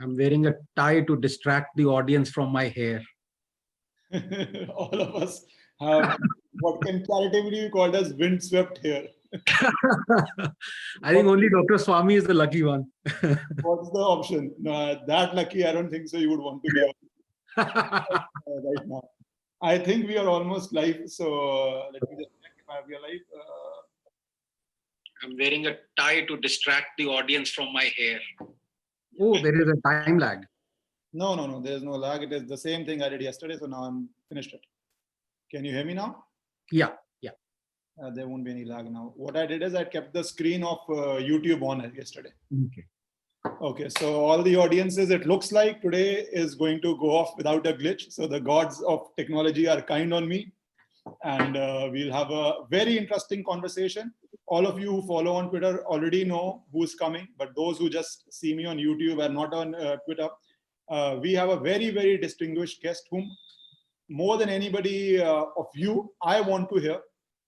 I'm 0.00 0.16
wearing 0.16 0.46
a 0.46 0.54
tie 0.76 1.02
to 1.02 1.16
distract 1.16 1.76
the 1.76 1.86
audience 1.86 2.30
from 2.30 2.50
my 2.52 2.68
hair. 2.68 3.02
All 4.74 5.00
of 5.00 5.14
us 5.22 5.44
have 5.80 6.18
what 6.60 6.82
can 6.82 7.04
charitably 7.06 7.62
be 7.62 7.70
called 7.70 7.94
as 7.94 8.12
windswept 8.14 8.78
hair. 8.84 9.04
I 11.02 11.12
think 11.12 11.26
only 11.26 11.48
Dr. 11.48 11.78
Swami 11.78 12.14
is 12.14 12.24
the 12.24 12.34
lucky 12.34 12.62
one. 12.62 12.86
What's 13.62 13.90
the 13.90 13.98
option? 13.98 14.54
No, 14.60 15.00
that 15.06 15.34
lucky, 15.34 15.64
I 15.66 15.72
don't 15.72 15.90
think 15.90 16.08
so. 16.08 16.18
You 16.18 16.30
would 16.30 16.40
want 16.40 16.62
to 16.64 16.72
be 16.72 16.92
uh, 17.56 18.02
right 18.46 18.86
now. 18.86 19.02
I 19.62 19.78
think 19.78 20.06
we 20.06 20.16
are 20.18 20.28
almost 20.28 20.72
live. 20.72 21.02
So 21.06 21.24
uh, 21.34 21.90
let 21.92 22.02
me 22.10 22.16
just 22.16 22.30
check 22.42 22.52
if 22.58 22.68
I- 22.68 22.86
we 22.86 22.94
are 22.94 23.00
live. 23.00 23.20
Uh, 23.36 23.80
I'm 25.22 25.36
wearing 25.38 25.66
a 25.66 25.76
tie 25.96 26.20
to 26.22 26.36
distract 26.36 26.96
the 26.98 27.06
audience 27.06 27.50
from 27.50 27.72
my 27.72 27.90
hair. 27.96 28.20
Oh, 29.20 29.38
there 29.38 29.60
is 29.60 29.68
a 29.68 29.80
time 29.88 30.18
lag. 30.18 30.38
no, 31.12 31.34
no, 31.34 31.46
no. 31.46 31.60
There's 31.60 31.82
no 31.82 31.92
lag. 31.92 32.22
It 32.22 32.32
is 32.32 32.48
the 32.48 32.58
same 32.58 32.84
thing 32.84 33.02
I 33.02 33.08
did 33.08 33.22
yesterday. 33.22 33.56
So 33.58 33.66
now 33.66 33.84
I'm 33.84 34.08
finished 34.28 34.52
it. 34.52 34.60
Can 35.50 35.64
you 35.64 35.72
hear 35.72 35.84
me 35.84 35.94
now? 35.94 36.24
Yeah. 36.72 36.90
Uh, 38.02 38.10
there 38.10 38.26
won't 38.26 38.44
be 38.44 38.50
any 38.50 38.64
lag 38.64 38.90
now. 38.90 39.12
What 39.16 39.36
I 39.36 39.46
did 39.46 39.62
is 39.62 39.72
I 39.76 39.84
kept 39.84 40.12
the 40.12 40.24
screen 40.24 40.64
of 40.64 40.78
uh, 40.88 41.20
YouTube 41.30 41.62
on 41.62 41.80
yesterday. 41.96 42.32
Okay. 42.66 42.84
Okay, 43.60 43.88
so 44.00 44.24
all 44.24 44.42
the 44.42 44.56
audiences, 44.56 45.10
it 45.10 45.26
looks 45.26 45.52
like 45.52 45.80
today 45.80 46.26
is 46.32 46.56
going 46.56 46.80
to 46.80 46.96
go 46.98 47.10
off 47.10 47.36
without 47.36 47.64
a 47.68 47.72
glitch. 47.72 48.10
So 48.10 48.26
the 48.26 48.40
gods 48.40 48.82
of 48.82 49.14
technology 49.16 49.68
are 49.68 49.80
kind 49.80 50.12
on 50.12 50.26
me. 50.26 50.52
And 51.22 51.56
uh, 51.56 51.88
we'll 51.92 52.12
have 52.12 52.32
a 52.32 52.64
very 52.68 52.98
interesting 52.98 53.44
conversation. 53.44 54.12
All 54.46 54.66
of 54.66 54.78
you 54.78 54.90
who 54.90 55.06
follow 55.06 55.34
on 55.34 55.48
Twitter 55.50 55.84
already 55.86 56.24
know 56.24 56.64
who's 56.72 56.94
coming, 56.94 57.28
but 57.38 57.54
those 57.56 57.78
who 57.78 57.88
just 57.88 58.32
see 58.32 58.54
me 58.54 58.66
on 58.66 58.76
YouTube 58.76 59.24
are 59.24 59.32
not 59.32 59.54
on 59.54 59.74
uh, 59.74 59.96
Twitter, 60.04 60.28
uh, 60.90 61.18
we 61.20 61.32
have 61.32 61.48
a 61.48 61.58
very, 61.58 61.90
very 61.90 62.18
distinguished 62.18 62.82
guest 62.82 63.06
whom 63.10 63.30
more 64.10 64.36
than 64.36 64.50
anybody 64.50 65.20
uh, 65.20 65.44
of 65.56 65.66
you, 65.74 66.12
I 66.22 66.40
want 66.40 66.68
to 66.70 66.76
hear. 66.76 67.00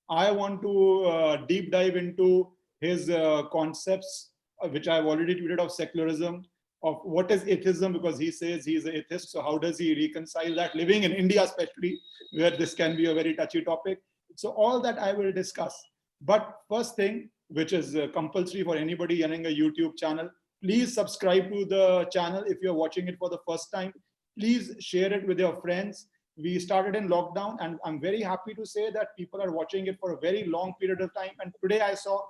I 0.09 0.31
want 0.31 0.63
to 0.63 1.05
uh, 1.05 1.37
deep 1.47 1.71
dive 1.71 1.97
into 1.97 2.53
his 2.81 3.11
uh, 3.11 3.43
concepts 3.53 4.31
uh, 4.63 4.69
which 4.69 4.89
I've 4.89 5.05
already 5.05 5.35
tweeted 5.35 5.59
of 5.59 5.71
secularism, 5.71 6.47
of 6.83 7.01
what 7.03 7.31
is 7.31 7.47
atheism, 7.47 7.93
because 7.93 8.19
he 8.19 8.31
says 8.31 8.65
he's 8.65 8.87
an 8.87 8.95
atheist. 8.95 9.31
So 9.31 9.43
how 9.43 9.59
does 9.59 9.79
he 9.79 9.95
reconcile 9.95 10.55
that? 10.55 10.75
Living 10.75 11.03
in 11.03 11.13
India, 11.13 11.43
especially, 11.43 12.01
where 12.33 12.57
this 12.57 12.75
can 12.75 12.97
be 12.97 13.07
a 13.07 13.15
very 13.15 13.35
touchy 13.35 13.63
topic. 13.63 14.01
So 14.37 14.51
all 14.51 14.81
that 14.81 14.99
I 14.99 15.13
will 15.13 15.33
discuss. 15.33 15.79
But 16.21 16.61
first 16.69 16.97
thing, 16.97 17.31
which 17.49 17.73
is 17.73 17.95
uh, 17.95 18.09
compulsory 18.13 18.63
for 18.63 18.77
anybody 18.77 19.23
running 19.23 19.47
a 19.47 19.49
YouTube 19.49 19.97
channel, 19.97 20.29
please 20.63 20.95
subscribe 20.95 21.51
to 21.53 21.65
the 21.65 22.07
channel 22.13 22.43
if 22.47 22.59
you're 22.63 22.75
watching 22.75 23.09
it 23.09 23.17
for 23.19 23.29
the 23.29 23.39
first 23.47 23.71
time. 23.73 23.93
Please 24.39 24.75
share 24.81 25.13
it 25.13 25.27
with 25.27 25.39
your 25.39 25.57
friends. 25.57 26.09
We 26.37 26.59
started 26.59 26.95
in 26.95 27.09
lockdown, 27.09 27.57
and 27.61 27.79
I'm 27.85 28.01
very 28.01 28.21
happy 28.21 28.53
to 28.55 28.67
say 28.67 28.91
that 28.91 29.17
people 29.17 29.41
are 29.41 29.53
watching 29.53 29.87
it 29.87 29.99
for 29.99 30.13
a 30.13 30.21
very 30.21 30.45
long 30.45 30.75
period 30.79 31.01
of 31.01 31.15
time. 31.15 31.31
And 31.41 31.53
today 31.63 31.81
I 31.81 31.95
saw 31.95 32.21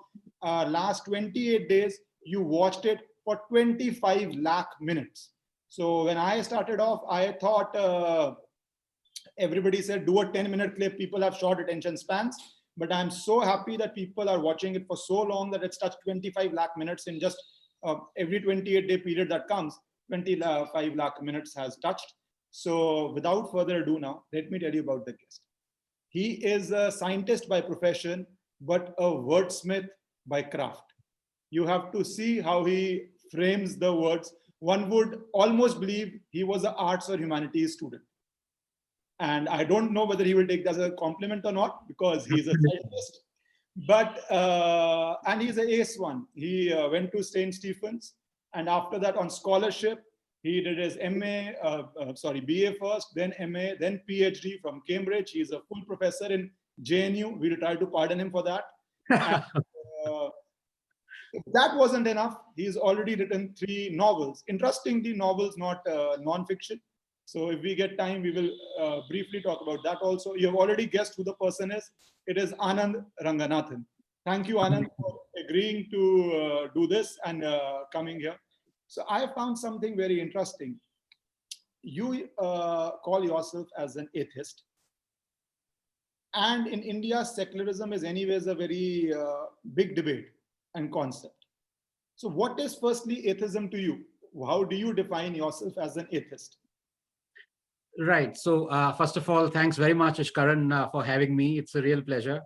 uh, 0.42 0.67
last 0.69 1.07
28 1.07 1.69
days, 1.69 1.98
you 2.23 2.41
watched 2.42 2.84
it 2.84 3.01
for 3.25 3.41
25 3.48 4.34
lakh 4.37 4.69
minutes. 4.81 5.31
So 5.69 6.05
when 6.05 6.17
I 6.17 6.42
started 6.42 6.79
off, 6.81 7.03
I 7.11 7.33
thought 7.33 7.75
uh, 7.75 8.34
everybody 9.39 9.83
said 9.83 10.07
do 10.07 10.20
a 10.20 10.27
10 10.27 10.51
minute 10.51 10.77
clip. 10.77 10.97
People 10.97 11.20
have 11.23 11.37
short 11.37 11.61
attention 11.61 11.97
spans, 11.97 12.37
but 12.77 12.93
I'm 12.93 13.11
so 13.11 13.41
happy 13.41 13.77
that 13.77 13.95
people 13.95 14.29
are 14.29 14.41
watching 14.41 14.75
it 14.75 14.87
for 14.87 14.97
so 14.97 15.23
long 15.23 15.51
that 15.51 15.63
it's 15.63 15.79
touched 15.79 15.98
25 16.05 16.53
lakh 16.53 16.77
minutes 16.77 17.07
in 17.07 17.19
just 17.19 17.37
uh, 17.85 17.97
every 18.17 18.41
28 18.41 18.89
day 18.89 18.98
period 18.98 19.29
that 19.31 19.48
comes. 19.48 19.79
25 20.09 20.95
lakh 20.95 21.23
minutes 21.23 21.55
has 21.57 21.77
touched. 21.79 22.15
So 22.51 23.13
without 23.13 23.51
further 23.53 23.83
ado, 23.83 23.98
now 23.98 24.25
let 24.33 24.51
me 24.51 24.59
tell 24.59 24.75
you 24.75 24.81
about 24.81 25.05
the 25.05 25.13
guest. 25.13 25.41
He 26.09 26.33
is 26.45 26.70
a 26.70 26.91
scientist 26.91 27.48
by 27.48 27.61
profession, 27.61 28.27
but 28.61 28.95
a 28.98 29.05
wordsmith 29.05 29.89
by 30.27 30.42
craft 30.42 30.86
you 31.51 31.67
have 31.67 31.92
to 31.92 32.05
see 32.05 32.41
how 32.41 32.65
he 32.65 33.07
frames 33.31 33.77
the 33.77 33.92
words. 33.92 34.33
One 34.59 34.89
would 34.91 35.23
almost 35.33 35.81
believe 35.81 36.19
he 36.31 36.45
was 36.45 36.65
an 36.65 36.75
arts 36.77 37.09
or 37.09 37.17
humanities 37.17 37.75
student. 37.75 38.03
And 39.19 39.49
I 39.49 39.65
don't 39.65 39.93
know 39.93 40.05
whether 40.05 40.25
he 40.25 40.35
will 40.35 40.47
take 40.47 40.65
that 40.65 40.73
as 40.73 40.79
a 40.79 40.91
compliment 40.93 41.47
or 41.47 41.53
not 41.53 41.89
because 41.89 42.27
he's 42.27 42.47
a 42.49 42.53
scientist. 42.69 43.21
But, 43.87 44.31
uh, 44.31 45.17
and 45.27 45.41
he's 45.43 45.59
an 45.59 45.69
ace 45.69 45.99
one. 45.99 46.27
He 46.35 46.73
uh, 46.73 46.89
went 46.89 47.13
to 47.13 47.23
St. 47.23 47.55
Stephen's 47.55 48.15
and 48.57 48.71
after 48.71 48.99
that 48.99 49.17
on 49.17 49.29
scholarship, 49.29 50.03
he 50.43 50.63
did 50.63 50.79
his 50.79 50.97
MA, 50.97 51.51
uh, 51.63 51.87
uh, 52.01 52.15
sorry, 52.15 52.41
BA 52.41 52.75
first, 52.81 53.09
then 53.15 53.35
MA, 53.51 53.75
then 53.79 54.01
PhD 54.09 54.61
from 54.63 54.83
Cambridge. 54.89 55.31
He's 55.33 55.51
a 55.51 55.61
full 55.69 55.83
professor 55.87 56.33
in 56.33 56.51
JNU. 56.83 57.39
We'll 57.39 57.57
try 57.57 57.77
to 57.77 57.87
pardon 57.87 58.21
him 58.21 58.31
for 58.31 58.43
that. 58.45 58.65
And, 59.11 59.45
uh, 60.07 60.29
if 61.33 61.43
that 61.53 61.77
wasn't 61.77 62.07
enough, 62.07 62.39
he's 62.55 62.77
already 62.77 63.17
written 63.17 63.55
three 63.59 63.91
novels. 63.93 64.45
Interestingly, 64.48 65.13
novels, 65.13 65.59
not 65.59 65.87
uh, 65.87 66.17
non-fiction. 66.21 66.81
So 67.27 67.51
if 67.51 67.61
we 67.61 67.75
get 67.75 67.98
time, 67.98 68.23
we 68.23 68.31
will 68.31 68.51
uh, 68.81 69.01
briefly 69.09 69.42
talk 69.42 69.61
about 69.61 69.83
that 69.83 69.98
also. 69.98 70.35
You 70.35 70.47
have 70.47 70.55
already 70.55 70.87
guessed 70.87 71.14
who 71.17 71.25
the 71.25 71.35
person 71.35 71.73
is. 71.73 71.91
It 72.29 72.39
is 72.39 72.53
Anand 72.55 73.05
Ranganathan. 73.23 73.85
Thank 74.25 74.48
you, 74.48 74.57
Anand, 74.57 74.87
for 74.97 75.20
agreeing 75.45 75.89
to 75.91 76.33
uh, 76.35 76.69
do 76.73 76.86
this 76.86 77.19
and 77.25 77.42
uh, 77.45 77.81
coming 77.92 78.20
here. 78.20 78.36
So 78.86 79.03
I 79.11 79.27
found 79.35 79.59
something 79.59 79.97
very 79.97 80.20
interesting. 80.20 80.77
You 81.83 82.29
uh, 82.39 82.92
call 83.05 83.25
yourself 83.25 83.67
as 83.77 83.97
an 83.97 84.09
atheist. 84.15 84.63
And 86.35 86.69
in 86.69 86.83
India, 86.83 87.25
secularism 87.25 87.92
is 87.92 88.05
anyways 88.05 88.47
a 88.47 88.55
very 88.55 89.13
uh, 89.13 89.47
big 89.75 89.97
debate 89.97 90.29
and 90.77 90.92
concept. 90.92 91.47
So, 92.15 92.29
what 92.29 92.61
is 92.61 92.77
firstly 92.77 93.27
atheism 93.29 93.69
to 93.70 93.79
you? 93.79 94.05
How 94.45 94.63
do 94.63 94.77
you 94.77 94.92
define 94.92 95.35
yourself 95.35 95.79
as 95.79 95.97
an 95.97 96.07
atheist? 96.13 96.59
Right. 97.98 98.36
So, 98.36 98.67
uh, 98.67 98.92
first 98.92 99.17
of 99.17 99.29
all, 99.30 99.48
thanks 99.48 99.77
very 99.79 99.95
much, 99.95 100.18
Ishkaran, 100.18 100.73
uh, 100.73 100.89
for 100.90 101.02
having 101.02 101.34
me. 101.34 101.58
It's 101.58 101.74
a 101.74 101.83
real 101.83 102.02
pleasure. 102.02 102.42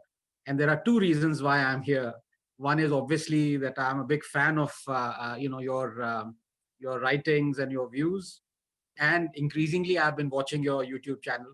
And 0.47 0.59
there 0.59 0.71
are 0.71 0.81
two 0.85 0.99
reasons 1.01 1.43
why 1.43 1.59
I'm 1.59 1.83
here. 1.83 2.15
One 2.57 2.79
is 2.79 2.93
obviously 2.93 3.57
that 3.57 3.75
I'm 3.79 3.99
a 3.99 4.05
big 4.05 4.25
fan 4.25 4.59
of 4.59 4.73
uh, 4.87 4.93
uh, 4.93 5.37
you 5.39 5.49
know 5.49 5.61
your 5.61 6.03
um, 6.03 6.37
your 6.79 7.01
writings 7.01 7.59
and 7.59 7.73
your 7.73 7.89
views, 7.91 8.43
and 8.99 9.29
increasingly 9.35 9.99
I've 9.99 10.17
been 10.17 10.31
watching 10.31 10.63
your 10.63 10.85
YouTube 10.85 11.23
channel. 11.23 11.53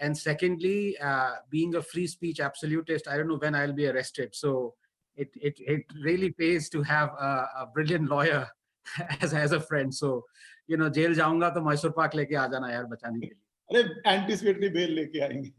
And 0.00 0.16
secondly, 0.16 0.96
uh, 0.98 1.36
being 1.50 1.74
a 1.74 1.82
free 1.82 2.06
speech 2.06 2.38
absolutist, 2.38 3.08
I 3.08 3.16
don't 3.16 3.28
know 3.28 3.38
when 3.38 3.54
I'll 3.54 3.72
be 3.72 3.88
arrested. 3.88 4.34
So 4.34 4.74
it 5.16 5.30
it 5.34 5.54
it 5.58 5.84
really 6.04 6.30
pays 6.30 6.68
to 6.70 6.82
have 6.82 7.08
a, 7.18 7.48
a 7.62 7.66
brilliant 7.74 8.08
lawyer 8.08 8.48
as 9.20 9.34
as 9.34 9.52
a 9.52 9.60
friend. 9.60 9.92
So 9.92 10.24
you 10.67 10.77
know, 10.77 10.89
jail 10.89 11.13
जाऊंगा 11.13 11.49
तो 11.55 11.61
मैसूर 11.69 11.91
पाक 11.97 12.15
लेके 12.15 12.35
आ 12.35 12.47
जाना 12.47 12.71
यार 12.71 12.85
बचाने 12.85 13.19
के 13.19 13.25
लिए. 13.25 13.39
अरे 13.71 13.83
anticipatory 14.11 14.69
bail 14.75 14.89
लेके 14.89 15.19
आएंगे. 15.25 15.51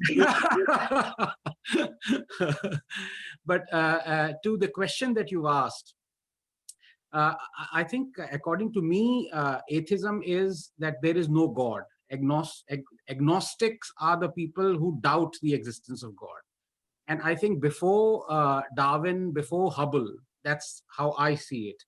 but 3.46 3.62
uh, 3.72 3.98
uh, 4.04 4.32
to 4.42 4.56
the 4.56 4.68
question 4.68 5.14
that 5.14 5.30
you 5.30 5.48
asked, 5.48 5.94
uh, 7.12 7.34
I 7.58 7.80
I 7.80 7.84
think 7.84 8.18
according 8.32 8.72
to 8.74 8.82
me, 8.82 9.30
uh, 9.32 9.58
atheism 9.70 10.22
is 10.24 10.72
that 10.78 11.02
there 11.02 11.16
is 11.16 11.28
no 11.28 11.48
God. 11.48 11.82
Agnos- 12.12 12.62
ag- 12.70 12.96
agnostics 13.08 13.92
are 14.00 14.18
the 14.18 14.28
people 14.28 14.76
who 14.76 14.98
doubt 15.00 15.34
the 15.42 15.54
existence 15.54 16.02
of 16.02 16.14
God. 16.16 16.42
And 17.08 17.20
I 17.22 17.34
think 17.34 17.60
before 17.60 18.24
uh, 18.28 18.62
Darwin, 18.76 19.32
before 19.32 19.70
Hubble, 19.70 20.08
that's 20.42 20.82
how 20.88 21.14
I 21.18 21.34
see 21.34 21.68
it. 21.68 21.82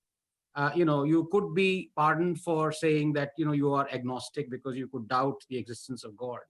Uh, 0.54 0.70
you 0.74 0.84
know, 0.84 1.04
you 1.04 1.28
could 1.32 1.54
be 1.54 1.90
pardoned 1.96 2.40
for 2.40 2.72
saying 2.72 3.12
that 3.14 3.30
you 3.38 3.44
know 3.44 3.52
you 3.52 3.72
are 3.72 3.88
agnostic 3.90 4.50
because 4.50 4.76
you 4.76 4.88
could 4.88 5.08
doubt 5.08 5.40
the 5.48 5.56
existence 5.56 6.04
of 6.04 6.16
God. 6.16 6.40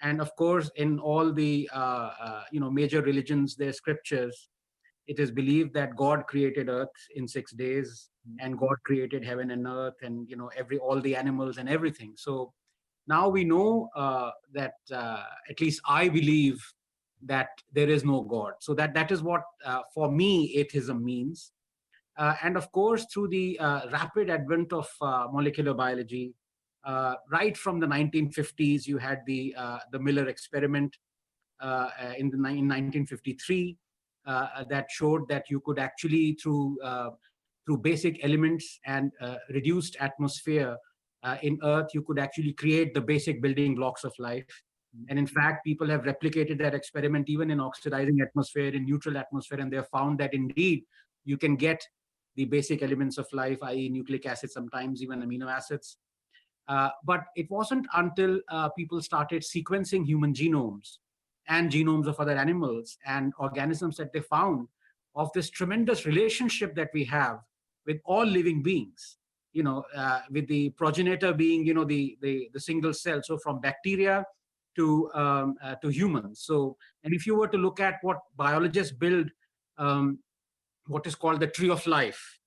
And 0.00 0.20
of 0.20 0.34
course, 0.36 0.70
in 0.76 0.98
all 0.98 1.32
the 1.32 1.68
uh, 1.74 2.10
uh, 2.20 2.42
you 2.52 2.60
know 2.60 2.70
major 2.70 3.02
religions, 3.02 3.54
their 3.54 3.72
scriptures, 3.72 4.48
it 5.06 5.18
is 5.18 5.30
believed 5.30 5.74
that 5.74 5.96
God 5.96 6.26
created 6.26 6.68
Earth 6.68 6.88
in 7.14 7.28
six 7.28 7.52
days, 7.52 8.08
and 8.40 8.58
God 8.58 8.76
created 8.84 9.24
heaven 9.24 9.50
and 9.50 9.66
earth, 9.66 9.94
and 10.02 10.28
you 10.28 10.36
know 10.36 10.50
every 10.56 10.78
all 10.78 11.00
the 11.00 11.16
animals 11.16 11.58
and 11.58 11.68
everything. 11.68 12.14
So 12.16 12.52
now 13.06 13.28
we 13.28 13.44
know 13.44 13.88
uh, 13.96 14.30
that 14.52 14.74
uh, 14.92 15.24
at 15.50 15.60
least 15.60 15.80
I 15.88 16.08
believe 16.08 16.62
that 17.24 17.48
there 17.72 17.88
is 17.88 18.04
no 18.04 18.22
God. 18.22 18.52
So 18.60 18.74
that 18.74 18.94
that 18.94 19.10
is 19.10 19.22
what 19.22 19.42
uh, 19.64 19.82
for 19.94 20.10
me 20.10 20.54
atheism 20.56 21.04
means. 21.04 21.52
Uh, 22.18 22.34
and 22.42 22.56
of 22.56 22.70
course, 22.72 23.06
through 23.12 23.28
the 23.28 23.56
uh, 23.60 23.88
rapid 23.92 24.28
advent 24.28 24.72
of 24.72 24.88
uh, 25.00 25.28
molecular 25.32 25.72
biology, 25.72 26.34
right 27.30 27.56
from 27.56 27.78
the 27.78 27.86
1950s, 27.86 28.86
you 28.86 28.98
had 28.98 29.20
the 29.26 29.54
the 29.92 29.98
Miller 29.98 30.26
experiment 30.26 30.96
in 32.18 32.30
the 32.30 32.36
in 32.36 32.66
1953 32.66 33.76
uh, 34.26 34.64
that 34.68 34.90
showed 34.90 35.28
that 35.28 35.44
you 35.48 35.60
could 35.60 35.78
actually 35.78 36.36
through 36.42 36.76
through 37.64 37.78
basic 37.78 38.24
elements 38.24 38.80
and 38.84 39.12
reduced 39.50 39.96
atmosphere 40.00 40.76
in 41.42 41.58
Earth, 41.62 41.88
you 41.94 42.02
could 42.02 42.18
actually 42.18 42.52
create 42.52 42.94
the 42.94 43.00
basic 43.00 43.40
building 43.40 43.76
blocks 43.76 44.02
of 44.02 44.12
life. 44.18 44.62
And 45.08 45.18
in 45.18 45.26
fact, 45.26 45.64
people 45.64 45.88
have 45.88 46.02
replicated 46.02 46.58
that 46.58 46.74
experiment 46.74 47.28
even 47.28 47.50
in 47.50 47.60
oxidizing 47.60 48.20
atmosphere, 48.22 48.74
in 48.74 48.86
neutral 48.86 49.18
atmosphere, 49.18 49.60
and 49.60 49.70
they 49.70 49.76
have 49.76 49.90
found 49.90 50.18
that 50.18 50.32
indeed 50.32 50.84
you 51.24 51.36
can 51.36 51.54
get 51.54 51.86
the 52.38 52.44
basic 52.44 52.84
elements 52.84 53.18
of 53.18 53.26
life, 53.32 53.58
i.e. 53.64 53.88
nucleic 53.88 54.24
acids, 54.24 54.52
sometimes 54.52 55.02
even 55.02 55.22
amino 55.22 55.50
acids. 55.50 55.98
Uh, 56.68 56.90
but 57.04 57.24
it 57.34 57.50
wasn't 57.50 57.84
until 57.94 58.40
uh, 58.48 58.68
people 58.70 59.02
started 59.02 59.42
sequencing 59.42 60.06
human 60.06 60.32
genomes 60.32 60.98
and 61.48 61.72
genomes 61.72 62.06
of 62.06 62.20
other 62.20 62.36
animals 62.36 62.96
and 63.06 63.32
organisms 63.38 63.96
that 63.96 64.12
they 64.12 64.20
found 64.20 64.68
of 65.16 65.32
this 65.32 65.50
tremendous 65.50 66.06
relationship 66.06 66.76
that 66.76 66.90
we 66.94 67.02
have 67.02 67.40
with 67.86 67.98
all 68.04 68.24
living 68.24 68.62
beings 68.62 69.16
you 69.52 69.62
know 69.62 69.82
uh, 69.96 70.20
with 70.30 70.46
the 70.46 70.68
progenitor 70.82 71.32
being 71.32 71.64
you 71.66 71.72
know 71.72 71.84
the, 71.84 72.18
the 72.20 72.50
the 72.52 72.60
single 72.60 72.92
cell 72.92 73.20
so 73.22 73.38
from 73.38 73.60
bacteria 73.60 74.24
to 74.76 75.10
um, 75.14 75.56
uh, 75.62 75.74
to 75.76 75.88
humans 75.88 76.42
so 76.44 76.76
and 77.02 77.14
if 77.14 77.26
you 77.26 77.34
were 77.34 77.48
to 77.48 77.56
look 77.56 77.80
at 77.80 77.96
what 78.02 78.18
biologists 78.36 78.92
build 78.92 79.26
um, 79.78 80.18
what 80.88 81.06
is 81.06 81.14
called 81.14 81.40
the 81.40 81.46
tree 81.46 81.70
of 81.70 81.86
life 81.86 82.38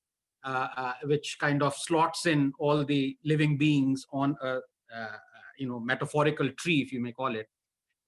uh, 0.44 0.68
uh 0.76 0.94
which 1.04 1.38
kind 1.40 1.64
of 1.64 1.76
slots 1.76 2.26
in 2.26 2.52
all 2.60 2.84
the 2.84 3.16
living 3.24 3.58
beings 3.58 4.06
on 4.12 4.36
a 4.42 4.60
uh, 4.96 5.18
you 5.58 5.68
know 5.68 5.80
metaphorical 5.80 6.50
tree 6.58 6.82
if 6.82 6.92
you 6.92 7.00
may 7.00 7.12
call 7.12 7.36
it. 7.36 7.48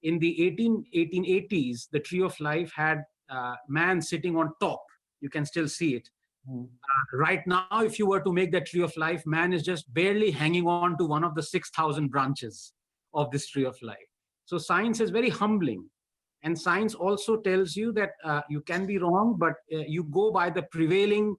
In 0.02 0.18
the 0.18 0.46
18 0.46 0.84
1880s 0.94 1.88
the 1.90 2.00
tree 2.00 2.22
of 2.22 2.38
life 2.40 2.72
had 2.74 3.04
uh, 3.30 3.54
man 3.68 4.02
sitting 4.02 4.36
on 4.36 4.52
top. 4.60 4.84
You 5.20 5.30
can 5.30 5.46
still 5.46 5.68
see 5.68 5.94
it. 5.94 6.08
Mm. 6.46 6.64
uh, 6.64 7.16
right 7.16 7.46
now 7.46 7.80
if 7.80 7.98
you 7.98 8.06
were 8.06 8.20
to 8.20 8.30
make 8.30 8.52
that 8.52 8.66
tree 8.66 8.82
of 8.82 8.94
life 8.98 9.22
man 9.24 9.54
is 9.54 9.62
just 9.62 9.86
barely 9.94 10.30
hanging 10.30 10.66
on 10.66 10.98
to 10.98 11.06
one 11.06 11.24
of 11.24 11.34
the 11.34 11.42
6000 11.42 12.08
branches 12.08 12.74
of 13.14 13.30
this 13.30 13.48
tree 13.48 13.64
of 13.64 13.80
life. 13.80 14.10
So 14.44 14.58
science 14.58 15.00
is 15.00 15.08
very 15.08 15.30
humbling 15.30 15.88
and 16.44 16.58
science 16.58 16.94
also 16.94 17.38
tells 17.38 17.74
you 17.74 17.90
that 17.92 18.10
uh, 18.22 18.42
you 18.48 18.60
can 18.60 18.86
be 18.86 18.98
wrong 18.98 19.36
but 19.38 19.54
uh, 19.74 19.78
you 19.88 20.04
go 20.04 20.30
by 20.30 20.48
the 20.50 20.62
prevailing 20.70 21.34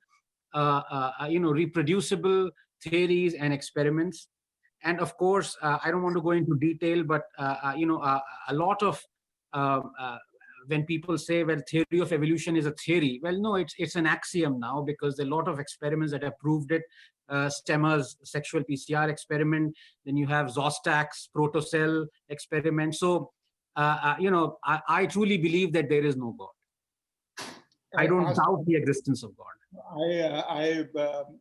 uh, 0.54 0.82
uh, 1.22 1.28
you 1.30 1.40
know 1.40 1.52
reproducible 1.52 2.50
theories 2.84 3.34
and 3.36 3.54
experiments 3.54 4.28
and 4.84 5.00
of 5.00 5.16
course 5.18 5.58
i 5.62 5.90
don't 5.90 6.04
want 6.04 6.16
to 6.16 6.22
go 6.22 6.32
into 6.32 6.58
detail 6.58 7.04
but 7.04 7.24
you 7.76 7.86
know 7.86 8.02
a 8.02 8.54
lot 8.54 8.82
of 8.84 9.02
um, 9.54 9.92
when 10.68 10.84
people 10.84 11.18
say 11.18 11.44
well 11.44 11.62
theory 11.70 12.00
of 12.00 12.12
evolution 12.12 12.56
is 12.56 12.66
a 12.66 12.72
theory 12.72 13.20
well 13.24 13.40
no 13.40 13.56
it's 13.56 13.76
it's 13.78 13.96
an 13.96 14.06
axiom 14.06 14.60
now 14.60 14.82
because 14.82 15.16
there 15.16 15.26
are 15.26 15.30
a 15.30 15.36
lot 15.36 15.48
of 15.48 15.60
experiments 15.60 16.12
that 16.12 16.24
have 16.24 16.38
proved 16.40 16.72
it 16.72 16.84
uh, 17.30 17.50
Stemmer's 17.50 18.18
sexual 18.24 18.62
PCR 18.64 19.10
experiment, 19.10 19.76
then 20.06 20.16
you 20.16 20.28
have 20.28 20.48
Szostak's 20.48 21.30
protocell 21.36 22.06
experiment. 22.30 22.96
So, 22.96 23.32
uh, 23.76 23.98
uh, 24.04 24.16
you 24.20 24.32
know, 24.32 24.58
I, 24.64 24.80
I, 24.88 25.06
truly 25.06 25.38
believe 25.38 25.74
that 25.74 25.90
there 25.90 26.06
is 26.06 26.16
no 26.16 26.36
God. 26.38 27.48
I 27.98 28.08
don't 28.08 28.34
doubt 28.34 28.66
the 28.66 28.76
existence 28.76 29.24
of 29.24 29.32
God. 29.36 29.48
I, 30.02 30.20
uh, 30.20 30.44
I 30.50 31.00
um, 31.02 31.40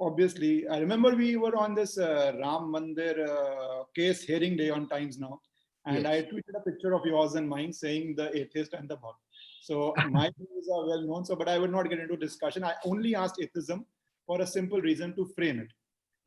obviously, 0.00 0.68
I 0.68 0.78
remember 0.78 1.14
we 1.14 1.36
were 1.36 1.56
on 1.56 1.74
this 1.74 1.98
uh, 1.98 2.32
Ram 2.40 2.72
Mandir 2.72 3.28
uh, 3.28 3.84
case 3.94 4.22
hearing 4.22 4.56
day 4.56 4.70
on 4.70 4.88
Times 4.88 5.18
Now. 5.18 5.40
And 5.84 6.04
yes. 6.04 6.06
I 6.06 6.22
tweeted 6.22 6.54
a 6.56 6.60
picture 6.60 6.94
of 6.94 7.04
yours 7.04 7.34
and 7.34 7.48
mine 7.48 7.72
saying 7.72 8.14
the 8.16 8.36
atheist 8.36 8.74
and 8.74 8.88
the 8.88 8.96
God. 8.96 9.14
So 9.62 9.94
my 10.10 10.30
views 10.38 10.68
are 10.72 10.86
well 10.86 11.02
known. 11.02 11.24
So, 11.24 11.34
but 11.34 11.48
I 11.48 11.58
will 11.58 11.68
not 11.68 11.88
get 11.88 11.98
into 11.98 12.16
discussion. 12.16 12.62
I 12.62 12.74
only 12.84 13.14
asked 13.14 13.40
atheism 13.40 13.84
for 14.26 14.40
a 14.40 14.46
simple 14.46 14.80
reason 14.80 15.14
to 15.16 15.26
frame 15.36 15.58
it. 15.58 15.68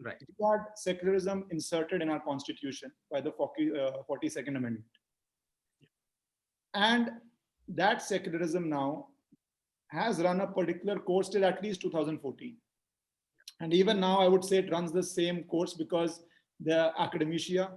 Right. 0.02 0.18
We 0.20 0.46
had 0.46 0.60
secularism 0.76 1.46
inserted 1.52 2.02
in 2.02 2.10
our 2.10 2.20
constitution 2.20 2.92
by 3.10 3.22
the 3.22 3.32
40, 3.32 3.72
uh, 3.72 3.92
42nd 4.10 4.50
Amendment. 4.50 4.84
And 6.75 7.12
that 7.69 8.01
secularism 8.01 8.69
now 8.69 9.07
has 9.88 10.22
run 10.22 10.42
a 10.42 10.48
particular 10.48 11.00
course 11.00 11.30
till 11.30 11.45
at 11.45 11.63
least 11.63 11.81
2014. 11.81 12.56
And 13.62 13.74
even 13.74 14.00
now, 14.00 14.19
I 14.19 14.27
would 14.27 14.44
say 14.44 14.57
it 14.57 14.72
runs 14.72 14.92
the 14.92 15.04
same 15.04 15.44
course 15.45 15.74
because 15.74 16.22
the 16.60 16.92
academia 17.00 17.72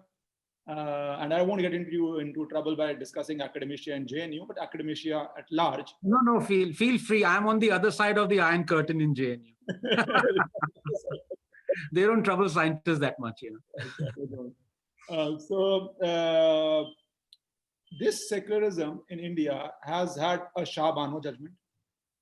uh, 0.69 1.17
and 1.21 1.33
I 1.33 1.41
won't 1.41 1.63
get 1.63 1.73
into 1.73 2.19
into 2.19 2.47
trouble 2.49 2.77
by 2.77 2.93
discussing 2.93 3.41
academia 3.41 3.79
and 3.95 4.07
JNU, 4.07 4.47
but 4.47 4.59
academia 4.61 5.29
at 5.39 5.47
large. 5.51 5.95
No, 6.03 6.19
no, 6.23 6.41
feel 6.41 6.75
feel 6.75 6.99
free. 6.99 7.25
I'm 7.25 7.47
on 7.47 7.59
the 7.59 7.71
other 7.71 7.91
side 7.91 8.19
of 8.19 8.29
the 8.29 8.41
Iron 8.41 8.65
Curtain 8.65 9.01
in 9.01 9.15
JNU. 9.15 9.55
they 11.93 12.03
don't 12.03 12.23
trouble 12.23 12.51
scientists 12.51 12.99
that 12.99 13.19
much, 13.19 13.43
you 13.43 13.53
know. 13.53 14.53
Uh, 15.11 15.39
so 15.39 15.95
uh, 16.05 16.85
this 17.99 18.29
secularism 18.29 19.01
in 19.09 19.19
India 19.19 19.73
has 19.83 20.17
had 20.17 20.43
a 20.57 20.65
Shah 20.65 20.93
Bano 20.93 21.21
judgment, 21.21 21.55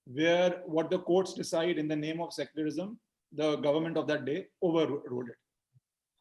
where 0.07 0.63
what 0.67 0.91
the 0.91 0.99
courts 1.01 1.35
decide 1.35 1.79
in 1.79 1.89
the 1.89 1.97
name 1.97 2.21
of 2.21 2.33
secularism, 2.33 2.99
the 3.33 3.57
government 3.57 3.97
of 3.97 4.07
that 4.07 4.25
day 4.25 4.47
overrode 4.63 5.29
it. 5.29 5.37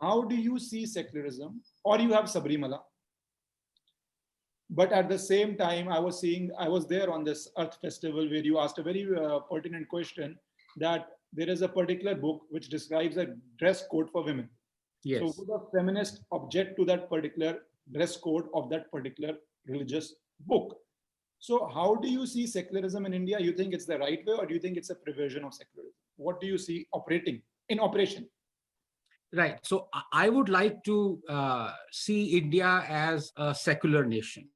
How 0.01 0.23
do 0.23 0.35
you 0.35 0.59
see 0.59 0.85
secularism 0.85 1.61
or 1.83 1.99
you 1.99 2.11
have 2.11 2.25
Sabarimala. 2.25 2.79
But 4.69 4.91
at 4.91 5.07
the 5.07 5.19
same 5.19 5.55
time, 5.55 5.87
I 5.87 5.99
was 5.99 6.19
seeing, 6.19 6.51
I 6.57 6.67
was 6.67 6.87
there 6.87 7.11
on 7.11 7.23
this 7.23 7.47
Earth 7.57 7.77
Festival 7.81 8.27
where 8.27 8.43
you 8.43 8.57
asked 8.57 8.79
a 8.79 8.83
very 8.83 9.07
uh, 9.15 9.39
pertinent 9.39 9.87
question 9.87 10.37
that 10.77 11.09
there 11.31 11.49
is 11.49 11.61
a 11.61 11.69
particular 11.69 12.15
book 12.15 12.41
which 12.49 12.69
describes 12.69 13.17
a 13.17 13.35
dress 13.59 13.85
code 13.91 14.09
for 14.11 14.23
women. 14.23 14.49
Yes. 15.03 15.21
So 15.21 15.33
would 15.37 15.49
a 15.55 15.63
feminist 15.71 16.21
object 16.31 16.77
to 16.77 16.85
that 16.85 17.09
particular 17.09 17.59
dress 17.91 18.17
code 18.17 18.45
of 18.53 18.69
that 18.69 18.91
particular 18.91 19.35
religious 19.67 20.15
book? 20.41 20.77
So 21.39 21.69
how 21.73 21.95
do 21.95 22.09
you 22.09 22.25
see 22.25 22.47
secularism 22.47 23.05
in 23.05 23.13
India? 23.13 23.39
You 23.39 23.51
think 23.51 23.73
it's 23.73 23.85
the 23.85 23.99
right 23.99 24.25
way 24.25 24.33
or 24.33 24.45
do 24.45 24.53
you 24.53 24.59
think 24.59 24.77
it's 24.77 24.89
a 24.89 24.95
perversion 24.95 25.43
of 25.43 25.53
secularism? 25.53 25.93
What 26.17 26.39
do 26.39 26.47
you 26.47 26.57
see 26.57 26.87
operating 26.93 27.41
in 27.69 27.79
operation? 27.79 28.27
Right. 29.33 29.59
So 29.63 29.89
I 30.13 30.29
would 30.29 30.49
like 30.49 30.83
to 30.85 31.19
uh, 31.27 31.71
see 31.91 32.37
India 32.37 32.85
as 32.87 33.31
a 33.35 33.53
secular 33.53 34.05
nation, 34.05 34.47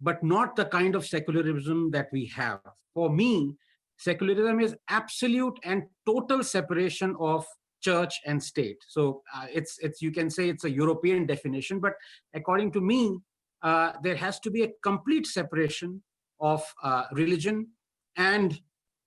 but 0.00 0.22
not 0.22 0.56
the 0.56 0.66
kind 0.66 0.94
of 0.94 1.04
secularism 1.04 1.90
that 1.90 2.08
we 2.12 2.26
have. 2.26 2.60
For 2.94 3.10
me, 3.10 3.54
secularism 3.98 4.60
is 4.60 4.76
absolute 4.88 5.58
and 5.64 5.82
total 6.06 6.44
separation 6.44 7.16
of 7.18 7.44
church 7.80 8.14
and 8.26 8.42
state. 8.42 8.78
So 8.88 9.22
uh, 9.34 9.46
it's 9.52 9.78
it's 9.80 10.02
you 10.02 10.12
can 10.12 10.30
say 10.30 10.48
it's 10.48 10.64
a 10.64 10.70
European 10.70 11.26
definition, 11.26 11.80
but 11.80 11.94
according 12.34 12.72
to 12.72 12.80
me, 12.80 13.18
uh, 13.62 13.92
there 14.02 14.16
has 14.16 14.40
to 14.40 14.50
be 14.50 14.62
a 14.62 14.70
complete 14.82 15.26
separation 15.26 16.02
of 16.40 16.62
uh, 16.82 17.04
religion 17.12 17.68
and 18.16 18.60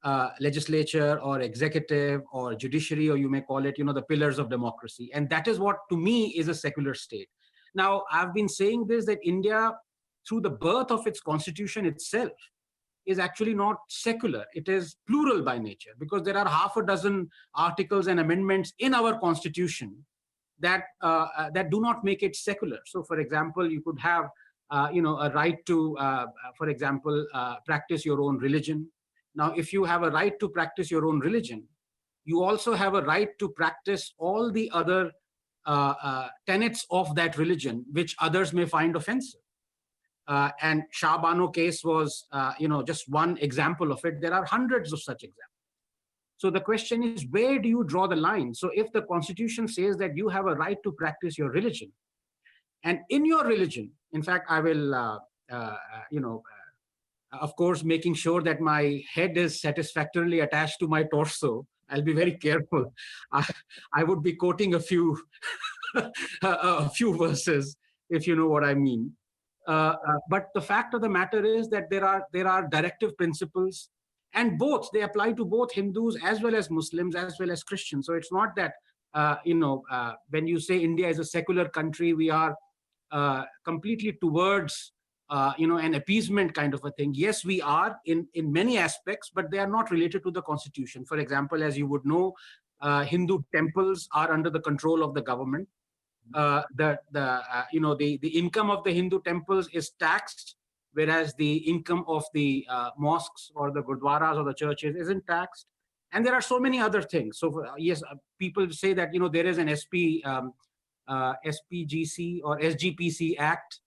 uh, 0.04 0.30
legislature 0.40 1.20
or 1.20 1.42
executive 1.42 2.22
or 2.32 2.56
judiciary, 2.56 3.10
or 3.10 3.18
you 3.18 3.30
may 3.30 3.42
call 3.42 3.66
it, 3.66 3.78
you 3.78 3.84
know, 3.84 3.94
the 3.94 4.02
pillars 4.02 4.38
of 4.38 4.50
democracy. 4.50 5.10
And 5.14 5.30
that 5.30 5.48
is 5.48 5.60
what, 5.60 5.78
to 5.90 5.98
me, 5.98 6.28
is 6.28 6.48
a 6.48 6.54
secular 6.54 6.94
state. 6.94 7.30
Now, 7.74 8.04
I've 8.12 8.34
been 8.34 8.50
saying 8.50 8.88
this 8.88 9.06
that 9.06 9.20
India, 9.24 9.72
through 10.28 10.42
the 10.42 10.50
birth 10.50 10.92
of 10.92 11.08
its 11.08 11.20
constitution 11.20 11.86
itself, 11.86 12.32
is 13.06 13.20
actually 13.20 13.54
not 13.54 13.78
secular. 13.90 14.46
It 14.54 14.70
is 14.70 14.96
plural 15.08 15.42
by 15.42 15.58
nature 15.58 15.92
because 16.00 16.24
there 16.24 16.38
are 16.38 16.48
half 16.48 16.78
a 16.78 16.86
dozen 16.86 17.30
articles 17.56 18.08
and 18.08 18.20
amendments 18.20 18.74
in 18.80 18.94
our 18.94 19.20
constitution 19.20 20.06
that 20.60 20.84
uh, 21.02 21.28
uh 21.38 21.50
that 21.52 21.70
do 21.70 21.82
not 21.82 22.04
make 22.04 22.24
it 22.24 22.36
secular. 22.36 22.80
So, 22.86 23.04
for 23.04 23.20
example, 23.20 23.70
you 23.70 23.82
could 23.82 24.00
have 24.00 24.30
uh, 24.70 24.90
you 24.92 25.02
know 25.02 25.18
a 25.20 25.30
right 25.32 25.64
to, 25.66 25.98
uh, 25.98 26.26
for 26.58 26.70
example, 26.70 27.26
uh, 27.34 27.56
practice 27.66 28.06
your 28.06 28.22
own 28.22 28.38
religion. 28.38 28.90
Now, 29.36 29.54
if 29.54 29.74
you 29.74 29.84
have 29.84 30.04
a 30.04 30.12
right 30.12 30.40
to 30.40 30.50
practice 30.50 30.92
your 30.92 31.06
own 31.06 31.20
religion, 31.20 31.68
you 32.26 32.44
also 32.44 32.74
have 32.74 32.94
a 32.94 33.02
right 33.02 33.30
to 33.40 33.50
practice 33.50 34.14
all 34.18 34.52
the 34.52 34.70
other 34.74 35.12
uh, 35.66 35.94
uh, 36.04 36.28
tenets 36.46 36.86
of 36.92 37.16
that 37.16 37.38
religion, 37.38 37.86
which 37.92 38.16
others 38.20 38.54
may 38.54 38.66
find 38.66 38.96
offensive. 38.96 39.40
Uh, 40.28 40.50
and 40.62 40.84
Shah 40.92 41.18
Bano 41.18 41.50
case 41.50 41.84
was, 41.84 42.26
uh, 42.32 42.54
you 42.58 42.68
know, 42.68 42.82
just 42.82 43.10
one 43.10 43.38
example 43.38 43.92
of 43.92 44.04
it. 44.06 44.22
There 44.22 44.34
are 44.34 44.46
hundreds 44.46 44.94
of 44.94 45.02
such 45.02 45.24
examples. 45.24 45.50
So 46.38 46.50
the 46.50 46.62
question 46.62 47.04
is, 47.04 47.26
where 47.30 47.60
do 47.60 47.70
you 47.70 47.84
draw 47.84 48.08
the 48.08 48.16
line? 48.16 48.54
So 48.54 48.70
if 48.74 48.92
the 48.92 49.04
constitution 49.04 49.68
says 49.68 49.98
that 49.98 50.16
you 50.18 50.30
have 50.30 50.46
a 50.46 50.56
right 50.56 50.78
to 50.84 50.92
practice 50.92 51.38
your 51.38 51.50
religion, 51.50 51.92
and 52.84 53.00
in 53.10 53.26
your 53.26 53.46
religion, 53.46 53.92
in 54.12 54.22
fact, 54.22 54.48
I 54.50 54.60
will, 54.60 54.94
uh, 54.94 55.20
uh, 55.50 55.76
you 56.12 56.20
know, 56.20 56.44
of 57.40 57.56
course, 57.56 57.84
making 57.84 58.16
sure 58.16 58.42
that 58.44 58.60
my 58.60 59.04
head 59.14 59.38
is 59.38 59.62
satisfactorily 59.62 60.42
attached 60.42 60.80
to 60.80 60.88
my 60.88 61.04
torso. 61.04 61.66
I'll 61.90 62.02
be 62.02 62.14
very 62.14 62.34
careful. 62.34 62.94
I, 63.32 63.48
I 63.94 64.04
would 64.04 64.22
be 64.22 64.34
quoting 64.34 64.76
a 64.76 64.80
few, 64.80 65.18
a 66.42 66.90
few 66.90 67.18
verses, 67.18 67.76
if 68.10 68.28
you 68.28 68.36
know 68.36 68.48
what 68.48 68.64
I 68.64 68.74
mean. 68.74 69.14
Uh, 69.68 69.96
uh, 70.08 70.18
but 70.30 70.50
the 70.54 70.62
fact 70.62 70.94
of 70.94 71.02
the 71.02 71.10
matter 71.10 71.46
is 71.46 71.70
that 71.70 71.90
there 71.90 72.04
are 72.04 72.26
there 72.34 72.48
are 72.48 72.68
directive 72.68 73.16
principles, 73.18 73.90
and 74.34 74.58
both 74.60 74.90
they 74.92 75.02
apply 75.02 75.32
to 75.34 75.46
both 75.46 75.72
hindus 75.72 76.18
as 76.24 76.42
well 76.42 76.56
as 76.56 76.70
muslims 76.70 77.16
as 77.16 77.40
well 77.40 77.52
as 77.52 77.64
christians. 77.64 78.06
So 78.08 78.14
it's 78.14 78.32
not 78.32 78.56
that 78.58 78.74
uh, 79.14 79.38
you 79.46 79.56
know 79.56 79.84
uh, 79.90 80.14
when 80.30 80.48
you 80.48 80.60
say 80.60 80.78
india 80.80 81.08
is 81.08 81.20
a 81.20 81.26
secular 81.26 81.70
country 81.70 82.14
we 82.14 82.30
are 82.30 82.56
uh, 83.12 83.44
completely 83.64 84.18
towards 84.22 84.92
you 85.58 85.66
know 85.66 85.78
an 85.78 85.96
appeasement 85.96 86.54
kind 86.54 86.74
of 86.74 86.84
a 86.84 86.92
thing. 86.92 87.14
Yes 87.16 87.46
we 87.46 87.62
are 87.62 87.98
in 88.06 88.28
in 88.34 88.52
many 88.52 88.78
aspects 88.78 89.32
but 89.34 89.50
they 89.50 89.60
are 89.60 89.70
not 89.70 89.92
related 89.92 90.24
to 90.24 90.32
the 90.32 90.42
constitution. 90.42 91.06
For 91.06 91.18
example 91.20 91.64
as 91.64 91.78
you 91.78 91.88
would 91.88 92.06
know 92.06 92.34
hindu 92.84 93.40
temples 93.56 94.10
are 94.14 94.32
under 94.34 94.50
the 94.50 94.60
control 94.60 95.04
of 95.04 95.14
the 95.14 95.22
government 95.22 95.70
uh, 96.34 96.64
the 96.76 96.98
the 97.12 97.22
uh, 97.22 97.66
you 97.72 97.80
know 97.80 97.96
the 97.96 98.18
the 98.18 98.28
income 98.28 98.70
of 98.70 98.84
the 98.84 98.92
hindu 98.92 99.22
temples 99.22 99.70
is 99.74 99.92
taxed 100.00 100.56
whereas 100.94 101.34
the 101.36 101.56
income 101.58 102.06
of 102.08 102.24
the 102.34 102.66
uh, 102.70 102.92
mosques 102.98 103.52
or 103.56 103.72
the 103.72 103.82
gurdwaras 103.84 104.38
or 104.38 104.44
the 104.44 104.54
churches 104.54 104.96
isn't 104.96 105.26
taxed. 105.28 105.66
And 106.12 106.24
there 106.24 106.36
are 106.36 106.42
so 106.42 106.60
many 106.60 106.80
other 106.80 107.02
things. 107.02 107.40
So 107.40 107.64
uh, 107.64 107.74
yes 107.78 108.04
uh, 108.04 108.16
people 108.40 108.70
say 108.72 108.94
that 108.94 109.14
you 109.14 109.20
know 109.20 109.30
there 109.30 109.46
is 109.46 109.58
an 109.58 109.76
sp 109.76 110.22
um, 110.26 110.54
uh, 111.08 111.34
spgc 111.46 112.42
or 112.44 112.60
sgpc 112.60 113.36
act. 113.40 113.80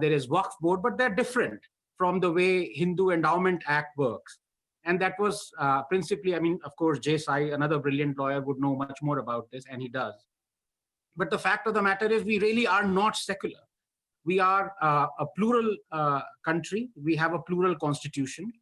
There 0.00 0.12
is 0.12 0.28
waqf 0.28 0.52
board 0.60 0.82
but 0.82 0.96
they're 0.96 1.14
different 1.14 1.60
from 1.98 2.20
the 2.20 2.30
way 2.30 2.72
hindu 2.72 3.10
endowment 3.10 3.62
act 3.66 3.98
works. 3.98 4.38
And 4.84 5.00
that 5.00 5.18
was 5.18 5.52
principally 5.88 6.36
i 6.36 6.40
mean 6.40 6.58
of 6.64 6.74
course 6.76 7.00
J 7.00 7.18
Sai 7.18 7.40
another 7.58 7.78
brilliant 7.78 8.16
lawyer 8.18 8.40
would 8.40 8.58
know 8.58 8.76
much 8.76 8.98
more 9.02 9.18
about 9.18 9.50
this 9.50 9.64
and 9.68 9.82
he 9.82 9.88
does 9.88 10.25
but 11.16 11.30
the 11.30 11.38
fact 11.38 11.66
of 11.66 11.74
the 11.74 11.82
matter 11.82 12.06
is 12.06 12.24
we 12.24 12.38
really 12.38 12.66
are 12.66 12.86
not 12.86 13.16
secular. 13.16 13.60
We 14.24 14.40
are 14.40 14.72
uh, 14.82 15.06
a 15.18 15.26
plural 15.36 15.76
uh, 15.92 16.20
country. 16.44 16.90
We 17.02 17.16
have 17.16 17.32
a 17.32 17.38
plural 17.38 17.76
constitution. 17.76 18.52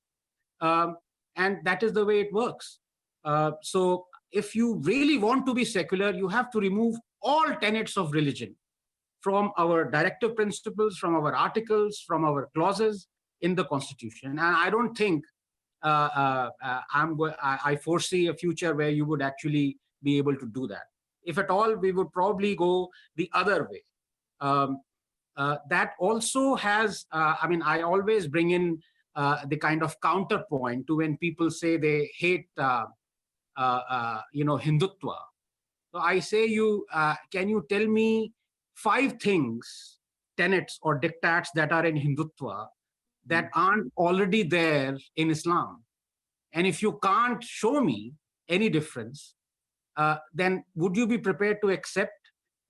Um, 0.61 0.97
and 1.37 1.59
that 1.65 1.83
is 1.83 1.93
the 1.93 2.05
way 2.05 2.21
it 2.21 2.33
works. 2.33 2.79
Uh, 3.25 3.53
so 3.63 4.07
if 4.35 4.55
you 4.55 4.75
really 4.83 5.17
want 5.17 5.47
to 5.47 5.55
be 5.55 5.65
secular 5.65 6.11
you 6.13 6.29
have 6.29 6.51
to 6.51 6.59
remove 6.61 6.97
all 7.23 7.47
tenets 7.63 7.97
of 7.97 8.13
religion 8.13 8.55
from 9.21 9.53
our 9.57 9.85
directive 9.91 10.37
principles 10.37 10.99
from 10.99 11.15
our 11.15 11.35
articles 11.35 12.03
from 12.07 12.25
our 12.25 12.51
clauses 12.55 13.07
in 13.41 13.55
the 13.55 13.65
constitution. 13.65 14.31
And 14.31 14.41
i 14.41 14.69
don't 14.69 14.95
think 14.97 15.25
uh, 15.83 16.11
uh, 16.23 16.51
uh, 16.63 16.81
i'm 16.93 17.17
go- 17.17 17.39
I, 17.43 17.59
I 17.71 17.77
foresee 17.77 18.27
a 18.27 18.35
future 18.35 18.75
where 18.75 18.91
you 18.91 19.07
would 19.07 19.23
actually 19.23 19.79
be 20.03 20.19
able 20.19 20.37
to 20.37 20.47
do 20.47 20.67
that 20.67 20.87
if 21.25 21.39
at 21.39 21.51
all 21.51 21.75
we 21.77 21.93
would 21.93 22.13
probably 22.13 22.55
go 22.55 22.89
the 23.17 23.31
other 23.33 23.69
way. 23.71 23.83
Um, 24.41 24.81
uh, 25.37 25.57
that 25.69 25.93
also 25.99 26.55
has 26.55 27.07
uh, 27.11 27.35
i 27.43 27.49
mean 27.49 27.61
i 27.63 27.83
always 27.83 28.29
bring 28.29 28.51
in 28.51 28.79
uh, 29.17 29.39
the 29.47 29.57
kind 29.57 29.83
of 29.83 30.01
counterpoint 30.01 30.87
to 30.87 30.97
when 30.97 31.17
people 31.19 31.51
say 31.51 31.77
they 31.77 32.11
hate 32.19 32.47
uh, 32.59 32.85
uh, 33.57 33.81
uh, 33.89 34.21
you 34.33 34.45
know 34.45 34.59
hindutva. 34.59 35.17
So 35.93 36.01
i 36.01 36.19
say 36.19 36.47
you 36.47 36.87
uh, 36.93 37.15
can 37.31 37.49
you 37.49 37.65
tell 37.69 37.87
me 37.87 38.33
five 38.75 39.21
things 39.21 39.99
tenets 40.37 40.79
or 40.83 41.01
dictats 41.01 41.49
that 41.55 41.71
are 41.71 41.87
in 41.87 41.97
hindutva 41.97 42.67
that 43.27 43.49
aren't 43.55 43.93
already 43.97 44.43
there 44.43 44.99
in 45.17 45.31
islam? 45.31 45.85
And 46.53 46.67
if 46.67 46.83
you 46.83 46.99
can't 47.03 47.43
show 47.43 47.81
me 47.81 48.15
any 48.49 48.69
difference 48.69 49.34
uh, 49.97 50.17
then 50.33 50.65
would 50.75 50.97
you 50.97 51.07
be 51.07 51.19
prepared 51.19 51.59
to 51.63 51.71
accept 51.71 52.13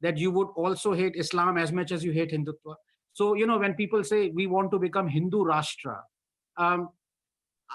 that 0.00 0.18
you 0.18 0.30
would 0.30 0.48
also 0.56 0.92
hate 0.92 1.16
Islam 1.16 1.56
as 1.56 1.72
much 1.72 1.92
as 1.92 2.04
you 2.04 2.12
hate 2.12 2.32
Hindutva? 2.32 2.74
So, 3.12 3.34
you 3.34 3.46
know, 3.46 3.58
when 3.58 3.74
people 3.74 4.02
say 4.04 4.30
we 4.30 4.46
want 4.46 4.70
to 4.72 4.78
become 4.78 5.08
Hindu 5.08 5.44
Rashtra, 5.44 6.00
um, 6.56 6.90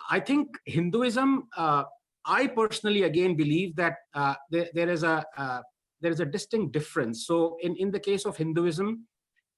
I 0.10 0.20
think 0.20 0.48
Hinduism, 0.66 1.48
uh, 1.58 1.84
I 2.26 2.48
personally 2.48 3.04
again 3.04 3.36
believe 3.36 3.76
that 3.78 3.96
uh, 4.14 4.36
there, 4.52 4.68
there 4.74 4.90
is 4.90 5.04
a 5.04 5.26
uh, 5.38 5.62
there 6.02 6.12
is 6.12 6.20
a 6.20 6.26
distinct 6.26 6.72
difference. 6.74 7.26
So, 7.26 7.58
in, 7.62 7.76
in 7.76 7.92
the 7.92 8.00
case 8.00 8.26
of 8.26 8.38
Hinduism, 8.38 9.06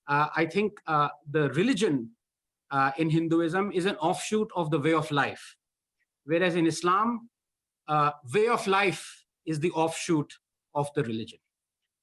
uh, 0.07 0.27
I 0.35 0.45
think 0.45 0.73
the 0.85 1.51
religion 1.55 2.11
in 2.97 3.09
Hinduism 3.09 3.71
is 3.73 3.85
an 3.85 3.95
offshoot 3.97 4.49
of 4.55 4.71
the 4.71 4.79
way 4.79 4.93
of 4.93 5.11
life, 5.11 5.55
whereas 6.25 6.55
in 6.55 6.65
Islam, 6.65 7.29
way 8.33 8.47
of 8.47 8.65
life 8.65 9.20
is 9.45 9.59
the 9.59 9.71
offshoot 9.71 10.31
of 10.75 10.89
the 10.95 11.03
religion. 11.03 11.39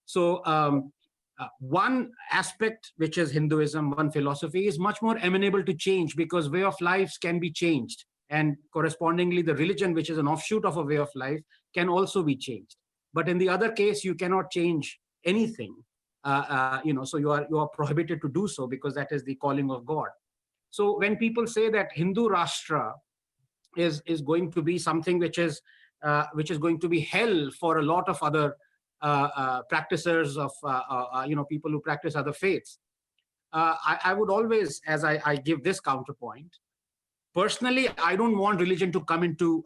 So 0.07 0.45
um, 0.47 0.93
uh, 1.39 1.49
one 1.61 2.11
aspect, 2.33 2.93
which 2.97 3.19
is 3.19 3.31
Hinduism, 3.31 3.91
one 3.91 4.11
philosophy, 4.11 4.67
is 4.67 4.79
much 4.79 5.01
more 5.03 5.17
amenable 5.23 5.63
to 5.63 5.75
change 5.75 6.17
because 6.17 6.51
way 6.51 6.65
of 6.65 6.81
lives 6.81 7.17
can 7.19 7.39
be 7.39 7.51
changed, 7.51 8.05
and 8.31 8.57
correspondingly, 8.73 9.43
the 9.43 9.55
religion, 9.55 9.95
which 9.95 10.11
is 10.11 10.19
an 10.19 10.27
offshoot 10.27 10.65
of 10.65 10.77
a 10.77 10.83
way 10.83 10.97
of 10.97 11.09
life, 11.15 11.41
can 11.75 11.89
also 11.89 12.23
be 12.23 12.37
changed. 12.37 12.77
But 13.15 13.29
in 13.29 13.39
the 13.39 13.49
other 13.49 13.71
case, 13.71 14.05
you 14.05 14.15
cannot 14.15 14.51
change 14.51 14.99
anything. 15.25 15.75
Uh, 16.25 16.45
uh, 16.49 16.81
you 16.85 16.93
know, 16.93 17.05
so 17.05 17.17
you 17.17 17.31
are 17.31 17.47
you 17.49 17.59
are 17.59 17.69
prohibited 17.69 18.21
to 18.21 18.29
do 18.29 18.49
so 18.49 18.67
because 18.67 18.95
that 18.95 19.13
is 19.13 19.23
the 19.25 19.37
calling 19.37 19.71
of 19.71 19.87
God. 19.87 20.09
So 20.71 20.99
when 20.99 21.17
people 21.17 21.47
say 21.47 21.71
that 21.71 21.93
Hindu 21.93 22.29
Rashtra 22.29 22.93
is 23.77 24.03
is 24.07 24.21
going 24.21 24.51
to 24.53 24.63
be 24.63 24.79
something 24.79 25.19
which 25.19 25.39
is 25.39 25.63
uh, 26.03 26.25
which 26.33 26.51
is 26.51 26.59
going 26.59 26.79
to 26.81 26.89
be 26.89 27.01
hell 27.01 27.51
for 27.59 27.79
a 27.79 27.83
lot 27.83 28.09
of 28.09 28.23
other 28.23 28.57
uh, 29.03 29.29
uh, 29.37 29.63
practitioners 29.63 30.37
of 30.37 30.53
uh, 30.65 31.25
you 31.27 31.37
know 31.37 31.45
people 31.45 31.71
who 31.71 31.81
practice 31.81 32.17
other 32.17 32.33
faiths. 32.33 32.79
I, 33.53 33.99
I 34.05 34.13
would 34.13 34.31
always, 34.31 34.81
as 34.87 35.05
I, 35.05 35.21
I 35.25 35.37
give 35.37 35.65
this 35.65 35.81
counterpoint, 35.81 36.59
personally, 37.35 37.89
I 37.97 38.15
don't 38.15 38.37
want 38.37 38.61
religion 38.61 38.93
to 38.93 39.01
come 39.05 39.23
into 39.23 39.65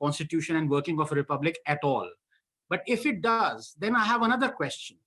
constitution 0.00 0.56
and 0.56 0.68
working 0.68 1.00
of 1.00 1.10
a 1.10 1.14
republic 1.14 1.58
at 1.66 1.78
all. 1.82 2.10
But 2.68 2.82
if 2.86 3.06
it 3.06 3.22
does, 3.22 3.74
then 3.78 3.96
I 3.96 4.04
have 4.04 4.22
another 4.22 4.50
question. 4.50 4.98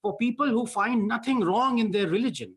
For 0.00 0.16
people 0.16 0.48
who 0.48 0.66
find 0.66 1.06
nothing 1.06 1.40
wrong 1.40 1.78
in 1.78 1.90
their 1.90 2.06
religion, 2.06 2.54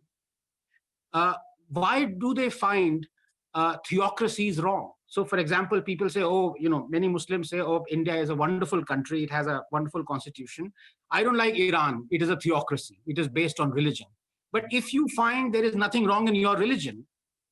why 1.11 2.05
do 2.05 2.33
they 2.33 2.49
find 2.49 3.07
uh, 3.53 3.77
theocracies 3.87 4.59
wrong? 4.59 4.91
So, 5.09 5.25
for 5.25 5.39
example, 5.39 5.81
people 5.81 6.07
say, 6.07 6.21
oh, 6.21 6.55
you 6.59 6.69
know, 6.69 6.87
many 6.87 7.07
Muslims 7.07 7.49
say, 7.49 7.59
oh, 7.61 7.83
India 7.89 8.15
is 8.15 8.29
a 8.29 8.35
wonderful 8.35 8.85
country. 8.85 9.23
It 9.23 9.31
has 9.31 9.47
a 9.47 9.63
wonderful 9.71 10.03
constitution. 10.03 10.71
I 11.09 11.23
don't 11.23 11.35
like 11.35 11.55
Iran. 11.55 12.07
It 12.11 12.21
is 12.21 12.29
a 12.29 12.37
theocracy. 12.37 13.01
It 13.07 13.17
is 13.17 13.27
based 13.27 13.59
on 13.59 13.71
religion. 13.71 14.05
But 14.51 14.65
if 14.69 14.93
you 14.93 15.07
find 15.15 15.53
there 15.53 15.63
is 15.63 15.75
nothing 15.75 16.05
wrong 16.05 16.27
in 16.27 16.35
your 16.35 16.55
religion, 16.57 17.07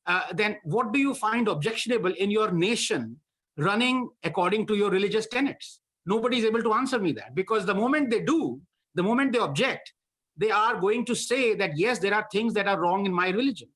uh, 0.06 0.22
then 0.34 0.58
what 0.64 0.94
do 0.94 1.00
you 1.00 1.16
find 1.16 1.48
objectionable 1.48 2.14
in 2.14 2.30
your 2.30 2.52
nation 2.52 3.18
running 3.58 4.08
according 4.24 4.68
to 4.68 4.76
your 4.76 4.92
religious 4.92 5.28
tenets? 5.28 5.80
Nobody 6.06 6.38
is 6.38 6.46
able 6.46 6.62
to 6.62 6.74
answer 6.74 7.00
me 7.00 7.12
that 7.14 7.34
because 7.34 7.66
the 7.66 7.76
moment 7.76 8.12
they 8.12 8.22
do, 8.22 8.62
the 8.94 9.04
moment 9.04 9.34
they 9.34 9.40
object, 9.40 9.94
they 10.38 10.52
are 10.52 10.80
going 10.80 11.06
to 11.06 11.16
say 11.16 11.56
that, 11.56 11.72
yes, 11.76 11.98
there 11.98 12.14
are 12.14 12.28
things 12.32 12.54
that 12.54 12.68
are 12.68 12.80
wrong 12.80 13.08
in 13.08 13.12
my 13.12 13.30
religion. 13.30 13.70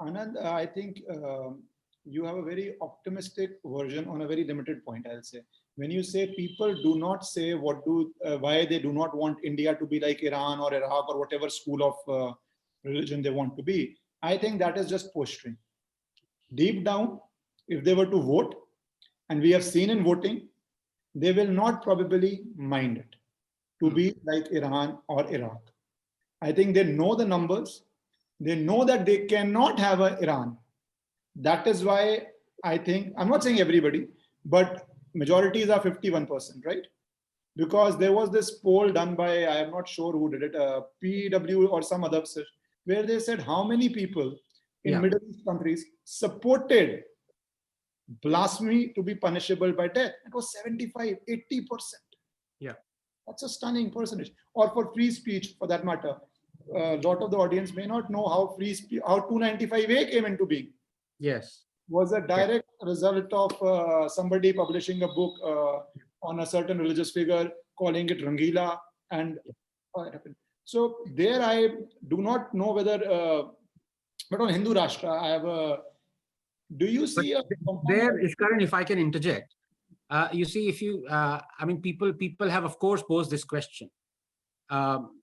Anand, 0.00 0.36
I 0.44 0.66
think 0.66 1.00
um, 1.10 1.62
you 2.08 2.24
have 2.24 2.36
a 2.36 2.42
very 2.42 2.76
optimistic 2.80 3.58
version 3.64 4.08
on 4.08 4.22
a 4.22 4.26
very 4.26 4.44
limited 4.44 4.84
point. 4.84 5.06
I'll 5.10 5.22
say 5.22 5.40
when 5.76 5.90
you 5.90 6.02
say 6.02 6.34
people 6.34 6.74
do 6.82 6.98
not 6.98 7.24
say 7.24 7.54
what 7.54 7.84
do 7.84 8.12
uh, 8.24 8.38
why 8.38 8.64
they 8.64 8.78
do 8.78 8.92
not 8.92 9.16
want 9.16 9.38
India 9.44 9.74
to 9.74 9.86
be 9.86 10.00
like 10.00 10.22
Iran 10.22 10.60
or 10.60 10.72
Iraq 10.72 11.08
or 11.08 11.18
whatever 11.18 11.50
school 11.50 11.82
of 11.82 11.96
uh, 12.08 12.34
religion 12.84 13.22
they 13.22 13.30
want 13.30 13.56
to 13.56 13.62
be. 13.62 13.96
I 14.22 14.38
think 14.38 14.58
that 14.60 14.78
is 14.78 14.88
just 14.88 15.12
posturing. 15.12 15.56
Deep 16.54 16.84
down, 16.84 17.20
if 17.68 17.84
they 17.84 17.94
were 17.94 18.06
to 18.06 18.22
vote, 18.22 18.54
and 19.28 19.40
we 19.40 19.50
have 19.50 19.64
seen 19.64 19.90
in 19.90 20.04
voting, 20.04 20.48
they 21.14 21.32
will 21.32 21.48
not 21.48 21.82
probably 21.82 22.44
mind 22.56 22.98
it 22.98 23.16
to 23.80 23.90
be 23.90 24.14
like 24.24 24.50
Iran 24.52 24.98
or 25.08 25.28
Iraq. 25.30 25.60
I 26.40 26.52
think 26.52 26.74
they 26.74 26.84
know 26.84 27.14
the 27.14 27.24
numbers. 27.24 27.82
They 28.38 28.54
know 28.54 28.84
that 28.84 29.04
they 29.06 29.26
cannot 29.26 29.78
have 29.78 30.00
a 30.00 30.18
Iran. 30.20 30.56
That 31.40 31.66
is 31.66 31.84
why 31.84 32.26
I 32.64 32.78
think 32.78 33.12
I'm 33.18 33.28
not 33.28 33.44
saying 33.44 33.60
everybody, 33.60 34.08
but 34.44 34.86
majorities 35.14 35.68
are 35.70 35.80
51%, 35.80 36.64
right? 36.64 36.86
Because 37.56 37.96
there 37.98 38.12
was 38.12 38.30
this 38.30 38.58
poll 38.58 38.90
done 38.90 39.14
by 39.14 39.44
I 39.44 39.56
am 39.56 39.70
not 39.70 39.88
sure 39.88 40.12
who 40.12 40.30
did 40.30 40.42
it, 40.42 40.56
uh, 40.56 40.82
Pew 41.00 41.68
or 41.68 41.82
some 41.82 42.04
other, 42.04 42.24
search, 42.24 42.46
where 42.84 43.02
they 43.02 43.18
said 43.18 43.42
how 43.42 43.64
many 43.64 43.88
people 43.88 44.36
in 44.84 44.92
Yeah. 44.92 45.00
Middle 45.00 45.20
East 45.28 45.44
countries 45.44 45.84
supported 46.04 47.04
blasphemy 48.22 48.92
to 48.94 49.02
be 49.02 49.14
punishable 49.14 49.72
by 49.72 49.88
death. 49.88 50.12
It 50.26 50.34
was 50.34 50.52
75, 50.52 51.16
80%. 51.28 52.02
Yeah. 52.60 52.74
That's 53.26 53.42
a 53.42 53.48
stunning 53.48 53.90
percentage. 53.90 54.32
Or 54.54 54.70
for 54.70 54.92
free 54.94 55.10
speech, 55.10 55.54
for 55.58 55.66
that 55.68 55.84
matter. 55.84 56.16
A 56.74 56.96
lot 56.96 57.22
of 57.22 57.30
the 57.30 57.36
audience 57.36 57.72
may 57.72 57.86
not 57.86 58.10
know 58.10 58.28
how 58.28 58.54
free 58.56 58.74
speech, 58.74 59.00
how 59.06 59.20
295A 59.20 60.10
came 60.10 60.24
into 60.24 60.46
being. 60.46 60.72
Yes. 61.18 61.62
Was 61.88 62.12
a 62.12 62.20
direct 62.20 62.68
result 62.82 63.32
of 63.32 63.62
uh, 63.62 64.08
somebody 64.08 64.52
publishing 64.52 65.02
a 65.02 65.08
book 65.08 65.34
uh, 65.44 66.26
on 66.26 66.40
a 66.40 66.46
certain 66.46 66.78
religious 66.78 67.10
figure, 67.12 67.50
calling 67.78 68.08
it 68.10 68.20
Rangila, 68.20 68.78
and 69.10 69.38
uh. 69.96 70.10
So 70.64 70.96
there, 71.14 71.40
I 71.40 71.68
do 72.08 72.16
not 72.16 72.52
know 72.52 72.72
whether, 72.72 72.98
uh, 73.08 73.42
but 74.30 74.40
on 74.40 74.48
Hindu 74.48 74.74
Rashtra, 74.74 75.16
I 75.16 75.28
have 75.28 75.44
a 75.44 75.78
Do 76.76 76.86
you 76.86 77.06
see 77.06 77.32
a 77.32 77.42
there 77.86 78.18
is 78.18 78.34
current, 78.34 78.62
if 78.62 78.74
I 78.74 78.82
can 78.82 78.98
interject, 78.98 79.54
uh, 80.10 80.28
you 80.32 80.44
see, 80.44 80.68
if 80.68 80.82
you, 80.82 81.06
uh, 81.08 81.40
I 81.58 81.64
mean, 81.64 81.80
people, 81.80 82.12
people 82.12 82.50
have, 82.50 82.64
of 82.64 82.78
course, 82.78 83.02
posed 83.02 83.30
this 83.30 83.44
question. 83.44 83.90
Um, 84.68 85.15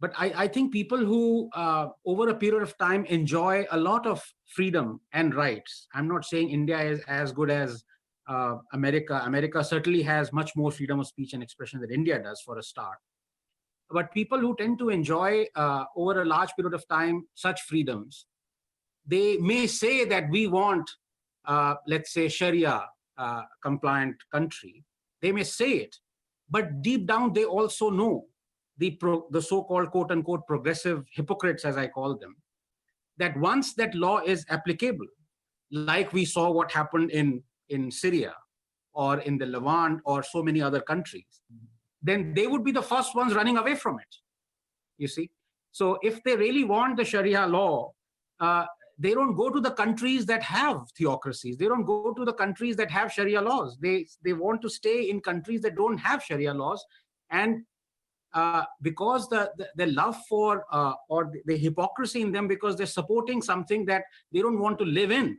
but 0.00 0.12
I, 0.16 0.32
I 0.36 0.48
think 0.48 0.72
people 0.72 0.98
who, 0.98 1.48
uh, 1.54 1.88
over 2.04 2.28
a 2.28 2.34
period 2.34 2.62
of 2.62 2.76
time, 2.76 3.04
enjoy 3.06 3.66
a 3.70 3.78
lot 3.78 4.06
of 4.06 4.22
freedom 4.46 5.00
and 5.12 5.34
rights. 5.34 5.86
I'm 5.94 6.06
not 6.06 6.24
saying 6.24 6.50
India 6.50 6.78
is 6.78 7.00
as 7.08 7.32
good 7.32 7.50
as 7.50 7.82
uh, 8.28 8.56
America. 8.72 9.22
America 9.24 9.64
certainly 9.64 10.02
has 10.02 10.32
much 10.32 10.54
more 10.54 10.70
freedom 10.70 11.00
of 11.00 11.06
speech 11.06 11.32
and 11.32 11.42
expression 11.42 11.80
than 11.80 11.90
India 11.90 12.22
does, 12.22 12.42
for 12.42 12.58
a 12.58 12.62
start. 12.62 12.98
But 13.90 14.12
people 14.12 14.38
who 14.38 14.54
tend 14.56 14.78
to 14.80 14.90
enjoy, 14.90 15.46
uh, 15.54 15.84
over 15.96 16.20
a 16.20 16.24
large 16.24 16.50
period 16.56 16.74
of 16.74 16.86
time, 16.88 17.26
such 17.34 17.62
freedoms, 17.62 18.26
they 19.06 19.38
may 19.38 19.66
say 19.66 20.04
that 20.04 20.28
we 20.28 20.46
want, 20.46 20.90
uh, 21.46 21.76
let's 21.86 22.12
say, 22.12 22.28
Sharia 22.28 22.84
uh, 23.16 23.42
compliant 23.62 24.16
country. 24.30 24.84
They 25.22 25.32
may 25.32 25.44
say 25.44 25.70
it, 25.70 25.96
but 26.50 26.82
deep 26.82 27.06
down 27.06 27.32
they 27.32 27.44
also 27.44 27.88
know 27.88 28.26
the 28.78 28.92
pro, 28.92 29.26
the 29.30 29.42
so-called 29.42 29.90
quote 29.90 30.10
unquote 30.10 30.46
progressive 30.46 31.04
hypocrites, 31.12 31.64
as 31.64 31.76
I 31.76 31.86
call 31.88 32.16
them, 32.16 32.36
that 33.18 33.36
once 33.38 33.74
that 33.74 33.94
law 33.94 34.18
is 34.18 34.44
applicable, 34.48 35.06
like 35.70 36.12
we 36.12 36.24
saw 36.24 36.50
what 36.50 36.70
happened 36.70 37.10
in 37.10 37.42
in 37.68 37.90
Syria 37.90 38.34
or 38.94 39.20
in 39.20 39.38
the 39.38 39.46
Levant 39.46 40.00
or 40.04 40.22
so 40.22 40.42
many 40.42 40.62
other 40.62 40.80
countries, 40.80 41.42
then 42.02 42.32
they 42.34 42.46
would 42.46 42.64
be 42.64 42.72
the 42.72 42.82
first 42.82 43.14
ones 43.14 43.34
running 43.34 43.56
away 43.58 43.74
from 43.74 43.98
it. 43.98 44.16
You 44.98 45.08
see, 45.08 45.30
so 45.72 45.98
if 46.02 46.22
they 46.22 46.36
really 46.36 46.64
want 46.64 46.96
the 46.96 47.04
Sharia 47.04 47.46
law, 47.46 47.92
uh, 48.40 48.64
they 48.98 49.12
don't 49.12 49.34
go 49.34 49.50
to 49.50 49.60
the 49.60 49.72
countries 49.72 50.24
that 50.26 50.42
have 50.42 50.90
theocracies. 50.96 51.56
They 51.58 51.66
don't 51.66 51.84
go 51.84 52.14
to 52.14 52.24
the 52.24 52.32
countries 52.32 52.76
that 52.76 52.90
have 52.90 53.12
Sharia 53.12 53.42
laws. 53.42 53.76
They 53.80 54.06
they 54.24 54.32
want 54.32 54.62
to 54.62 54.70
stay 54.70 55.10
in 55.10 55.20
countries 55.20 55.60
that 55.62 55.76
don't 55.76 55.98
have 55.98 56.22
Sharia 56.22 56.54
laws, 56.54 56.84
and 57.30 57.64
uh, 58.36 58.64
because 58.82 59.28
the, 59.30 59.50
the, 59.56 59.68
the 59.76 59.86
love 59.86 60.16
for 60.28 60.64
uh, 60.70 60.92
or 61.08 61.30
the, 61.32 61.40
the, 61.46 61.56
hypocrisy 61.56 62.20
in 62.20 62.30
them 62.30 62.46
because 62.46 62.76
they're 62.76 62.94
supporting 63.00 63.40
something 63.40 63.86
that 63.86 64.04
they 64.30 64.40
don't 64.40 64.58
want 64.58 64.78
to 64.78 64.84
live 64.84 65.10
in 65.10 65.38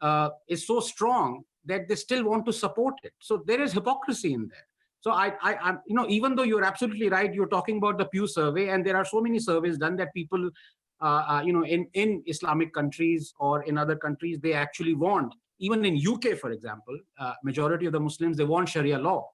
uh, 0.00 0.30
is 0.48 0.66
so 0.66 0.80
strong 0.80 1.42
that 1.66 1.86
they 1.88 1.94
still 1.94 2.24
want 2.24 2.46
to 2.46 2.52
support 2.52 2.94
it. 3.02 3.12
So 3.18 3.42
there 3.46 3.60
is 3.60 3.72
hypocrisy 3.72 4.32
in 4.32 4.48
there. 4.48 4.66
So 5.00 5.10
I, 5.12 5.34
I, 5.42 5.54
I, 5.54 5.70
you 5.86 5.94
know, 5.94 6.06
even 6.08 6.34
though 6.34 6.42
you're 6.42 6.64
absolutely 6.64 7.10
right, 7.10 7.32
you're 7.34 7.48
talking 7.48 7.76
about 7.76 7.98
the 7.98 8.06
Pew 8.06 8.26
survey, 8.26 8.70
and 8.70 8.84
there 8.84 8.96
are 8.96 9.04
so 9.04 9.20
many 9.20 9.38
surveys 9.38 9.76
done 9.76 9.96
that 9.96 10.14
people 10.14 10.50
uh, 11.02 11.24
uh, 11.28 11.42
you 11.44 11.52
know, 11.52 11.64
in, 11.66 11.86
in 11.92 12.22
Islamic 12.26 12.72
countries 12.72 13.34
or 13.38 13.62
in 13.64 13.76
other 13.76 13.96
countries, 13.96 14.38
they 14.40 14.54
actually 14.54 14.94
want, 14.94 15.34
even 15.58 15.84
in 15.84 16.00
UK, 16.00 16.38
for 16.38 16.52
example, 16.52 16.98
majority 17.44 17.84
of 17.84 17.92
the 17.92 18.00
Muslims, 18.00 18.38
they 18.38 18.44
want 18.44 18.68
Sharia 18.68 18.98
law. 18.98 19.28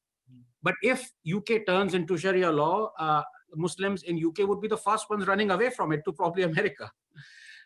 But 0.62 0.74
if 0.82 1.10
UK 1.26 1.66
turns 1.66 1.94
into 1.94 2.16
Sharia 2.16 2.50
law, 2.50 2.92
uh, 2.98 3.22
Muslims 3.54 4.04
in 4.04 4.16
UK 4.24 4.48
would 4.48 4.60
be 4.60 4.68
the 4.68 4.76
first 4.76 5.10
ones 5.10 5.26
running 5.26 5.50
away 5.50 5.70
from 5.70 5.92
it 5.92 6.02
to 6.04 6.12
probably 6.12 6.42
America. 6.50 6.90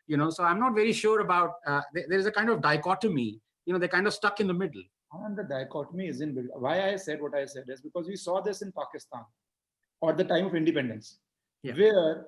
You 0.07 0.17
know, 0.17 0.31
so 0.31 0.45
I'm 0.45 0.61
not 0.61 0.75
very 0.75 0.93
sure 0.93 1.21
about, 1.21 1.55
uh, 1.67 1.83
there 1.93 2.19
is 2.19 2.27
a 2.27 2.33
kind 2.33 2.49
of 2.49 2.63
dichotomy, 2.63 3.41
you 3.65 3.73
know, 3.73 3.79
they're 3.79 3.89
kind 3.89 4.07
of 4.07 4.15
stuck 4.15 4.41
in 4.41 4.47
the 4.47 4.55
middle. 4.55 4.83
And 5.25 5.37
the 5.37 5.45
dichotomy 5.45 6.09
is 6.09 6.21
in 6.21 6.35
build. 6.35 6.47
Why 6.55 6.91
I 6.91 6.97
said 6.97 7.21
what 7.21 7.35
I 7.35 7.45
said 7.47 7.65
is 7.69 7.81
because 7.81 8.07
we 8.07 8.17
saw 8.17 8.41
this 8.41 8.63
in 8.63 8.73
Pakistan 8.73 9.25
or 10.01 10.13
the 10.13 10.25
time 10.25 10.47
of 10.47 10.55
independence, 10.55 11.19
yeah. 11.63 11.75
where 11.75 12.27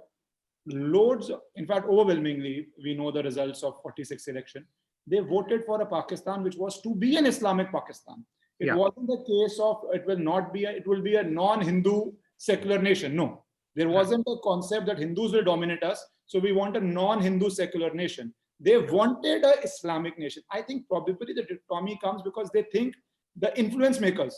loads, 0.67 1.31
in 1.57 1.67
fact, 1.67 1.87
overwhelmingly, 1.87 2.69
we 2.83 2.95
know 2.95 3.11
the 3.11 3.23
results 3.23 3.63
of 3.63 3.75
46 3.83 4.27
election. 4.29 4.67
They 5.07 5.19
voted 5.21 5.65
for 5.65 5.81
a 5.81 5.87
Pakistan 5.87 6.43
which 6.43 6.57
was 6.57 6.81
to 6.83 6.95
be 6.95 7.17
an 7.17 7.27
Islamic 7.27 7.71
Pakistan. 7.73 8.25
It 8.61 8.67
yeah. 8.67 8.75
wasn't 8.75 9.07
the 9.07 9.25
case 9.27 9.59
of 9.61 9.83
it 9.93 10.07
will 10.07 10.19
not 10.19 10.53
be, 10.53 10.65
a, 10.65 10.71
it 10.71 10.87
will 10.87 11.03
be 11.03 11.17
a 11.17 11.23
non-Hindu 11.23 12.13
secular 12.39 12.81
nation. 12.81 13.15
No, 13.15 13.45
there 13.77 13.89
wasn't 13.89 14.27
a 14.27 14.37
concept 14.43 14.87
that 14.87 14.99
Hindus 14.99 15.33
will 15.33 15.45
dominate 15.45 15.83
us. 15.83 16.05
So 16.27 16.39
we 16.39 16.53
want 16.53 16.77
a 16.77 16.81
non-Hindu 16.81 17.51
secular 17.51 17.95
nation. 17.95 18.35
They 18.61 18.77
wanted 18.77 19.45
a 19.45 19.63
Islamic 19.63 20.19
nation. 20.19 20.43
I 20.51 20.63
think 20.63 20.89
probably 20.89 21.33
the 21.33 21.45
dichotomy 21.45 21.99
comes 22.03 22.23
because 22.23 22.51
they 22.53 22.65
think 22.73 22.95
the 23.37 23.57
influence 23.57 24.01
makers, 24.01 24.37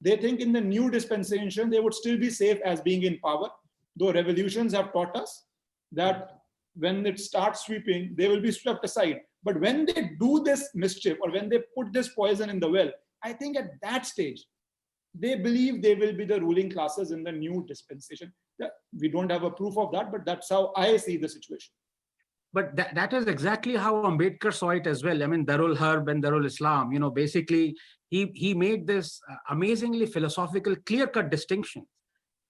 they 0.00 0.16
think 0.16 0.40
in 0.40 0.52
the 0.52 0.60
new 0.60 0.90
dispensation, 0.90 1.70
they 1.70 1.80
would 1.80 1.94
still 1.94 2.18
be 2.18 2.28
safe 2.28 2.60
as 2.64 2.82
being 2.82 3.04
in 3.04 3.18
power. 3.20 3.48
Though 3.96 4.12
revolutions 4.12 4.74
have 4.74 4.92
taught 4.92 5.16
us 5.16 5.46
that 5.92 6.42
when 6.74 7.06
it 7.06 7.18
starts 7.18 7.64
sweeping, 7.64 8.14
they 8.16 8.28
will 8.28 8.40
be 8.40 8.52
swept 8.52 8.84
aside. 8.84 9.20
But 9.42 9.60
when 9.60 9.86
they 9.86 10.12
do 10.20 10.42
this 10.44 10.68
mischief 10.74 11.18
or 11.22 11.30
when 11.30 11.48
they 11.48 11.60
put 11.76 11.92
this 11.92 12.08
poison 12.08 12.50
in 12.50 12.60
the 12.60 12.68
well, 12.68 12.90
I 13.24 13.32
think 13.32 13.56
at 13.56 13.80
that 13.82 14.06
stage, 14.06 14.44
they 15.14 15.34
believe 15.34 15.82
they 15.82 15.94
will 15.94 16.14
be 16.14 16.24
the 16.24 16.40
ruling 16.40 16.70
classes 16.70 17.10
in 17.10 17.22
the 17.22 17.32
new 17.32 17.64
dispensation. 17.66 18.32
We 18.98 19.08
don't 19.08 19.30
have 19.30 19.42
a 19.42 19.50
proof 19.50 19.76
of 19.76 19.92
that, 19.92 20.10
but 20.10 20.24
that's 20.24 20.48
how 20.48 20.72
I 20.76 20.96
see 20.96 21.16
the 21.16 21.28
situation. 21.28 21.72
But 22.54 22.76
that, 22.76 22.94
that 22.94 23.12
is 23.12 23.26
exactly 23.26 23.76
how 23.76 23.94
Ambedkar 24.02 24.52
saw 24.52 24.70
it 24.70 24.86
as 24.86 25.02
well. 25.02 25.22
I 25.22 25.26
mean, 25.26 25.46
Darul 25.46 25.76
Harb 25.76 26.08
and 26.08 26.22
Darul 26.22 26.44
Islam, 26.44 26.92
you 26.92 26.98
know, 26.98 27.10
basically 27.10 27.74
he, 28.08 28.30
he 28.34 28.52
made 28.52 28.86
this 28.86 29.20
uh, 29.30 29.36
amazingly 29.50 30.04
philosophical, 30.04 30.76
clear-cut 30.84 31.30
distinction 31.30 31.86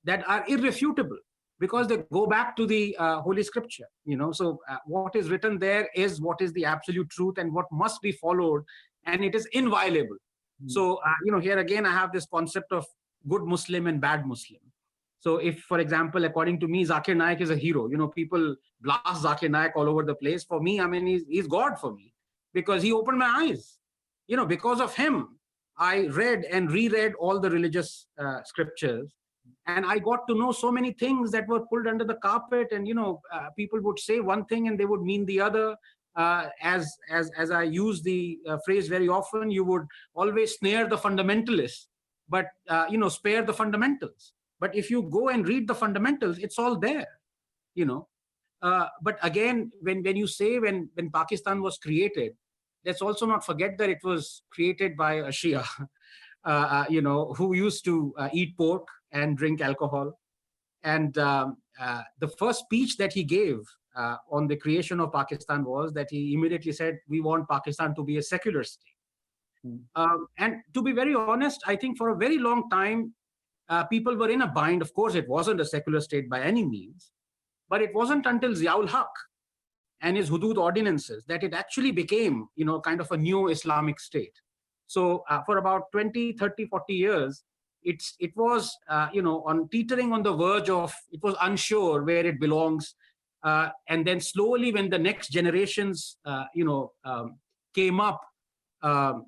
that 0.05 0.29
are 0.29 0.45
irrefutable 0.49 1.19
because 1.61 1.87
they 1.87 1.99
go 2.13 2.27
back 2.27 2.57
to 2.57 2.67
the 2.67 2.97
uh, 2.99 3.21
holy 3.21 3.43
scripture 3.43 3.87
you 4.05 4.17
know 4.17 4.33
so 4.33 4.59
uh, 4.69 4.79
what 4.85 5.15
is 5.15 5.31
written 5.31 5.59
there 5.59 5.89
is 5.95 6.21
what 6.21 6.41
is 6.41 6.53
the 6.55 6.65
absolute 6.65 7.09
truth 7.11 7.39
and 7.39 7.53
what 7.53 7.67
must 7.71 8.03
be 8.03 8.13
followed 8.13 8.63
and 9.07 9.25
it 9.25 9.35
is 9.35 9.47
inviolable 9.53 10.17
mm. 10.63 10.71
so 10.71 10.97
uh, 10.97 11.15
you 11.25 11.33
know 11.33 11.41
here 11.41 11.59
again 11.59 11.87
i 11.87 11.93
have 11.93 12.13
this 12.13 12.27
concept 12.27 12.73
of 12.73 12.87
good 13.29 13.43
muslim 13.45 13.87
and 13.87 14.01
bad 14.01 14.27
muslim. 14.27 14.61
So 15.25 15.37
if 15.37 15.61
for 15.61 15.79
example 15.79 16.25
according 16.25 16.59
to 16.61 16.69
me 16.69 16.85
zakir 16.85 17.17
naik 17.17 17.41
is 17.41 17.51
a 17.51 17.57
hero. 17.57 17.89
You 17.89 17.97
know 17.97 18.09
people 18.09 18.57
blast 18.81 19.23
zakir 19.25 19.51
naik 19.51 19.77
all 19.77 19.89
over 19.89 20.03
the 20.03 20.17
place. 20.23 20.43
For 20.45 20.61
me 20.61 20.81
i 20.81 20.87
mean 20.87 21.07
he's, 21.07 21.23
he's 21.29 21.47
god 21.47 21.79
for 21.79 21.93
me 21.95 22.13
because 22.53 22.83
he 22.83 22.93
opened 22.93 23.19
my 23.19 23.31
eyes. 23.43 23.79
You 24.27 24.37
know 24.37 24.47
because 24.47 24.81
of 24.81 24.97
him 24.97 25.39
i 25.79 26.07
read 26.09 26.45
and 26.45 26.71
reread 26.71 27.15
all 27.15 27.41
the 27.41 27.51
religious 27.51 28.07
uh, 28.19 28.43
scriptures 28.45 29.15
and 29.67 29.87
i 29.87 29.99
got 29.99 30.27
to 30.29 30.35
know 30.35 30.53
so 30.53 30.71
many 30.71 30.93
things 30.93 31.31
that 31.31 31.47
were 31.49 31.61
pulled 31.61 31.87
under 31.87 32.05
the 32.05 32.15
carpet 32.15 32.69
and 32.73 32.87
you 32.87 32.95
know 32.95 33.21
uh, 33.33 33.49
people 33.57 33.81
would 33.81 33.99
say 33.99 34.21
one 34.21 34.45
thing 34.47 34.69
and 34.69 34.79
they 34.79 34.85
would 34.85 35.03
mean 35.03 35.25
the 35.27 35.41
other 35.41 35.77
uh, 36.17 36.49
as 36.61 36.97
as 37.11 37.31
as 37.37 37.51
i 37.51 37.63
use 37.63 38.03
the 38.03 38.39
uh, 38.49 38.59
phrase 38.65 38.89
very 38.89 39.09
often 39.09 39.51
you 39.51 39.65
would 39.65 39.87
always 40.15 40.57
snare 40.59 40.89
the 40.89 40.97
fundamentalists 40.97 41.87
but 42.29 42.47
uh, 42.69 42.87
you 42.89 42.99
know 42.99 43.09
spare 43.09 43.43
the 43.43 43.55
fundamentals 43.55 44.33
but 44.61 44.75
if 44.75 44.91
you 44.91 45.03
go 45.11 45.29
and 45.29 45.49
read 45.49 45.67
the 45.67 45.75
fundamentals 45.75 46.39
it's 46.39 46.59
all 46.59 46.79
there 46.79 47.09
you 47.75 47.85
know 47.85 48.07
uh, 48.63 48.87
but 49.03 49.19
again 49.23 49.71
when 49.81 50.03
when 50.03 50.17
you 50.17 50.27
say 50.27 50.59
when 50.59 50.89
when 50.95 51.11
pakistan 51.11 51.61
was 51.63 51.79
created 51.79 52.33
let's 52.85 53.03
also 53.03 53.27
not 53.27 53.45
forget 53.45 53.79
that 53.79 53.91
it 53.91 54.03
was 54.05 54.43
created 54.51 54.97
by 54.97 55.15
a 55.15 55.33
shia 55.41 55.65
uh, 56.45 56.85
you 56.89 57.01
know 57.01 57.33
who 57.35 57.55
used 57.55 57.85
to 57.85 58.15
eat 58.33 58.57
pork 58.57 58.87
and 59.13 59.37
drink 59.37 59.61
alcohol. 59.61 60.19
And 60.83 61.17
um, 61.19 61.59
uh, 61.81 62.03
the 62.19 62.29
first 62.29 62.61
speech 62.61 62.97
that 62.97 63.13
he 63.13 63.23
gave 63.23 63.61
uh, 63.95 64.17
on 64.31 64.47
the 64.47 64.57
creation 64.57 65.01
of 65.01 65.13
Pakistan 65.13 65.65
was 65.65 65.93
that 65.93 66.09
he 66.11 66.35
immediately 66.35 66.73
said, 66.73 66.99
we 67.09 67.21
want 67.21 67.49
Pakistan 67.49 67.95
to 67.95 68.05
be 68.05 68.19
a 68.19 68.23
secular 68.23 68.65
state. 68.65 68.97
Mm. 69.67 69.81
Um, 69.95 70.27
and 70.39 70.57
to 70.75 70.83
be 70.83 70.93
very 70.93 71.15
honest, 71.15 71.63
I 71.67 71.77
think 71.77 71.99
for 71.99 72.11
a 72.11 72.17
very 72.17 72.39
long 72.39 72.69
time, 72.71 73.15
uh, 73.69 73.85
people 73.85 74.17
were 74.17 74.31
in 74.31 74.43
a 74.43 74.47
bind. 74.47 74.83
Of 74.83 74.93
course, 74.95 75.15
it 75.15 75.29
wasn't 75.29 75.61
a 75.61 75.65
secular 75.65 76.01
state 76.01 76.29
by 76.29 76.41
any 76.41 76.65
means, 76.65 77.13
but 77.69 77.81
it 77.81 77.95
wasn't 77.95 78.27
until 78.27 78.51
Ziaul 78.51 78.89
Haq 78.89 79.09
and 80.01 80.17
his 80.17 80.31
Hudud 80.31 80.57
ordinances 80.57 81.25
that 81.27 81.45
it 81.45 81.55
actually 81.55 81.93
became, 81.93 82.49
you 82.57 82.65
know, 82.65 82.81
kind 82.81 83.01
of 83.01 83.11
a 83.13 83.17
new 83.17 83.49
Islamic 83.49 84.01
state. 84.01 84.35
So 84.89 85.25
uh, 85.31 85.43
for 85.47 85.59
about 85.59 85.93
20, 85.93 86.33
30, 86.33 86.67
40 86.67 86.95
years, 86.95 87.45
it's 87.85 88.15
it 88.21 88.31
was 88.37 88.77
uh, 88.89 89.09
you 89.13 89.23
know 89.23 89.43
on 89.47 89.69
teetering 89.69 90.13
on 90.13 90.23
the 90.23 90.33
verge 90.33 90.71
of 90.71 90.95
it 91.11 91.23
was 91.23 91.35
unsure 91.43 92.05
where 92.05 92.25
it 92.25 92.39
belongs 92.39 92.95
uh, 93.43 93.69
and 93.89 94.07
then 94.07 94.21
slowly 94.21 94.73
when 94.73 94.89
the 94.89 94.99
next 94.99 95.29
generations 95.29 96.17
uh, 96.25 96.45
you 96.55 96.65
know 96.65 96.93
um, 97.05 97.39
came 97.75 98.01
up 98.01 98.21
um, 98.83 99.27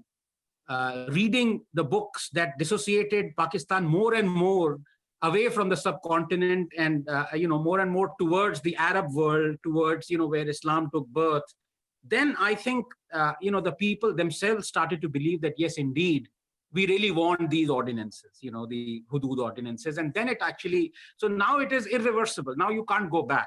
uh, 0.68 1.06
reading 1.10 1.60
the 1.74 1.84
books 1.84 2.28
that 2.32 2.56
dissociated 2.58 3.36
pakistan 3.36 3.84
more 3.84 4.14
and 4.14 4.28
more 4.28 4.78
away 5.22 5.48
from 5.48 5.68
the 5.68 5.76
subcontinent 5.76 6.68
and 6.76 7.08
uh, 7.08 7.26
you 7.34 7.48
know 7.48 7.58
more 7.58 7.80
and 7.80 7.90
more 7.90 8.12
towards 8.18 8.60
the 8.60 8.76
arab 8.76 9.12
world 9.12 9.56
towards 9.62 10.10
you 10.10 10.18
know 10.18 10.26
where 10.26 10.48
islam 10.48 10.88
took 10.92 11.06
birth 11.08 11.54
then 12.02 12.36
i 12.38 12.54
think 12.54 12.84
uh, 13.12 13.32
you 13.40 13.50
know 13.50 13.60
the 13.60 13.72
people 13.72 14.14
themselves 14.14 14.68
started 14.68 15.00
to 15.00 15.08
believe 15.08 15.40
that 15.40 15.54
yes 15.58 15.76
indeed 15.76 16.28
we 16.74 16.88
really 16.88 17.12
want 17.12 17.50
these 17.50 17.70
ordinances, 17.70 18.32
you 18.40 18.50
know, 18.50 18.66
the 18.66 19.04
hudud 19.10 19.38
ordinances. 19.38 19.96
And 19.96 20.12
then 20.12 20.28
it 20.28 20.38
actually, 20.40 20.92
so 21.16 21.28
now 21.28 21.58
it 21.58 21.72
is 21.72 21.86
irreversible. 21.86 22.56
Now 22.56 22.70
you 22.70 22.84
can't 22.84 23.08
go 23.08 23.22
back 23.22 23.46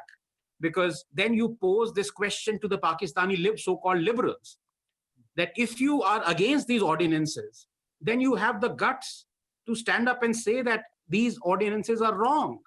because 0.59 1.05
then 1.13 1.33
you 1.33 1.57
pose 1.61 1.93
this 1.93 2.09
question 2.09 2.59
to 2.59 2.67
the 2.67 2.77
Pakistani 2.77 3.59
so-called 3.59 4.01
liberals. 4.01 4.57
that 5.37 5.51
if 5.55 5.79
you 5.79 6.01
are 6.01 6.23
against 6.25 6.67
these 6.67 6.81
ordinances, 6.81 7.67
then 8.01 8.19
you 8.19 8.35
have 8.35 8.59
the 8.59 8.69
guts 8.69 9.25
to 9.67 9.75
stand 9.75 10.09
up 10.09 10.23
and 10.23 10.35
say 10.35 10.61
that 10.63 10.83
these 11.07 11.37
ordinances 11.41 12.01
are 12.01 12.15
wrong. 12.15 12.59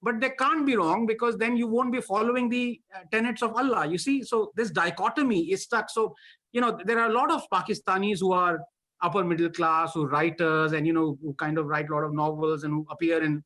But 0.00 0.20
they 0.20 0.30
can't 0.30 0.66
be 0.66 0.76
wrong 0.76 1.06
because 1.06 1.36
then 1.38 1.56
you 1.56 1.66
won't 1.66 1.92
be 1.92 2.00
following 2.00 2.48
the 2.48 2.80
uh, 2.94 3.00
tenets 3.10 3.42
of 3.42 3.54
Allah. 3.54 3.86
You 3.86 3.98
see, 3.98 4.22
so 4.22 4.52
this 4.54 4.70
dichotomy 4.70 5.50
is 5.50 5.62
stuck. 5.62 5.90
So, 5.90 6.14
you 6.52 6.60
know, 6.60 6.78
there 6.84 7.00
are 7.00 7.08
a 7.08 7.12
lot 7.12 7.30
of 7.30 7.42
Pakistanis 7.52 8.20
who 8.20 8.32
are 8.32 8.60
upper 9.02 9.24
middle 9.24 9.50
class, 9.50 9.94
who 9.94 10.06
writers 10.06 10.72
and, 10.72 10.86
you 10.86 10.92
know, 10.92 11.18
who 11.22 11.34
kind 11.34 11.58
of 11.58 11.66
write 11.66 11.88
a 11.88 11.92
lot 11.94 12.04
of 12.04 12.14
novels 12.14 12.64
and 12.64 12.72
who 12.74 12.86
appear 12.90 13.22
in, 13.22 13.42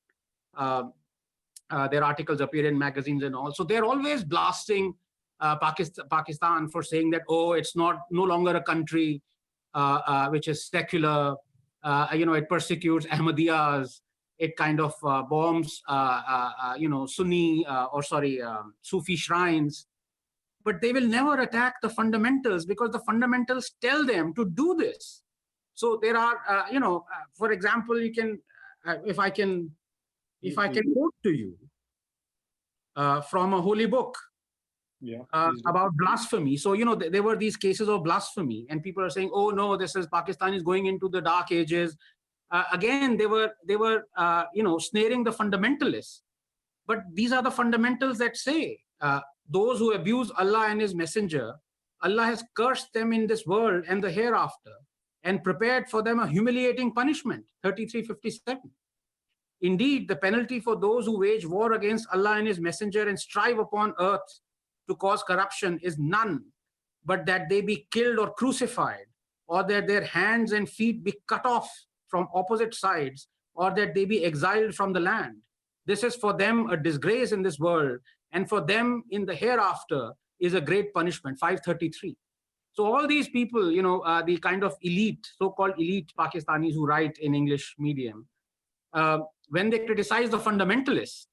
uh, 0.56 0.84
uh, 1.70 1.86
their 1.88 2.04
articles 2.04 2.40
appear 2.40 2.66
in 2.66 2.78
magazines 2.78 3.22
and 3.22 3.34
all. 3.34 3.52
So 3.52 3.64
they're 3.64 3.84
always 3.84 4.24
blasting 4.24 4.94
uh, 5.40 5.56
Pakistan, 5.56 6.06
Pakistan 6.10 6.68
for 6.68 6.82
saying 6.82 7.10
that, 7.10 7.22
oh, 7.28 7.52
it's 7.52 7.76
not 7.76 8.00
no 8.10 8.24
longer 8.24 8.56
a 8.56 8.62
country 8.62 9.22
uh, 9.74 10.00
uh, 10.06 10.28
which 10.30 10.48
is 10.48 10.66
secular. 10.66 11.36
You 12.12 12.26
know, 12.26 12.34
it 12.34 12.48
persecutes 12.48 13.06
Ahmadiyyas. 13.06 14.00
It 14.38 14.56
kind 14.56 14.80
of 14.80 14.94
bombs, 15.28 15.82
you 16.78 16.88
know, 16.88 17.06
Sunni 17.06 17.66
or 17.92 18.02
sorry, 18.02 18.40
um, 18.40 18.74
Sufi 18.82 19.16
shrines. 19.16 19.86
But 20.64 20.80
they 20.80 20.92
will 20.92 21.06
never 21.06 21.40
attack 21.40 21.76
the 21.82 21.88
fundamentals 21.88 22.66
because 22.66 22.90
the 22.90 22.98
fundamentals 23.00 23.72
tell 23.80 24.04
them 24.04 24.34
to 24.34 24.44
do 24.44 24.74
this. 24.74 25.22
So 25.74 25.98
there 26.02 26.16
are, 26.16 26.66
you 26.72 26.80
know, 26.80 27.04
for 27.34 27.52
example, 27.52 28.00
you 28.00 28.12
can, 28.12 28.40
if 29.06 29.18
I 29.18 29.30
can, 29.30 29.70
if 30.42 30.58
I 30.58 30.68
can 30.68 30.92
quote 30.92 31.14
to 31.24 31.32
you 31.32 31.56
from 33.30 33.54
a 33.54 33.60
holy 33.60 33.86
book, 33.86 34.16
yeah 35.00 35.22
uh, 35.32 35.52
about 35.66 35.92
blasphemy. 35.96 36.56
So 36.56 36.72
you 36.72 36.84
know 36.84 36.96
th 36.96 37.12
there 37.12 37.22
were 37.22 37.36
these 37.36 37.56
cases 37.56 37.88
of 37.88 38.02
blasphemy 38.02 38.66
and 38.68 38.82
people 38.82 39.02
are 39.04 39.10
saying 39.10 39.30
oh 39.32 39.50
no 39.50 39.76
this 39.76 39.94
is 39.94 40.06
pakistan 40.06 40.54
is 40.54 40.62
going 40.62 40.86
into 40.86 41.08
the 41.08 41.20
dark 41.20 41.52
ages. 41.52 41.96
Uh, 42.50 42.64
again 42.72 43.16
they 43.16 43.26
were 43.26 43.50
they 43.68 43.76
were 43.76 43.98
uh, 44.16 44.44
you 44.54 44.62
know 44.62 44.78
snaring 44.78 45.24
the 45.24 45.34
fundamentalists. 45.40 46.20
But 46.86 47.04
these 47.12 47.32
are 47.32 47.42
the 47.42 47.50
fundamentals 47.50 48.18
that 48.18 48.36
say 48.36 48.80
uh, 49.00 49.20
those 49.48 49.78
who 49.78 49.92
abuse 49.92 50.30
allah 50.38 50.66
and 50.68 50.80
his 50.80 50.94
messenger 50.94 51.54
allah 52.02 52.24
has 52.24 52.44
cursed 52.54 52.92
them 52.92 53.12
in 53.12 53.26
this 53.26 53.46
world 53.46 53.84
and 53.88 54.02
the 54.02 54.10
hereafter 54.10 54.74
and 55.24 55.42
prepared 55.42 55.88
for 55.88 56.02
them 56.02 56.20
a 56.20 56.26
humiliating 56.26 56.92
punishment 56.92 57.44
3357 57.62 58.70
indeed 59.60 60.08
the 60.08 60.16
penalty 60.16 60.60
for 60.60 60.76
those 60.76 61.06
who 61.06 61.18
wage 61.18 61.46
war 61.46 61.72
against 61.72 62.06
allah 62.12 62.38
and 62.38 62.46
his 62.46 62.60
messenger 62.60 63.08
and 63.08 63.18
strive 63.18 63.58
upon 63.58 63.94
earth 63.98 64.40
to 64.88 64.96
cause 64.96 65.22
corruption 65.22 65.78
is 65.82 65.98
none, 65.98 66.44
but 67.04 67.26
that 67.26 67.48
they 67.48 67.60
be 67.60 67.86
killed 67.90 68.18
or 68.18 68.32
crucified, 68.32 69.06
or 69.46 69.62
that 69.62 69.86
their 69.86 70.04
hands 70.04 70.52
and 70.52 70.68
feet 70.68 71.04
be 71.04 71.14
cut 71.28 71.44
off 71.46 71.70
from 72.08 72.26
opposite 72.34 72.74
sides, 72.74 73.28
or 73.54 73.70
that 73.74 73.94
they 73.94 74.04
be 74.04 74.24
exiled 74.24 74.74
from 74.74 74.92
the 74.92 75.00
land. 75.00 75.36
This 75.86 76.02
is 76.02 76.16
for 76.16 76.32
them 76.32 76.70
a 76.70 76.76
disgrace 76.76 77.32
in 77.32 77.42
this 77.42 77.58
world, 77.58 77.98
and 78.32 78.48
for 78.48 78.60
them 78.60 79.04
in 79.10 79.24
the 79.24 79.34
hereafter 79.34 80.12
is 80.40 80.54
a 80.54 80.60
great 80.60 80.92
punishment, 80.92 81.38
533. 81.38 82.16
So 82.72 82.84
all 82.84 83.08
these 83.08 83.28
people, 83.28 83.72
you 83.72 83.82
know, 83.82 84.00
uh, 84.00 84.22
the 84.22 84.36
kind 84.38 84.62
of 84.62 84.76
elite, 84.82 85.26
so-called 85.36 85.74
elite 85.78 86.12
Pakistanis 86.16 86.74
who 86.74 86.86
write 86.86 87.18
in 87.18 87.34
English 87.34 87.74
medium, 87.78 88.28
uh, 88.92 89.18
when 89.48 89.70
they 89.70 89.80
criticize 89.80 90.30
the 90.30 90.38
fundamentalists, 90.38 91.26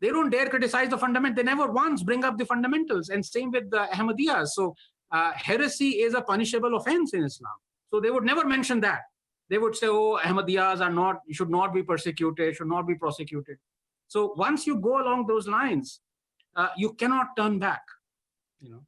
they 0.00 0.08
don't 0.08 0.30
dare 0.30 0.46
criticize 0.46 0.88
the 0.88 0.98
fundament. 0.98 1.36
They 1.36 1.42
never 1.42 1.70
once 1.70 2.02
bring 2.02 2.24
up 2.24 2.38
the 2.38 2.46
fundamentals. 2.46 3.08
And 3.08 3.24
same 3.24 3.50
with 3.50 3.70
the 3.70 3.88
Ahmadiyyas. 3.92 4.48
So 4.48 4.74
uh, 5.10 5.32
heresy 5.34 6.00
is 6.02 6.14
a 6.14 6.22
punishable 6.22 6.76
offense 6.76 7.14
in 7.14 7.24
Islam. 7.24 7.52
So 7.90 8.00
they 8.00 8.10
would 8.10 8.24
never 8.24 8.46
mention 8.46 8.80
that. 8.80 9.00
They 9.50 9.58
would 9.58 9.74
say, 9.74 9.88
oh, 9.88 10.20
Ahmadiyyas 10.22 10.80
are 10.80 10.92
not, 10.92 11.20
should 11.32 11.50
not 11.50 11.74
be 11.74 11.82
persecuted, 11.82 12.54
should 12.54 12.68
not 12.68 12.86
be 12.86 12.94
prosecuted. 12.94 13.56
So 14.06 14.34
once 14.36 14.66
you 14.66 14.76
go 14.76 15.00
along 15.02 15.26
those 15.26 15.48
lines, 15.48 16.00
uh, 16.54 16.68
you 16.76 16.92
cannot 16.94 17.36
turn 17.36 17.58
back, 17.58 17.82
you 18.60 18.70
know. 18.70 18.82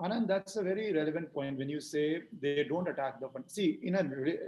Anand, 0.00 0.28
that's 0.28 0.56
a 0.56 0.62
very 0.62 0.92
relevant 0.94 1.32
point 1.32 1.58
when 1.58 1.68
you 1.68 1.78
say 1.78 2.22
they 2.40 2.64
don't 2.64 2.88
attack 2.88 3.20
the 3.20 3.28
fund. 3.28 3.44
See, 3.48 3.78
in 3.82 3.94
a 3.96 4.00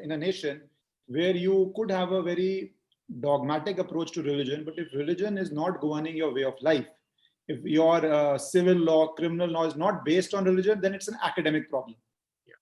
in 0.03 0.12
a 0.12 0.17
nation 0.17 0.62
where 1.07 1.37
you 1.37 1.73
could 1.77 1.91
have 1.91 2.12
a 2.12 2.23
very 2.23 2.73
dogmatic 3.20 3.79
approach 3.79 4.12
to 4.12 4.22
religion, 4.22 4.64
but 4.64 4.75
if 4.79 4.92
religion 4.94 5.38
is 5.38 5.53
not 5.53 5.81
governing 5.81 6.16
your 6.16 6.35
way 6.35 6.44
of 6.44 6.55
life, 6.62 6.87
if 7.48 7.62
your 7.64 8.05
uh, 8.07 8.38
civil 8.38 8.75
law, 8.75 9.09
criminal 9.09 9.48
law 9.48 9.64
is 9.64 9.77
not 9.77 10.05
based 10.05 10.33
on 10.35 10.44
religion, 10.44 10.81
then 10.81 10.94
it's 10.94 11.09
an 11.09 11.16
academic 11.22 11.68
problem. 11.68 11.96
Yeah. 12.46 12.55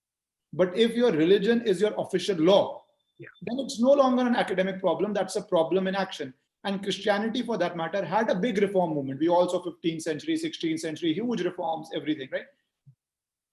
But 0.52 0.76
if 0.76 0.94
your 0.94 1.12
religion 1.12 1.62
is 1.62 1.80
your 1.80 1.94
official 1.98 2.36
law, 2.36 2.82
yeah. 3.18 3.28
then 3.42 3.58
it's 3.58 3.78
no 3.80 3.92
longer 3.92 4.26
an 4.26 4.36
academic 4.36 4.80
problem. 4.80 5.12
That's 5.12 5.36
a 5.36 5.42
problem 5.42 5.86
in 5.86 5.94
action. 5.94 6.32
And 6.64 6.82
Christianity, 6.82 7.42
for 7.42 7.56
that 7.58 7.76
matter, 7.76 8.04
had 8.04 8.28
a 8.30 8.34
big 8.34 8.58
reform 8.58 8.94
movement. 8.94 9.20
We 9.20 9.28
also 9.28 9.62
15th 9.62 10.02
century, 10.02 10.34
16th 10.34 10.80
century, 10.80 11.12
huge 11.14 11.42
reforms, 11.42 11.88
everything, 11.94 12.28
right? 12.32 12.44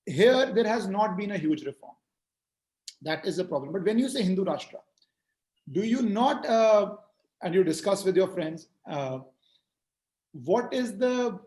Here, 0.06 0.52
there 0.54 0.68
has 0.68 0.88
not 0.88 1.18
been 1.18 1.32
a 1.32 1.38
huge 1.38 1.66
reform. 1.66 1.96
That 3.02 3.26
is 3.26 3.38
the 3.38 3.46
problem. 3.46 3.72
But 3.72 3.84
when 3.84 4.00
you 4.00 4.10
say 4.10 4.24
Hindu 4.24 4.46
Rashtra, 4.46 4.80
do 5.72 5.84
you 5.84 6.02
not, 6.02 6.46
uh, 6.46 6.96
and 7.42 7.54
you 7.54 7.64
discuss 7.64 8.04
with 8.04 8.16
your 8.16 8.28
friends, 8.28 8.68
uh, 8.90 9.20
what 10.32 10.74
is 10.74 10.98
the 10.98 11.40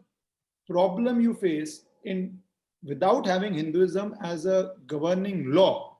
problem 0.68 1.20
you 1.20 1.34
face 1.34 1.86
in 2.04 2.38
without 2.82 3.26
having 3.26 3.54
Hinduism 3.54 4.14
as 4.22 4.46
a 4.46 4.72
governing 4.86 5.52
law? 5.52 5.98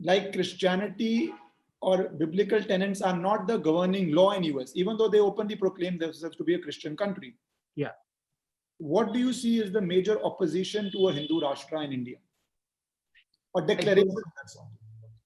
Like 0.00 0.32
Christianity 0.32 1.32
or 1.80 2.08
biblical 2.08 2.62
tenets 2.62 3.02
are 3.02 3.16
not 3.16 3.46
the 3.46 3.58
governing 3.58 4.12
law 4.12 4.32
in 4.32 4.44
US, 4.44 4.72
even 4.74 4.96
though 4.96 5.08
they 5.08 5.20
openly 5.20 5.56
proclaim 5.56 5.98
themselves 5.98 6.36
to 6.36 6.44
be 6.44 6.54
a 6.54 6.58
Christian 6.58 6.96
country. 6.96 7.34
Yeah. 7.76 7.92
What 8.78 9.12
do 9.12 9.18
you 9.18 9.32
see 9.32 9.60
is 9.60 9.72
the 9.72 9.80
major 9.80 10.22
opposition 10.24 10.90
to 10.92 11.08
a 11.08 11.12
Hindu 11.12 11.40
Rashtra 11.40 11.84
in 11.84 11.92
India? 11.92 12.16
Or 13.54 13.62
declaration, 13.66 14.14
that's 14.36 14.56
all. 14.56 14.70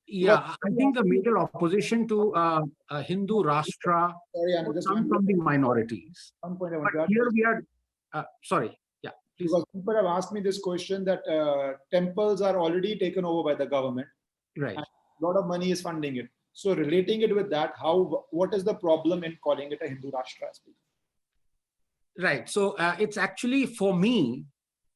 Yeah, 0.09 0.55
I 0.65 0.71
think 0.71 0.97
the 0.97 1.05
major 1.05 1.37
opposition 1.39 2.07
to 2.09 2.33
uh, 2.35 2.63
a 2.91 3.03
Hindu 3.03 3.43
Rashtra 3.43 4.15
Sorry, 4.35 4.83
come 4.87 5.09
from 5.09 5.27
the 5.27 5.35
minorities. 5.35 6.33
One 6.41 6.57
point 6.57 6.75
I 6.75 6.77
But 6.77 6.95
want 6.95 7.09
to 7.09 7.15
here 7.15 7.29
we 7.33 7.45
are, 7.45 7.63
uh, 8.13 8.23
sorry, 8.45 8.79
yeah, 9.03 9.11
please. 9.37 9.51
Because 9.51 9.65
people 9.75 9.97
have 9.97 10.05
asked 10.05 10.33
me 10.33 10.41
this 10.41 10.61
question 10.61 11.05
that 11.07 11.27
uh, 11.27 11.73
temples 11.91 12.41
are 12.41 12.57
already 12.57 12.97
taken 12.97 13.25
over 13.25 13.51
by 13.51 13.57
the 13.57 13.69
government. 13.69 14.07
Right. 14.57 14.79
A 14.79 14.85
lot 15.21 15.37
of 15.37 15.47
money 15.47 15.73
is 15.73 15.81
funding 15.81 16.17
it. 16.17 16.29
So 16.53 16.75
relating 16.75 17.23
it 17.23 17.35
with 17.35 17.51
that, 17.51 17.75
how 17.77 18.27
what 18.31 18.55
is 18.55 18.63
the 18.63 18.75
problem 18.75 19.25
in 19.25 19.37
calling 19.43 19.73
it 19.73 19.81
a 19.83 19.89
Hindu 19.89 20.13
Rashtra? 20.13 20.51
Right. 22.17 22.49
So 22.49 22.77
uh, 22.77 22.95
it's 23.01 23.17
actually 23.17 23.67
for 23.67 23.93
me, 23.93 24.45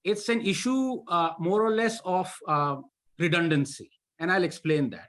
it's 0.04 0.28
an 0.28 0.40
issue 0.40 1.02
uh, 1.08 1.32
more 1.40 1.64
or 1.64 1.72
less 1.72 2.00
of 2.04 2.32
uh, 2.46 2.76
redundancy 3.18 3.90
and 4.20 4.30
I'll 4.30 4.44
explain 4.44 4.90
that. 4.90 5.08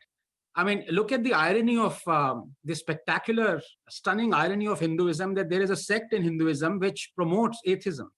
I 0.55 0.63
mean, 0.63 0.83
look 0.89 1.11
at 1.11 1.23
the 1.23 1.33
irony 1.33 1.77
of 1.77 2.01
um, 2.07 2.53
the 2.65 2.75
spectacular, 2.75 3.61
stunning 3.89 4.33
irony 4.33 4.67
of 4.67 4.79
Hinduism 4.79 5.33
that 5.35 5.49
there 5.49 5.61
is 5.61 5.69
a 5.69 5.75
sect 5.75 6.13
in 6.13 6.23
Hinduism 6.23 6.79
which 6.79 7.11
promotes 7.15 7.59
atheism. 7.65 8.11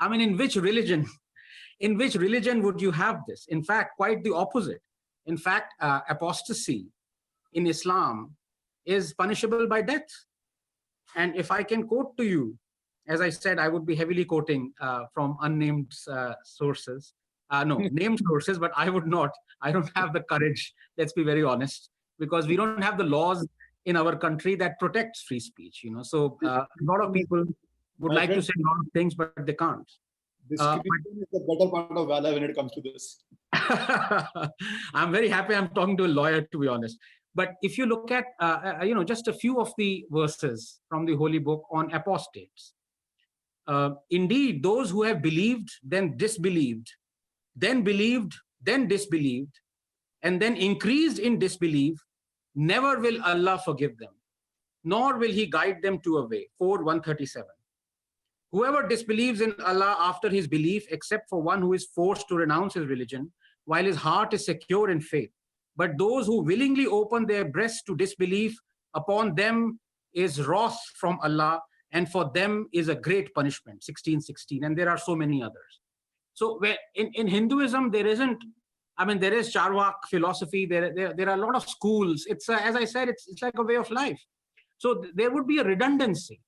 I 0.00 0.08
mean, 0.08 0.20
in 0.20 0.36
which 0.36 0.56
religion, 0.56 1.06
in 1.80 1.96
which 1.96 2.14
religion 2.14 2.62
would 2.62 2.80
you 2.80 2.90
have 2.90 3.20
this? 3.28 3.46
In 3.48 3.62
fact, 3.62 3.96
quite 3.96 4.22
the 4.24 4.34
opposite. 4.34 4.82
In 5.26 5.36
fact, 5.36 5.72
uh, 5.80 6.00
apostasy 6.08 6.86
in 7.52 7.66
Islam 7.66 8.34
is 8.84 9.14
punishable 9.14 9.66
by 9.66 9.82
death. 9.82 10.08
And 11.14 11.36
if 11.36 11.50
I 11.50 11.62
can 11.62 11.86
quote 11.86 12.16
to 12.16 12.24
you, 12.24 12.58
as 13.08 13.20
I 13.20 13.30
said, 13.30 13.58
I 13.58 13.68
would 13.68 13.86
be 13.86 13.94
heavily 13.94 14.24
quoting 14.24 14.72
uh, 14.80 15.04
from 15.14 15.36
unnamed 15.40 15.92
uh, 16.10 16.34
sources 16.44 17.14
uh, 17.52 17.64
no 17.64 17.76
name 18.02 18.16
sources 18.26 18.58
but 18.58 18.72
i 18.76 18.88
would 18.88 19.06
not. 19.06 19.30
I 19.66 19.70
don't 19.74 19.90
have 19.94 20.12
the 20.12 20.22
courage 20.32 20.62
let's 20.98 21.12
be 21.18 21.22
very 21.22 21.44
honest 21.44 21.90
because 22.18 22.48
we 22.52 22.56
don't 22.60 22.82
have 22.82 22.96
the 22.98 23.04
laws 23.04 23.46
in 23.84 23.96
our 23.96 24.14
country 24.24 24.54
that 24.62 24.78
protects 24.80 25.22
free 25.22 25.40
speech 25.40 25.82
you 25.84 25.92
know. 25.94 26.02
So 26.02 26.38
uh, 26.44 26.64
a 26.80 26.84
lot 26.90 27.00
of 27.04 27.12
people 27.12 27.44
would 28.00 28.14
like 28.14 28.30
to 28.30 28.42
say 28.42 28.54
a 28.58 28.66
lot 28.68 28.78
of 28.80 28.92
things 28.92 29.14
but 29.14 29.46
they 29.46 29.54
can't. 29.54 29.90
uh, 30.60 30.78
is 31.20 31.26
the 31.32 31.42
better 31.50 31.70
part 31.70 31.96
of 32.02 32.08
valor 32.08 32.32
when 32.34 32.42
it 32.42 32.56
comes 32.56 32.72
to 32.72 32.82
this. 32.88 33.22
I'm 34.94 35.12
very 35.12 35.28
happy 35.28 35.54
i'm 35.54 35.68
talking 35.68 35.96
to 35.98 36.06
a 36.06 36.12
lawyer 36.20 36.42
to 36.42 36.58
be 36.58 36.68
honest. 36.68 36.98
But 37.34 37.54
if 37.62 37.78
you 37.78 37.86
look 37.86 38.10
at 38.10 38.26
uh, 38.40 38.58
uh, 38.80 38.84
you 38.84 38.94
know 38.96 39.04
just 39.04 39.28
a 39.28 39.32
few 39.32 39.58
of 39.60 39.72
the 39.78 40.04
verses 40.10 40.80
from 40.88 41.06
the 41.06 41.16
holy 41.16 41.38
book 41.38 41.62
on 41.70 41.92
apostates 41.92 42.72
uh, 43.66 43.90
indeed 44.10 44.62
those 44.62 44.90
who 44.90 45.02
have 45.02 45.22
believed 45.22 45.70
then 45.82 46.16
disbelieved 46.16 46.92
then 47.56 47.82
believed, 47.82 48.34
then 48.62 48.88
disbelieved, 48.88 49.58
and 50.22 50.40
then 50.40 50.56
increased 50.56 51.18
in 51.18 51.38
disbelief, 51.38 51.98
never 52.54 53.00
will 53.00 53.22
Allah 53.22 53.60
forgive 53.64 53.96
them, 53.98 54.12
nor 54.84 55.18
will 55.18 55.30
He 55.30 55.46
guide 55.46 55.82
them 55.82 55.98
to 56.00 56.18
a 56.18 56.26
way. 56.26 56.48
4 56.58 56.82
137. 56.82 57.46
Whoever 58.52 58.86
disbelieves 58.86 59.40
in 59.40 59.54
Allah 59.64 59.96
after 59.98 60.28
his 60.28 60.46
belief, 60.46 60.84
except 60.90 61.30
for 61.30 61.40
one 61.40 61.62
who 61.62 61.72
is 61.72 61.86
forced 61.86 62.28
to 62.28 62.36
renounce 62.36 62.74
his 62.74 62.86
religion, 62.86 63.32
while 63.64 63.84
his 63.84 63.96
heart 63.96 64.34
is 64.34 64.44
secure 64.44 64.90
in 64.90 65.00
faith. 65.00 65.30
But 65.74 65.96
those 65.96 66.26
who 66.26 66.42
willingly 66.42 66.86
open 66.86 67.26
their 67.26 67.46
breasts 67.46 67.82
to 67.84 67.96
disbelief, 67.96 68.54
upon 68.92 69.34
them 69.34 69.80
is 70.12 70.46
wrath 70.46 70.78
from 70.96 71.18
Allah, 71.22 71.62
and 71.92 72.10
for 72.10 72.30
them 72.34 72.68
is 72.74 72.88
a 72.88 72.94
great 72.94 73.32
punishment. 73.32 73.76
1616. 73.76 74.64
And 74.64 74.76
there 74.76 74.90
are 74.90 74.98
so 74.98 75.16
many 75.16 75.42
others. 75.42 75.80
So 76.34 76.58
where 76.58 76.76
in, 76.94 77.10
in 77.14 77.26
Hinduism, 77.26 77.90
there 77.90 78.06
isn't, 78.06 78.42
I 78.98 79.04
mean, 79.04 79.18
there 79.18 79.34
is 79.34 79.52
Charvak 79.52 79.94
philosophy, 80.08 80.66
there, 80.66 80.94
there, 80.94 81.14
there 81.14 81.28
are 81.28 81.36
a 81.36 81.40
lot 81.40 81.56
of 81.56 81.68
schools. 81.68 82.24
It's, 82.26 82.48
a, 82.48 82.54
as 82.54 82.76
I 82.76 82.84
said, 82.84 83.08
it's, 83.08 83.26
it's 83.28 83.42
like 83.42 83.58
a 83.58 83.62
way 83.62 83.76
of 83.76 83.90
life. 83.90 84.20
So 84.78 85.04
there 85.14 85.30
would 85.30 85.46
be 85.46 85.58
a 85.58 85.64
redundancy. 85.64 86.40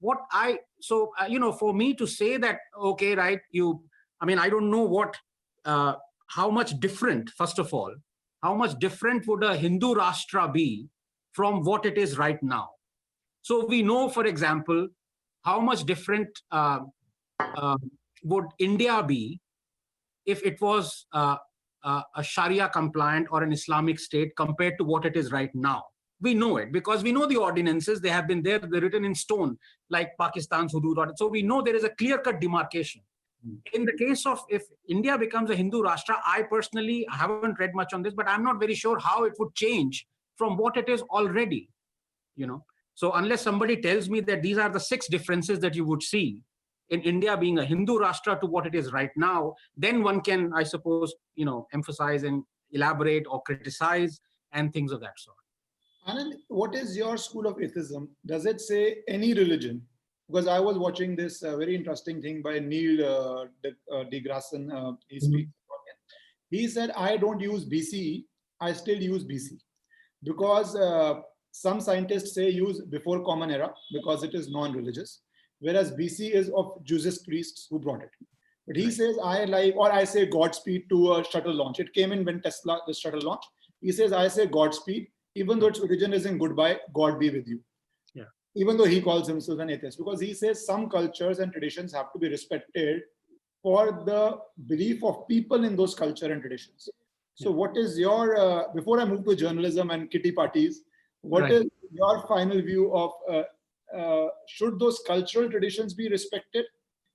What 0.00 0.18
I, 0.32 0.58
so, 0.80 1.12
uh, 1.20 1.26
you 1.26 1.38
know, 1.38 1.52
for 1.52 1.74
me 1.74 1.94
to 1.94 2.06
say 2.06 2.36
that, 2.38 2.58
okay, 2.78 3.14
right, 3.14 3.40
you, 3.50 3.82
I 4.20 4.26
mean, 4.26 4.38
I 4.38 4.48
don't 4.48 4.70
know 4.70 4.82
what, 4.82 5.16
uh, 5.64 5.94
how 6.26 6.50
much 6.50 6.78
different, 6.80 7.30
first 7.30 7.58
of 7.58 7.74
all, 7.74 7.94
how 8.42 8.54
much 8.54 8.78
different 8.78 9.26
would 9.26 9.44
a 9.44 9.56
Hindu 9.56 9.94
Rashtra 9.94 10.52
be 10.52 10.88
from 11.32 11.64
what 11.64 11.84
it 11.84 11.98
is 11.98 12.18
right 12.18 12.42
now? 12.42 12.70
So 13.42 13.66
we 13.66 13.82
know, 13.82 14.08
for 14.08 14.26
example, 14.26 14.88
how 15.42 15.60
much 15.60 15.84
different 15.84 16.28
uh, 16.50 16.80
uh, 17.38 17.76
would 18.22 18.46
India 18.58 19.02
be 19.02 19.40
if 20.26 20.42
it 20.44 20.60
was 20.60 21.06
uh, 21.12 21.36
uh, 21.82 22.02
a 22.16 22.22
Sharia 22.22 22.68
compliant 22.68 23.28
or 23.30 23.42
an 23.42 23.52
Islamic 23.52 23.98
state 23.98 24.36
compared 24.36 24.78
to 24.78 24.84
what 24.84 25.04
it 25.04 25.16
is 25.16 25.32
right 25.32 25.54
now. 25.54 25.84
We 26.20 26.34
know 26.34 26.58
it 26.58 26.70
because 26.70 27.02
we 27.02 27.12
know 27.12 27.26
the 27.26 27.36
ordinances, 27.36 28.00
they 28.00 28.10
have 28.10 28.28
been 28.28 28.42
there, 28.42 28.58
they're 28.58 28.82
written 28.82 29.06
in 29.06 29.14
stone, 29.14 29.58
like 29.88 30.10
Pakistan's 30.18 30.74
Hudud. 30.74 31.12
So 31.16 31.28
we 31.28 31.42
know 31.42 31.62
there 31.62 31.76
is 31.76 31.84
a 31.84 31.90
clear 31.90 32.18
cut 32.18 32.40
demarcation. 32.40 33.00
Hmm. 33.42 33.54
In 33.72 33.86
the 33.86 33.96
case 33.96 34.26
of 34.26 34.44
if 34.50 34.64
India 34.86 35.16
becomes 35.16 35.50
a 35.50 35.56
Hindu 35.56 35.82
Rashtra, 35.82 36.16
I 36.26 36.42
personally 36.42 37.06
haven't 37.10 37.58
read 37.58 37.74
much 37.74 37.94
on 37.94 38.02
this, 38.02 38.12
but 38.12 38.28
I'm 38.28 38.44
not 38.44 38.60
very 38.60 38.74
sure 38.74 38.98
how 38.98 39.24
it 39.24 39.32
would 39.38 39.54
change 39.54 40.06
from 40.36 40.58
what 40.58 40.76
it 40.76 40.90
is 40.90 41.00
already. 41.02 41.70
You 42.36 42.46
know, 42.46 42.64
so 42.94 43.12
unless 43.12 43.40
somebody 43.40 43.76
tells 43.80 44.10
me 44.10 44.20
that 44.20 44.42
these 44.42 44.58
are 44.58 44.68
the 44.68 44.80
six 44.80 45.08
differences 45.08 45.58
that 45.60 45.74
you 45.74 45.86
would 45.86 46.02
see, 46.02 46.42
in 46.90 47.00
India 47.02 47.36
being 47.36 47.58
a 47.58 47.64
Hindu 47.64 47.98
Rashtra 47.98 48.40
to 48.40 48.46
what 48.46 48.66
it 48.66 48.74
is 48.74 48.92
right 48.92 49.10
now, 49.16 49.54
then 49.76 50.02
one 50.02 50.20
can, 50.20 50.52
I 50.54 50.64
suppose, 50.64 51.14
you 51.36 51.44
know, 51.44 51.66
emphasize 51.72 52.24
and 52.24 52.42
elaborate 52.72 53.26
or 53.30 53.42
criticize 53.42 54.20
and 54.52 54.72
things 54.72 54.92
of 54.92 55.00
that 55.00 55.18
sort. 55.18 55.36
Anand, 56.08 56.32
what 56.48 56.74
is 56.74 56.96
your 56.96 57.16
school 57.16 57.46
of 57.46 57.60
atheism? 57.60 58.08
Does 58.26 58.46
it 58.46 58.60
say 58.60 58.98
any 59.08 59.34
religion? 59.34 59.82
Because 60.28 60.46
I 60.46 60.58
was 60.60 60.78
watching 60.78 61.16
this 61.16 61.42
uh, 61.42 61.56
very 61.56 61.74
interesting 61.74 62.22
thing 62.22 62.42
by 62.42 62.58
Neil 62.58 63.04
uh, 63.04 63.44
De, 63.62 63.70
uh, 63.92 64.04
deGrasse. 64.04 64.54
Uh, 64.54 64.92
he, 65.08 65.18
mm 65.18 65.32
-hmm. 65.32 65.48
he 66.50 66.68
said, 66.68 66.90
I 66.96 67.16
don't 67.16 67.40
use 67.52 67.64
BCE, 67.72 68.24
I 68.60 68.72
still 68.74 69.00
use 69.14 69.24
BC. 69.24 69.48
Because 70.22 70.70
uh, 70.76 71.14
some 71.52 71.80
scientists 71.80 72.34
say 72.34 72.48
use 72.48 72.80
before 72.96 73.24
common 73.24 73.50
era 73.50 73.74
because 73.92 74.26
it 74.26 74.34
is 74.34 74.48
non-religious 74.48 75.22
whereas 75.60 75.92
BC 75.92 76.32
is 76.32 76.50
of 76.50 76.82
Jesus 76.84 77.18
priests 77.18 77.66
who 77.70 77.78
brought 77.78 78.02
it. 78.02 78.10
But 78.66 78.76
he 78.76 78.84
right. 78.84 78.92
says, 78.92 79.18
I 79.22 79.44
like, 79.44 79.74
or 79.76 79.90
I 79.92 80.04
say 80.04 80.26
Godspeed 80.26 80.88
to 80.90 81.14
a 81.14 81.24
shuttle 81.24 81.54
launch. 81.54 81.80
It 81.80 81.92
came 81.92 82.12
in 82.12 82.24
when 82.24 82.40
Tesla, 82.40 82.80
the 82.86 82.94
shuttle 82.94 83.22
launch. 83.22 83.42
He 83.80 83.92
says, 83.92 84.12
I 84.12 84.28
say 84.28 84.46
Godspeed, 84.46 85.08
even 85.34 85.58
though 85.58 85.68
its 85.68 85.80
origin 85.80 86.12
is 86.12 86.26
in 86.26 86.38
goodbye, 86.38 86.78
God 86.92 87.18
be 87.18 87.30
with 87.30 87.48
you. 87.48 87.60
Yeah. 88.14 88.24
Even 88.54 88.76
though 88.76 88.84
he 88.84 89.00
calls 89.00 89.26
himself 89.26 89.58
an 89.60 89.70
atheist, 89.70 89.98
because 89.98 90.20
he 90.20 90.34
says 90.34 90.64
some 90.64 90.88
cultures 90.88 91.38
and 91.38 91.52
traditions 91.52 91.92
have 91.94 92.12
to 92.12 92.18
be 92.18 92.28
respected 92.28 93.02
for 93.62 94.02
the 94.06 94.38
belief 94.66 95.02
of 95.04 95.26
people 95.28 95.64
in 95.64 95.76
those 95.76 95.94
culture 95.94 96.32
and 96.32 96.40
traditions. 96.40 96.88
So, 97.34 97.50
what 97.50 97.76
is 97.76 97.98
your, 97.98 98.36
uh, 98.38 98.64
before 98.74 99.00
I 99.00 99.04
move 99.04 99.24
to 99.24 99.34
journalism 99.34 99.90
and 99.90 100.10
kitty 100.10 100.30
parties, 100.30 100.82
what 101.22 101.44
right. 101.44 101.52
is 101.52 101.64
your 101.92 102.26
final 102.26 102.60
view 102.60 102.94
of 102.94 103.12
uh, 103.30 103.42
should 104.46 104.78
those 104.78 105.00
cultural 105.06 105.50
traditions 105.50 105.94
be 105.94 106.08
respected, 106.08 106.64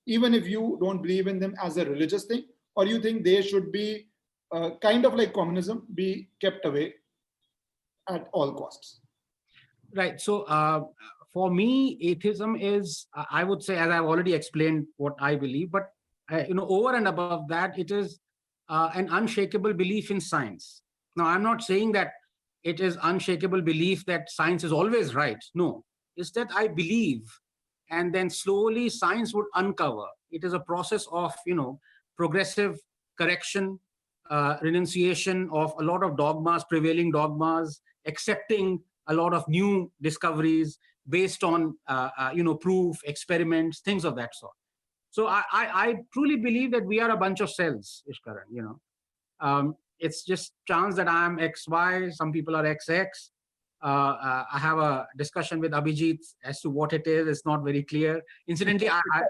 even 0.06 0.34
if 0.34 0.46
you 0.46 0.78
don't 0.80 1.02
believe 1.02 1.26
in 1.26 1.38
them 1.38 1.54
as 1.62 1.76
a 1.76 1.84
religious 1.84 2.24
thing, 2.24 2.44
or 2.74 2.86
you 2.86 3.00
think 3.00 3.24
they 3.24 3.42
should 3.42 3.72
be 3.72 4.08
uh, 4.52 4.70
kind 4.80 5.04
of 5.04 5.14
like 5.14 5.32
communism, 5.32 5.86
be 5.94 6.28
kept 6.40 6.64
away 6.64 6.94
at 8.08 8.28
all 8.32 8.52
costs? 8.54 9.00
Right. 9.94 10.20
So 10.20 10.42
uh, 10.42 10.84
for 11.32 11.50
me, 11.50 11.98
atheism 12.00 12.56
is, 12.56 13.06
I 13.30 13.44
would 13.44 13.62
say, 13.62 13.76
as 13.76 13.90
I've 13.90 14.04
already 14.04 14.34
explained 14.34 14.86
what 14.96 15.14
I 15.20 15.34
believe, 15.34 15.70
but 15.70 15.90
uh, 16.30 16.44
you 16.48 16.54
know, 16.54 16.66
over 16.68 16.94
and 16.94 17.08
above 17.08 17.48
that, 17.48 17.78
it 17.78 17.90
is 17.90 18.18
uh, 18.68 18.90
an 18.94 19.08
unshakable 19.10 19.74
belief 19.74 20.10
in 20.10 20.20
science. 20.20 20.82
Now, 21.14 21.26
I'm 21.26 21.42
not 21.42 21.62
saying 21.62 21.92
that 21.92 22.12
it 22.64 22.80
is 22.80 22.98
unshakable 23.02 23.62
belief 23.62 24.04
that 24.06 24.30
science 24.30 24.64
is 24.64 24.72
always 24.72 25.14
right. 25.14 25.42
No, 25.54 25.84
is 26.16 26.30
that 26.32 26.48
I 26.54 26.68
believe, 26.68 27.22
and 27.90 28.14
then 28.14 28.30
slowly 28.30 28.88
science 28.88 29.34
would 29.34 29.46
uncover. 29.54 30.06
It 30.30 30.44
is 30.44 30.52
a 30.52 30.60
process 30.60 31.06
of, 31.12 31.32
you 31.46 31.54
know, 31.54 31.80
progressive 32.16 32.78
correction, 33.18 33.78
uh, 34.30 34.56
renunciation 34.62 35.48
of 35.52 35.72
a 35.78 35.82
lot 35.82 36.02
of 36.02 36.16
dogmas, 36.16 36.64
prevailing 36.64 37.12
dogmas, 37.12 37.80
accepting 38.06 38.80
a 39.08 39.14
lot 39.14 39.32
of 39.32 39.46
new 39.48 39.90
discoveries 40.02 40.78
based 41.08 41.44
on, 41.44 41.76
uh, 41.88 42.10
uh, 42.18 42.30
you 42.34 42.42
know, 42.42 42.54
proof, 42.54 42.96
experiments, 43.04 43.80
things 43.80 44.04
of 44.04 44.16
that 44.16 44.34
sort. 44.34 44.52
So 45.10 45.28
I, 45.28 45.42
I, 45.52 45.66
I, 45.88 45.94
truly 46.12 46.36
believe 46.36 46.72
that 46.72 46.84
we 46.84 47.00
are 47.00 47.10
a 47.10 47.16
bunch 47.16 47.40
of 47.40 47.50
cells, 47.50 48.02
Ishkaran, 48.10 48.50
you 48.50 48.62
know. 48.62 48.80
Um, 49.40 49.76
it's 49.98 50.24
just 50.24 50.52
chance 50.66 50.96
that 50.96 51.08
I'm 51.08 51.38
XY, 51.38 52.12
some 52.12 52.32
people 52.32 52.54
are 52.56 52.64
XX, 52.64 53.06
uh, 53.82 53.86
uh, 53.86 54.44
I 54.52 54.58
have 54.58 54.78
a 54.78 55.06
discussion 55.16 55.60
with 55.60 55.72
Abhijit 55.72 56.18
as 56.44 56.60
to 56.62 56.70
what 56.70 56.92
it 56.92 57.06
is. 57.06 57.28
It's 57.28 57.44
not 57.44 57.62
very 57.62 57.82
clear. 57.82 58.22
Incidentally, 58.48 58.88
I, 58.88 59.00
I, 59.12 59.22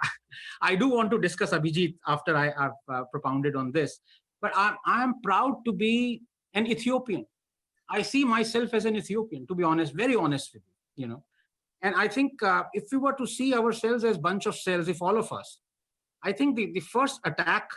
I 0.63 0.75
do 0.77 0.89
want 0.89 1.11
to 1.11 1.19
discuss 1.19 1.51
Abhijit 1.51 1.97
after 2.07 2.37
I 2.37 2.53
have 2.59 2.73
uh, 2.89 3.05
propounded 3.11 3.57
on 3.57 3.73
this. 3.73 4.01
But 4.41 4.53
I'm, 4.55 4.77
I'm 4.87 5.21
proud 5.23 5.65
to 5.65 5.73
be 5.73 6.23
an 6.55 6.67
Ethiopian. 6.67 7.27
I 7.91 8.03
see 8.03 8.25
myself 8.25 8.75
as 8.75 8.85
an 8.85 8.97
Ethiopian, 8.97 9.47
to 9.47 9.55
be 9.55 9.65
honest, 9.65 9.95
very 9.95 10.17
honest 10.17 10.51
with 10.55 10.63
you, 10.67 11.05
you 11.05 11.09
know. 11.09 11.25
And 11.83 11.95
I 11.95 12.09
think 12.09 12.43
uh, 12.43 12.65
if 12.73 12.85
we 12.91 12.99
were 12.99 13.13
to 13.15 13.27
see 13.27 13.55
ourselves 13.55 14.05
as 14.05 14.19
bunch 14.19 14.47
of 14.47 14.57
cells, 14.57 14.89
if 14.89 15.03
all 15.03 15.19
of 15.19 15.31
us, 15.33 15.59
I 16.25 16.33
think 16.33 16.57
the, 16.57 16.73
the 16.73 16.81
first 16.81 17.21
attack 17.25 17.69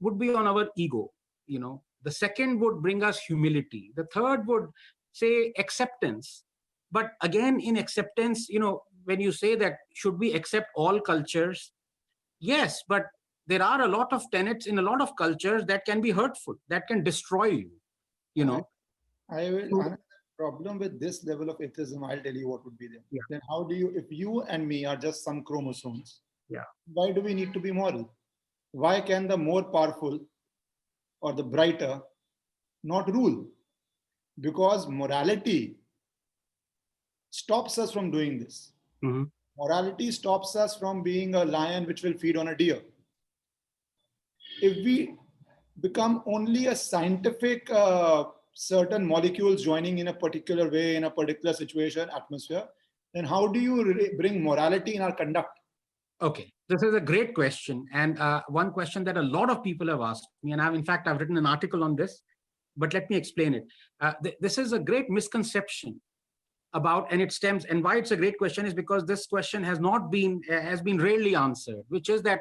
would 0.00 0.18
be 0.18 0.34
on 0.34 0.46
our 0.46 0.68
ego, 0.76 1.12
you 1.46 1.58
know. 1.58 1.82
The 2.04 2.10
second 2.10 2.58
would 2.60 2.82
bring 2.82 3.04
us 3.04 3.20
humility. 3.20 3.92
The 3.94 4.06
third 4.12 4.46
would 4.48 4.66
say 5.12 5.52
acceptance. 5.58 6.44
But 6.90 7.12
again 7.22 7.60
in 7.60 7.76
acceptance 7.76 8.48
you 8.48 8.60
know 8.60 8.82
when 9.04 9.20
you 9.20 9.32
say 9.32 9.54
that 9.56 9.78
should 9.94 10.18
we 10.18 10.32
accept 10.32 10.68
all 10.76 11.00
cultures? 11.00 11.72
Yes 12.40 12.82
but 12.88 13.06
there 13.46 13.62
are 13.62 13.82
a 13.82 13.88
lot 13.88 14.12
of 14.12 14.22
tenets 14.30 14.66
in 14.66 14.78
a 14.78 14.82
lot 14.82 15.00
of 15.00 15.14
cultures 15.16 15.64
that 15.66 15.84
can 15.84 16.00
be 16.00 16.10
hurtful 16.10 16.54
that 16.68 16.86
can 16.86 17.02
destroy 17.02 17.46
you 17.46 17.70
you 18.34 18.44
know? 18.44 18.66
I 19.28 19.50
will 19.50 19.82
have 19.82 19.92
a 19.92 19.98
problem 20.38 20.78
with 20.78 21.00
this 21.00 21.24
level 21.24 21.50
of 21.50 21.60
atheism 21.60 22.04
i'll 22.04 22.20
tell 22.20 22.34
you 22.34 22.48
what 22.48 22.64
would 22.64 22.78
be 22.78 22.86
there. 22.86 23.02
Yeah. 23.10 23.22
then 23.30 23.40
how 23.48 23.64
do 23.64 23.74
you 23.74 23.92
if 23.96 24.04
you 24.10 24.42
and 24.42 24.66
me 24.66 24.84
are 24.84 24.96
just 24.96 25.24
some 25.24 25.42
chromosomes 25.42 26.20
yeah. 26.52 26.64
why 26.92 27.10
do 27.12 27.20
we 27.20 27.34
need 27.34 27.52
to 27.54 27.60
be 27.60 27.72
moral? 27.72 28.12
Why 28.72 29.00
can 29.00 29.26
the 29.26 29.36
more 29.36 29.64
powerful 29.64 30.18
or 31.20 31.32
the 31.32 31.42
brighter 31.42 32.00
not 32.84 33.12
rule 33.12 33.46
because 34.42 34.86
morality 34.88 35.76
stops 37.30 37.78
us 37.78 37.90
from 37.90 38.10
doing 38.10 38.38
this. 38.38 38.72
Mm-hmm. 39.02 39.24
Morality 39.58 40.10
stops 40.10 40.54
us 40.56 40.76
from 40.76 41.02
being 41.02 41.34
a 41.34 41.44
lion 41.44 41.86
which 41.86 42.02
will 42.02 42.14
feed 42.14 42.36
on 42.36 42.48
a 42.48 42.56
deer. 42.56 42.80
If 44.60 44.84
we 44.84 45.16
become 45.80 46.22
only 46.26 46.66
a 46.66 46.76
scientific 46.76 47.70
uh, 47.70 48.24
certain 48.54 49.06
molecules 49.06 49.64
joining 49.64 49.98
in 49.98 50.08
a 50.08 50.12
particular 50.12 50.68
way 50.70 50.96
in 50.96 51.04
a 51.04 51.10
particular 51.10 51.54
situation 51.54 52.08
atmosphere 52.14 52.64
then 53.14 53.24
how 53.24 53.46
do 53.46 53.58
you 53.58 53.82
re- 53.82 54.14
bring 54.18 54.42
morality 54.42 54.94
in 54.94 55.02
our 55.02 55.14
conduct 55.14 55.58
okay 56.20 56.52
this 56.68 56.82
is 56.82 56.94
a 56.94 57.00
great 57.00 57.34
question 57.34 57.86
and 57.94 58.18
uh, 58.18 58.42
one 58.48 58.70
question 58.70 59.04
that 59.04 59.16
a 59.16 59.22
lot 59.22 59.48
of 59.48 59.62
people 59.62 59.88
have 59.88 60.02
asked 60.02 60.28
me 60.42 60.52
and 60.52 60.60
i've 60.60 60.74
in 60.74 60.84
fact 60.84 61.08
i've 61.08 61.18
written 61.18 61.38
an 61.38 61.46
article 61.46 61.82
on 61.82 61.96
this 61.96 62.22
but 62.76 62.94
let 62.94 63.08
me 63.10 63.16
explain 63.16 63.54
it. 63.54 63.64
Uh, 64.00 64.14
th 64.24 64.34
this 64.44 64.56
is 64.58 64.72
a 64.72 64.78
great 64.90 65.08
misconception 65.16 66.00
about, 66.80 67.04
and 67.12 67.20
it 67.20 67.32
stems, 67.32 67.62
and 67.70 67.84
why 67.84 67.94
it's 68.00 68.14
a 68.16 68.20
great 68.22 68.38
question 68.42 68.64
is 68.66 68.74
because 68.82 69.02
this 69.04 69.26
question 69.26 69.62
has 69.70 69.78
not 69.88 70.10
been, 70.10 70.40
uh, 70.50 70.60
has 70.70 70.80
been 70.88 70.98
rarely 71.08 71.34
answered, 71.34 71.84
which 71.88 72.08
is 72.14 72.22
that 72.28 72.40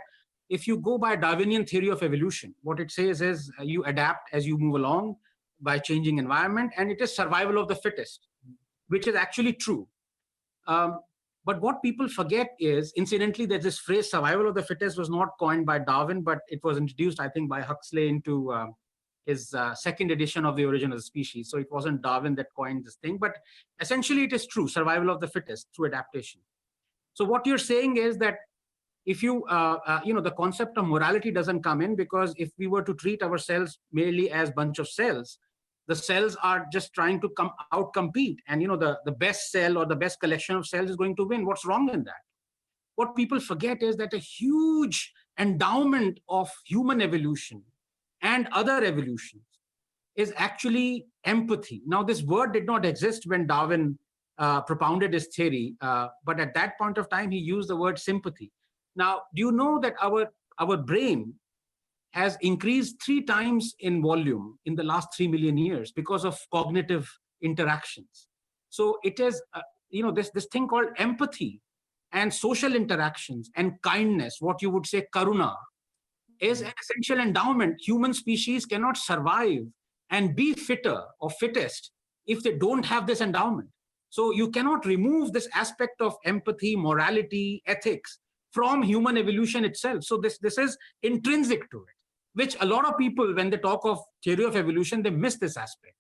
if 0.50 0.62
you 0.68 0.76
go 0.90 0.98
by 0.98 1.16
Darwinian 1.16 1.66
theory 1.66 1.90
of 1.96 2.04
evolution, 2.04 2.50
what 2.68 2.80
it 2.80 2.90
says 2.92 3.22
is 3.22 3.52
uh, 3.60 3.64
you 3.64 3.84
adapt 3.92 4.34
as 4.38 4.48
you 4.50 4.58
move 4.58 4.76
along 4.82 5.16
by 5.60 5.76
changing 5.78 6.18
environment, 6.18 6.70
and 6.78 6.92
it 6.92 7.00
is 7.02 7.16
survival 7.16 7.58
of 7.62 7.68
the 7.68 7.80
fittest, 7.86 8.20
which 8.88 9.06
is 9.08 9.16
actually 9.16 9.54
true. 9.66 9.84
Um, 10.68 10.92
But 11.50 11.62
what 11.66 11.78
people 11.82 12.08
forget 12.22 12.50
is, 12.60 12.94
incidentally, 13.02 13.48
that 13.52 13.64
this 13.66 13.78
phrase 13.86 14.08
survival 14.16 14.48
of 14.50 14.56
the 14.58 14.66
fittest 14.70 14.96
was 15.02 15.10
not 15.10 15.30
coined 15.44 15.66
by 15.72 15.78
Darwin, 15.92 16.20
but 16.30 16.40
it 16.56 16.62
was 16.68 16.78
introduced, 16.82 17.20
I 17.26 17.30
think, 17.34 17.46
by 17.54 17.62
Huxley 17.70 18.06
into 18.14 18.36
um, 18.58 18.68
his 19.26 19.54
uh, 19.54 19.76
second 19.76 20.12
edition 20.12 20.46
of 20.46 20.56
The 20.56 20.66
Origin 20.66 20.92
of 20.92 20.98
the 20.98 21.04
Species. 21.04 21.50
So 21.50 21.58
it 21.58 21.72
wasn't 21.72 22.02
Darwin 22.02 22.36
that 22.36 22.48
coined 22.56 22.86
this 22.86 22.96
thing, 22.96 23.18
but 23.18 23.36
essentially 23.80 24.24
it 24.24 24.34
is 24.34 24.48
true, 24.48 24.68
survival 24.68 25.10
of 25.10 25.20
the 25.20 25.28
fittest 25.28 25.68
through 25.76 25.88
adaptation. 25.88 26.42
So 27.14 27.26
what 27.26 27.46
you're 27.46 27.58
saying 27.58 27.98
is 27.98 28.18
that 28.18 28.38
if 29.06 29.24
you, 29.24 29.44
uh, 29.46 29.78
uh, 29.86 30.00
you 30.04 30.14
know, 30.14 30.22
the 30.22 30.32
concept 30.32 30.78
of 30.78 30.86
morality 30.86 31.32
doesn't 31.32 31.64
come 31.64 31.82
in 31.82 31.96
because 31.96 32.34
if 32.38 32.52
we 32.58 32.68
were 32.68 32.84
to 32.84 32.94
treat 32.94 33.24
ourselves 33.24 33.80
merely 33.92 34.32
as 34.32 34.52
bunch 34.52 34.80
of 34.80 34.88
cells, 34.88 35.40
the 35.88 35.96
cells 35.96 36.38
are 36.42 36.68
just 36.72 36.94
trying 36.94 37.20
to 37.20 37.30
come 37.30 37.52
out 37.74 37.94
compete 37.94 38.40
and 38.48 38.62
you 38.62 38.68
know 38.68 38.78
the 38.78 38.98
the 39.04 39.12
best 39.12 39.52
cell 39.52 39.78
or 39.78 39.86
the 39.86 39.96
best 39.96 40.20
collection 40.20 40.56
of 40.56 40.66
cells 40.66 40.90
is 40.90 40.96
going 40.96 41.16
to 41.16 41.26
win 41.26 41.46
what's 41.46 41.66
wrong 41.66 41.90
in 41.90 42.04
that 42.04 42.24
what 42.96 43.16
people 43.16 43.40
forget 43.40 43.82
is 43.82 43.98
that 43.98 44.14
a 44.14 44.18
huge 44.18 45.12
endowment 45.40 46.20
of 46.30 46.50
human 46.66 47.02
evolution 47.02 47.64
and 48.22 48.48
other 48.52 48.84
evolutions 48.84 49.44
is 50.16 50.34
actually 50.36 51.06
empathy 51.26 51.82
now 51.86 52.04
this 52.04 52.24
word 52.24 52.54
did 52.54 52.66
not 52.66 52.86
exist 52.86 53.24
when 53.26 53.48
darwin 53.48 53.98
uh, 54.38 54.62
propounded 54.62 55.14
his 55.14 55.28
theory 55.28 55.76
uh, 55.82 56.08
but 56.26 56.40
at 56.40 56.54
that 56.54 56.78
point 56.78 56.98
of 56.98 57.10
time 57.10 57.32
he 57.32 57.38
used 57.38 57.70
the 57.70 57.76
word 57.76 57.98
sympathy 57.98 58.52
now 58.96 59.22
do 59.36 59.42
you 59.42 59.52
know 59.52 59.80
that 59.80 59.96
our 60.02 60.28
our 60.60 60.78
brain 60.78 61.34
has 62.12 62.38
increased 62.42 63.02
three 63.02 63.22
times 63.22 63.76
in 63.80 64.02
volume 64.02 64.60
in 64.66 64.76
the 64.76 64.84
last 64.84 65.16
3 65.16 65.30
million 65.30 65.58
years 65.58 65.92
because 65.92 66.26
of 66.26 66.38
cognitive 66.52 67.10
interactions. 67.42 68.28
So 68.70 69.00
it 69.04 69.20
is, 69.20 69.42
uh, 69.54 69.62
you 69.90 70.04
know, 70.04 70.12
this, 70.12 70.30
this 70.32 70.48
thing 70.52 70.68
called 70.68 70.88
empathy 70.98 71.62
and 72.12 72.34
social 72.34 72.76
interactions 72.76 73.50
and 73.56 73.82
kindness, 73.82 74.38
what 74.40 74.62
you 74.62 74.70
would 74.70 74.86
say 74.86 75.06
karuna, 75.16 75.56
is 76.42 76.62
an 76.62 76.74
essential 76.82 77.20
endowment. 77.20 77.82
Human 77.82 78.14
species 78.14 78.66
cannot 78.66 78.98
survive 78.98 79.62
and 80.10 80.36
be 80.36 80.54
fitter 80.54 81.02
or 81.20 81.30
fittest 81.30 81.92
if 82.28 82.44
they 82.44 82.58
don't 82.58 82.86
have 82.86 83.08
this 83.08 83.22
endowment. 83.22 83.70
So 84.10 84.32
you 84.32 84.50
cannot 84.50 84.86
remove 84.86 85.32
this 85.32 85.48
aspect 85.54 86.02
of 86.02 86.16
empathy, 86.26 86.76
morality, 86.76 87.64
ethics 87.66 88.20
from 88.52 88.84
human 88.84 89.18
evolution 89.18 89.64
itself. 89.64 90.04
So 90.04 90.18
this, 90.18 90.38
this 90.40 90.58
is 90.58 90.78
intrinsic 91.02 91.70
to 91.72 91.78
it 91.78 91.96
which 92.34 92.56
a 92.62 92.66
lot 92.66 92.86
of 92.86 92.98
people, 92.98 93.34
when 93.36 93.50
they 93.50 93.58
talk 93.58 93.82
of 93.86 94.00
theory 94.24 94.46
of 94.46 94.56
evolution, 94.56 95.02
they 95.02 95.10
miss 95.10 95.38
this 95.38 95.58
aspect. 95.58 95.96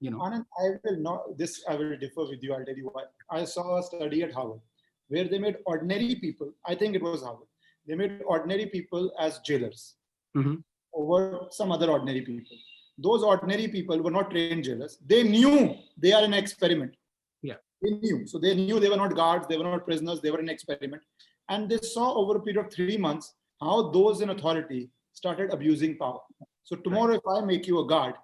You 0.00 0.10
know, 0.10 0.18
Anand, 0.18 0.44
I 0.58 0.76
will 0.84 0.98
not. 0.98 1.38
This 1.38 1.62
I 1.68 1.74
will 1.74 1.96
differ 1.96 2.26
with 2.28 2.42
you. 2.42 2.52
I'll 2.52 2.64
tell 2.64 2.76
you 2.76 2.90
why. 2.92 3.04
I 3.30 3.44
saw 3.44 3.78
a 3.78 3.82
study 3.82 4.22
at 4.22 4.32
Harvard 4.32 4.60
where 5.08 5.24
they 5.24 5.38
made 5.38 5.56
ordinary 5.64 6.16
people. 6.16 6.52
I 6.66 6.74
think 6.74 6.96
it 6.96 7.02
was 7.02 7.22
Harvard. 7.22 7.46
They 7.86 7.94
made 7.94 8.20
ordinary 8.26 8.66
people 8.66 9.12
as 9.18 9.38
jailers 9.40 9.94
mm-hmm. 10.36 10.56
over 10.94 11.46
some 11.50 11.72
other 11.72 11.90
ordinary 11.90 12.22
people. 12.22 12.56
Those 12.98 13.22
ordinary 13.22 13.68
people 13.68 14.02
were 14.02 14.10
not 14.10 14.30
trained 14.30 14.64
jailers. 14.64 14.98
They 15.06 15.22
knew 15.22 15.74
they 15.96 16.12
are 16.12 16.24
an 16.24 16.34
experiment. 16.34 16.96
Yeah, 17.42 17.56
they 17.82 17.90
knew. 17.90 18.26
So 18.26 18.38
they 18.38 18.54
knew 18.54 18.80
they 18.80 18.88
were 18.88 18.96
not 18.96 19.14
guards. 19.14 19.46
They 19.46 19.58
were 19.58 19.64
not 19.64 19.84
prisoners. 19.84 20.20
They 20.20 20.30
were 20.30 20.40
an 20.40 20.48
experiment. 20.48 21.02
And 21.48 21.68
they 21.68 21.78
saw 21.78 22.14
over 22.14 22.36
a 22.36 22.40
period 22.40 22.64
of 22.64 22.72
three 22.72 22.96
months 22.96 23.34
how 23.60 23.90
those 23.90 24.20
in 24.20 24.30
authority 24.30 24.90
started 25.12 25.52
abusing 25.52 25.96
power. 25.96 26.20
So 26.64 26.76
tomorrow, 26.76 27.12
right. 27.12 27.20
if 27.24 27.42
I 27.42 27.44
make 27.44 27.66
you 27.66 27.78
a 27.80 27.86
guard, 27.86 28.14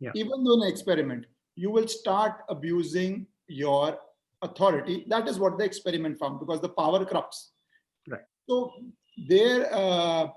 yeah. 0.00 0.10
even 0.14 0.42
though 0.42 0.62
an 0.62 0.68
experiment, 0.68 1.26
you 1.56 1.70
will 1.70 1.86
start 1.86 2.36
abusing 2.48 3.26
your 3.48 3.98
authority. 4.42 5.04
That 5.08 5.28
is 5.28 5.38
what 5.38 5.58
the 5.58 5.64
experiment 5.64 6.18
found 6.18 6.40
because 6.40 6.60
the 6.60 6.70
power 6.70 7.04
corrupts. 7.04 7.52
Right. 8.08 8.22
So 8.48 8.72
there, 9.28 9.72
uh, 9.74 10.28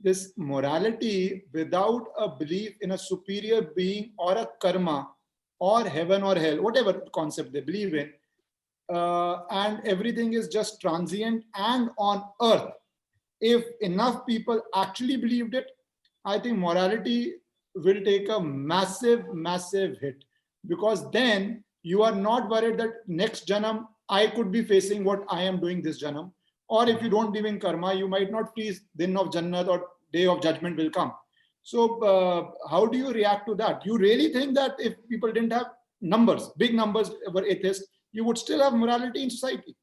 this 0.00 0.32
morality 0.36 1.44
without 1.52 2.06
a 2.18 2.28
belief 2.28 2.74
in 2.80 2.92
a 2.92 2.98
superior 2.98 3.62
being 3.76 4.12
or 4.18 4.32
a 4.32 4.48
karma 4.60 5.08
or 5.58 5.84
heaven 5.84 6.22
or 6.22 6.34
hell, 6.36 6.62
whatever 6.62 7.02
concept 7.14 7.52
they 7.52 7.60
believe 7.60 7.94
in, 7.94 8.10
uh, 8.92 9.42
and 9.50 9.86
everything 9.86 10.32
is 10.32 10.48
just 10.48 10.80
transient 10.80 11.44
and 11.54 11.90
on 11.98 12.24
earth 12.42 12.72
if 13.40 13.64
enough 13.80 14.26
people 14.26 14.60
actually 14.74 15.16
believed 15.16 15.54
it, 15.54 15.66
I 16.24 16.38
think 16.38 16.58
morality 16.58 17.34
will 17.74 18.02
take 18.04 18.28
a 18.28 18.40
massive, 18.40 19.32
massive 19.32 19.98
hit 19.98 20.24
because 20.66 21.10
then 21.10 21.64
you 21.82 22.02
are 22.02 22.14
not 22.14 22.50
worried 22.50 22.78
that 22.78 22.90
next 23.06 23.48
janam 23.48 23.86
I 24.08 24.26
could 24.26 24.52
be 24.52 24.62
facing 24.62 25.04
what 25.04 25.24
I 25.28 25.42
am 25.42 25.60
doing 25.60 25.80
this 25.82 26.02
janam. 26.02 26.32
Or 26.70 26.88
if 26.88 27.02
you 27.02 27.10
don't 27.10 27.32
believe 27.32 27.46
in 27.46 27.58
karma, 27.58 27.94
you 27.94 28.06
might 28.06 28.30
not 28.30 28.54
please 28.54 28.82
din 28.96 29.16
of 29.16 29.30
Jannat 29.30 29.66
or 29.66 29.88
day 30.12 30.26
of 30.26 30.40
judgment 30.40 30.76
will 30.76 30.90
come. 30.90 31.12
So 31.62 32.00
uh, 32.02 32.68
how 32.70 32.86
do 32.86 32.96
you 32.96 33.12
react 33.12 33.46
to 33.48 33.56
that? 33.56 33.84
You 33.84 33.98
really 33.98 34.32
think 34.32 34.54
that 34.54 34.76
if 34.78 34.94
people 35.08 35.32
didn't 35.32 35.52
have 35.52 35.66
numbers, 36.00 36.50
big 36.56 36.74
numbers 36.74 37.10
were 37.32 37.44
atheists, 37.44 37.86
you 38.12 38.24
would 38.24 38.38
still 38.38 38.62
have 38.62 38.72
morality 38.72 39.24
in 39.24 39.30
society? 39.30 39.76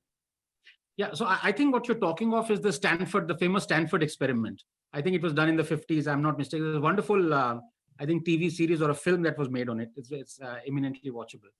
Yeah, 0.95 1.13
so 1.13 1.27
I, 1.27 1.51
think 1.51 1.73
what 1.73 1.87
you're 1.87 1.99
talking 1.99 2.33
of 2.33 2.49
is 2.49 2.59
the 2.59 2.73
Stanford, 2.73 3.27
the 3.27 3.37
famous 3.37 3.63
Stanford 3.63 4.01
experiment. 4.01 4.63
I 4.93 5.01
think 5.01 5.15
it 5.15 5.21
was 5.21 5.33
done 5.33 5.49
in 5.49 5.55
the 5.55 5.63
50s. 5.63 6.07
I'm 6.07 6.23
not 6.23 6.39
mistaken. 6.39 6.69
It's 6.69 6.77
a 6.77 6.81
wonderful, 6.81 7.33
uh, 7.33 7.57
I 7.99 8.05
think, 8.05 8.25
TV 8.25 8.51
series 8.51 8.81
or 8.81 8.89
a 8.89 8.95
film 8.95 9.21
that 9.23 9.37
was 9.37 9.49
made 9.49 9.69
on 9.69 9.79
it. 9.79 9.89
It's, 9.95 10.11
it's 10.11 10.39
uh, 10.41 10.55
eminently 10.67 11.11
watchable. 11.11 11.51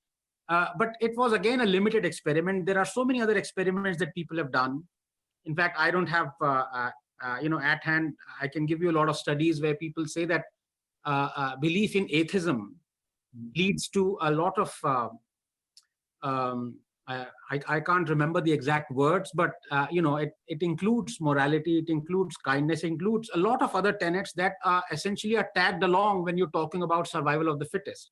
Uh, 0.50 0.70
but 0.80 0.96
it 1.02 1.16
was 1.18 1.34
again 1.34 1.62
a 1.62 1.66
limited 1.66 2.06
experiment. 2.06 2.66
There 2.66 2.80
are 2.80 2.86
so 2.86 3.06
many 3.06 3.22
other 3.22 3.38
experiments 3.38 4.00
that 4.00 4.16
people 4.16 4.38
have 4.38 4.52
done. 4.52 4.84
In 5.48 5.56
fact, 5.56 5.78
I 5.80 5.90
don't 5.92 6.08
have, 6.08 6.34
uh, 6.42 6.64
uh, 6.74 6.92
uh, 7.24 7.38
you 7.42 7.50
know, 7.50 7.60
at 7.60 7.84
hand. 7.84 8.14
I 8.42 8.48
can 8.48 8.66
give 8.66 8.82
you 8.82 8.92
a 8.92 8.96
lot 9.00 9.10
of 9.10 9.18
studies 9.18 9.62
where 9.62 9.76
people 9.76 10.06
say 10.06 10.26
that 10.26 10.44
belief 11.62 11.96
in 11.96 12.08
atheism 12.12 12.76
leads 13.56 13.88
to 13.90 14.18
a 14.22 14.32
lot 14.32 14.58
of 14.58 14.72
um, 16.22 16.76
I, 17.10 17.26
I 17.70 17.80
can't 17.80 18.10
remember 18.10 18.42
the 18.42 18.52
exact 18.52 18.92
words, 18.92 19.32
but 19.34 19.52
uh, 19.72 19.88
you 19.90 20.02
know, 20.02 20.18
it, 20.18 20.32
it 20.48 20.62
includes 20.62 21.22
morality, 21.22 21.80
it 21.80 21.90
includes 21.90 22.36
kindness, 22.36 22.84
includes 22.84 23.30
a 23.34 23.38
lot 23.38 23.62
of 23.62 23.74
other 23.76 23.94
tenets 23.94 24.34
that 24.34 24.54
are 24.66 24.84
essentially 24.92 25.38
are 25.38 25.50
tagged 25.56 25.84
along 25.84 26.24
when 26.26 26.38
you're 26.38 26.50
talking 26.50 26.84
about 26.84 27.08
survival 27.08 27.48
of 27.48 27.60
the 27.60 27.66
fittest. 27.66 28.12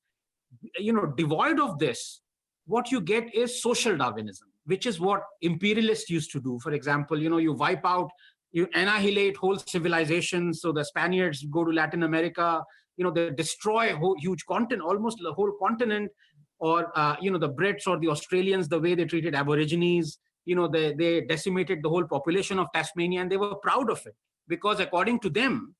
You 0.78 0.94
know, 0.94 1.06
devoid 1.06 1.60
of 1.60 1.78
this, 1.78 2.22
what 2.66 2.90
you 2.90 3.02
get 3.02 3.34
is 3.34 3.62
social 3.62 3.98
Darwinism, 3.98 4.48
which 4.66 4.86
is 4.86 5.00
what 5.00 5.22
imperialists 5.42 6.10
used 6.10 6.30
to 6.32 6.40
do. 6.40 6.58
For 6.62 6.72
example, 6.72 7.20
you 7.20 7.30
know, 7.30 7.38
you 7.38 7.52
wipe 7.52 7.84
out, 7.84 8.10
you 8.52 8.68
annihilate 8.74 9.36
whole 9.36 9.58
civilizations. 9.58 10.60
So 10.60 10.72
the 10.72 10.84
Spaniards 10.84 11.44
go 11.50 11.64
to 11.64 11.72
Latin 11.72 12.02
America, 12.02 12.62
you 12.96 13.04
know, 13.04 13.10
they 13.10 13.30
destroy 13.30 13.94
whole 13.94 14.16
huge 14.18 14.44
continent, 14.46 14.82
almost 14.82 15.18
the 15.22 15.32
whole 15.32 15.52
continent 15.60 16.10
or 16.58 16.90
uh, 16.94 17.16
you 17.20 17.30
know 17.30 17.38
the 17.38 17.50
brits 17.50 17.86
or 17.86 17.98
the 17.98 18.08
australians 18.08 18.68
the 18.68 18.78
way 18.78 18.94
they 18.94 19.04
treated 19.04 19.34
aborigines 19.34 20.18
you 20.44 20.54
know 20.54 20.68
they, 20.68 20.94
they 20.94 21.20
decimated 21.22 21.82
the 21.82 21.88
whole 21.88 22.04
population 22.04 22.58
of 22.58 22.66
tasmania 22.74 23.20
and 23.20 23.30
they 23.30 23.36
were 23.36 23.54
proud 23.56 23.90
of 23.90 24.04
it 24.06 24.14
because 24.48 24.80
according 24.80 25.18
to 25.20 25.28
them 25.28 25.74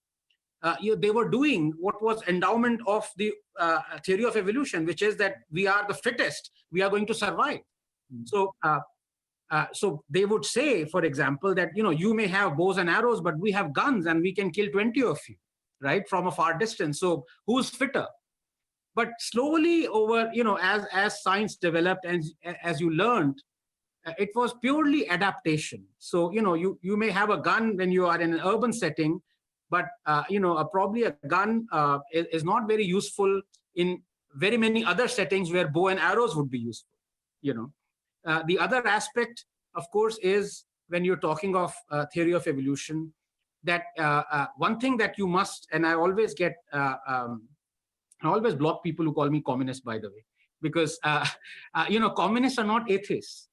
uh, 0.63 0.75
you 0.81 0.95
know, 0.95 1.01
they 1.01 1.11
were 1.11 1.29
doing 1.29 1.73
what 1.79 2.03
was 2.03 2.23
endowment 2.29 2.81
of 2.87 3.09
the 3.17 3.33
uh, 3.59 3.81
theory 4.05 4.25
of 4.25 4.37
evolution 4.37 4.85
which 4.85 5.03
is 5.03 5.17
that 5.17 5.37
we 5.51 5.67
are 5.67 5.87
the 5.87 5.95
fittest 5.95 6.51
we 6.71 6.83
are 6.83 6.91
going 6.91 7.07
to 7.07 7.15
survive. 7.15 7.61
So 8.25 8.55
uh, 8.63 8.81
uh, 9.51 9.67
so 9.73 10.03
they 10.11 10.25
would 10.25 10.45
say 10.45 10.85
for 10.85 11.05
example 11.05 11.55
that 11.55 11.71
you 11.75 11.83
know 11.83 11.91
you 11.91 12.15
may 12.15 12.27
have 12.27 12.57
bows 12.57 12.79
and 12.79 12.91
arrows 12.91 13.21
but 13.21 13.39
we 13.39 13.53
have 13.53 13.73
guns 13.73 14.07
and 14.07 14.21
we 14.21 14.35
can 14.35 14.51
kill 14.51 14.69
20 14.69 15.03
of 15.03 15.19
you 15.29 15.37
right 15.81 16.09
from 16.09 16.27
a 16.27 16.33
far 16.33 16.57
distance. 16.59 16.99
So 17.01 17.27
who's 17.47 17.71
fitter? 17.71 18.07
But 18.95 19.11
slowly 19.19 19.87
over 19.87 20.31
you 20.33 20.43
know 20.43 20.59
as 20.61 20.87
as 20.93 21.23
science 21.23 21.57
developed 21.57 22.05
and 22.05 22.25
as 22.63 22.81
you 22.81 22.91
learned 22.91 23.43
uh, 24.07 24.13
it 24.19 24.31
was 24.35 24.55
purely 24.55 25.09
adaptation. 25.09 25.85
So 25.99 26.33
you 26.33 26.43
know 26.43 26.55
you 26.55 26.79
you 26.83 26.97
may 26.97 27.11
have 27.11 27.31
a 27.31 27.39
gun 27.39 27.77
when 27.77 27.93
you 27.93 28.07
are 28.07 28.21
in 28.21 28.35
an 28.35 28.41
urban 28.45 28.73
setting 28.73 29.21
but 29.71 29.87
uh, 30.07 30.25
you 30.29 30.41
know 30.41 30.63
probably 30.73 31.05
a 31.05 31.15
gun 31.29 31.67
uh, 31.73 31.99
is, 32.13 32.27
is, 32.33 32.45
not 32.45 32.69
very 32.69 32.85
useful 32.85 33.43
in 33.75 34.01
very 34.35 34.57
many 34.57 34.85
other 34.85 35.09
settings 35.09 35.53
where 35.53 35.69
bow 35.69 35.89
and 35.89 35.99
arrows 35.99 36.37
would 36.37 36.51
be 36.51 36.59
useful 36.59 36.89
you 37.43 37.53
know 37.53 37.73
uh, 38.27 38.43
the 38.47 38.59
other 38.59 38.87
aspect 38.87 39.47
of 39.75 39.91
course 39.91 40.19
is 40.23 40.65
when 40.89 41.05
you're 41.05 41.17
talking 41.17 41.57
of 41.57 41.75
uh, 41.91 42.07
theory 42.13 42.33
of 42.33 42.47
evolution 42.47 43.13
that 43.65 43.85
one 44.57 44.79
thing 44.79 44.97
that 44.97 45.19
you 45.19 45.27
must 45.27 45.67
and 45.73 45.87
i 45.87 45.95
always 45.95 46.35
get 46.35 46.55
um, 46.73 47.43
I 48.23 48.29
always 48.29 48.55
block 48.55 48.83
people 48.83 49.05
who 49.05 49.13
call 49.13 49.29
me 49.29 49.41
communist, 49.41 49.85
by 49.85 49.99
the 49.99 50.09
way, 50.09 50.25
because 50.63 50.99
uh, 51.05 51.27
uh, 51.75 51.87
you 51.89 52.01
know 52.01 52.11
communists 52.11 52.59
are 52.59 52.65
not 52.65 52.91
atheists. 52.91 53.49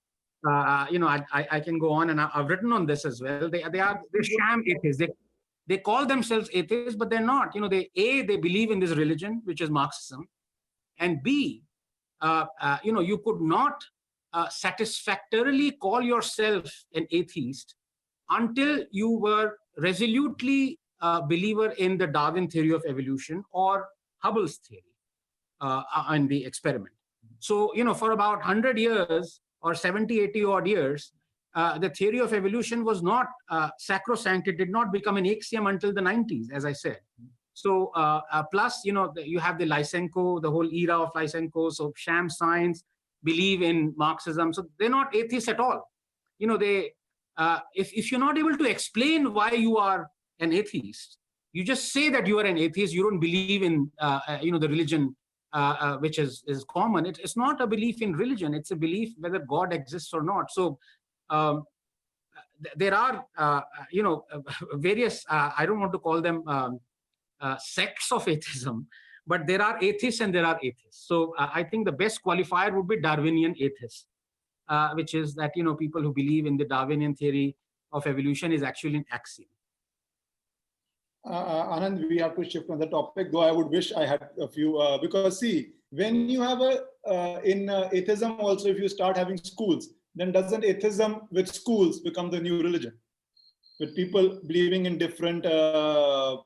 Uh, 0.45 0.51
uh 0.51 0.85
you 0.91 0.99
know, 0.99 1.07
I, 1.07 1.23
I, 1.31 1.47
I, 1.51 1.59
can 1.61 1.79
go 1.79 1.91
on, 1.91 2.09
and 2.09 2.19
I've 2.19 2.49
written 2.49 2.73
on 2.73 2.85
this 2.85 3.05
as 3.05 3.21
well. 3.21 3.49
They 3.49 3.63
they 3.71 3.79
are 3.79 4.01
they 4.13 4.23
sham 4.23 4.63
atheists. 4.67 4.99
They 4.99 5.09
they 5.67 5.77
call 5.77 6.05
themselves 6.05 6.49
atheists, 6.53 6.95
but 6.95 7.09
they're 7.09 7.21
not. 7.21 7.55
You 7.55 7.61
know, 7.61 7.69
they 7.69 7.89
a 7.95 8.23
they 8.23 8.37
believe 8.37 8.71
in 8.71 8.79
this 8.79 8.91
religion, 8.91 9.41
which 9.45 9.61
is 9.61 9.69
Marxism, 9.69 10.27
and 10.99 11.23
b, 11.23 11.63
uh, 12.21 12.45
uh, 12.61 12.77
you 12.83 12.91
know, 12.91 12.99
you 12.99 13.19
could 13.19 13.41
not 13.41 13.83
uh, 14.33 14.49
satisfactorily 14.49 15.71
call 15.71 16.01
yourself 16.01 16.85
an 16.93 17.07
atheist 17.11 17.75
until 18.29 18.83
you 18.91 19.09
were 19.09 19.57
resolutely 19.77 20.79
a 21.01 21.21
believer 21.21 21.69
in 21.71 21.97
the 21.97 22.07
Darwin 22.07 22.47
theory 22.47 22.71
of 22.71 22.83
evolution 22.87 23.43
or 23.51 23.89
Hubble's 24.19 24.57
theory 24.57 24.83
uh, 25.61 25.83
and 26.09 26.29
the 26.29 26.45
experiment. 26.45 26.93
So, 27.39 27.73
you 27.75 27.83
know, 27.83 27.93
for 27.93 28.11
about 28.11 28.37
100 28.37 28.77
years 28.77 29.41
or 29.61 29.75
70, 29.75 30.19
80 30.21 30.45
odd 30.45 30.67
years, 30.67 31.11
uh, 31.55 31.77
the 31.77 31.89
theory 31.89 32.19
of 32.19 32.33
evolution 32.33 32.83
was 32.83 33.03
not 33.03 33.27
uh, 33.49 33.69
sacrosanct. 33.77 34.47
It 34.47 34.57
did 34.57 34.69
not 34.69 34.91
become 34.91 35.17
an 35.17 35.27
axiom 35.27 35.67
until 35.67 35.93
the 35.93 36.01
90s, 36.01 36.51
as 36.51 36.65
I 36.65 36.73
said. 36.73 36.99
So, 37.53 37.91
uh, 37.95 38.21
uh 38.31 38.43
plus, 38.51 38.81
you 38.83 38.93
know, 38.93 39.13
you 39.15 39.39
have 39.39 39.59
the 39.59 39.65
Lysenko, 39.65 40.41
the 40.41 40.49
whole 40.49 40.67
era 40.73 40.99
of 40.99 41.13
Lysenko. 41.13 41.71
So, 41.71 41.93
sham 41.95 42.29
science, 42.29 42.83
believe 43.23 43.61
in 43.61 43.93
Marxism. 43.97 44.53
So, 44.53 44.65
they're 44.79 44.89
not 44.89 45.15
atheists 45.15 45.49
at 45.49 45.59
all. 45.59 45.89
You 46.39 46.47
know, 46.47 46.57
they, 46.57 46.91
uh, 47.37 47.59
if, 47.75 47.93
if 47.93 48.11
you're 48.11 48.19
not 48.19 48.37
able 48.37 48.57
to 48.57 48.65
explain 48.65 49.33
why 49.33 49.51
you 49.51 49.77
are 49.77 50.09
an 50.39 50.53
atheist, 50.53 51.17
you 51.51 51.63
just 51.63 51.91
say 51.93 52.09
that 52.09 52.27
you 52.27 52.39
are 52.39 52.45
an 52.45 52.57
atheist, 52.57 52.93
you 52.93 53.03
don't 53.03 53.19
believe 53.19 53.63
in, 53.63 53.91
uh, 53.99 54.19
you 54.41 54.51
know, 54.51 54.59
the 54.59 54.69
religion 54.69 55.15
which 55.99 56.17
is, 56.17 56.43
is 56.47 56.65
common. 56.69 57.05
It, 57.05 57.19
it's 57.19 57.37
not 57.37 57.61
a 57.61 57.67
belief 57.67 58.01
in 58.01 58.13
religion. 58.13 58.53
It's 58.53 58.71
a 58.71 58.75
belief 58.75 59.13
whether 59.19 59.39
God 59.39 59.71
exists 59.71 60.13
or 60.13 60.23
not. 60.23 60.51
So, 60.51 60.79
um, 61.29 61.63
there 62.75 62.93
are, 62.93 63.25
uh, 63.37 63.61
you 63.91 64.03
know, 64.03 64.25
various, 64.73 65.25
uh, 65.29 65.51
I 65.57 65.65
don't 65.65 65.79
want 65.79 65.91
to 65.93 65.99
call 65.99 66.21
them 66.21 66.43
um, 66.47 66.79
uh, 67.41 67.57
sects 67.59 68.11
of 68.11 68.27
atheism, 68.27 68.87
but 69.25 69.47
there 69.47 69.61
are 69.61 69.77
atheists 69.81 70.21
and 70.21 70.33
there 70.33 70.45
are 70.45 70.59
atheists. 70.61 71.07
So 71.07 71.33
I 71.37 71.63
think 71.63 71.85
the 71.85 71.91
best 71.91 72.23
qualifier 72.23 72.73
would 72.75 72.87
be 72.87 72.99
Darwinian 72.99 73.55
atheists, 73.59 74.07
which 74.95 75.13
is 75.13 75.33
that, 75.35 75.51
you 75.55 75.63
know, 75.63 75.75
people 75.75 76.01
who 76.01 76.13
believe 76.13 76.45
in 76.45 76.57
the 76.57 76.65
Darwinian 76.65 77.15
theory 77.15 77.55
of 77.91 78.05
evolution 78.07 78.51
is 78.51 78.63
actually 78.63 78.97
an 78.97 79.05
axiom. 79.11 79.47
Uh, 81.25 81.77
Anand, 81.77 82.09
we 82.09 82.17
have 82.17 82.35
to 82.35 82.43
shift 82.43 82.69
on 82.69 82.79
the 82.79 82.87
topic, 82.87 83.31
though 83.31 83.39
I 83.39 83.51
would 83.51 83.67
wish 83.67 83.93
I 83.93 84.05
had 84.05 84.29
a 84.41 84.47
few, 84.47 84.77
uh, 84.77 84.97
because 84.97 85.39
see, 85.39 85.69
when 85.91 86.27
you 86.27 86.41
have 86.41 86.59
a, 86.59 86.81
uh, 87.07 87.39
in 87.45 87.69
atheism 87.69 88.41
also, 88.41 88.67
if 88.67 88.77
you 88.77 88.89
start 88.89 89.15
having 89.15 89.37
schools, 89.37 89.89
then 90.15 90.33
doesn't 90.33 90.65
atheism 90.65 91.21
with 91.31 91.47
schools 91.47 92.01
become 92.01 92.29
the 92.29 92.41
new 92.41 92.61
religion? 92.61 92.93
With 93.79 93.95
people 93.95 94.41
believing 94.47 94.85
in 94.85 94.97
different 94.97 95.45
uh, 95.45 96.37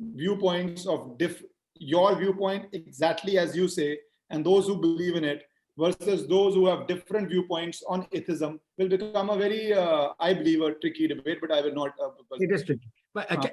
viewpoints 0.00 0.86
of 0.86 1.18
diff 1.18 1.42
your 1.80 2.16
viewpoint 2.16 2.66
exactly 2.72 3.38
as 3.38 3.56
you 3.56 3.68
say, 3.68 3.98
and 4.30 4.44
those 4.44 4.66
who 4.66 4.80
believe 4.80 5.16
in 5.16 5.24
it 5.24 5.44
versus 5.78 6.26
those 6.26 6.54
who 6.54 6.66
have 6.66 6.86
different 6.86 7.28
viewpoints 7.28 7.82
on 7.86 8.06
atheism 8.12 8.58
will 8.78 8.88
become 8.88 9.30
a 9.30 9.36
very, 9.36 9.72
uh, 9.72 10.08
I 10.18 10.34
believe, 10.34 10.62
a 10.62 10.74
tricky 10.74 11.06
debate, 11.06 11.38
but 11.40 11.52
I 11.52 11.60
will 11.60 11.74
not. 11.74 11.92
Uh, 12.02 12.10
it 12.38 12.50
is 12.50 12.64
tricky. 12.64 12.88
But 13.14 13.30
uh, 13.30 13.36
can, 13.36 13.50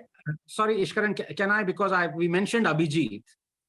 sorry, 0.47 0.77
Ishkaran, 0.77 1.35
can 1.35 1.51
I, 1.51 1.63
because 1.63 1.91
I 1.91 2.07
we 2.07 2.27
mentioned 2.27 2.65
Abhijit, 2.65 3.23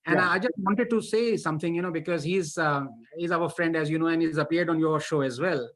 and 0.07 0.17
yeah. 0.17 0.31
I 0.31 0.39
just 0.39 0.55
wanted 0.59 0.91
to 0.91 1.01
say 1.01 1.37
something, 1.37 1.75
you 1.75 1.83
know, 1.83 1.91
because 1.91 2.23
he's 2.23 2.57
uh, 2.59 2.85
he's 3.17 3.33
our 3.33 3.49
friend, 3.49 3.77
as 3.77 3.91
you 3.91 3.99
know, 3.99 4.07
and 4.07 4.23
he's 4.23 4.39
appeared 4.39 4.71
on 4.71 4.79
your 4.79 5.01
show 5.01 5.21
as 5.23 5.41
well. 5.41 5.69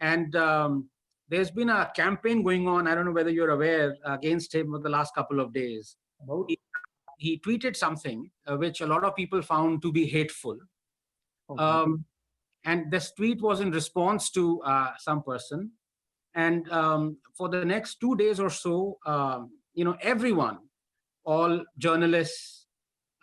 And 0.00 0.34
um, 0.36 0.88
there's 1.28 1.50
been 1.50 1.68
a 1.68 1.90
campaign 1.94 2.42
going 2.42 2.66
on. 2.68 2.86
I 2.86 2.94
don't 2.94 3.04
know 3.04 3.12
whether 3.12 3.30
you're 3.30 3.50
aware 3.50 3.96
against 4.04 4.54
him 4.54 4.72
for 4.72 4.78
the 4.78 4.88
last 4.88 5.14
couple 5.14 5.40
of 5.40 5.52
days. 5.52 5.96
He, 6.48 6.58
he, 7.18 7.38
tweeted 7.38 7.76
something 7.76 8.30
uh, 8.46 8.56
which 8.56 8.80
a 8.80 8.86
lot 8.86 9.04
of 9.04 9.14
people 9.14 9.42
found 9.42 9.82
to 9.82 9.92
be 9.92 10.06
hateful. 10.06 10.56
Okay. 11.50 11.62
Um, 11.62 12.04
and 12.64 12.90
this 12.90 13.12
tweet 13.12 13.40
was 13.40 13.60
in 13.60 13.70
response 13.70 14.30
to 14.30 14.60
uh, 14.62 14.92
some 14.98 15.22
person. 15.22 15.72
And 16.34 16.70
um, 16.70 17.18
for 17.34 17.48
the 17.48 17.64
next 17.64 18.00
two 18.00 18.16
days 18.16 18.40
or 18.40 18.50
so, 18.50 18.98
um, 19.06 19.50
you 19.74 19.84
know, 19.84 19.96
everyone, 20.02 20.58
all 21.24 21.64
journalists, 21.78 22.66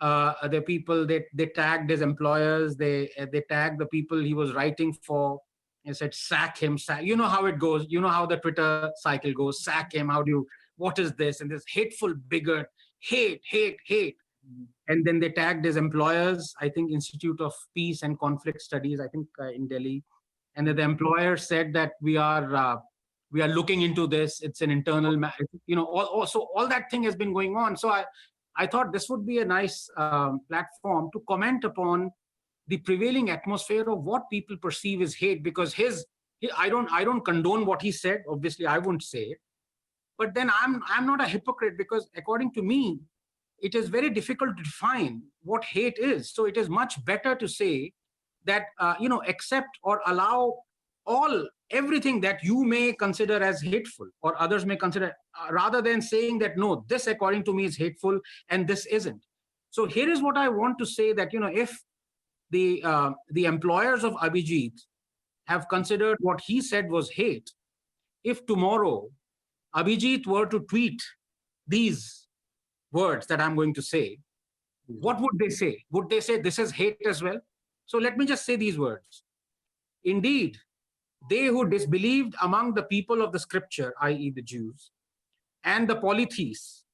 uh, 0.00 0.48
the 0.48 0.60
people 0.60 1.06
they 1.06 1.24
they 1.32 1.46
tagged 1.46 1.88
his 1.88 2.02
employers 2.02 2.76
they 2.76 3.10
they 3.32 3.42
tagged 3.48 3.80
the 3.80 3.86
people 3.86 4.18
he 4.18 4.34
was 4.34 4.52
writing 4.52 4.92
for 4.92 5.40
and 5.86 5.96
said 5.96 6.12
sack 6.12 6.58
him 6.58 6.76
sack 6.76 7.02
you 7.02 7.16
know 7.16 7.28
how 7.28 7.46
it 7.46 7.58
goes 7.58 7.86
you 7.88 8.00
know 8.00 8.08
how 8.08 8.26
the 8.26 8.36
twitter 8.36 8.90
cycle 8.96 9.32
goes 9.32 9.64
sack 9.64 9.94
him 9.94 10.08
how 10.08 10.22
do 10.22 10.30
you 10.30 10.46
what 10.76 10.98
is 10.98 11.12
this 11.14 11.40
and 11.40 11.50
this 11.50 11.64
hateful 11.66 12.14
bigot 12.28 12.66
hate 13.00 13.42
hate 13.44 13.78
hate. 13.86 14.16
Mm-hmm. 14.46 14.64
and 14.92 15.04
then 15.04 15.18
they 15.18 15.30
tagged 15.30 15.64
his 15.64 15.76
employers 15.76 16.54
i 16.60 16.68
think 16.68 16.92
institute 16.92 17.40
of 17.40 17.52
peace 17.74 18.02
and 18.02 18.16
conflict 18.20 18.60
studies 18.62 19.00
i 19.00 19.08
think 19.08 19.26
uh, 19.40 19.48
in 19.48 19.66
delhi. 19.66 20.04
And 20.56 20.66
the 20.66 20.80
employer 20.80 21.36
said 21.36 21.74
that 21.74 21.92
we 22.00 22.16
are 22.16 22.54
uh, 22.54 22.76
we 23.30 23.42
are 23.42 23.48
looking 23.48 23.82
into 23.82 24.06
this. 24.06 24.40
It's 24.40 24.62
an 24.62 24.70
internal 24.70 25.14
you 25.66 25.76
know 25.76 25.84
all, 25.84 26.06
all, 26.06 26.26
so 26.26 26.48
all 26.54 26.66
that 26.68 26.90
thing 26.90 27.02
has 27.02 27.14
been 27.14 27.32
going 27.32 27.56
on. 27.56 27.76
So 27.76 27.90
i 27.90 28.04
I 28.58 28.66
thought 28.66 28.90
this 28.90 29.10
would 29.10 29.26
be 29.26 29.40
a 29.40 29.44
nice 29.44 29.86
um, 29.98 30.40
platform 30.48 31.10
to 31.12 31.22
comment 31.28 31.64
upon 31.64 32.10
the 32.68 32.78
prevailing 32.78 33.28
atmosphere 33.28 33.84
of 33.90 34.04
what 34.04 34.30
people 34.30 34.56
perceive 34.56 35.02
as 35.02 35.14
hate. 35.14 35.42
Because 35.42 35.74
his 35.74 36.06
I 36.56 36.70
don't 36.70 36.90
I 36.90 37.04
don't 37.04 37.24
condone 37.24 37.66
what 37.66 37.82
he 37.82 37.92
said. 37.92 38.24
Obviously 38.26 38.66
I 38.66 38.78
won't 38.78 39.02
say 39.02 39.24
it 39.24 39.38
but 40.18 40.34
then 40.34 40.50
I'm 40.62 40.82
I'm 40.88 41.06
not 41.06 41.20
a 41.20 41.28
hypocrite 41.28 41.76
because 41.78 42.08
according 42.16 42.52
to 42.52 42.62
me 42.62 43.00
it 43.60 43.74
is 43.74 43.88
very 43.88 44.10
difficult 44.10 44.56
to 44.56 44.62
define 44.62 45.22
what 45.42 45.64
hate 45.64 45.98
is. 45.98 46.30
So 46.32 46.44
it 46.44 46.56
is 46.56 46.68
much 46.68 47.02
better 47.04 47.34
to 47.34 47.48
say 47.48 47.92
that 48.44 48.66
uh, 48.78 48.94
you 49.00 49.08
know 49.08 49.22
accept 49.26 49.78
or 49.82 50.02
allow 50.06 50.54
all 51.06 51.48
everything 51.70 52.20
that 52.20 52.42
you 52.42 52.64
may 52.64 52.92
consider 52.92 53.42
as 53.42 53.60
hateful 53.60 54.08
or 54.22 54.40
others 54.40 54.66
may 54.66 54.76
consider 54.76 55.12
uh, 55.40 55.52
rather 55.52 55.80
than 55.82 56.00
saying 56.00 56.38
that 56.38 56.56
no 56.56 56.84
this 56.88 57.06
according 57.06 57.44
to 57.44 57.54
me 57.54 57.64
is 57.64 57.76
hateful 57.76 58.18
and 58.48 58.66
this 58.66 58.86
isn't. 58.86 59.24
So 59.70 59.86
here 59.86 60.08
is 60.08 60.22
what 60.22 60.36
i 60.36 60.48
want 60.48 60.78
to 60.78 60.86
say 60.86 61.12
that 61.12 61.32
you 61.32 61.40
know 61.40 61.52
if 61.52 61.82
the 62.50 62.82
uh, 62.82 63.10
the 63.30 63.44
employers 63.44 64.04
of 64.04 64.14
abhijit 64.14 64.72
have 65.46 65.68
considered 65.68 66.16
what 66.20 66.40
he 66.40 66.60
said 66.60 66.88
was 66.90 67.10
hate 67.10 67.50
if 68.24 68.44
tomorrow 68.46 69.08
abhijit 69.76 70.26
were 70.26 70.46
to 70.46 70.60
tweet 70.60 71.02
these 71.66 72.26
words 72.92 73.26
that 73.26 73.40
i'm 73.40 73.56
going 73.56 73.74
to 73.74 73.82
say 73.82 74.18
what 74.86 75.20
would 75.20 75.38
they 75.38 75.48
say 75.48 75.72
would 75.90 76.08
they 76.08 76.20
say 76.20 76.40
this 76.40 76.58
is 76.58 76.70
hate 76.70 77.10
as 77.14 77.22
well 77.22 77.40
so 77.86 77.98
let 77.98 78.16
me 78.16 78.26
just 78.26 78.44
say 78.44 78.56
these 78.56 78.78
words 78.78 79.24
indeed 80.04 80.56
they 81.28 81.46
who 81.46 81.68
disbelieved 81.68 82.34
among 82.42 82.74
the 82.74 82.82
people 82.84 83.22
of 83.22 83.32
the 83.32 83.38
scripture, 83.38 83.94
i.e., 84.02 84.30
the 84.30 84.42
Jews, 84.42 84.90
and 85.64 85.88
the 85.88 85.96
polytheists. 85.96 86.84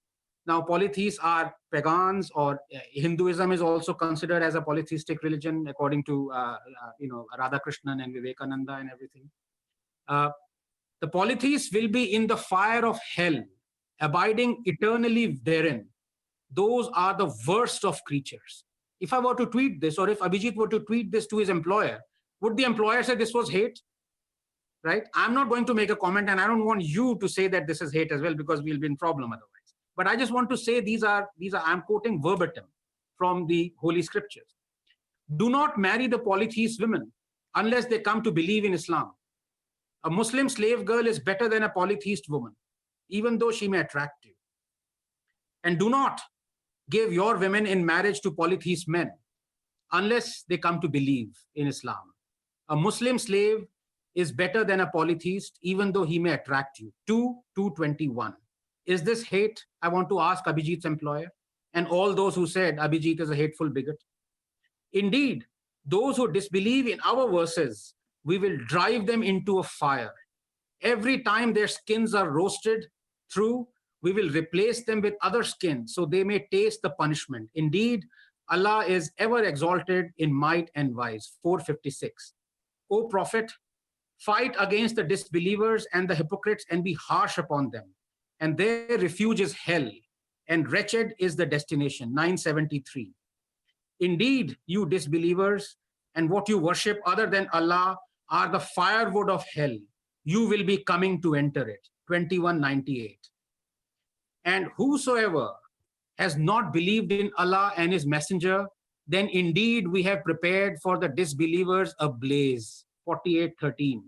Now, 0.47 0.61
polytheists 0.63 1.21
are 1.23 1.55
pagans, 1.71 2.31
or 2.35 2.55
uh, 2.75 2.79
Hinduism 2.93 3.53
is 3.53 3.63
also 3.63 3.95
considered 3.95 4.43
as 4.43 4.55
a 4.55 4.63
polytheistic 4.63 5.23
religion, 5.23 5.67
according 5.69 6.05
to 6.05 6.33
uh, 6.33 6.35
uh, 6.35 6.59
you 6.99 7.09
know 7.09 7.27
Radhakrishnan 7.39 8.03
and 8.03 8.13
Vivekananda 8.13 8.75
and 8.75 8.91
everything. 8.91 9.31
Uh, 10.09 10.31
the 11.03 11.09
polytheists 11.09 11.71
will 11.75 11.89
be 11.89 12.15
in 12.15 12.27
the 12.27 12.37
fire 12.39 12.87
of 12.87 12.99
hell, 13.15 13.39
abiding 14.01 14.63
eternally 14.65 15.39
therein. 15.43 15.87
Those 16.51 16.89
are 16.95 17.15
the 17.15 17.31
worst 17.47 17.85
of 17.85 18.03
creatures. 18.05 18.65
If 19.01 19.13
I 19.13 19.19
were 19.19 19.35
to 19.35 19.47
tweet 19.47 19.81
this, 19.83 19.99
or 19.99 20.09
if 20.09 20.21
Abhijit 20.21 20.57
were 20.57 20.69
to 20.69 20.81
tweet 20.81 21.13
this 21.13 21.27
to 21.27 21.39
his 21.39 21.51
employer, 21.51 22.01
would 22.41 22.57
the 22.57 22.65
employer 22.65 23.03
say 23.03 23.15
this 23.15 23.35
was 23.35 23.51
hate? 23.51 23.79
right? 24.85 25.05
I'm 25.15 25.35
not 25.35 25.49
going 25.49 25.65
to 25.67 25.75
make 25.75 25.91
a 25.91 25.97
comment 25.97 26.29
and 26.29 26.41
I 26.41 26.47
don't 26.47 26.65
want 26.65 26.83
you 26.83 27.17
to 27.21 27.29
say 27.29 27.49
that 27.49 27.67
this 27.67 27.81
is 27.81 27.93
hate 27.93 28.13
as 28.13 28.21
well 28.21 28.35
because 28.35 28.63
we'll 28.63 28.79
be 28.79 28.87
in 28.87 28.97
problem 28.97 29.33
otherwise. 29.33 29.49
But 29.97 30.07
I 30.07 30.17
just 30.17 30.33
want 30.33 30.51
to 30.51 30.57
say 30.57 30.81
these 30.81 31.03
are, 31.03 31.29
these 31.39 31.55
are, 31.55 31.63
I'm 31.65 31.83
quoting 31.83 32.21
verbatim 32.23 32.65
from 33.17 33.47
the 33.47 33.73
Holy 33.79 34.03
Scriptures. 34.03 34.55
Do 35.37 35.51
not 35.51 35.79
marry 35.79 36.07
the 36.07 36.19
polytheist 36.19 36.81
women 36.81 37.13
unless 37.55 37.87
they 37.87 38.01
come 38.01 38.23
to 38.23 38.33
believe 38.33 38.65
in 38.65 38.75
Islam. 38.75 39.13
A 40.05 40.11
Muslim 40.11 40.49
slave 40.49 40.85
girl 40.85 41.07
is 41.07 41.19
better 41.19 41.49
than 41.49 41.63
a 41.63 41.69
polytheist 41.69 42.29
woman, 42.29 42.55
even 43.09 43.39
though 43.39 43.53
she 43.53 43.69
may 43.69 43.79
attract 43.79 44.25
you. 44.25 44.33
And 45.65 45.79
do 45.79 45.89
not 45.89 46.21
give 46.91 47.13
your 47.13 47.37
women 47.37 47.67
in 47.67 47.87
marriage 47.87 48.21
to 48.23 48.33
polytheist 48.33 48.89
men 48.89 49.13
unless 49.93 50.45
they 50.49 50.59
come 50.59 50.81
to 50.81 50.89
believe 50.89 51.31
in 51.55 51.67
Islam. 51.67 52.03
A 52.69 52.77
Muslim 52.77 53.19
slave 53.19 53.65
is 54.15 54.33
better 54.33 54.65
than 54.65 54.81
a 54.81 54.87
polytheist, 54.87 55.59
even 55.63 55.93
though 55.93 56.05
he 56.05 56.19
may 56.19 56.33
attract 56.33 56.79
you. 56.79 56.93
2, 57.07 57.35
221. 57.57 58.35
Is 58.87 59.03
this 59.03 59.23
hate? 59.23 59.65
I 59.81 59.89
want 59.89 60.09
to 60.09 60.21
ask 60.21 60.45
Abhijit's 60.45 60.85
employer 60.85 61.29
and 61.75 61.87
all 61.87 62.13
those 62.13 62.35
who 62.35 62.47
said 62.47 62.77
Abhijit 62.79 63.21
is 63.21 63.31
a 63.31 63.37
hateful 63.37 63.71
bigot. 63.71 64.03
Indeed, 64.93 65.47
those 65.87 66.17
who 66.17 66.31
disbelieve 66.31 66.87
in 66.87 67.01
our 67.05 67.31
verses, 67.31 67.95
we 68.25 68.39
will 68.39 68.57
drive 68.67 69.07
them 69.07 69.23
into 69.23 69.59
a 69.59 69.63
fire. 69.63 70.13
Every 70.83 71.23
time 71.23 71.53
their 71.53 71.69
skins 71.69 72.15
are 72.15 72.31
roasted 72.31 72.87
through, 73.33 73.69
we 74.03 74.13
will 74.13 74.31
replace 74.31 74.85
them 74.85 75.01
with 75.01 75.15
other 75.23 75.45
skins 75.45 75.95
so 75.95 76.05
they 76.05 76.25
may 76.25 76.47
taste 76.51 76.81
the 76.83 76.91
punishment. 76.91 77.49
Indeed, 77.55 78.05
Allah 78.51 78.85
is 78.85 79.13
ever 79.19 79.43
exalted 79.45 80.11
in 80.19 80.33
might 80.33 80.71
and 80.75 80.95
wise. 80.95 81.33
456. 81.43 82.35
O 82.91 83.05
Prophet, 83.05 83.51
fight 84.19 84.55
against 84.59 84.97
the 84.97 85.05
disbelievers 85.05 85.87
and 85.93 86.09
the 86.09 86.15
hypocrites 86.15 86.65
and 86.71 86.85
be 86.85 86.95
harsh 86.95 87.39
upon 87.39 87.71
them. 87.71 87.95
And 88.41 88.57
their 88.57 88.99
refuge 88.99 89.41
is 89.41 89.53
hell, 89.53 89.89
and 90.49 90.71
wretched 90.71 91.15
is 91.19 91.37
the 91.37 91.47
destination. 91.47 92.13
973. 92.13 93.13
Indeed, 94.01 94.57
you 94.67 94.87
disbelievers 94.87 95.77
and 96.17 96.29
what 96.29 96.49
you 96.49 96.59
worship 96.59 97.01
other 97.07 97.27
than 97.27 97.49
Allah 97.53 97.97
are 98.33 98.49
the 98.49 98.59
firewood 98.59 99.31
of 99.31 99.45
hell. 99.55 99.77
You 100.25 100.49
will 100.49 100.65
be 100.65 100.79
coming 100.79 101.21
to 101.23 101.35
enter 101.35 101.69
it. 101.69 101.87
2198. 102.09 103.19
And 104.45 104.69
whosoever 104.77 105.51
has 106.19 106.37
not 106.37 106.73
believed 106.73 107.13
in 107.13 107.31
Allah 107.39 107.73
and 107.77 107.93
His 107.93 108.07
Messenger, 108.07 108.67
then 109.07 109.29
indeed 109.29 109.87
we 109.87 110.03
have 110.05 110.25
prepared 110.25 110.79
for 110.83 110.99
the 110.99 111.09
disbelievers 111.09 111.95
a 112.01 112.09
blaze. 112.09 112.85
4813. 113.05 114.03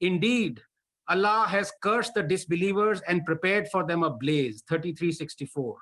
Indeed, 0.00 0.60
Allah 1.08 1.46
has 1.48 1.72
cursed 1.82 2.14
the 2.14 2.22
disbelievers 2.22 3.00
and 3.08 3.24
prepared 3.24 3.68
for 3.68 3.86
them 3.86 4.02
a 4.02 4.10
blaze. 4.10 4.62
3364. 4.68 5.76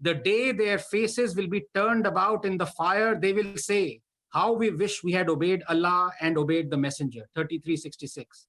The 0.00 0.14
day 0.14 0.52
their 0.52 0.78
faces 0.78 1.34
will 1.36 1.48
be 1.48 1.64
turned 1.74 2.06
about 2.06 2.44
in 2.44 2.56
the 2.56 2.66
fire, 2.66 3.18
they 3.20 3.32
will 3.32 3.56
say, 3.56 4.00
How 4.30 4.52
we 4.52 4.70
wish 4.70 5.02
we 5.02 5.12
had 5.12 5.28
obeyed 5.28 5.62
Allah 5.68 6.12
and 6.20 6.36
obeyed 6.36 6.70
the 6.70 6.76
Messenger. 6.76 7.28
3366. 7.34 8.46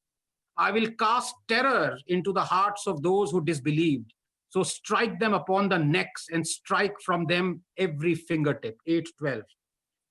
I 0.58 0.72
will 0.72 0.92
cast 1.00 1.36
terror 1.48 1.98
into 2.08 2.34
the 2.34 2.44
hearts 2.44 2.86
of 2.86 3.02
those 3.02 3.32
who 3.32 3.44
disbelieved. 3.44 4.14
So 4.50 4.64
strike 4.64 5.20
them 5.20 5.34
upon 5.34 5.70
the 5.70 5.78
necks 5.78 6.28
and 6.34 6.46
strike 6.46 6.96
from 7.06 7.26
them 7.26 7.62
every 7.78 8.16
fingertip. 8.16 8.78
812. 8.86 9.44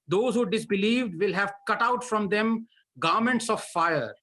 Those 0.06 0.34
who 0.34 0.48
disbelieved 0.48 1.20
will 1.20 1.34
have 1.34 1.52
cut 1.66 1.82
out 1.82 2.02
from 2.02 2.28
them 2.28 2.66
garments 2.98 3.50
of 3.50 3.62
fire. 3.62 4.14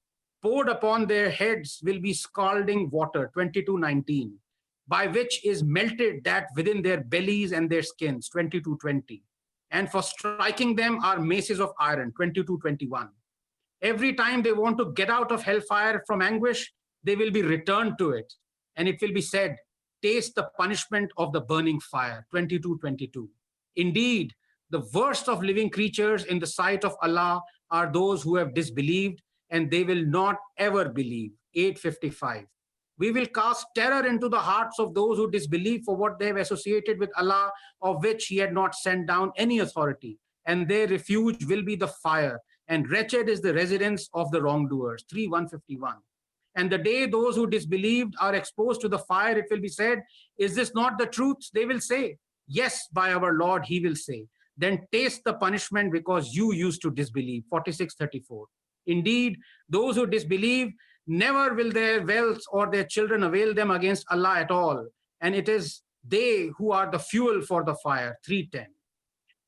Poured 0.42 0.68
upon 0.68 1.06
their 1.06 1.30
heads 1.30 1.80
will 1.84 2.00
be 2.00 2.12
scalding 2.12 2.90
water. 2.90 3.30
2219. 3.34 4.34
By 4.88 5.06
which 5.06 5.44
is 5.44 5.62
melted 5.62 6.24
that 6.24 6.48
within 6.56 6.82
their 6.82 7.02
bellies 7.04 7.52
and 7.52 7.70
their 7.70 7.82
skins. 7.82 8.28
2220. 8.30 9.22
And 9.70 9.90
for 9.90 10.02
striking 10.02 10.76
them 10.76 11.00
are 11.02 11.18
maces 11.18 11.60
of 11.60 11.72
iron. 11.80 12.12
2221. 12.16 13.08
Every 13.82 14.14
time 14.14 14.42
they 14.42 14.52
want 14.52 14.78
to 14.78 14.92
get 14.92 15.10
out 15.10 15.30
of 15.32 15.42
hellfire 15.42 16.02
from 16.06 16.22
anguish, 16.22 16.72
they 17.04 17.16
will 17.16 17.30
be 17.30 17.42
returned 17.42 17.98
to 17.98 18.10
it. 18.10 18.32
And 18.76 18.88
it 18.88 19.00
will 19.00 19.12
be 19.12 19.20
said, 19.20 19.56
taste 20.02 20.34
the 20.34 20.48
punishment 20.58 21.10
of 21.16 21.32
the 21.32 21.40
burning 21.40 21.80
fire. 21.80 22.26
2222. 22.32 23.28
Indeed, 23.76 24.32
the 24.70 24.84
worst 24.92 25.28
of 25.28 25.42
living 25.42 25.70
creatures 25.70 26.24
in 26.24 26.38
the 26.38 26.46
sight 26.46 26.84
of 26.84 26.96
Allah 27.02 27.42
are 27.70 27.92
those 27.92 28.22
who 28.22 28.36
have 28.36 28.54
disbelieved 28.54 29.22
and 29.50 29.70
they 29.70 29.84
will 29.84 30.04
not 30.04 30.36
ever 30.58 30.88
believe. 30.88 31.32
855. 31.54 32.46
We 32.98 33.10
will 33.10 33.26
cast 33.26 33.66
terror 33.74 34.06
into 34.06 34.28
the 34.28 34.38
hearts 34.38 34.78
of 34.78 34.94
those 34.94 35.18
who 35.18 35.30
disbelieve 35.30 35.82
for 35.84 35.96
what 35.96 36.18
they 36.18 36.28
have 36.28 36.36
associated 36.36 36.98
with 36.98 37.10
Allah, 37.18 37.52
of 37.82 38.02
which 38.02 38.26
He 38.26 38.38
had 38.38 38.54
not 38.54 38.74
sent 38.74 39.06
down 39.06 39.32
any 39.36 39.58
authority, 39.58 40.18
and 40.46 40.66
their 40.66 40.86
refuge 40.88 41.44
will 41.44 41.62
be 41.62 41.76
the 41.76 41.88
fire, 41.88 42.40
and 42.68 42.90
wretched 42.90 43.28
is 43.28 43.40
the 43.42 43.54
residence 43.54 44.08
of 44.14 44.30
the 44.30 44.40
wrongdoers. 44.40 45.04
3151. 45.10 45.96
And 46.56 46.72
the 46.72 46.78
day 46.78 47.06
those 47.06 47.36
who 47.36 47.46
disbelieved 47.46 48.14
are 48.18 48.34
exposed 48.34 48.80
to 48.80 48.88
the 48.88 48.98
fire, 49.00 49.36
it 49.38 49.44
will 49.50 49.60
be 49.60 49.68
said, 49.68 50.02
Is 50.38 50.54
this 50.54 50.74
not 50.74 50.98
the 50.98 51.06
truth? 51.06 51.36
They 51.52 51.66
will 51.66 51.80
say, 51.80 52.16
Yes, 52.48 52.88
by 52.92 53.12
our 53.12 53.34
Lord, 53.34 53.66
He 53.66 53.80
will 53.80 53.96
say. 53.96 54.26
Then 54.56 54.86
taste 54.90 55.22
the 55.24 55.34
punishment 55.34 55.92
because 55.92 56.34
you 56.34 56.54
used 56.54 56.80
to 56.82 56.90
disbelieve. 56.90 57.44
4634. 57.50 58.46
Indeed, 58.86 59.36
those 59.68 59.96
who 59.96 60.06
disbelieve, 60.06 60.72
never 61.06 61.54
will 61.54 61.70
their 61.70 62.04
wealth 62.04 62.40
or 62.50 62.70
their 62.70 62.84
children 62.84 63.22
avail 63.22 63.54
them 63.54 63.70
against 63.70 64.06
Allah 64.10 64.38
at 64.38 64.50
all. 64.50 64.86
And 65.20 65.34
it 65.34 65.48
is 65.48 65.82
they 66.06 66.50
who 66.56 66.72
are 66.72 66.90
the 66.90 66.98
fuel 66.98 67.42
for 67.42 67.64
the 67.64 67.74
fire. 67.82 68.18
310. 68.24 68.66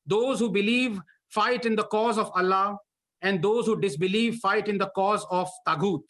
Those 0.05 0.39
who 0.39 0.51
believe 0.51 0.99
fight 1.29 1.65
in 1.65 1.75
the 1.75 1.83
cause 1.83 2.17
of 2.17 2.31
Allah, 2.35 2.77
and 3.21 3.41
those 3.41 3.65
who 3.65 3.79
disbelieve 3.79 4.35
fight 4.35 4.67
in 4.67 4.77
the 4.77 4.89
cause 4.95 5.25
of 5.29 5.49
Tagut. 5.67 6.03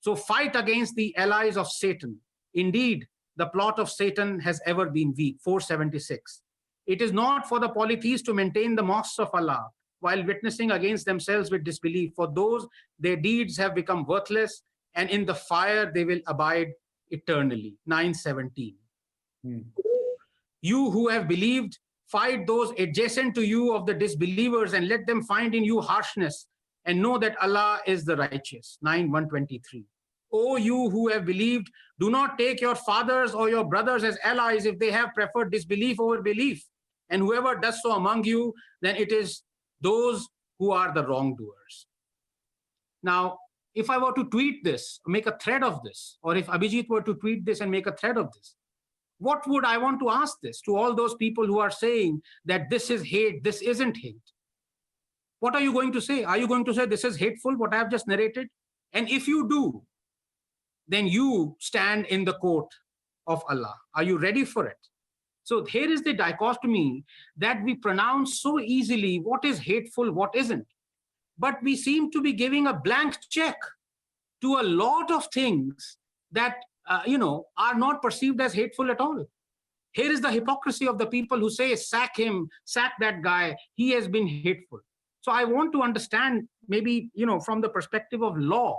So 0.00 0.16
fight 0.16 0.56
against 0.56 0.96
the 0.96 1.16
allies 1.16 1.56
of 1.56 1.68
Satan. 1.68 2.18
Indeed, 2.52 3.06
the 3.36 3.46
plot 3.46 3.78
of 3.78 3.90
Satan 3.90 4.40
has 4.40 4.60
ever 4.66 4.86
been 4.86 5.14
weak. 5.16 5.38
476. 5.42 6.42
It 6.86 7.00
is 7.00 7.12
not 7.12 7.48
for 7.48 7.58
the 7.58 7.68
polytheists 7.68 8.26
to 8.26 8.34
maintain 8.34 8.76
the 8.76 8.82
mosques 8.82 9.18
of 9.18 9.30
Allah 9.32 9.70
while 10.04 10.22
witnessing 10.22 10.70
against 10.70 11.06
themselves 11.06 11.50
with 11.50 11.64
disbelief. 11.64 12.12
For 12.14 12.28
those, 12.30 12.66
their 12.98 13.16
deeds 13.16 13.56
have 13.56 13.74
become 13.74 14.04
worthless, 14.04 14.62
and 14.94 15.08
in 15.08 15.24
the 15.24 15.34
fire 15.34 15.90
they 15.92 16.04
will 16.04 16.20
abide 16.26 16.72
eternally. 17.08 17.76
917. 17.86 18.74
Hmm. 19.42 19.58
You 20.60 20.90
who 20.90 21.08
have 21.08 21.26
believed, 21.26 21.78
fight 22.06 22.46
those 22.46 22.72
adjacent 22.78 23.34
to 23.36 23.42
you 23.42 23.74
of 23.74 23.86
the 23.86 23.94
disbelievers 23.94 24.74
and 24.74 24.88
let 24.88 25.06
them 25.06 25.22
find 25.22 25.54
in 25.54 25.64
you 25.64 25.80
harshness 25.80 26.46
and 26.84 27.00
know 27.00 27.16
that 27.18 27.40
Allah 27.40 27.80
is 27.86 28.04
the 28.04 28.16
righteous. 28.16 28.76
9 28.82 29.10
123. 29.10 29.86
O 30.32 30.56
you 30.56 30.90
who 30.90 31.08
have 31.08 31.24
believed, 31.24 31.70
do 31.98 32.10
not 32.10 32.36
take 32.36 32.60
your 32.60 32.74
fathers 32.74 33.32
or 33.32 33.48
your 33.48 33.64
brothers 33.64 34.04
as 34.04 34.18
allies 34.22 34.66
if 34.66 34.78
they 34.78 34.90
have 34.90 35.14
preferred 35.14 35.50
disbelief 35.50 35.98
over 35.98 36.20
belief. 36.20 36.62
And 37.08 37.22
whoever 37.22 37.54
does 37.54 37.80
so 37.82 37.92
among 37.92 38.24
you, 38.24 38.52
then 38.82 38.96
it 38.96 39.12
is 39.12 39.42
those 39.80 40.28
who 40.58 40.72
are 40.72 40.92
the 40.92 41.06
wrongdoers. 41.06 41.86
Now, 43.02 43.38
if 43.74 43.90
I 43.90 43.98
were 43.98 44.12
to 44.14 44.24
tweet 44.24 44.62
this, 44.64 45.00
make 45.06 45.26
a 45.26 45.36
thread 45.38 45.62
of 45.62 45.82
this, 45.82 46.18
or 46.22 46.36
if 46.36 46.46
Abhijit 46.46 46.88
were 46.88 47.02
to 47.02 47.14
tweet 47.14 47.44
this 47.44 47.60
and 47.60 47.70
make 47.70 47.86
a 47.86 47.96
thread 47.96 48.16
of 48.16 48.32
this, 48.32 48.54
what 49.18 49.46
would 49.46 49.64
I 49.64 49.78
want 49.78 50.00
to 50.00 50.10
ask 50.10 50.38
this 50.42 50.60
to 50.62 50.76
all 50.76 50.94
those 50.94 51.14
people 51.14 51.46
who 51.46 51.58
are 51.58 51.70
saying 51.70 52.22
that 52.44 52.70
this 52.70 52.90
is 52.90 53.02
hate, 53.02 53.42
this 53.42 53.62
isn't 53.62 53.96
hate? 53.96 54.16
What 55.40 55.54
are 55.54 55.60
you 55.60 55.72
going 55.72 55.92
to 55.92 56.00
say? 56.00 56.24
Are 56.24 56.38
you 56.38 56.48
going 56.48 56.64
to 56.64 56.74
say 56.74 56.86
this 56.86 57.04
is 57.04 57.16
hateful, 57.16 57.56
what 57.56 57.74
I 57.74 57.78
have 57.78 57.90
just 57.90 58.08
narrated? 58.08 58.48
And 58.92 59.08
if 59.10 59.26
you 59.26 59.48
do, 59.48 59.82
then 60.88 61.06
you 61.06 61.56
stand 61.58 62.06
in 62.06 62.24
the 62.24 62.34
court 62.34 62.68
of 63.26 63.42
Allah. 63.48 63.74
Are 63.94 64.02
you 64.02 64.18
ready 64.18 64.44
for 64.44 64.66
it? 64.66 64.78
So 65.44 65.64
here 65.64 65.90
is 65.90 66.02
the 66.02 66.14
dichotomy 66.14 67.04
that 67.36 67.62
we 67.62 67.74
pronounce 67.74 68.40
so 68.40 68.58
easily 68.58 69.18
what 69.18 69.44
is 69.44 69.58
hateful, 69.58 70.10
what 70.10 70.34
isn't. 70.34 70.66
But 71.38 71.62
we 71.62 71.76
seem 71.76 72.10
to 72.12 72.22
be 72.22 72.32
giving 72.32 72.66
a 72.66 72.72
blank 72.72 73.18
check 73.30 73.56
to 74.40 74.56
a 74.56 74.62
lot 74.62 75.10
of 75.10 75.26
things 75.32 75.98
that 76.32 76.56
uh, 76.88 77.02
you 77.06 77.18
know 77.18 77.46
are 77.58 77.74
not 77.74 78.02
perceived 78.02 78.40
as 78.40 78.54
hateful 78.54 78.90
at 78.90 79.00
all. 79.00 79.24
Here 79.92 80.10
is 80.10 80.20
the 80.20 80.30
hypocrisy 80.30 80.88
of 80.88 80.98
the 80.98 81.06
people 81.06 81.38
who 81.38 81.50
say, 81.50 81.76
sack 81.76 82.16
him, 82.16 82.48
sack 82.64 82.94
that 82.98 83.22
guy, 83.22 83.56
he 83.74 83.90
has 83.90 84.08
been 84.08 84.26
hateful. 84.26 84.80
So 85.20 85.30
I 85.30 85.44
want 85.44 85.72
to 85.72 85.82
understand 85.82 86.48
maybe, 86.68 87.10
you 87.14 87.26
know, 87.26 87.38
from 87.38 87.60
the 87.60 87.68
perspective 87.68 88.22
of 88.22 88.36
law, 88.36 88.76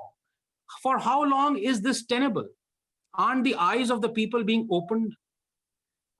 for 0.83 0.97
how 0.99 1.23
long 1.23 1.57
is 1.57 1.81
this 1.81 2.05
tenable? 2.05 2.47
Aren't 3.13 3.45
the 3.45 3.55
eyes 3.55 3.91
of 3.91 4.01
the 4.01 4.09
people 4.09 4.43
being 4.43 4.67
opened? 4.69 5.15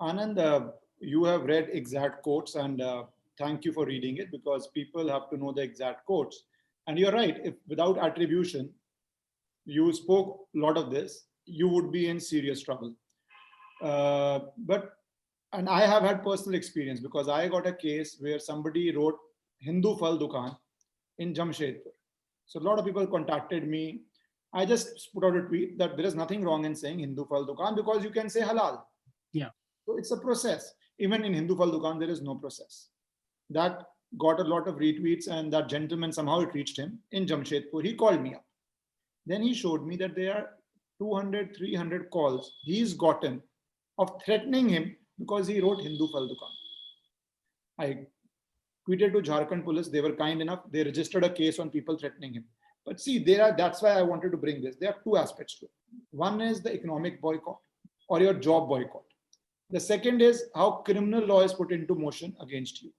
Anand, 0.02 0.38
uh, 0.38 0.72
you 1.00 1.24
have 1.24 1.44
read 1.44 1.70
exact 1.72 2.24
quotes 2.24 2.56
and 2.56 2.82
uh, 2.82 3.04
thank 3.38 3.66
you 3.66 3.72
for 3.72 3.86
reading 3.86 4.18
it 4.18 4.32
because 4.32 4.68
people 4.68 5.10
have 5.10 5.30
to 5.30 5.38
know 5.38 5.52
the 5.52 5.62
exact 5.62 6.06
quotes. 6.06 6.44
And 6.88 7.00
you're 7.00 7.12
right, 7.12 7.38
if 7.44 7.56
without 7.68 7.98
attribution, 7.98 8.70
you 9.66 9.92
spoke 9.94 10.48
a 10.56 10.60
lot 10.60 10.78
of 10.78 10.92
this, 10.92 11.26
you 11.46 11.68
would 11.68 11.92
be 11.92 12.10
in 12.10 12.20
serious 12.20 12.62
trouble. 12.62 12.94
Uh, 13.82 14.40
but, 14.58 14.94
and 15.54 15.68
I 15.68 15.86
have 15.86 16.04
had 16.04 16.24
personal 16.24 16.56
experience 16.56 17.00
because 17.00 17.28
I 17.28 17.48
got 17.48 17.68
a 17.68 17.74
case 17.74 18.18
where 18.20 18.40
somebody 18.40 18.96
wrote 18.96 19.18
Hindu 19.60 19.98
Fal 19.98 20.20
Dukan 20.20 20.56
in 21.18 21.34
Jamshedpur. 21.34 21.92
So 22.46 22.60
a 22.60 22.64
lot 22.64 22.78
of 22.78 22.86
people 22.86 23.08
contacted 23.08 23.68
me. 23.68 24.02
I 24.54 24.66
just 24.66 25.14
put 25.14 25.26
out 25.26 25.36
a 25.36 25.42
tweet 25.42 25.78
that 25.80 25.98
there 25.98 26.06
is 26.06 26.16
nothing 26.16 26.44
wrong 26.44 26.66
in 26.66 26.76
saying 26.76 27.00
Hindu 27.00 27.26
Fal 27.26 27.46
Dukan 27.46 27.76
because 27.76 28.04
you 28.04 28.12
can 28.12 28.30
say 28.30 28.42
halal. 28.42 28.82
Yeah. 29.34 29.50
So 29.86 29.98
it's 29.98 30.12
a 30.12 30.18
process. 30.18 30.74
Even 31.00 31.24
in 31.24 31.34
Hindu 31.34 31.56
Fal 31.56 31.72
Dukan, 31.72 32.00
there 32.00 32.10
is 32.10 32.22
no 32.22 32.36
process. 32.36 32.90
That 33.50 33.84
got 34.18 34.40
a 34.40 34.44
lot 34.44 34.68
of 34.68 34.76
retweets, 34.76 35.28
and 35.28 35.52
that 35.54 35.70
gentleman 35.70 36.12
somehow 36.12 36.40
it 36.40 36.54
reached 36.54 36.78
him 36.78 37.00
in 37.12 37.26
Jamshedpur. 37.26 37.84
He 37.84 37.94
called 37.94 38.22
me 38.22 38.36
up. 38.36 38.46
Then 39.26 39.42
he 39.42 39.54
showed 39.54 39.86
me 39.86 39.96
that 39.98 40.16
there 40.16 40.34
are 40.34 40.50
200, 41.00 41.56
300 41.58 42.10
calls 42.10 42.54
he's 42.64 42.94
gotten 42.94 43.42
of 43.98 44.12
threatening 44.24 44.70
him 44.70 44.96
because 45.20 45.48
he 45.48 45.60
wrote 45.60 45.82
Hindu 45.82 46.08
Fal 46.08 46.28
Dukan. 46.28 46.52
I 47.80 48.08
tweeted 48.88 49.14
to 49.14 49.22
Jharkhand 49.22 49.64
police. 49.64 49.88
They 49.90 50.02
were 50.02 50.14
kind 50.14 50.42
enough. 50.42 50.62
They 50.72 50.84
registered 50.84 51.24
a 51.24 51.30
case 51.30 51.60
on 51.60 51.70
people 51.70 51.98
threatening 51.98 52.34
him. 52.34 52.46
But 52.86 53.00
see, 53.00 53.20
there 53.20 53.44
are. 53.44 53.56
That's 53.58 53.82
why 53.82 53.92
I 53.92 54.02
wanted 54.02 54.32
to 54.32 54.38
bring 54.38 54.62
this. 54.62 54.76
There 54.80 54.90
are 54.90 55.02
two 55.04 55.18
aspects 55.18 55.60
to 55.60 55.66
it. 55.66 55.72
One 56.12 56.40
is 56.42 56.62
the 56.62 56.74
economic 56.74 57.20
boycott 57.20 57.58
or 58.08 58.22
your 58.22 58.34
job 58.34 58.70
boycott. 58.70 59.05
The 59.72 59.80
second 59.80 60.22
is 60.22 60.46
how 60.56 60.72
criminal 60.86 61.26
law 61.26 61.42
is 61.42 61.54
put 61.54 61.72
into 61.72 61.96
motion 61.96 62.36
against 62.40 62.84
you. 62.84 62.92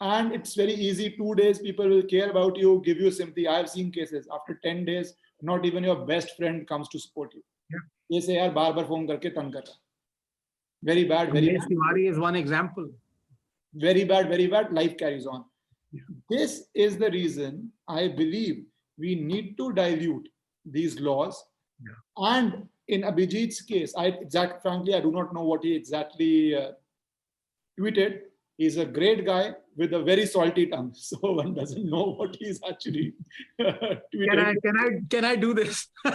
And 0.00 0.32
it's 0.32 0.54
very 0.54 0.74
easy. 0.74 1.14
Two 1.16 1.34
days, 1.34 1.58
people 1.58 1.88
will 1.88 2.02
care 2.02 2.30
about 2.30 2.56
you, 2.56 2.82
give 2.84 2.98
you 2.98 3.10
sympathy. 3.10 3.48
I 3.48 3.58
have 3.58 3.70
seen 3.70 3.90
cases 3.90 4.28
after 4.32 4.60
10 4.62 4.84
days, 4.84 5.14
not 5.40 5.64
even 5.64 5.84
your 5.84 6.04
best 6.04 6.36
friend 6.36 6.66
comes 6.68 6.88
to 6.88 6.98
support 6.98 7.32
you. 7.34 7.42
Yes, 7.70 7.80
They 8.10 8.20
say, 8.20 8.36
yaar, 8.36 8.54
bar 8.54 8.74
bar 8.74 8.84
phone 8.84 9.06
karke 9.06 9.34
tang 9.34 9.52
kar 9.52 9.62
Very 10.82 11.04
bad, 11.04 11.32
very 11.32 11.56
bad. 11.56 11.98
Is 11.98 12.18
one 12.18 12.36
example. 12.36 12.90
Very 13.74 14.04
bad, 14.04 14.28
very 14.28 14.46
bad. 14.46 14.72
Life 14.72 14.96
carries 14.98 15.26
on. 15.26 15.44
This 16.28 16.68
is 16.74 16.98
the 16.98 17.10
reason 17.10 17.72
I 17.88 18.08
believe 18.08 18.64
we 18.98 19.14
need 19.14 19.56
to 19.58 19.72
dilute 19.72 20.28
these 20.64 21.00
laws 21.00 21.44
yeah. 21.80 22.34
and 22.34 22.68
in 22.88 23.02
abhijit's 23.02 23.60
case 23.70 23.92
i 23.96 24.06
exact 24.06 24.62
frankly 24.62 24.94
i 24.94 25.00
do 25.00 25.10
not 25.10 25.32
know 25.34 25.44
what 25.50 25.62
he 25.64 25.74
exactly 25.74 26.54
uh, 26.54 26.70
tweeted 27.78 28.20
he's 28.56 28.76
a 28.76 28.84
great 28.98 29.24
guy 29.26 29.44
with 29.76 29.92
a 29.92 30.02
very 30.02 30.26
salty 30.26 30.66
tongue 30.66 30.92
so 31.08 31.16
one 31.40 31.52
doesn't 31.54 31.86
know 31.94 32.06
what 32.18 32.36
he's 32.40 32.60
actually 32.70 33.06
tweeted 33.60 34.00
Can 34.30 34.38
I 34.38 34.54
can 34.64 34.76
I 34.84 34.88
can 35.14 35.24
I 35.24 35.34
do 35.36 35.52
this? 35.54 35.88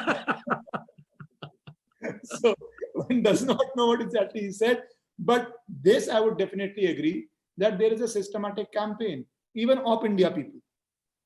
so 2.23 2.55
one 2.93 3.21
does 3.21 3.43
not 3.43 3.63
know 3.75 3.87
what 3.87 4.01
exactly 4.01 4.41
he 4.41 4.51
said. 4.51 4.83
But 5.19 5.53
this, 5.67 6.09
I 6.09 6.19
would 6.19 6.37
definitely 6.37 6.87
agree 6.87 7.27
that 7.57 7.77
there 7.77 7.93
is 7.93 8.01
a 8.01 8.07
systematic 8.07 8.71
campaign, 8.71 9.25
even 9.55 9.77
of 9.79 10.03
India 10.03 10.31
people. 10.31 10.59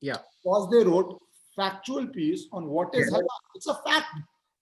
Yeah. 0.02 0.18
Because 0.44 0.70
they 0.72 0.84
wrote 0.84 1.18
factual 1.56 2.08
piece 2.08 2.48
on 2.52 2.68
what 2.68 2.94
is 2.94 3.10
Yeah. 3.10 3.18
halal. 3.20 3.40
It's 3.56 3.68
a 3.68 3.76
fact. 3.88 4.12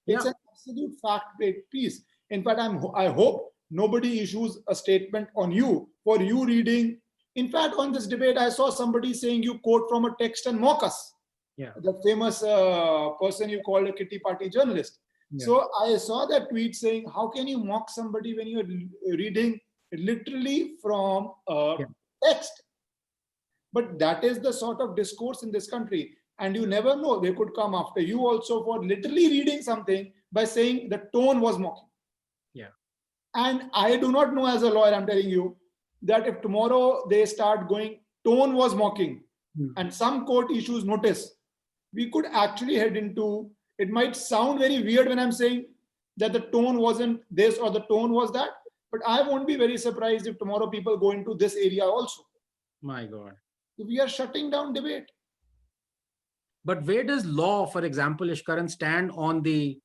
It's 0.06 0.26
Yeah. 0.26 0.32
an 0.32 0.36
absolute 0.64 0.96
fact-based 1.02 1.70
piece. 1.72 2.04
In 2.30 2.44
fact, 2.44 2.60
I'm 2.60 2.84
I 2.96 3.08
hope 3.08 3.54
nobody 3.70 4.20
issues 4.20 4.60
a 4.68 4.76
statement 4.76 5.28
on 5.36 5.52
you 5.52 5.90
for 6.04 6.22
you 6.22 6.46
reading. 6.46 7.00
In 7.36 7.50
fact, 7.50 7.76
on 7.78 7.92
this 7.92 8.08
debate, 8.08 8.38
I 8.38 8.50
saw 8.50 8.70
somebody 8.70 9.14
saying 9.14 9.44
you 9.44 9.58
quote 9.60 9.90
from 9.90 10.06
a 10.06 10.16
text 10.20 10.46
and 10.46 10.60
mock 10.60 10.84
us. 10.84 11.14
Yeah. 11.58 11.72
The 11.82 12.00
famous 12.04 12.44
uh, 12.44 13.10
person 13.22 13.50
you 13.50 13.62
called 13.62 13.88
a 13.88 13.94
kitty 13.94 14.20
party 14.20 14.50
journalist. 14.50 15.00
Yeah. 15.32 15.46
So 15.46 15.70
I 15.82 15.98
saw 15.98 16.26
that 16.28 16.50
tweet 16.50 16.76
saying, 16.76 17.06
"How 17.14 17.28
can 17.28 17.48
you 17.48 17.58
mock 17.60 17.90
somebody 17.90 18.36
when 18.36 18.48
you're 18.48 19.18
reading 19.18 19.60
literally 19.92 20.76
from 20.82 21.32
a 21.48 21.76
Yeah. 21.80 21.86
text?" 22.24 22.64
But 23.72 23.98
that 24.00 24.24
is 24.24 24.40
the 24.40 24.54
sort 24.54 24.82
of 24.82 24.96
discourse 24.96 25.42
in 25.44 25.52
this 25.52 25.70
country, 25.70 26.16
and 26.40 26.56
you 26.56 26.68
never 26.68 26.96
know. 26.96 27.20
They 27.20 27.34
could 27.34 27.56
come 27.56 27.74
after 27.74 28.02
you 28.02 28.20
also 28.28 28.64
for 28.64 28.84
literally 28.86 29.28
reading 29.30 29.64
something 29.64 30.12
by 30.34 30.44
saying 30.44 30.90
the 30.90 31.04
tone 31.14 31.40
was 31.40 31.58
mocking. 31.58 31.88
Yeah. 32.54 32.74
And 33.36 33.70
I 33.74 33.96
do 33.98 34.12
not 34.12 34.34
know 34.34 34.46
as 34.48 34.64
a 34.64 34.70
lawyer, 34.70 34.94
I'm 34.94 35.08
telling 35.08 35.30
you, 35.30 35.56
that 36.02 36.28
if 36.28 36.42
tomorrow 36.42 37.06
they 37.10 37.26
start 37.26 37.70
going, 37.70 38.00
tone 38.26 38.54
was 38.54 38.76
mocking, 38.76 39.24
Hmm. 39.56 39.68
and 39.78 39.94
some 39.94 40.26
court 40.26 40.52
issues 40.52 40.84
notice, 40.84 41.36
we 41.94 42.10
could 42.10 42.26
actually 42.26 42.76
head 42.76 42.98
into 42.98 43.52
it 43.78 43.90
might 43.90 44.16
sound 44.16 44.60
very 44.60 44.82
weird 44.82 45.08
when 45.10 45.20
I'm 45.20 45.32
saying 45.32 45.66
that 46.18 46.34
the 46.34 46.40
tone 46.40 46.78
wasn't 46.78 47.22
this 47.30 47.58
or 47.60 47.70
the 47.70 47.82
tone 47.82 48.12
was 48.14 48.32
that, 48.34 48.50
but 48.92 49.02
I 49.06 49.22
won't 49.28 49.48
be 49.48 49.56
very 49.56 49.78
surprised 49.78 50.28
if 50.28 50.38
tomorrow 50.40 50.68
people 50.68 50.98
go 50.98 51.12
into 51.12 51.36
this 51.36 51.56
area 51.56 51.84
also. 51.84 52.24
My 52.82 53.06
God. 53.06 53.34
We 53.78 54.00
are 54.00 54.08
shutting 54.08 54.50
down 54.50 54.74
debate. 54.74 55.12
But 56.66 56.84
where 56.84 57.04
does 57.04 57.26
law, 57.26 57.66
for 57.66 57.84
example, 57.84 58.28
Ishkaran, 58.28 58.70
stand 58.70 59.12
on 59.16 59.42
the 59.42 59.80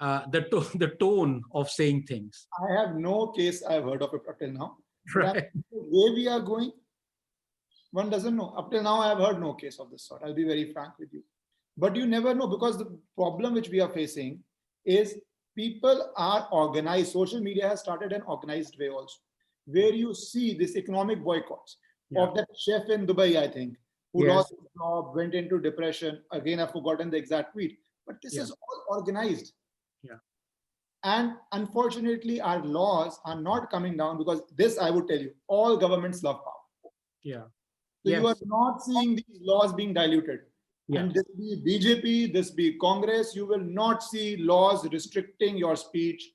uh, 0.00 0.26
the 0.30 0.42
to- 0.42 0.78
the 0.78 0.88
tone 1.00 1.42
of 1.52 1.70
saying 1.70 2.04
things? 2.04 2.46
I 2.58 2.72
have 2.80 2.96
no 2.96 3.28
case 3.28 3.62
I've 3.62 3.84
heard 3.84 4.02
of 4.02 4.14
it 4.14 4.22
up 4.28 4.38
till 4.38 4.52
now. 4.52 4.76
Right. 5.14 5.50
the 5.70 5.80
way 5.92 6.14
we 6.14 6.28
are 6.28 6.40
going, 6.40 6.72
one 7.92 8.08
doesn't 8.10 8.34
know. 8.36 8.54
Up 8.56 8.70
till 8.70 8.82
now, 8.82 9.00
I 9.00 9.08
have 9.08 9.18
heard 9.18 9.40
no 9.40 9.52
case 9.54 9.78
of 9.78 9.90
this 9.90 10.08
sort. 10.08 10.22
I'll 10.24 10.34
be 10.34 10.44
very 10.44 10.72
frank 10.72 10.94
with 10.98 11.12
you. 11.12 11.22
But 11.76 11.94
you 11.96 12.06
never 12.06 12.34
know 12.34 12.46
because 12.46 12.78
the 12.78 12.98
problem 13.16 13.54
which 13.54 13.68
we 13.68 13.80
are 13.80 13.90
facing 13.92 14.40
is 14.84 15.18
people 15.56 16.12
are 16.16 16.48
organized. 16.52 17.12
Social 17.12 17.40
media 17.40 17.68
has 17.68 17.80
started 17.80 18.12
an 18.12 18.22
organized 18.22 18.76
way 18.78 18.88
also, 18.88 19.16
where 19.66 19.92
you 19.92 20.14
see 20.14 20.54
this 20.54 20.76
economic 20.76 21.22
boycotts 21.22 21.76
Yeah. 22.10 22.22
of 22.22 22.34
that 22.36 22.48
chef 22.64 22.88
in 22.88 23.06
Dubai, 23.06 23.36
I 23.36 23.48
think, 23.48 23.76
who 24.12 24.24
Yes. 24.26 24.34
lost 24.36 24.50
his 24.50 24.68
job, 24.78 25.14
went 25.16 25.34
into 25.34 25.58
depression. 25.60 26.22
Again, 26.32 26.60
I've 26.60 26.72
forgotten 26.72 27.10
the 27.10 27.16
exact 27.18 27.52
tweet. 27.52 27.78
But 28.06 28.16
this 28.22 28.34
Yeah. 28.36 28.42
is 28.42 28.50
all 28.50 28.84
organized. 28.96 29.52
And 31.04 31.34
unfortunately, 31.52 32.40
our 32.40 32.64
laws 32.64 33.20
are 33.26 33.38
not 33.40 33.70
coming 33.70 33.96
down 33.96 34.16
because 34.16 34.42
this, 34.56 34.78
I 34.78 34.90
would 34.90 35.06
tell 35.06 35.18
you, 35.18 35.32
all 35.48 35.76
governments 35.76 36.22
love 36.22 36.36
power. 36.36 36.90
Yeah. 37.22 37.42
So 38.04 38.12
you 38.12 38.26
are 38.26 38.36
not 38.44 38.82
seeing 38.82 39.16
these 39.16 39.40
laws 39.40 39.74
being 39.74 39.92
diluted. 39.92 40.40
Yeah. 40.88 41.00
And 41.00 41.14
this 41.14 41.24
be 41.38 41.62
BJP, 41.66 42.32
this 42.32 42.50
be 42.50 42.78
Congress, 42.78 43.34
you 43.36 43.46
will 43.46 43.60
not 43.60 44.02
see 44.02 44.36
laws 44.38 44.86
restricting 44.90 45.56
your 45.56 45.76
speech 45.76 46.30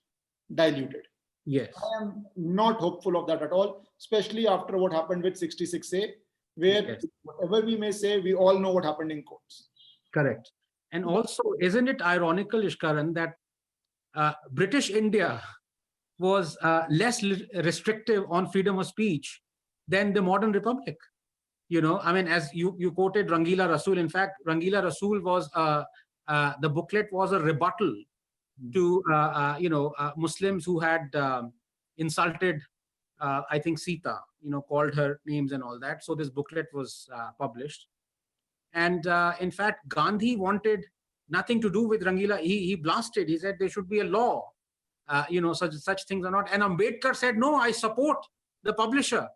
diluted. 0.53 1.05
Yes. 1.45 1.73
I 1.75 2.03
am 2.03 2.25
not 2.35 2.79
hopeful 2.79 3.17
of 3.17 3.27
that 3.27 3.41
at 3.41 3.51
all, 3.51 3.83
especially 3.99 4.47
after 4.47 4.77
what 4.77 4.93
happened 4.93 5.23
with 5.23 5.33
66A, 5.33 6.13
where 6.55 6.83
Yes. 6.83 7.05
whatever 7.23 7.65
we 7.65 7.75
may 7.75 7.91
say, 7.91 8.19
we 8.19 8.35
all 8.35 8.59
know 8.59 8.71
what 8.71 8.85
happened 8.85 9.11
in 9.11 9.23
courts. 9.23 9.69
Correct. 10.13 10.51
And 10.91 11.05
also, 11.05 11.43
isn't 11.59 11.87
it 11.87 12.01
ironical, 12.01 12.61
Ishkaran, 12.61 13.13
that 13.13 13.35
British 14.51 14.89
India 14.89 15.41
was 16.19 16.57
uh, 16.61 16.83
less 16.89 17.23
restrictive 17.23 18.25
on 18.29 18.51
freedom 18.51 18.79
of 18.79 18.87
speech 18.87 19.41
than 19.87 20.13
the 20.13 20.21
modern 20.21 20.51
republic? 20.51 20.97
You 21.69 21.81
know, 21.81 21.99
I 21.99 22.11
mean, 22.13 22.27
as 22.27 22.49
you, 22.53 22.75
you 22.79 22.91
quoted 22.91 23.27
Rangila 23.27 23.69
Rasool, 23.69 23.97
in 23.97 24.09
fact, 24.09 24.41
Rangila 24.47 24.83
Rasool 24.83 25.21
was, 25.23 25.49
uh, 25.55 25.83
uh, 26.27 26.53
the 26.61 26.69
booklet 26.69 27.07
was 27.11 27.31
a 27.31 27.39
rebuttal 27.39 27.95
Hmm. 28.59 28.71
to, 28.71 29.03
uh, 29.09 29.13
uh, 29.13 29.57
you 29.59 29.69
know, 29.69 29.93
uh, 29.97 30.11
Muslims 30.17 30.65
who 30.65 30.79
had 30.79 31.13
um, 31.15 31.53
insulted, 31.97 32.61
uh, 33.19 33.41
I 33.49 33.59
think, 33.59 33.79
Sita, 33.79 34.19
you 34.41 34.49
know, 34.49 34.61
called 34.61 34.93
her 34.95 35.19
names 35.25 35.51
and 35.51 35.63
all 35.63 35.79
that. 35.79 36.03
So 36.03 36.15
this 36.15 36.29
booklet 36.29 36.67
was 36.73 37.07
uh, 37.13 37.29
published. 37.37 37.87
And 38.73 39.07
uh, 39.07 39.33
in 39.39 39.51
fact, 39.51 39.87
Gandhi 39.87 40.35
wanted 40.35 40.85
nothing 41.29 41.61
to 41.61 41.69
do 41.69 41.87
with 41.87 42.01
Rangila. 42.03 42.39
He, 42.39 42.65
he 42.65 42.75
blasted. 42.75 43.29
He 43.29 43.37
said 43.37 43.57
there 43.59 43.69
should 43.69 43.89
be 43.89 43.99
a 43.99 44.05
law. 44.05 44.49
Uh, 45.07 45.25
you 45.29 45.41
know, 45.41 45.53
such 45.53 45.73
such 45.73 46.05
things 46.05 46.25
are 46.25 46.31
not. 46.31 46.49
And 46.51 46.61
Ambedkar 46.61 47.15
said, 47.15 47.37
no, 47.37 47.55
I 47.55 47.71
support 47.71 48.17
the 48.63 48.73
publisher 48.73 49.27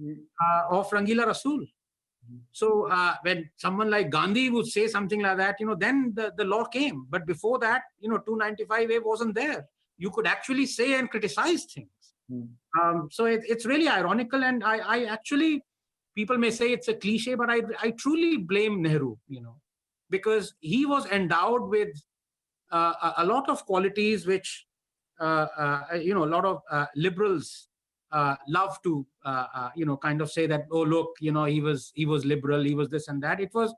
uh, 0.00 0.62
of 0.70 0.90
Rangila 0.90 1.26
Rasool. 1.26 1.66
So 2.52 2.88
uh, 2.88 3.14
when 3.22 3.50
someone 3.56 3.90
like 3.90 4.10
Gandhi 4.10 4.50
would 4.50 4.66
say 4.66 4.86
something 4.86 5.20
like 5.20 5.36
that, 5.38 5.56
you 5.58 5.66
know, 5.66 5.74
then 5.74 6.12
the, 6.14 6.32
the 6.36 6.44
law 6.44 6.64
came. 6.64 7.06
But 7.08 7.26
before 7.26 7.58
that, 7.60 7.82
you 7.98 8.08
know, 8.08 8.18
295A 8.18 9.04
wasn't 9.04 9.34
there. 9.34 9.66
You 9.98 10.10
could 10.10 10.26
actually 10.26 10.66
say 10.66 10.98
and 10.98 11.10
criticize 11.10 11.64
things. 11.64 11.88
Mm. 12.30 12.48
Um, 12.80 13.08
so 13.10 13.24
it, 13.24 13.40
it's 13.48 13.66
really 13.66 13.88
ironical. 13.88 14.44
And 14.44 14.62
I, 14.62 14.78
I 14.78 15.04
actually, 15.04 15.62
people 16.14 16.38
may 16.38 16.50
say 16.50 16.72
it's 16.72 16.88
a 16.88 16.94
cliche, 16.94 17.34
but 17.34 17.50
I, 17.50 17.62
I 17.82 17.90
truly 17.92 18.36
blame 18.36 18.82
Nehru, 18.82 19.16
you 19.28 19.42
know, 19.42 19.56
because 20.10 20.54
he 20.60 20.84
was 20.84 21.06
endowed 21.06 21.68
with 21.68 21.88
uh, 22.70 23.12
a, 23.18 23.24
lot 23.24 23.48
of 23.48 23.64
qualities 23.66 24.26
which, 24.26 24.66
uh, 25.20 25.46
uh, 25.56 25.82
you 25.94 26.14
know, 26.14 26.24
a 26.24 26.32
lot 26.32 26.44
of 26.44 26.60
uh, 26.70 26.86
liberals 26.96 27.68
uh, 28.12 28.34
love 28.48 28.80
to, 28.82 29.06
uh, 29.24 29.70
you 29.74 29.86
know, 29.86 29.96
kind 29.96 30.20
of 30.20 30.30
say 30.30 30.46
that, 30.46 30.66
oh, 30.70 30.82
look, 30.82 31.16
you 31.20 31.32
know, 31.32 31.44
he 31.44 31.60
was 31.60 31.92
he 31.94 32.06
was 32.06 32.24
liberal, 32.24 32.62
he 32.62 32.74
was 32.74 32.88
this 32.88 33.08
and 33.08 33.22
that. 33.22 33.40
It 33.40 33.54
was 33.54 33.74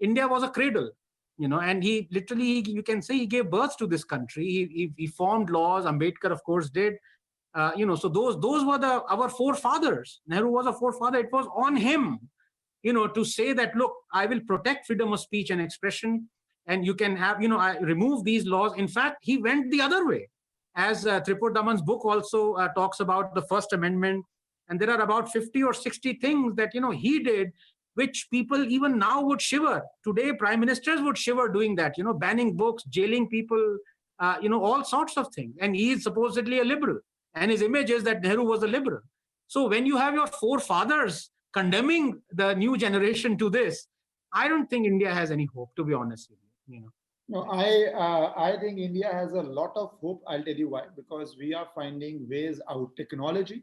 India 0.00 0.26
was 0.26 0.42
a 0.42 0.48
cradle, 0.48 0.90
you 1.38 1.48
know, 1.48 1.60
and 1.60 1.82
he 1.82 2.08
literally, 2.10 2.68
you 2.68 2.82
can 2.82 3.02
say, 3.02 3.18
he 3.18 3.26
gave 3.26 3.50
birth 3.50 3.76
to 3.78 3.86
this 3.86 4.04
country. 4.04 4.44
He 4.44 4.66
he, 4.66 4.92
he 4.96 5.06
formed 5.06 5.50
laws. 5.50 5.84
Ambedkar, 5.84 6.30
of 6.30 6.42
course, 6.44 6.70
did. 6.70 6.94
You 7.76 7.86
know, 7.86 7.94
so 7.94 8.08
those 8.08 8.40
those 8.40 8.64
were 8.64 8.78
the 8.78 9.02
our 9.04 9.28
forefathers. 9.28 10.20
Nehru 10.26 10.50
was 10.50 10.66
a 10.66 10.72
forefather. 10.72 11.18
It 11.18 11.32
was 11.32 11.46
on 11.54 11.76
him, 11.76 12.18
you 12.84 12.92
know, 12.92 13.08
to 13.08 13.24
say 13.24 13.52
that, 13.54 13.74
look, 13.74 13.92
I 14.12 14.26
will 14.26 14.40
protect 14.40 14.86
freedom 14.86 15.12
of 15.12 15.20
speech 15.20 15.50
and 15.50 15.60
expression, 15.60 16.28
and 16.66 16.86
you 16.86 16.94
can 16.94 17.16
have, 17.16 17.42
you 17.42 17.48
know, 17.48 17.58
I 17.58 17.78
remove 17.78 18.24
these 18.24 18.46
laws. 18.46 18.72
In 18.76 18.86
fact, 18.86 19.18
he 19.22 19.38
went 19.38 19.72
the 19.72 19.80
other 19.80 20.06
way 20.06 20.28
as 20.76 21.06
uh, 21.06 21.20
Tripurdaman's 21.20 21.82
book 21.82 22.04
also 22.04 22.54
uh, 22.54 22.68
talks 22.74 23.00
about 23.00 23.34
the 23.34 23.42
First 23.42 23.72
Amendment, 23.72 24.24
and 24.68 24.80
there 24.80 24.90
are 24.90 25.00
about 25.00 25.30
50 25.30 25.62
or 25.62 25.72
60 25.72 26.14
things 26.14 26.56
that 26.56 26.74
you 26.74 26.80
know 26.80 26.90
he 26.90 27.20
did, 27.20 27.52
which 27.94 28.28
people 28.30 28.64
even 28.64 28.98
now 28.98 29.22
would 29.22 29.40
shiver. 29.40 29.82
Today, 30.02 30.32
prime 30.32 30.60
ministers 30.60 31.00
would 31.00 31.16
shiver 31.16 31.48
doing 31.48 31.76
that. 31.76 31.96
You 31.96 32.04
know, 32.04 32.14
banning 32.14 32.56
books, 32.56 32.82
jailing 32.84 33.28
people, 33.28 33.78
uh, 34.18 34.36
you 34.42 34.48
know, 34.48 34.62
all 34.62 34.84
sorts 34.84 35.16
of 35.16 35.28
things. 35.34 35.54
And 35.60 35.76
he 35.76 35.92
is 35.92 36.02
supposedly 36.02 36.60
a 36.60 36.64
liberal, 36.64 36.98
and 37.34 37.50
his 37.50 37.62
image 37.62 37.90
is 37.90 38.04
that 38.04 38.22
Nehru 38.22 38.44
was 38.44 38.62
a 38.62 38.68
liberal. 38.68 39.00
So 39.46 39.68
when 39.68 39.86
you 39.86 39.96
have 39.96 40.14
your 40.14 40.26
forefathers 40.26 41.30
condemning 41.54 42.20
the 42.32 42.54
new 42.54 42.76
generation 42.76 43.38
to 43.38 43.48
this, 43.48 43.86
I 44.32 44.48
don't 44.48 44.68
think 44.68 44.86
India 44.86 45.14
has 45.14 45.30
any 45.30 45.46
hope, 45.54 45.74
to 45.76 45.84
be 45.84 45.94
honest 45.94 46.30
with 46.30 46.40
you. 46.42 46.74
You 46.74 46.80
know. 46.82 46.92
No, 47.28 47.42
I 47.50 47.68
uh, 48.06 48.32
I 48.36 48.56
think 48.60 48.78
India 48.78 49.10
has 49.10 49.32
a 49.32 49.44
lot 49.58 49.72
of 49.82 49.92
hope. 50.00 50.22
I'll 50.26 50.44
tell 50.48 50.60
you 50.62 50.68
why. 50.68 50.82
Because 50.96 51.36
we 51.38 51.54
are 51.54 51.68
finding 51.74 52.28
ways 52.28 52.60
out. 52.68 52.90
Technology, 52.96 53.62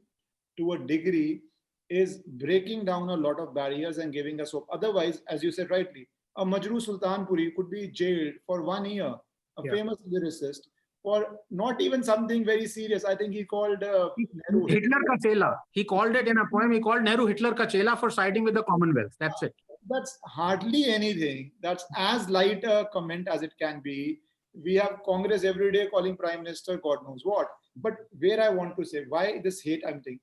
to 0.58 0.72
a 0.74 0.80
degree, 0.80 1.42
is 1.89 2.18
breaking 2.46 2.86
down 2.86 3.10
a 3.10 3.20
lot 3.28 3.39
of 3.39 3.54
barriers 3.54 4.00
and 4.00 4.14
giving 4.14 4.42
us 4.42 4.54
hope. 4.58 4.68
Otherwise, 4.80 5.22
as 5.28 5.44
you 5.44 5.52
said 5.52 5.70
rightly, 5.70 6.08
a 6.38 6.46
Majrooh 6.46 6.82
Sultanpuri 6.88 7.54
could 7.56 7.70
be 7.70 7.88
jailed 8.02 8.34
for 8.48 8.62
one 8.64 8.86
year, 8.86 9.14
a 9.60 9.64
Yeah. 9.66 9.74
famous 9.74 9.98
lyricist, 10.16 10.71
for 11.04 11.39
not 11.49 11.82
even 11.82 12.04
something 12.04 12.45
very 12.45 12.68
serious. 12.68 13.06
I 13.06 13.16
think 13.16 13.34
he 13.34 13.43
called 13.43 13.84
uh, 13.84 14.10
Nehru 14.49 14.68
Hitler 14.68 14.99
ka 15.08 15.16
chela. 15.24 15.56
He 15.72 15.84
called 15.84 16.16
it 16.16 16.28
in 16.28 16.38
a 16.38 16.45
poem. 16.52 16.72
He 16.72 16.80
called 16.80 17.04
Nehru 17.04 17.26
Hitler 17.26 17.54
ka 17.54 17.66
chela 17.66 17.95
for 17.97 18.10
siding 18.10 18.43
with 18.43 18.54
the 18.54 18.64
Commonwealth. 18.64 19.14
That's 19.20 19.41
it. 19.43 19.54
that's 19.89 20.18
hardly 20.26 20.86
anything. 20.86 21.52
That's 21.62 21.86
as 21.97 22.30
light 22.30 22.64
a 22.64 22.88
comment 22.93 23.28
as 23.28 23.41
it 23.41 23.54
can 23.60 23.82
be. 23.82 24.20
We 24.64 24.76
have 24.76 24.99
Congress 25.06 25.43
every 25.43 25.72
day 25.72 25.88
calling 25.88 26.18
Prime 26.18 26.43
Minister 26.43 26.78
God 26.78 26.99
knows 27.08 27.22
what. 27.24 27.47
But 27.76 27.93
where 28.20 28.41
I 28.41 28.49
want 28.49 28.78
to 28.78 28.86
say, 28.86 29.06
why 29.08 29.41
this 29.43 29.62
hate 29.62 29.84
I'm 29.88 30.02
thinking, 30.02 30.20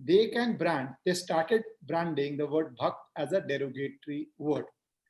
they 0.00 0.28
can 0.28 0.56
brand, 0.56 0.90
they 1.04 1.14
started 1.14 1.62
branding 1.86 2.36
the 2.36 2.46
word 2.46 2.76
Bhakt 2.78 2.96
as 3.16 3.32
a 3.32 3.40
derogatory 3.40 4.28
word. 4.38 4.64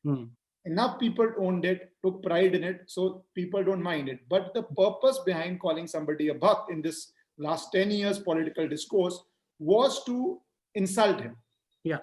Hmm. 0.04 0.24
Enough 0.66 0.98
people 0.98 1.28
owned 1.38 1.64
it, 1.64 1.92
took 2.04 2.22
pride 2.22 2.54
in 2.54 2.64
it, 2.64 2.82
so 2.86 3.24
people 3.34 3.62
don't 3.62 3.82
mind 3.82 4.08
it. 4.08 4.20
But 4.28 4.52
the 4.52 4.64
purpose 4.64 5.20
behind 5.24 5.60
calling 5.60 5.86
somebody 5.86 6.28
a 6.28 6.34
Bhakt 6.34 6.70
in 6.70 6.82
this 6.82 7.12
last 7.38 7.70
10 7.72 7.90
years 7.90 8.18
political 8.18 8.68
discourse 8.68 9.20
was 9.58 10.04
to 10.04 10.40
insult 10.74 11.20
him. 11.20 11.36
Yeah. 11.84 11.98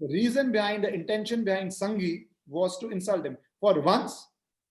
The 0.00 0.08
reason 0.08 0.50
behind 0.52 0.84
the 0.84 0.92
intention 0.92 1.44
behind 1.44 1.70
Sanghi 1.70 2.26
was 2.48 2.78
to 2.78 2.90
insult 2.90 3.24
him. 3.24 3.36
For 3.60 3.80
once, 3.80 4.26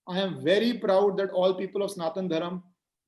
I 0.06 0.20
am 0.20 0.42
very 0.42 0.74
proud 0.74 1.16
that 1.18 1.30
all 1.30 1.54
people 1.54 1.82
of 1.82 1.90
Sanatan 1.90 2.28
Dharam 2.28 2.62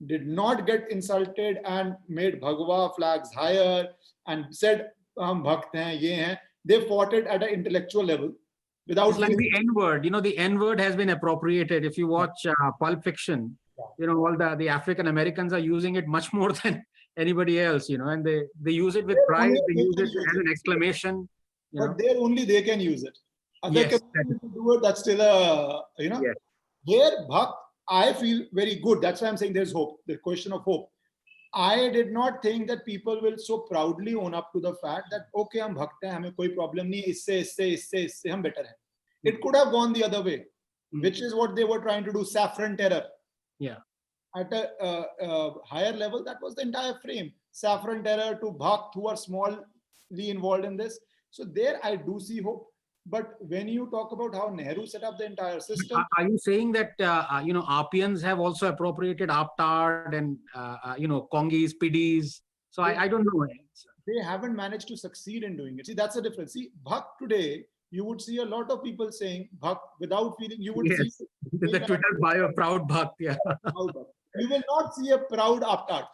did 0.07 0.27
not 0.27 0.67
get 0.67 0.91
insulted 0.91 1.59
and 1.65 1.97
made 2.09 2.41
Bhagwa 2.41 2.95
flags 2.97 3.33
higher 3.33 3.89
and 4.27 4.55
said, 4.55 4.91
"Hum 5.19 5.43
bhakt 5.45 5.75
hain, 5.75 6.01
ye 6.01 6.13
hain." 6.13 6.39
They 6.65 6.87
fought 6.89 7.13
it 7.13 7.27
at 7.27 7.43
an 7.43 7.51
intellectual 7.51 8.05
level 8.05 8.33
without 8.90 9.10
It's 9.10 9.20
like 9.20 9.36
the 9.38 9.52
N 9.56 9.74
word. 9.74 10.06
You 10.06 10.12
know, 10.12 10.22
the 10.22 10.38
N 10.38 10.60
word 10.60 10.80
has 10.80 10.96
been 10.96 11.10
appropriated. 11.10 11.86
If 11.86 11.98
you 11.98 12.08
watch 12.08 12.46
uh, 12.48 12.72
Pulp 12.80 13.04
Fiction, 13.04 13.58
you 14.00 14.08
know, 14.08 14.18
all 14.18 14.36
the, 14.38 14.56
the 14.56 14.70
African 14.70 15.08
Americans 15.08 15.54
are 15.54 15.60
using 15.60 15.96
it 15.96 16.08
much 16.08 16.32
more 16.34 16.52
than 16.52 16.84
anybody 17.18 17.60
else, 17.60 17.90
you 17.90 17.98
know, 17.98 18.08
and 18.10 18.26
they, 18.26 18.44
they 18.62 18.72
use 18.72 18.96
it 18.96 19.06
with 19.06 19.18
They're 19.18 19.26
pride. 19.28 19.48
only 19.50 19.62
They 19.68 19.82
use 19.82 19.96
it 19.98 20.02
able 20.02 20.12
to 20.12 20.14
use 20.14 20.26
as 20.32 20.38
an 20.38 20.48
it. 20.48 20.52
exclamation. 20.52 21.30
You 21.72 21.80
know? 21.82 21.88
but 21.88 21.98
there 21.98 22.18
only 22.18 22.46
they 22.46 22.62
can 22.62 22.80
use 22.80 23.04
it. 23.04 23.18
Other 23.64 23.80
Yes, 23.82 23.92
that 23.94 24.02
communities 24.12 24.52
do 24.54 24.74
it, 24.74 24.82
that's 24.82 25.00
still 25.02 25.22
a 25.22 25.84
you 25.98 26.10
know. 26.10 26.22
Yes. 26.22 26.36
Here, 26.86 27.12
Bhakt, 27.30 27.54
I 27.90 28.14
feel 28.14 28.46
very 28.54 28.76
good. 28.76 29.02
That's 29.02 29.22
why 29.22 29.28
I'm 29.30 29.38
saying 29.38 29.54
there's 29.54 29.72
hope. 29.72 30.00
The 30.08 30.18
question 30.18 30.54
of 30.54 30.62
hope. 30.62 30.90
I 31.54 31.90
did 31.90 32.12
not 32.12 32.42
think 32.44 32.68
that 32.68 32.86
people 32.86 33.22
will 33.22 33.38
so 33.38 33.60
proudly 33.60 34.14
own 34.14 34.34
up 34.36 34.52
to 34.54 34.60
the 34.60 34.74
fact 34.76 35.06
that 35.12 35.28
okay, 35.34 35.60
हम 35.60 35.76
भक्त 35.76 36.04
हैं, 36.04 36.12
हमें 36.12 36.32
कोई 36.36 36.54
problem 36.56 36.90
नहीं, 36.92 37.04
इससे 37.04 37.40
इससे 37.40 37.70
इससे 37.74 38.04
इससे 38.06 38.30
हम 38.30 38.44
better 38.44 38.66
हैं. 38.66 38.76
it 39.23 39.41
could 39.41 39.55
have 39.57 39.71
gone 39.71 39.93
the 39.93 40.05
other 40.05 40.23
way, 40.23 40.47
Mm. 40.95 41.03
which 41.03 41.21
is 41.21 41.35
what 41.35 41.55
they 41.55 41.65
were 41.65 41.81
trying 41.81 42.05
to 42.05 42.13
do. 42.13 42.25
Saffron 42.25 42.77
terror. 42.77 43.05
Yeah. 43.59 43.77
At 44.37 44.53
a 44.53 44.63
uh, 44.83 45.05
uh, 45.23 45.55
higher 45.65 45.93
level, 45.93 46.25
that 46.25 46.41
was 46.43 46.55
the 46.55 46.63
entire 46.63 46.95
frame. 46.95 47.33
Saffron 47.53 48.03
terror 48.03 48.37
to 48.41 48.53
Bhakt, 48.53 48.95
who 48.95 49.07
are 49.09 49.15
smallly 49.15 49.63
involved 50.11 50.65
in 50.65 50.77
this. 50.77 50.99
So 51.31 51.45
there, 51.45 51.79
I 51.85 51.97
do 51.97 52.19
see 52.21 52.41
hope. 52.41 52.67
But 53.07 53.37
when 53.41 53.67
you 53.69 53.89
talk 53.91 54.13
about 54.13 54.35
how 54.35 54.49
Nehru 54.49 54.87
set 54.87 55.03
up 55.05 55.17
the 55.19 55.27
entire 55.27 55.59
system, 55.61 55.99
Are 55.99 56.07
are 56.19 56.29
you 56.29 56.39
saying 56.39 56.73
that, 56.73 56.93
uh, 57.01 57.27
uh, 57.33 57.41
you 57.45 57.53
know, 57.53 57.63
RPNs 57.63 58.21
have 58.23 58.39
also 58.39 58.69
appropriated 58.69 59.31
Aptard 59.31 60.15
and, 60.17 60.39
uh, 60.55 60.77
uh, 60.85 60.95
you 60.99 61.09
know, 61.09 61.29
Congis, 61.33 61.73
PDs? 61.83 62.41
So 62.71 62.83
I, 62.83 63.05
I 63.05 63.09
don't 63.09 63.25
know. 63.25 63.47
they 64.07 64.23
haven't 64.23 64.55
managed 64.55 64.89
to 64.89 64.97
succeed 64.97 65.45
in 65.45 65.57
doing 65.57 65.79
it. 65.79 65.87
See, 65.87 65.95
that's 65.95 66.15
the 66.17 66.23
difference. 66.23 66.53
See, 66.53 66.71
Bhakt 66.85 67.19
today, 67.21 67.65
you 67.91 68.05
would 68.05 68.21
see 68.21 68.39
a 68.39 68.45
lot 68.45 68.71
of 68.71 68.83
people 68.83 69.11
saying 69.11 69.49
Bhakt 69.59 69.81
without 69.99 70.37
feeling. 70.39 70.61
You 70.61 70.73
would 70.75 70.87
Yes. 70.87 71.19
see 71.19 71.27
The 71.53 71.81
Twitter 71.81 72.19
bio, 72.21 72.53
proud 72.53 72.89
Bhakt, 72.89 73.15
yeah. 73.19 73.37
proud 73.45 73.95
Bhakt. 73.95 74.13
You 74.37 74.49
will 74.49 74.63
not 74.69 74.95
see 74.95 75.11
a 75.11 75.19
proud 75.19 75.63
Aptat. 75.63 76.07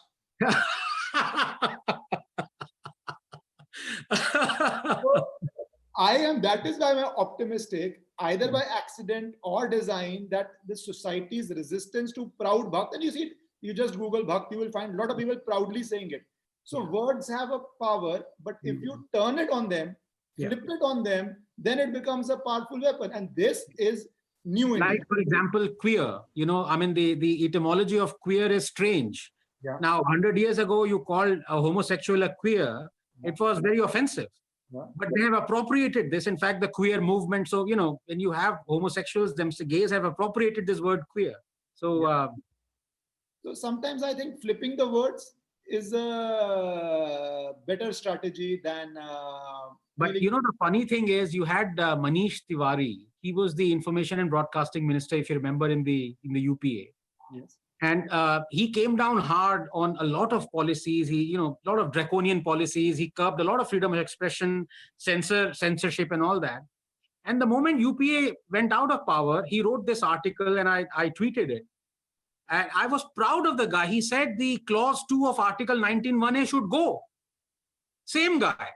I 5.98 6.16
am. 6.16 6.40
That 6.40 6.66
is 6.66 6.78
why 6.78 6.92
I'm 6.92 7.04
optimistic, 7.16 8.02
either 8.20 8.50
by 8.50 8.62
accident 8.62 9.34
or 9.42 9.68
design, 9.68 10.28
that 10.30 10.52
the 10.66 10.76
society's 10.76 11.50
resistance 11.50 12.12
to 12.12 12.32
proud 12.40 12.72
Bhakt. 12.72 12.94
And 12.94 13.02
you 13.02 13.10
see, 13.10 13.24
it, 13.24 13.32
you 13.60 13.74
just 13.74 13.98
Google 13.98 14.24
Bhakt, 14.24 14.50
you 14.50 14.58
will 14.58 14.70
find 14.70 14.94
a 14.94 14.96
lot 14.96 15.10
of 15.10 15.18
people 15.18 15.36
proudly 15.36 15.82
saying 15.82 16.10
it. 16.12 16.22
So 16.64 16.80
hmm. 16.80 16.92
words 16.92 17.28
have 17.28 17.50
a 17.50 17.60
power, 17.82 18.24
but 18.42 18.56
if 18.62 18.76
hmm. 18.76 18.82
you 18.82 19.08
turn 19.14 19.38
it 19.38 19.50
on 19.50 19.68
them, 19.68 19.94
Yeah. 20.36 20.48
flip 20.48 20.64
it 20.68 20.82
on 20.82 21.02
them, 21.02 21.36
then 21.58 21.78
it 21.78 21.92
becomes 21.92 22.30
a 22.30 22.38
powerful 22.38 22.80
weapon. 22.80 23.10
And 23.12 23.30
this 23.34 23.64
is 23.78 24.08
new 24.46 24.74
in 24.74 24.80
like 24.80 25.02
for 25.08 25.18
example 25.18 25.66
queer 25.80 26.20
you 26.34 26.46
know 26.46 26.64
i 26.66 26.76
mean 26.76 26.94
the 26.94 27.14
the 27.14 27.44
etymology 27.44 27.98
of 27.98 28.18
queer 28.20 28.46
is 28.58 28.66
strange 28.66 29.32
Yeah. 29.64 29.78
now 29.80 29.94
100 30.02 30.38
years 30.38 30.58
ago 30.58 30.84
you 30.84 31.00
called 31.00 31.38
a 31.48 31.60
homosexual 31.60 32.22
a 32.22 32.32
queer 32.42 32.88
it 33.24 33.40
was 33.40 33.58
very 33.58 33.80
offensive 33.80 34.28
Yeah. 34.76 34.86
but 35.00 35.08
they 35.14 35.22
have 35.22 35.34
appropriated 35.38 36.12
this 36.12 36.28
in 36.32 36.36
fact 36.42 36.60
the 36.60 36.68
queer 36.68 37.00
movement 37.00 37.48
so 37.48 37.66
you 37.66 37.76
know 37.80 38.00
when 38.06 38.20
you 38.20 38.30
have 38.42 38.58
homosexuals 38.68 39.34
them 39.40 39.50
gays 39.74 39.90
have 39.96 40.04
appropriated 40.04 40.64
this 40.66 40.80
word 40.80 41.02
queer 41.14 41.34
so 41.74 41.88
uh, 42.06 42.28
So 43.44 43.54
sometimes 43.54 44.02
I 44.10 44.12
think 44.18 44.40
flipping 44.44 44.76
the 44.76 44.86
words 44.98 45.24
is 45.66 45.92
a 45.92 47.52
better 47.66 47.90
strategy 47.92 48.60
than. 48.68 48.96
Uh, 49.08 49.66
but 49.96 50.08
feeling- 50.08 50.22
you 50.22 50.30
know 50.30 50.40
the 50.42 50.52
funny 50.58 50.84
thing 50.84 51.08
is 51.08 51.34
you 51.34 51.44
had 51.44 51.78
uh, 51.80 51.96
manish 51.96 52.42
tiwari. 52.50 53.06
He 53.20 53.32
was 53.32 53.54
the 53.54 53.72
information 53.72 54.20
and 54.20 54.30
broadcasting 54.30 54.86
minister 54.86 55.16
if 55.16 55.28
you 55.30 55.36
remember 55.36 55.68
in 55.68 55.82
the 55.84 56.14
in 56.24 56.32
the 56.32 56.40
upa 56.40 56.74
Yes. 57.34 57.58
and 57.82 58.08
uh, 58.10 58.40
he 58.50 58.70
came 58.70 58.94
down 58.96 59.18
hard 59.18 59.68
on 59.72 59.96
a 60.00 60.04
lot 60.04 60.32
of 60.32 60.46
policies. 60.52 61.08
He 61.08 61.22
you 61.24 61.38
know 61.38 61.58
a 61.66 61.70
lot 61.70 61.78
of 61.80 61.90
draconian 61.92 62.42
policies. 62.42 62.98
He 62.98 63.10
curbed 63.10 63.40
a 63.40 63.44
lot 63.44 63.60
of 63.60 63.68
freedom 63.68 63.92
of 63.94 63.98
expression 63.98 64.66
censor 64.96 65.52
censorship 65.54 66.12
and 66.12 66.22
all 66.22 66.38
that. 66.40 66.60
And 67.24 67.42
the 67.42 67.46
moment 67.46 67.80
upa 67.80 68.34
went 68.50 68.72
out 68.72 68.92
of 68.92 69.04
power 69.06 69.44
he 69.48 69.60
wrote 69.62 69.84
this 69.86 70.02
article 70.02 70.58
and 70.58 70.68
i 70.68 70.86
i 70.96 71.08
tweeted 71.10 71.50
it. 71.58 71.64
And 72.48 72.68
i 72.76 72.86
was 72.86 73.04
proud 73.16 73.46
of 73.48 73.56
the 73.56 73.66
guy. 73.66 73.86
He 73.86 74.00
said 74.00 74.38
the 74.38 74.58
clause 74.58 75.02
2 75.08 75.26
of 75.26 75.40
article 75.40 75.76
191a 75.76 76.46
should 76.48 76.68
go. 76.70 77.00
Same 78.04 78.38
guy 78.38 78.68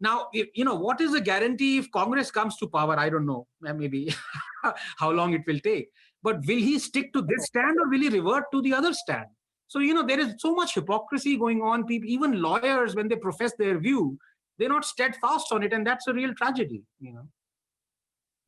now 0.00 0.28
if, 0.32 0.48
you 0.54 0.64
know 0.64 0.74
what 0.74 1.00
is 1.00 1.12
the 1.12 1.20
guarantee 1.20 1.78
if 1.78 1.90
congress 1.90 2.30
comes 2.30 2.56
to 2.58 2.68
power? 2.68 2.98
I 2.98 3.08
don't 3.10 3.26
know. 3.26 3.46
Uh, 3.66 3.74
maybe 3.74 4.14
how 4.98 5.10
long 5.10 5.34
it 5.34 5.42
will 5.46 5.60
take. 5.60 5.90
But 6.22 6.38
will 6.46 6.58
he 6.58 6.78
stick 6.78 7.12
to 7.14 7.22
this 7.22 7.46
stand 7.46 7.78
or 7.78 7.88
will 7.88 8.00
he 8.00 8.08
revert 8.08 8.44
to 8.52 8.62
the 8.62 8.74
other 8.74 8.92
stand? 8.92 9.26
So 9.68 9.78
you 9.78 9.94
know 9.94 10.06
there 10.06 10.20
is 10.20 10.34
so 10.38 10.54
much 10.54 10.74
hypocrisy 10.74 11.36
going 11.36 11.62
on. 11.62 11.84
People 11.84 12.08
even 12.08 12.40
lawyers 12.42 12.94
when 12.94 13.08
they 13.08 13.16
profess 13.16 13.52
their 13.58 13.78
view 13.78 14.18
they're 14.58 14.68
not 14.68 14.84
steadfast 14.84 15.52
on 15.52 15.62
it 15.62 15.72
and 15.72 15.86
that's 15.86 16.06
a 16.06 16.12
real 16.12 16.34
tragedy 16.34 16.82
you 17.00 17.14
know. 17.14 17.26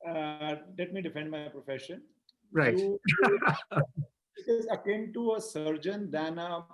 Uh, 0.07 0.57
let 0.79 0.93
me 0.93 1.01
defend 1.01 1.31
my 1.31 1.49
profession. 1.49 2.03
right. 2.53 2.77
You- 2.77 3.01
it 4.37 4.49
is 4.49 4.67
akin 4.71 5.13
to 5.15 5.35
a 5.35 5.41
surgeon 5.41 6.11
than 6.11 6.39
a. 6.39 6.65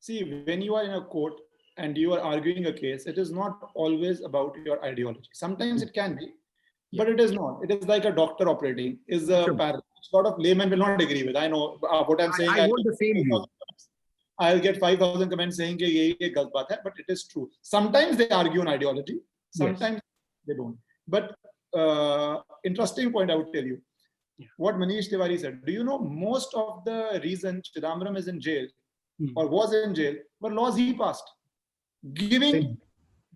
See, 0.00 0.42
when 0.46 0.60
you 0.60 0.74
are 0.74 0.84
in 0.84 0.90
a 0.94 1.02
court 1.02 1.34
and 1.76 1.96
you 1.96 2.12
are 2.12 2.20
arguing 2.20 2.66
a 2.66 2.72
case, 2.72 3.06
it 3.06 3.18
is 3.18 3.30
not 3.30 3.70
always 3.74 4.22
about 4.22 4.56
your 4.64 4.84
ideology. 4.84 5.28
Sometimes 5.32 5.82
it 5.82 5.92
can 5.92 6.16
be, 6.16 6.32
but 6.92 7.08
it 7.08 7.20
is 7.20 7.32
not. 7.32 7.60
It 7.62 7.70
is 7.70 7.88
like 7.88 8.04
a 8.04 8.12
doctor 8.12 8.48
operating 8.48 8.98
is 9.08 9.28
a 9.28 9.44
sure. 9.44 9.80
Sort 10.10 10.26
of 10.26 10.38
layman 10.38 10.68
will 10.68 10.78
not 10.78 11.00
agree 11.00 11.22
with. 11.22 11.34
I 11.34 11.48
know 11.48 11.78
uh, 11.90 12.04
what 12.04 12.20
I'm 12.20 12.32
saying. 12.34 12.50
I 12.50 12.66
know 12.66 12.76
the 12.84 12.94
same. 12.94 13.32
I'll 14.38 14.60
get 14.60 14.78
5,000 14.78 15.30
comments 15.30 15.56
saying 15.56 15.78
that 15.78 15.88
ye, 15.88 16.16
ye 16.20 16.34
galat 16.34 16.52
baat 16.52 16.66
hai, 16.68 16.78
but 16.84 16.92
it 16.98 17.06
is 17.08 17.24
true. 17.26 17.48
Sometimes 17.62 18.18
they 18.18 18.28
argue 18.28 18.60
on 18.60 18.68
ideology, 18.68 19.20
sometimes 19.50 19.94
yes. 19.94 20.02
they 20.46 20.54
don't. 20.54 20.76
But 21.08 21.34
uh, 21.72 22.40
interesting 22.64 23.12
point 23.12 23.30
I 23.30 23.36
would 23.36 23.52
tell 23.52 23.64
you. 23.64 23.80
Yeah. 24.38 24.48
What 24.56 24.74
Manish 24.76 25.10
Tiwari 25.10 25.40
said. 25.40 25.64
Do 25.64 25.72
you 25.72 25.84
know 25.84 25.98
most 25.98 26.52
of 26.54 26.84
the 26.84 27.20
reason 27.22 27.62
Chidambaram 27.62 28.16
is 28.16 28.28
in 28.28 28.40
jail 28.40 28.66
hmm. 29.18 29.28
or 29.36 29.46
was 29.48 29.72
in 29.72 29.94
jail 29.94 30.16
were 30.40 30.52
laws 30.52 30.76
he 30.76 30.92
passed? 30.92 31.24
Giving 32.12 32.76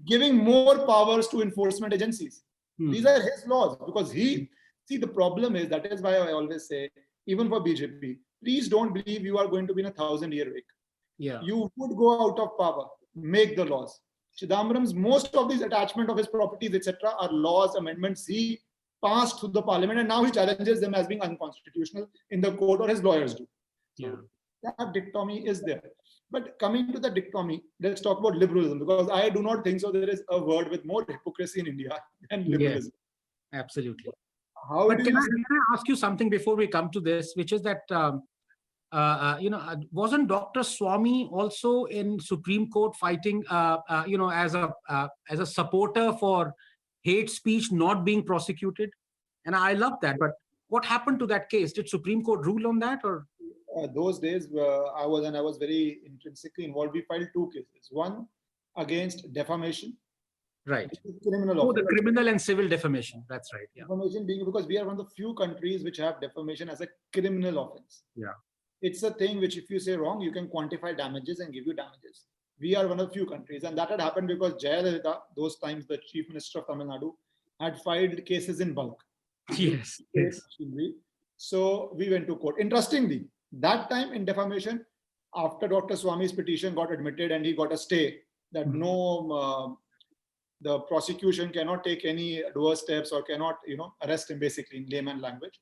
giving 0.07 0.37
more 0.37 0.87
powers 0.87 1.29
to 1.29 1.43
enforcement 1.43 1.93
agencies. 1.93 2.43
Hmm. 2.79 2.91
These 2.91 3.07
are 3.07 3.21
his 3.21 3.45
laws 3.47 3.77
because 3.85 4.12
he 4.12 4.49
see 4.87 4.97
the 4.97 5.07
problem 5.07 5.57
is 5.57 5.69
that 5.69 5.87
is 5.87 6.01
why 6.01 6.16
I 6.16 6.33
always 6.33 6.69
say 6.69 6.91
even 7.27 7.49
for 7.49 7.61
BJP, 7.61 8.19
please 8.43 8.69
don't 8.69 8.93
believe 8.93 9.25
you 9.25 9.39
are 9.39 9.47
going 9.47 9.66
to 9.66 9.75
be 9.75 9.83
in 9.83 9.89
a 9.89 9.93
thousand 9.93 10.33
year 10.33 10.51
wake. 10.53 10.73
yeah 11.19 11.41
You 11.43 11.71
would 11.77 11.97
go 11.97 12.23
out 12.25 12.39
of 12.39 12.57
power, 12.59 12.87
make 13.14 13.57
the 13.57 13.64
laws. 13.64 14.01
Chidambaram's 14.41 14.95
most 14.95 15.35
of 15.35 15.49
these 15.51 15.62
attachment 15.62 16.09
of 16.11 16.16
his 16.16 16.29
properties, 16.29 16.75
etc., 16.75 17.12
are 17.19 17.33
laws, 17.33 17.75
amendments 17.75 18.25
he 18.25 18.61
passed 19.05 19.41
through 19.41 19.49
the 19.49 19.62
parliament, 19.62 19.99
and 19.99 20.09
now 20.09 20.23
he 20.23 20.31
challenges 20.31 20.81
them 20.81 20.95
as 20.95 21.07
being 21.07 21.21
unconstitutional 21.21 22.09
in 22.31 22.41
the 22.41 22.53
court, 22.53 22.81
or 22.81 22.89
his 22.89 23.03
lawyers 23.03 23.35
do. 23.35 23.49
yeah 23.97 24.16
That 24.62 24.92
dichotomy 24.92 25.46
is 25.46 25.62
there. 25.62 25.82
But 26.30 26.59
coming 26.59 26.92
to 26.92 26.98
the 26.98 27.11
dichotomy, 27.11 27.62
let's 27.80 28.00
talk 28.00 28.18
about 28.18 28.36
liberalism 28.36 28.80
because 28.80 29.09
I 29.11 29.28
do 29.28 29.42
not 29.42 29.64
think 29.64 29.80
so. 29.80 29.92
There 29.92 30.09
is 30.09 30.22
a 30.30 30.42
word 30.42 30.70
with 30.70 30.84
more 30.84 31.04
hypocrisy 31.09 31.61
in 31.61 31.66
India 31.66 31.98
than 32.30 32.50
liberalism. 32.50 32.92
Yes, 33.52 33.61
absolutely. 33.61 34.12
How 34.68 34.88
But 34.88 34.98
can 34.98 35.16
I, 35.16 35.20
can 35.20 35.44
I 35.50 35.74
ask 35.74 35.88
you 35.88 35.96
something 35.96 36.28
before 36.28 36.56
we 36.56 36.66
come 36.66 36.90
to 36.90 37.00
this, 37.00 37.32
which 37.34 37.52
is 37.52 37.62
that, 37.62 37.82
um, 37.90 38.22
uh, 38.92 38.96
uh, 38.96 39.38
you 39.40 39.48
know, 39.50 39.59
uh, 39.59 39.76
wasn't 39.92 40.28
Dr. 40.28 40.62
Swami 40.62 41.28
also 41.32 41.84
in 41.84 42.18
Supreme 42.20 42.68
Court 42.70 42.94
fighting, 42.96 43.44
uh, 43.48 43.78
uh, 43.88 44.04
you 44.06 44.18
know, 44.18 44.30
as 44.30 44.54
a 44.54 44.72
uh, 44.88 45.09
as 45.30 45.40
a 45.40 45.46
supporter 45.46 46.12
for 46.14 46.52
hate 47.02 47.30
speech 47.30 47.70
not 47.70 48.04
being 48.04 48.22
prosecuted? 48.22 48.90
And 49.46 49.54
I 49.54 49.74
love 49.74 49.94
that. 50.02 50.18
But 50.18 50.32
what 50.68 50.84
happened 50.84 51.18
to 51.20 51.26
that 51.26 51.48
case? 51.48 51.72
Did 51.72 51.88
Supreme 51.88 52.22
Court 52.22 52.44
rule 52.44 52.66
on 52.66 52.78
that, 52.80 53.00
or 53.04 53.26
those 53.87 54.18
days 54.18 54.49
uh, 54.55 54.85
I 55.03 55.07
was 55.07 55.24
and 55.24 55.37
I 55.37 55.41
was 55.41 55.59
very 55.59 56.01
intrinsically 56.05 56.64
involved. 56.64 56.93
We 56.95 57.03
filed 57.03 57.29
two 57.33 57.51
cases. 57.55 57.89
One 57.91 58.26
against 58.76 59.33
defamation, 59.33 59.97
right? 60.66 60.91
criminal 61.22 61.61
Oh, 61.61 61.72
the 61.72 61.83
criminal 61.83 62.29
and 62.29 62.41
civil 62.41 62.68
defamation. 62.68 63.24
That's 63.29 63.53
right. 63.55 63.68
Yeah. 63.74 63.85
Defamation 63.85 64.26
being 64.26 64.45
because 64.45 64.66
we 64.66 64.79
are 64.79 64.85
one 64.85 64.99
of 64.99 65.07
the 65.07 65.14
few 65.14 65.35
countries 65.35 65.85
which 65.85 65.99
have 65.99 66.20
defamation 66.20 66.68
as 66.68 66.81
a 66.81 66.89
criminal 67.12 67.59
offense. 67.64 68.03
Yeah. 68.16 68.33
It's 68.81 69.03
a 69.03 69.11
thing 69.11 69.41
which, 69.41 69.57
if 69.57 69.68
you 69.70 69.81
say 69.81 69.97
wrong, 69.97 70.20
you 70.20 70.31
can 70.31 70.47
quantify 70.47 70.97
damages 70.97 71.41
and 71.41 71.53
give 71.53 71.66
you 71.66 71.74
damages. 71.74 72.26
We 72.61 72.76
are 72.76 72.87
one 72.87 73.01
of 73.01 73.09
the 73.09 73.14
few 73.14 73.26
countries, 73.26 73.64
and 73.64 73.76
that 73.79 73.91
had 73.91 74.01
happened 74.01 74.29
because 74.29 74.55
Jayalalitha, 74.55 75.18
those 75.37 75.59
times 75.59 75.87
the 75.87 75.99
chief 75.99 76.29
minister 76.29 76.61
of 76.61 76.66
Tamil 76.66 76.87
Nadu, 76.87 77.12
had 77.61 77.81
filed 77.83 78.24
cases 78.24 78.61
in 78.61 78.74
bulk. 78.74 79.03
Yes. 79.57 80.01
Yes. 80.14 80.41
So 81.37 81.93
we 81.95 82.11
went 82.11 82.26
to 82.26 82.37
court. 82.37 82.57
Interestingly, 82.61 83.26
that 83.53 83.88
time 83.90 84.12
in 84.12 84.24
defamation, 84.24 84.84
after 85.34 85.68
Dr. 85.68 85.94
Swami's 85.94 86.32
petition 86.32 86.74
got 86.74 86.92
admitted 86.92 87.32
and 87.32 87.44
he 87.44 87.53
got 87.55 87.72
a 87.72 87.78
stay 87.78 88.20
that 88.53 88.66
Mhm. 88.66 88.74
no, 88.74 89.32
uh, 89.32 89.74
the 90.61 90.80
prosecution 90.80 91.51
cannot 91.53 91.84
take 91.84 92.05
any 92.05 92.40
adverse 92.42 92.80
steps 92.80 93.12
or 93.12 93.22
cannot, 93.22 93.59
you 93.66 93.76
know, 93.76 93.94
arrest 94.03 94.30
him 94.30 94.38
basically 94.38 94.78
in 94.78 94.86
layman 94.86 95.20
language. 95.20 95.61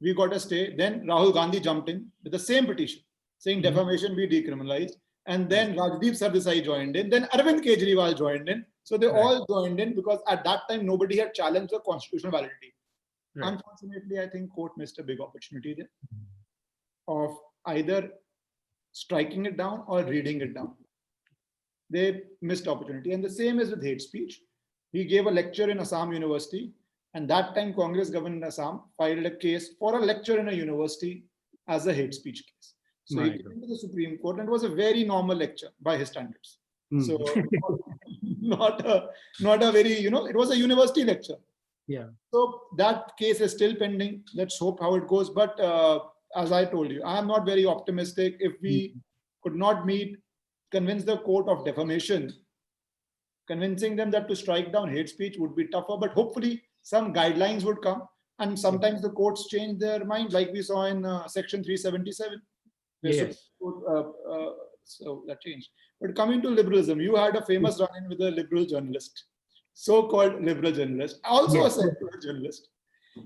We 0.00 0.14
got 0.14 0.32
a 0.32 0.40
stay. 0.40 0.74
Then 0.74 1.04
Rahul 1.04 1.32
Gandhi 1.32 1.60
jumped 1.60 1.88
in 1.88 2.10
with 2.22 2.32
the 2.32 2.38
same 2.38 2.66
petition 2.66 3.02
saying 3.38 3.58
Mhm. 3.60 3.62
defamation 3.62 4.16
be 4.16 4.26
decriminalized. 4.26 4.96
And 5.26 5.48
then 5.48 5.76
Rajdeep 5.76 6.14
Sardesai 6.20 6.64
joined 6.64 6.96
in. 6.96 7.08
Then 7.08 7.24
Arvind 7.26 7.62
Kejriwal 7.64 8.16
joined 8.16 8.48
in. 8.48 8.66
So 8.82 8.96
they 8.96 9.06
Right. 9.06 9.16
all 9.16 9.46
joined 9.46 9.78
in 9.78 9.94
because 9.94 10.20
at 10.26 10.42
that 10.44 10.62
time 10.68 10.84
nobody 10.84 11.18
had 11.18 11.32
challenged 11.34 11.72
the 11.72 11.78
constitutional 11.80 12.32
validity. 12.32 12.74
Right. 13.36 13.52
Unfortunately, 13.52 14.18
I 14.18 14.28
think 14.28 14.52
court 14.52 14.76
missed 14.76 14.98
a 14.98 15.04
big 15.04 15.20
opportunity 15.20 15.74
there 15.74 15.90
of 17.08 17.36
either 17.66 18.10
striking 18.92 19.46
it 19.46 19.56
down 19.56 19.84
or 19.86 20.02
reading 20.04 20.40
it 20.40 20.54
down. 20.54 20.74
They 21.90 22.22
missed 22.40 22.68
opportunity. 22.68 23.12
And 23.12 23.22
the 23.22 23.30
same 23.30 23.58
is 23.58 23.70
with 23.70 23.84
hate 23.84 24.02
speech. 24.02 24.40
He 24.92 25.04
gave 25.04 25.26
a 25.26 25.30
lecture 25.30 25.70
in 25.70 25.80
Assam 25.80 26.12
University, 26.12 26.72
and 27.14 27.28
that 27.28 27.54
time 27.54 27.74
Congress 27.74 28.10
government 28.10 28.42
in 28.42 28.44
Assam 28.44 28.80
filed 28.96 29.26
a 29.26 29.36
case 29.36 29.70
for 29.78 29.98
a 29.98 30.04
lecture 30.04 30.38
in 30.38 30.48
a 30.48 30.52
university 30.52 31.24
as 31.68 31.86
a 31.86 31.94
hate 31.94 32.14
speech 32.14 32.44
case. 32.46 32.74
So 33.04 33.16
My 33.16 33.24
he 33.24 33.30
came 33.30 33.60
to 33.60 33.66
the 33.66 33.76
Supreme 33.76 34.18
Court, 34.18 34.38
and 34.38 34.48
it 34.48 34.52
was 34.52 34.64
a 34.64 34.68
very 34.68 35.04
normal 35.04 35.36
lecture 35.36 35.70
by 35.80 35.96
his 35.96 36.08
standards. 36.08 36.58
Mm. 36.92 37.06
So 37.06 37.18
not 38.40 38.86
a 38.86 39.08
not 39.40 39.62
a 39.62 39.72
very, 39.72 39.98
you 39.98 40.10
know, 40.10 40.26
it 40.26 40.36
was 40.36 40.50
a 40.50 40.56
university 40.56 41.04
lecture. 41.04 41.36
Yeah. 41.86 42.06
So 42.32 42.62
that 42.76 43.16
case 43.18 43.40
is 43.40 43.52
still 43.52 43.74
pending. 43.74 44.24
Let's 44.34 44.58
hope 44.58 44.80
how 44.80 44.94
it 44.94 45.08
goes. 45.08 45.30
But 45.30 45.58
uh, 45.58 46.00
as 46.36 46.52
I 46.52 46.64
told 46.64 46.90
you, 46.90 47.02
I 47.02 47.18
am 47.18 47.26
not 47.26 47.46
very 47.46 47.66
optimistic. 47.66 48.36
If 48.40 48.54
we 48.62 48.94
could 49.42 49.54
not 49.54 49.86
meet, 49.86 50.16
convince 50.70 51.04
the 51.04 51.18
court 51.18 51.48
of 51.48 51.64
defamation, 51.64 52.32
convincing 53.46 53.96
them 53.96 54.10
that 54.10 54.28
to 54.28 54.36
strike 54.36 54.72
down 54.72 54.90
hate 54.90 55.08
speech 55.08 55.36
would 55.38 55.54
be 55.54 55.66
tougher. 55.68 55.96
But 55.98 56.12
hopefully, 56.12 56.62
some 56.82 57.12
guidelines 57.12 57.64
would 57.64 57.82
come. 57.82 58.02
And 58.38 58.58
sometimes 58.58 59.02
the 59.02 59.10
courts 59.10 59.48
change 59.48 59.78
their 59.78 60.04
mind, 60.04 60.32
like 60.32 60.50
we 60.52 60.62
saw 60.62 60.86
in 60.86 61.04
uh, 61.04 61.28
Section 61.28 61.62
377. 61.62 62.40
Yes. 63.02 63.50
Court, 63.60 63.84
uh, 63.88 64.32
uh, 64.32 64.52
so 64.84 65.22
that 65.28 65.40
changed. 65.42 65.68
But 66.00 66.16
coming 66.16 66.42
to 66.42 66.48
liberalism, 66.48 67.00
you 67.00 67.14
had 67.14 67.36
a 67.36 67.44
famous 67.44 67.78
run-in 67.78 68.08
with 68.08 68.20
a 68.20 68.30
liberal 68.30 68.64
journalist, 68.64 69.26
so-called 69.74 70.42
liberal 70.42 70.72
journalist, 70.72 71.20
also 71.24 71.62
Yes. 71.62 71.76
a 71.76 71.82
secular 71.82 72.18
journalist. 72.20 72.68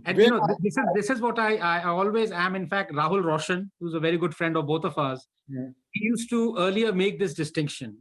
And 0.05 0.18
you 0.18 0.30
know, 0.30 0.47
this 0.62 0.76
is 0.76 0.84
this 0.95 1.11
is 1.11 1.20
what 1.20 1.39
I, 1.39 1.57
I 1.57 1.84
always 1.84 2.32
am. 2.32 2.57
In 2.57 2.66
fact, 2.68 2.93
Rahul 2.93 3.22
Roshan, 3.24 3.70
who's 3.80 3.95
a 3.95 4.01
very 4.01 4.18
good 4.18 4.34
friend 4.34 4.57
of 4.57 4.66
both 4.66 4.84
of 4.84 4.99
us, 4.99 5.26
Yeah. 5.49 5.68
he 5.93 6.05
used 6.05 6.28
to 6.30 6.57
earlier 6.59 6.93
make 6.93 7.18
this 7.18 7.34
distinction, 7.34 7.99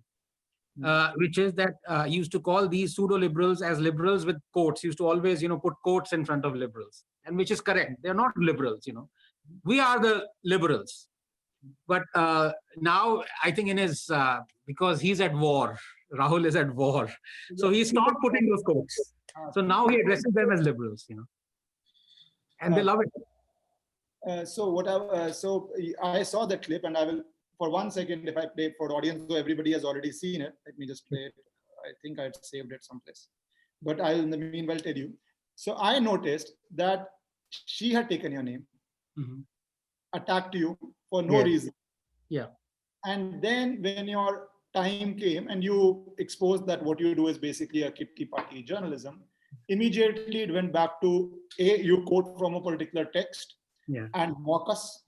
Mm. 0.80 0.86
uh, 0.92 1.14
which 1.16 1.38
is 1.38 1.54
that 1.54 1.76
uh, 1.88 2.04
he 2.04 2.16
used 2.16 2.32
to 2.34 2.40
call 2.40 2.68
these 2.68 2.96
pseudo 2.96 3.18
liberals 3.18 3.62
as 3.62 3.80
liberals 3.80 4.26
with 4.26 4.36
quotes. 4.52 4.82
He 4.82 4.88
used 4.90 4.98
to 4.98 5.08
always, 5.08 5.42
you 5.42 5.48
know, 5.48 5.58
put 5.58 5.74
quotes 5.84 6.12
in 6.12 6.26
front 6.26 6.44
of 6.44 6.54
liberals, 6.54 7.06
and 7.26 7.38
which 7.38 7.50
is 7.50 7.62
correct. 7.62 7.94
They're 8.04 8.14
not 8.26 8.36
liberals, 8.36 8.86
you 8.86 8.94
know. 8.94 9.08
We 9.64 9.80
are 9.80 10.00
the 10.00 10.28
liberals, 10.44 11.08
but 11.88 12.04
uh, 12.14 12.52
now 12.78 13.24
I 13.44 13.52
think 13.52 13.70
in 13.70 13.78
his 13.78 14.10
uh, 14.10 14.40
because 14.68 15.00
he's 15.00 15.22
at 15.22 15.34
war. 15.34 15.78
Rahul 16.14 16.46
is 16.46 16.56
at 16.56 16.74
war, 16.76 17.10
so 17.56 17.70
he 17.70 17.84
not 17.94 18.14
putting 18.22 18.50
those 18.50 18.64
quotes. 18.64 19.14
So 19.54 19.62
now 19.62 19.88
he 19.88 20.00
addresses 20.02 20.34
them 20.34 20.52
as 20.52 20.62
liberals, 20.62 21.06
you 21.10 21.16
know, 21.18 21.26
and 22.62 22.76
they 22.76 22.84
love 22.84 23.00
it. 23.02 23.12
Uh, 24.30 24.44
so 24.46 24.70
what 24.70 24.88
I, 24.88 24.94
uh, 24.94 25.32
so 25.32 25.70
I 26.02 26.24
saw 26.24 26.46
that 26.48 26.64
clip 26.66 26.84
and 26.84 26.98
I 26.98 27.04
will, 27.04 27.24
for 27.58 27.70
one 27.70 27.92
second, 27.92 28.28
if 28.28 28.38
I 28.38 28.48
play 28.48 28.74
for 28.78 28.88
the 28.90 28.96
audience, 28.96 29.24
so 29.30 29.36
everybody 29.36 29.72
has 29.74 29.86
already 29.86 30.12
seen 30.12 30.42
it, 30.42 30.54
let 30.66 30.78
me 30.78 30.88
just 30.88 31.08
play 31.08 31.20
it. 31.20 31.34
I 31.86 31.92
think 32.02 32.20
I'd 32.20 32.36
saved 32.44 32.72
it 32.72 32.84
someplace, 32.84 33.28
but 33.82 34.02
I'll 34.02 34.20
in 34.20 34.30
the 34.32 34.38
meanwhile 34.38 34.80
tell 34.80 34.98
you. 34.98 35.14
So 35.56 35.76
I 35.78 36.00
noticed 36.00 36.54
that 36.76 37.10
she 37.50 37.94
had 37.94 38.10
taken 38.10 38.32
your 38.32 38.44
name, 38.44 38.66
Mhm. 39.20 39.46
attacked 40.14 40.56
you 40.56 40.78
for 41.10 41.22
no 41.22 41.36
Yes. 41.38 41.46
reason. 41.46 41.74
Yeah. 42.30 42.48
And 43.06 43.42
then 43.42 43.82
when 43.84 44.08
your 44.08 44.50
time 44.74 45.16
came 45.16 45.48
and 45.48 45.64
you 45.64 46.14
exposed 46.18 46.66
that 46.68 46.84
what 46.84 47.00
you 47.00 47.14
do 47.16 47.28
is 47.28 47.38
basically 47.38 47.84
a 47.84 47.92
kitty 47.92 48.26
party 48.26 48.64
journalism, 48.64 49.24
immediately 49.70 50.42
it 50.42 50.54
went 50.54 50.72
back 50.74 51.02
to 51.02 51.34
a 51.60 51.82
you 51.82 52.04
quote 52.04 52.38
from 52.38 52.56
a 52.56 52.62
particular 52.62 53.06
text 53.06 53.56
Yeah. 53.88 54.08
and 54.14 54.36
mock 54.40 54.70
us. 54.70 55.04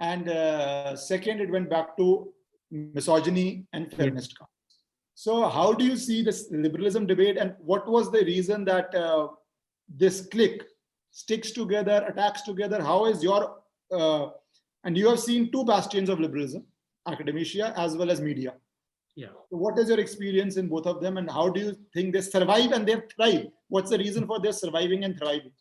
And 0.00 0.28
uh, 0.28 0.96
second, 0.96 1.40
it 1.40 1.50
went 1.50 1.70
back 1.70 1.96
to 1.98 2.32
misogyny 2.70 3.66
and 3.72 3.92
feminist 3.92 4.36
comments. 4.38 4.54
So, 5.14 5.48
how 5.48 5.72
do 5.72 5.84
you 5.84 5.96
see 5.96 6.22
this 6.22 6.48
liberalism 6.50 7.06
debate, 7.06 7.36
and 7.36 7.54
what 7.58 7.88
was 7.88 8.10
the 8.10 8.24
reason 8.24 8.64
that 8.64 8.94
uh, 8.94 9.28
this 9.88 10.26
clique 10.26 10.64
sticks 11.12 11.52
together, 11.52 12.04
attacks 12.08 12.42
together? 12.42 12.82
How 12.82 13.06
is 13.06 13.22
your 13.22 13.58
uh, 13.92 14.30
and 14.84 14.96
you 14.96 15.08
have 15.08 15.20
seen 15.20 15.50
two 15.50 15.64
bastions 15.64 16.08
of 16.08 16.20
liberalism, 16.20 16.64
academia 17.06 17.72
as 17.76 17.96
well 17.96 18.10
as 18.10 18.20
media. 18.20 18.54
Yeah. 19.16 19.28
So 19.48 19.56
what 19.56 19.78
is 19.78 19.88
your 19.88 20.00
experience 20.00 20.56
in 20.56 20.68
both 20.68 20.86
of 20.86 21.00
them, 21.00 21.18
and 21.18 21.30
how 21.30 21.48
do 21.48 21.60
you 21.60 21.76
think 21.92 22.12
they 22.12 22.20
survive 22.20 22.72
and 22.72 22.86
they 22.86 23.00
thrive? 23.14 23.46
What's 23.68 23.90
the 23.90 23.98
reason 23.98 24.26
for 24.26 24.40
their 24.40 24.52
surviving 24.52 25.04
and 25.04 25.16
thriving? 25.16 25.52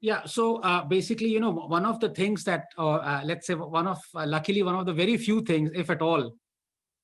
Yeah. 0.00 0.24
So 0.24 0.56
uh, 0.56 0.84
basically, 0.84 1.28
you 1.28 1.40
know, 1.40 1.52
one 1.52 1.86
of 1.86 2.00
the 2.00 2.10
things 2.10 2.44
that, 2.44 2.64
uh, 2.78 2.96
uh, 2.96 3.22
let's 3.24 3.46
say, 3.46 3.54
one 3.54 3.86
of, 3.86 3.98
uh, 4.14 4.26
luckily, 4.26 4.62
one 4.62 4.74
of 4.74 4.86
the 4.86 4.92
very 4.92 5.16
few 5.16 5.40
things, 5.42 5.70
if 5.74 5.88
at 5.88 6.02
all, 6.02 6.34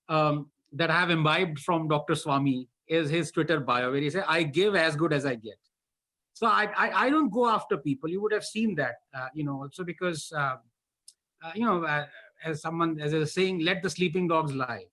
um, 0.09 0.51
that 0.73 0.91
I 0.91 1.01
have 1.01 1.11
imbibed 1.11 1.59
from 1.61 1.89
Dr. 1.89 2.15
Swami 2.15 2.69
is 2.89 3.09
his 3.09 3.31
Twitter 3.31 3.61
bio, 3.61 3.91
where 3.91 4.01
he 4.01 4.11
says, 4.11 4.25
"I 4.27 4.43
give 4.43 4.75
as 4.75 4.97
good 4.97 5.13
as 5.13 5.25
I 5.25 5.37
get." 5.37 5.59
So 6.35 6.47
I, 6.47 6.69
I, 6.77 7.07
I 7.07 7.11
don't 7.11 7.31
go 7.31 7.49
after 7.49 7.77
people. 7.77 8.09
You 8.09 8.21
would 8.23 8.33
have 8.33 8.45
seen 8.45 8.75
that, 8.77 8.97
uh, 9.15 9.29
you 9.35 9.45
know, 9.45 9.63
also 9.63 9.85
because, 9.85 10.33
uh, 10.35 10.57
uh, 11.45 11.53
you 11.55 11.65
know, 11.65 11.85
uh, 11.85 12.07
as 12.45 12.61
someone 12.63 13.01
as 13.01 13.13
a 13.13 13.27
saying, 13.27 13.61
"Let 13.61 13.83
the 13.83 13.91
sleeping 13.91 14.29
dogs 14.29 14.53
lie," 14.53 14.85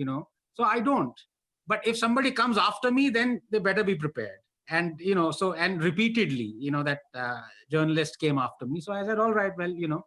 you 0.00 0.06
know. 0.06 0.28
So 0.54 0.64
I 0.64 0.80
don't. 0.80 1.18
But 1.66 1.86
if 1.86 1.96
somebody 1.96 2.32
comes 2.32 2.58
after 2.58 2.90
me, 2.90 3.10
then 3.10 3.40
they 3.50 3.58
better 3.58 3.84
be 3.84 3.94
prepared. 3.94 4.40
And 4.68 5.00
you 5.00 5.14
know 5.14 5.30
so 5.32 5.52
and 5.64 5.82
repeatedly 5.82 6.54
you 6.64 6.70
know 6.70 6.82
that 6.84 7.00
uh, 7.14 7.40
journalist 7.70 8.18
came 8.20 8.38
after 8.38 8.66
me. 8.66 8.80
So 8.80 8.92
i 8.92 9.04
said 9.04 9.18
all 9.18 9.32
right 9.38 9.56
well 9.58 9.74
you 9.84 9.88
know 9.88 10.06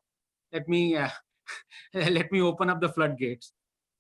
let 0.54 0.70
me 0.70 0.84
uh, 0.96 1.10
let 1.94 2.32
me 2.32 2.42
open 2.42 2.70
up 2.70 2.80
the 2.80 2.90
floodgates. 2.90 3.52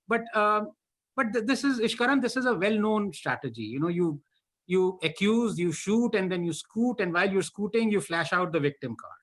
But 0.07 0.23
um, 0.43 0.69
but 1.17 1.33
th- 1.33 1.45
this 1.45 1.65
is 1.65 1.81
ishkaran 1.87 2.21
this 2.21 2.37
is 2.37 2.45
a 2.45 2.55
well 2.65 2.77
known 2.85 3.11
strategy. 3.11 3.67
You 3.73 3.81
know 3.81 3.89
you 3.99 4.21
you 4.67 4.99
accuse 5.03 5.59
you 5.59 5.73
shoot 5.73 6.15
and 6.15 6.31
then 6.31 6.45
you 6.45 6.53
scoot 6.53 7.01
and 7.01 7.13
while 7.13 7.29
you're 7.29 7.49
scooting 7.51 7.91
you 7.91 7.99
flash 7.99 8.31
out 8.31 8.53
the 8.53 8.63
victim 8.69 8.95
card. 9.03 9.21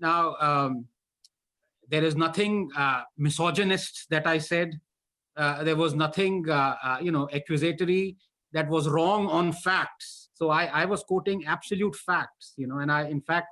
Now 0.00 0.34
um, 0.48 0.86
there 1.88 2.04
is 2.04 2.16
nothing 2.16 2.70
uh, 2.76 3.02
misogynist 3.16 4.06
that 4.10 4.26
i 4.26 4.38
said 4.38 4.80
there 5.36 5.76
was 5.76 5.94
nothing 5.94 6.48
uh, 6.48 6.76
uh, 6.82 6.98
you 7.00 7.12
know 7.12 7.28
accusatory 7.32 8.16
that 8.52 8.68
was 8.68 8.88
wrong 8.88 9.26
on 9.28 9.52
facts 9.52 10.24
so 10.34 10.50
I, 10.50 10.66
I 10.66 10.84
was 10.84 11.02
quoting 11.04 11.46
absolute 11.46 11.94
facts, 11.94 12.54
you 12.56 12.66
know, 12.66 12.78
and 12.78 12.90
I, 12.90 13.08
in 13.08 13.20
fact, 13.20 13.48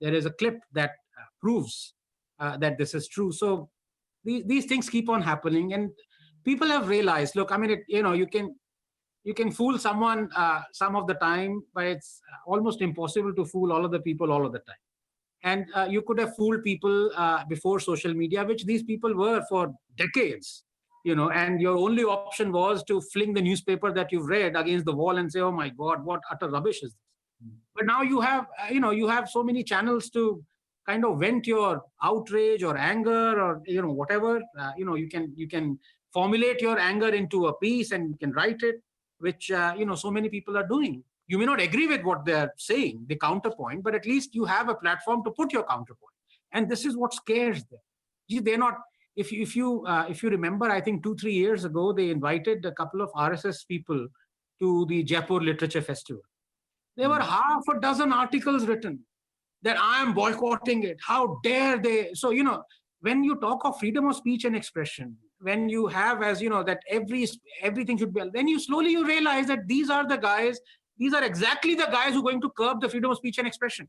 there 0.00 0.14
is 0.14 0.26
a 0.26 0.30
clip 0.30 0.60
that 0.72 0.90
uh, 0.90 1.24
proves 1.40 1.94
uh, 2.38 2.56
that 2.58 2.78
this 2.78 2.94
is 2.94 3.08
true. 3.08 3.32
So 3.32 3.70
these, 4.24 4.44
these 4.44 4.66
things 4.66 4.88
keep 4.88 5.08
on 5.08 5.22
happening 5.22 5.72
and 5.72 5.90
people 6.44 6.68
have 6.68 6.88
realized, 6.88 7.36
look, 7.36 7.50
I 7.50 7.56
mean, 7.56 7.70
it, 7.70 7.80
you 7.88 8.02
know, 8.02 8.12
you 8.12 8.26
can, 8.26 8.54
you 9.24 9.34
can 9.34 9.50
fool 9.50 9.78
someone 9.78 10.30
uh, 10.36 10.62
some 10.72 10.94
of 10.94 11.06
the 11.06 11.14
time, 11.14 11.62
but 11.74 11.86
it's 11.86 12.20
almost 12.46 12.82
impossible 12.82 13.34
to 13.34 13.44
fool 13.46 13.72
all 13.72 13.84
of 13.84 13.90
the 13.90 14.00
people 14.00 14.30
all 14.30 14.44
of 14.44 14.52
the 14.52 14.60
time. 14.60 14.76
And 15.42 15.66
uh, 15.74 15.86
you 15.88 16.02
could 16.02 16.18
have 16.18 16.36
fooled 16.36 16.62
people 16.62 17.10
uh, 17.16 17.44
before 17.46 17.80
social 17.80 18.12
media, 18.12 18.44
which 18.44 18.66
these 18.66 18.82
people 18.82 19.14
were 19.14 19.42
for 19.48 19.72
decades, 19.96 20.64
you 21.04 21.14
know, 21.14 21.30
and 21.30 21.60
your 21.60 21.76
only 21.76 22.04
option 22.04 22.52
was 22.52 22.82
to 22.84 23.00
fling 23.00 23.34
the 23.34 23.42
newspaper 23.42 23.92
that 23.92 24.12
you've 24.12 24.26
read 24.26 24.56
against 24.56 24.84
the 24.84 24.92
wall 24.92 25.18
and 25.18 25.30
say, 25.32 25.40
oh 25.40 25.52
my 25.52 25.68
God, 25.68 26.04
what 26.04 26.20
utter 26.30 26.48
rubbish 26.48 26.82
is 26.82 26.92
this? 26.92 27.52
But 27.74 27.86
now 27.86 28.02
you 28.02 28.20
have, 28.20 28.46
uh, 28.62 28.72
you 28.72 28.80
know, 28.80 28.90
you 28.90 29.08
have 29.08 29.28
so 29.28 29.42
many 29.42 29.64
channels 29.64 30.10
to 30.10 30.42
kind 30.86 31.04
of 31.04 31.20
vent 31.20 31.46
your 31.46 31.82
outrage 32.02 32.62
or 32.62 32.76
anger 32.76 33.40
or, 33.40 33.62
you 33.66 33.80
know, 33.80 33.92
whatever, 33.92 34.42
uh, 34.58 34.72
you 34.76 34.84
know, 34.84 34.94
you 34.94 35.08
can, 35.08 35.32
you 35.36 35.48
can 35.48 35.78
formulate 36.12 36.60
your 36.60 36.78
anger 36.78 37.08
into 37.08 37.46
a 37.46 37.56
piece 37.58 37.92
and 37.92 38.10
you 38.10 38.16
can 38.16 38.32
write 38.32 38.62
it, 38.62 38.82
which, 39.18 39.50
uh, 39.50 39.74
you 39.78 39.86
know, 39.86 39.94
so 39.94 40.10
many 40.10 40.28
people 40.28 40.58
are 40.58 40.66
doing 40.66 41.02
you 41.30 41.38
may 41.38 41.46
not 41.46 41.60
agree 41.60 41.86
with 41.86 42.02
what 42.02 42.24
they're 42.24 42.52
saying, 42.56 43.04
the 43.06 43.14
counterpoint, 43.14 43.84
but 43.84 43.94
at 43.94 44.04
least 44.04 44.34
you 44.34 44.44
have 44.44 44.68
a 44.68 44.74
platform 44.74 45.22
to 45.22 45.30
put 45.30 45.52
your 45.52 45.62
counterpoint. 45.62 46.16
And 46.50 46.68
this 46.68 46.84
is 46.84 46.96
what 46.96 47.14
scares 47.14 47.62
them. 47.66 47.78
They're 48.28 48.58
not, 48.58 48.78
if 49.20 49.30
you, 49.32 49.42
if 49.42 49.54
you, 49.54 49.84
uh, 49.86 50.06
if 50.08 50.22
you 50.22 50.30
remember, 50.30 50.70
I 50.70 50.80
think 50.80 51.02
two, 51.02 51.14
three 51.16 51.34
years 51.34 51.64
ago, 51.64 51.92
they 51.92 52.10
invited 52.10 52.64
a 52.64 52.72
couple 52.72 53.00
of 53.02 53.10
RSS 53.12 53.66
people 53.66 54.08
to 54.60 54.86
the 54.86 55.02
Jaipur 55.02 55.40
Literature 55.40 55.82
Festival. 55.82 56.22
There 56.96 57.08
were 57.08 57.16
hmm. 57.16 57.30
half 57.30 57.62
a 57.74 57.80
dozen 57.80 58.12
articles 58.12 58.66
written 58.66 59.00
that 59.62 59.76
I 59.78 60.02
am 60.02 60.14
boycotting 60.14 60.82
it. 60.84 60.98
How 61.06 61.38
dare 61.44 61.78
they? 61.78 62.14
So, 62.14 62.30
you 62.30 62.44
know, 62.44 62.62
when 63.00 63.22
you 63.22 63.36
talk 63.36 63.64
of 63.64 63.78
freedom 63.78 64.08
of 64.08 64.16
speech 64.16 64.44
and 64.44 64.56
expression, 64.56 65.16
when 65.40 65.68
you 65.68 65.86
have 65.86 66.22
as 66.22 66.42
you 66.42 66.50
know 66.50 66.62
that 66.62 66.80
every 66.88 67.26
everything 67.62 67.96
should 67.96 68.12
be 68.12 68.22
then 68.34 68.46
you 68.46 68.60
slowly 68.60 68.90
you 68.90 69.06
realize 69.06 69.46
that 69.46 69.66
these 69.66 69.88
are 69.88 70.06
the 70.06 70.18
guys 70.18 70.60
these 71.00 71.14
are 71.14 71.24
exactly 71.24 71.74
the 71.74 71.86
guys 71.86 72.12
who 72.12 72.18
are 72.18 72.22
going 72.30 72.42
to 72.42 72.50
curb 72.50 72.82
the 72.82 72.88
freedom 72.88 73.10
of 73.10 73.16
speech 73.16 73.38
and 73.38 73.46
expression. 73.46 73.88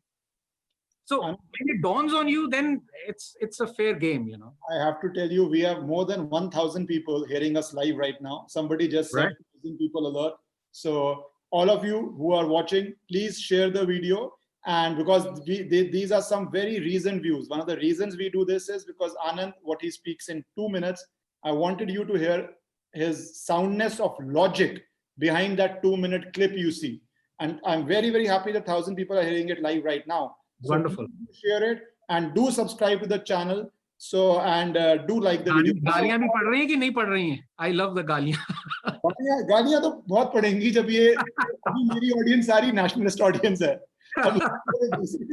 So 1.06 1.22
when 1.26 1.36
it 1.60 1.82
dawns 1.82 2.14
on 2.14 2.28
you, 2.28 2.48
then 2.50 2.82
it's 3.08 3.36
it's 3.40 3.60
a 3.60 3.68
fair 3.68 3.94
game, 3.96 4.28
you 4.28 4.38
know. 4.38 4.54
I 4.72 4.76
have 4.76 5.02
to 5.02 5.10
tell 5.12 5.30
you, 5.30 5.46
we 5.46 5.62
have 5.62 5.84
more 5.84 6.06
than 6.06 6.30
1,000 6.30 6.88
people 6.88 7.26
hearing 7.26 7.58
us 7.58 7.74
live 7.74 7.98
right 7.98 8.22
now. 8.22 8.46
Somebody 8.48 8.88
just 8.88 9.12
said 9.12 9.26
right. 9.64 9.78
people 9.80 10.08
alert. 10.08 10.36
So 10.72 11.26
all 11.52 11.70
of 11.70 11.84
you 11.84 12.16
who 12.18 12.34
are 12.34 12.48
watching, 12.48 12.94
please 13.10 13.40
share 13.40 13.70
the 13.70 13.86
video. 13.86 14.34
And 14.66 14.96
because 14.96 15.42
we, 15.48 15.64
they, 15.64 15.88
these 15.88 16.12
are 16.12 16.22
some 16.22 16.52
very 16.52 16.80
recent 16.80 17.24
views. 17.24 17.50
One 17.50 17.60
of 17.60 17.68
the 17.68 17.78
reasons 17.78 18.16
we 18.16 18.30
do 18.30 18.46
this 18.46 18.70
is 18.70 18.86
because 18.86 19.16
Anand, 19.26 19.54
what 19.64 19.82
he 19.82 19.90
speaks 19.90 20.30
in 20.30 20.46
two 20.56 20.70
minutes, 20.70 21.06
I 21.44 21.52
wanted 21.52 21.90
you 21.90 22.06
to 22.06 22.14
hear 22.14 22.50
his 22.94 23.44
soundness 23.44 24.00
of 24.00 24.16
logic 24.22 24.84
behind 25.18 25.58
that 25.60 25.82
two 25.82 25.98
minute 25.98 26.34
clip 26.34 26.54
you 26.54 26.72
see. 26.72 27.02
And 27.40 27.60
I'm 27.66 27.88
very, 27.88 28.12
very 28.12 28.28
happy 28.28 28.52
that 28.52 28.68
thousand 28.68 28.96
people 28.96 29.18
are 29.18 29.24
hearing 29.24 29.50
it 29.50 29.62
live 29.62 29.84
right 29.84 30.06
now. 30.08 30.36
So 30.63 30.71
Wonderful. 30.71 31.07
Share 31.33 31.73
it 31.73 31.83
and 32.09 32.35
do 32.35 32.51
subscribe 32.51 33.01
to 33.03 33.07
the 33.07 33.19
channel. 33.19 33.71
So 33.99 34.41
and 34.41 34.77
uh, 34.77 34.97
do 35.09 35.21
like 35.21 35.45
the 35.45 35.53
video. 35.55 35.75
गालियां 35.75 36.19
भी 36.21 36.29
पढ़ 36.29 36.47
रही 36.49 36.61
हैं 36.61 36.69
कि 36.69 36.77
नहीं 36.77 36.93
पढ़ 36.95 37.09
रही 37.09 37.31
हैं? 37.31 37.45
I 37.59 37.71
love 37.73 37.95
the 37.99 38.05
गालियां. 38.11 38.39
गालियां 38.87 39.39
गालियां 39.51 39.81
तो 39.83 39.91
बहुत 40.09 40.33
पढ़ेंगी 40.35 40.71
जब 40.71 40.91
ये 40.91 41.15
अभी 41.15 41.85
मेरी 41.93 42.11
ऑडियंस 42.21 42.47
सारी 42.47 42.73
नेशनलिस्ट 42.81 43.21
ऑडियंस 43.29 43.63
है. 43.63 43.75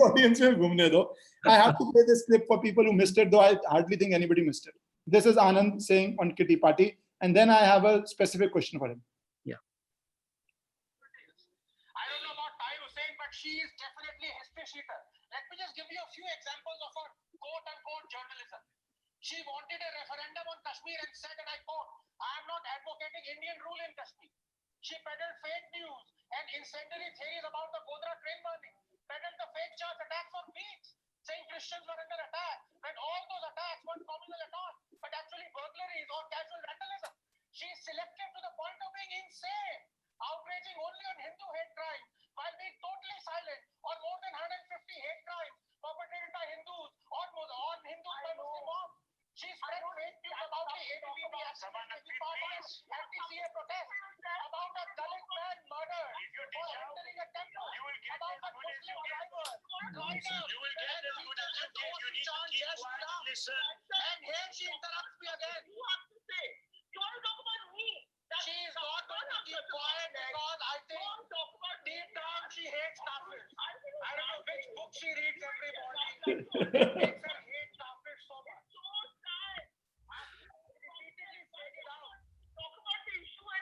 audience 0.05 0.41
में 0.41 0.59
घूमने 0.59 0.89
दो. 0.89 1.03
I 1.47 1.55
have 1.55 1.77
to 1.77 1.91
play 1.91 2.03
this 2.07 2.25
clip 2.25 2.47
for 2.47 2.61
people 2.61 2.85
who 2.85 2.93
missed 2.93 3.17
it, 3.17 3.31
though 3.31 3.41
I 3.41 3.57
hardly 3.67 3.97
think 3.97 4.13
anybody 4.13 4.45
missed 4.49 4.67
it. 4.67 4.75
This 5.07 5.25
is 5.25 5.35
Anand 5.35 5.81
saying 5.81 6.15
on 6.19 6.31
Kitty 6.31 6.55
Party, 6.55 6.97
and 7.21 7.35
then 7.35 7.49
I 7.49 7.63
have 7.65 7.83
a 7.85 7.95
specific 8.07 8.53
question 8.53 8.79
for 8.79 8.87
him. 8.87 9.01
she 13.43 13.59
is 13.59 13.71
definitely 13.75 14.29
a 14.31 14.35
history 14.39 14.65
sheeter. 14.71 14.99
Give 15.78 15.94
you 15.94 16.02
a 16.02 16.10
few 16.10 16.26
examples 16.26 16.80
of 16.82 16.90
her 16.90 17.08
quote-unquote 17.38 18.06
journalism. 18.10 18.62
She 19.22 19.38
wanted 19.46 19.78
a 19.78 19.90
referendum 19.94 20.46
on 20.50 20.58
Kashmir 20.66 20.98
and 20.98 21.14
said, 21.14 21.38
and 21.38 21.46
I 21.46 21.54
quote, 21.62 22.02
I 22.18 22.34
am 22.42 22.50
not 22.50 22.66
advocating 22.66 23.38
Indian 23.38 23.62
rule 23.62 23.78
in 23.86 23.94
Kashmir. 23.94 24.34
She 24.82 24.98
peddled 25.06 25.38
fake 25.38 25.70
news 25.78 26.04
and 26.34 26.46
incendiary 26.50 27.14
theories 27.14 27.46
about 27.46 27.70
the 27.70 27.78
Godhra 27.86 28.10
train 28.18 28.42
burning, 28.42 28.74
peddled 29.06 29.38
the 29.38 29.48
fake 29.54 29.74
charge 29.78 30.02
attacks 30.02 30.34
on 30.34 30.50
beaches, 30.50 30.98
saying 31.22 31.46
Christians 31.46 31.86
were 31.86 31.94
under 31.94 32.26
attack, 32.26 32.58
when 32.82 32.96
all 32.98 33.22
those 33.30 33.46
attacks 33.54 33.82
weren't 33.86 34.02
communal 34.02 34.42
at 34.50 34.58
all, 34.58 34.74
but 34.98 35.14
actually 35.14 35.46
burglaries 35.54 36.10
or 36.10 36.26
casual 36.26 36.62
vandalism. 36.66 37.14
She 37.54 37.70
is 37.70 37.78
selective 37.86 38.30
to 38.34 38.40
the 38.42 38.52
point 38.58 38.82
of 38.82 38.90
being 38.98 39.14
insane, 39.22 39.97
outraging 40.18 40.78
only 40.78 41.04
on 41.06 41.16
Hindu 41.22 41.46
hate 41.54 41.72
crime, 41.78 42.04
while 42.34 42.54
being 42.58 42.76
totally 42.82 43.18
silent 43.22 43.62
on 43.86 43.96
more 44.02 44.18
than 44.22 44.32
150 44.34 45.06
hate 45.06 45.22
crimes 45.22 45.54
perpetrated 45.78 46.32
by 46.34 46.44
Hindus 46.50 46.90
on, 47.14 47.28
on 47.38 47.78
Hindus 47.86 48.18
by 48.26 48.32
Muslim 48.34 48.64
mobs. 48.66 48.98
She 49.38 49.46
spread 49.54 49.82
fake 49.94 50.18
news 50.18 50.34
about 50.42 50.66
the 50.66 50.82
ABVP 50.82 51.34
activities, 51.46 52.66
anti-CA 52.90 53.46
protest, 53.54 53.90
about 54.18 54.70
a 54.74 54.84
Dalit 54.98 55.26
man 55.30 55.56
murdered 55.70 56.14
for 56.50 56.66
entering 56.74 57.18
a 57.22 57.26
temple, 57.30 57.70
about 58.18 58.38
a 58.42 58.50
Muslim 58.58 58.98
driver, 59.06 59.46
You 60.50 60.58
will 60.58 60.74
get 60.74 60.90
as 60.90 61.16
good 61.22 61.38
as 61.38 61.54
you 61.54 61.70
get. 61.70 61.86
You 61.86 62.10
need 62.10 62.26
to 62.26 62.34
keep 62.50 62.66
quiet, 62.82 63.22
listen. 63.30 63.64
And 63.94 64.18
here 64.26 64.48
she 64.50 64.66
interrupts 64.66 65.14
me 65.22 65.28
again. 65.30 65.62
You 65.70 65.82
have 65.86 66.02
to 66.10 66.18
say. 66.18 66.46
You 66.90 66.98
want 66.98 67.14
to 67.14 67.20
talk 67.22 67.38
about 67.38 67.46
me. 67.46 67.47
She 68.48 68.56
is 68.64 68.72
not 68.80 69.04
going 69.04 69.28
to 69.28 69.40
keep 69.44 69.64
quiet 69.68 70.08
because 70.08 70.60
I 70.72 70.76
think 70.88 71.20
deep 71.84 72.08
down 72.16 72.40
she 72.48 72.64
hates 72.64 73.00
Kafir. 73.04 73.44
I 73.44 74.12
don't 74.16 74.24
know 74.24 74.40
which 74.48 74.66
book 74.72 74.90
she 74.96 75.08
reads 75.12 75.42
every 75.44 75.72
morning. 75.76 76.16
makes 76.96 77.20
her 77.28 77.40
hate 77.44 77.72
Kafir 77.76 78.16
so 78.24 78.36
much. 78.40 78.64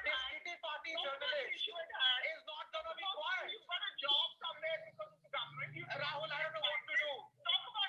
This 0.07 0.23
Kitty 0.47 0.55
Party 0.63 0.95
journalist 0.95 1.67
is 1.67 2.43
not 2.47 2.67
going 2.71 2.87
to 2.87 2.95
be 2.95 3.07
quiet. 3.11 3.51
You 3.51 3.59
got 3.67 3.83
a 3.83 3.93
job 3.99 4.29
somewhere 4.39 4.79
because 4.87 5.11
of 5.11 5.21
the 5.27 5.31
government. 5.35 5.71
Rahul, 5.83 6.31
I 6.31 6.39
don't 6.47 6.55
know 6.55 6.63
what 6.63 6.83
to 6.87 6.95
do. 6.95 7.13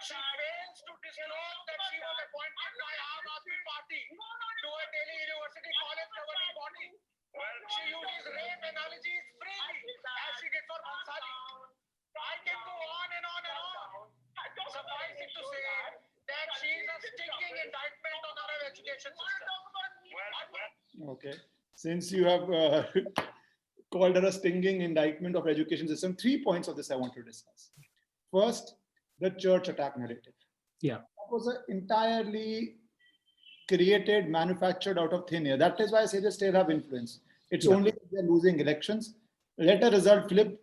She 0.01 0.17
fails 0.17 0.77
to 0.81 0.93
disclose 1.05 1.61
that 1.69 1.79
she 1.93 1.97
was 2.01 2.17
appointed 2.25 2.73
by 2.81 2.93
Aam 2.97 3.25
Aadmi 3.37 3.57
Party 3.69 4.01
to 4.09 4.69
a 4.73 4.83
Delhi 4.89 5.17
University 5.29 5.71
college 5.77 6.09
governing 6.17 6.53
body. 6.57 6.87
Well, 7.37 7.57
she 7.77 7.83
uses 7.93 8.25
rape 8.77 8.85
analogies 8.85 9.25
freely, 9.41 9.93
as 10.05 10.33
she 10.37 10.47
did 10.53 10.61
for 10.69 10.77
Bhansali. 10.85 11.33
I 12.17 12.35
can 12.45 12.57
go 12.65 12.73
on 12.73 13.09
and 13.13 13.25
on 13.25 13.41
and 13.45 13.57
on. 13.57 14.09
Suffice 14.67 15.17
it 15.21 15.31
to 15.33 15.41
say 15.41 15.65
that 16.27 16.47
she 16.61 16.69
is 16.69 16.85
a 16.85 16.97
stinging 17.01 17.55
indictment 17.65 18.21
on 18.25 18.35
our 18.37 18.57
education 18.69 19.11
system. 19.13 19.59
Okay. 21.09 21.35
Since 21.75 22.11
you 22.11 22.25
have 22.25 22.49
uh, 22.49 22.83
called 23.91 24.15
her 24.15 24.25
a 24.25 24.31
stinging 24.31 24.81
indictment 24.81 25.35
of 25.35 25.47
education 25.47 25.87
system, 25.87 26.15
three 26.15 26.43
points 26.43 26.67
of 26.67 26.75
this 26.75 26.91
I 26.91 26.95
want 26.95 27.13
to 27.13 27.23
discuss. 27.23 27.69
First, 28.31 28.75
the 29.19 29.29
church 29.31 29.69
attack 29.69 29.97
narrative. 29.97 30.33
Yeah. 30.81 30.97
That 30.97 31.29
was 31.31 31.47
an 31.47 31.57
entirely 31.69 32.75
created, 33.67 34.27
manufactured 34.27 34.97
out 34.97 35.13
of 35.13 35.27
thin 35.29 35.45
air. 35.47 35.57
That 35.57 35.79
is 35.79 35.91
why 35.91 36.01
I 36.01 36.05
say 36.05 36.19
they 36.19 36.31
still 36.31 36.53
have 36.53 36.69
influence. 36.71 37.19
It's 37.51 37.65
yeah. 37.65 37.75
only 37.75 37.89
if 37.89 38.09
they're 38.11 38.23
losing 38.23 38.59
elections. 38.59 39.15
Let 39.57 39.83
a 39.83 39.89
result 39.89 40.29
flip, 40.29 40.59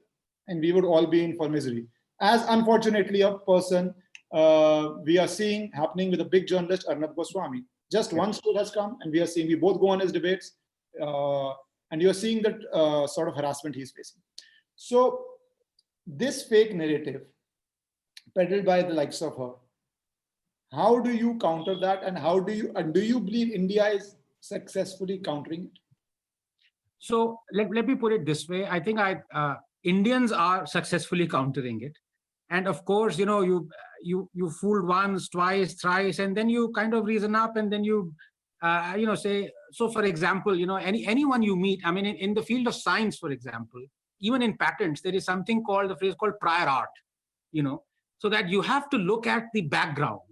and 0.49 0.61
we 0.61 0.73
would 0.73 0.85
all 0.85 1.07
be 1.07 1.25
in 1.25 1.37
for 1.37 1.49
misery. 1.49 1.87
As 2.21 2.45
unfortunately, 2.49 3.23
a 3.23 3.39
person 3.39 3.95
uh, 4.33 4.95
we 5.05 5.19
are 5.19 5.29
seeing 5.29 5.71
happening 5.73 6.11
with 6.11 6.21
a 6.21 6.25
big 6.25 6.47
journalist, 6.47 6.87
Arnab 6.89 7.15
Goswami. 7.17 7.65
Just 7.91 8.13
yeah. 8.13 8.19
one 8.19 8.33
state 8.33 8.57
has 8.57 8.71
come, 8.71 8.99
and 9.01 9.13
we 9.13 9.21
are 9.21 9.27
seeing 9.27 9.47
we 9.47 9.55
both 9.55 9.81
go 9.81 9.89
on 9.89 10.01
his 10.01 10.13
debates, 10.13 10.53
uh, 11.01 11.53
and 11.91 12.03
you're 12.03 12.15
seeing 12.15 12.43
that 12.43 12.59
uh, 12.73 13.07
sort 13.07 13.29
of 13.29 13.37
harassment 13.37 13.77
he's 13.77 13.93
facing. 13.93 14.21
So, 14.77 15.25
this 16.07 16.43
fake 16.43 16.75
narrative 16.75 17.23
peddled 18.37 18.65
by 18.65 18.83
the 18.83 18.93
likes 18.93 19.23
of 19.23 19.37
her. 19.37 19.53
How 20.73 20.99
do 20.99 21.15
you 21.15 21.39
counter 21.39 21.79
that, 21.79 22.03
and 22.03 22.19
how 22.19 22.41
do 22.41 22.53
you 22.53 22.73
and 22.75 22.93
do 22.93 23.01
you 23.01 23.21
believe 23.21 23.53
India 23.53 23.87
is 23.89 24.17
successfully 24.41 25.19
countering 25.19 25.65
it? 25.65 25.79
So 27.05 27.41
let, 27.53 27.71
let 27.71 27.87
me 27.87 27.97
put 27.97 28.15
it 28.15 28.25
this 28.25 28.49
way: 28.49 28.67
I 28.67 28.81
think 28.81 28.99
I 28.99 29.21
uh, 29.35 29.57
Indians 29.83 30.33
are 30.33 30.67
successfully 30.67 31.29
countering 31.29 31.83
it, 31.83 31.93
and 32.49 32.67
of 32.67 32.83
course, 32.87 33.19
you 33.19 33.27
know, 33.27 33.43
you 33.43 33.69
you 34.03 34.31
you 34.33 34.49
fooled 34.49 34.87
once, 34.89 35.29
twice, 35.29 35.75
thrice, 35.75 36.19
and 36.19 36.35
then 36.35 36.49
you 36.49 36.73
kind 36.75 36.95
of 36.95 37.05
reason 37.05 37.35
up, 37.35 37.57
and 37.57 37.71
then 37.71 37.85
you 37.85 38.11
uh, 38.63 38.95
you 38.97 39.05
know 39.05 39.15
say 39.17 39.51
so. 39.71 39.91
For 39.91 40.05
example, 40.05 40.57
you 40.57 40.65
know, 40.65 40.77
any 40.77 41.07
anyone 41.07 41.43
you 41.43 41.57
meet, 41.57 41.83
I 41.85 41.91
mean, 41.91 42.07
in, 42.07 42.17
in 42.17 42.33
the 42.33 42.43
field 42.43 42.69
of 42.69 42.75
science, 42.75 43.19
for 43.19 43.31
example, 43.33 43.83
even 44.21 44.41
in 44.41 44.57
patents, 44.57 45.03
there 45.03 45.15
is 45.15 45.27
something 45.27 45.63
called 45.63 45.91
the 45.91 45.97
phrase 45.97 46.15
called 46.15 46.41
prior 46.41 46.67
art. 46.67 46.95
You 47.53 47.65
know, 47.65 47.83
so 48.17 48.31
that 48.31 48.49
you 48.49 48.63
have 48.63 48.89
to 48.89 48.97
look 48.97 49.27
at 49.27 49.45
the 49.53 49.61
background 49.61 50.23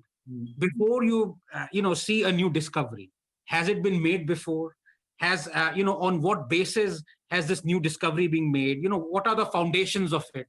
before 0.56 1.04
you 1.04 1.36
uh, 1.52 1.66
you 1.70 1.82
know 1.82 1.92
see 1.92 2.22
a 2.22 2.32
new 2.32 2.48
discovery 2.48 3.10
has 3.44 3.68
it 3.68 3.82
been 3.82 4.02
made 4.02 4.26
before 4.26 4.72
has 5.22 5.48
uh, 5.54 5.72
you 5.74 5.84
know 5.84 5.96
on 5.98 6.20
what 6.20 6.48
basis 6.48 7.02
has 7.30 7.46
this 7.46 7.64
new 7.64 7.80
discovery 7.80 8.26
being 8.26 8.50
made 8.52 8.82
you 8.82 8.88
know 8.88 8.98
what 8.98 9.26
are 9.26 9.36
the 9.36 9.46
foundations 9.46 10.12
of 10.12 10.24
it 10.34 10.46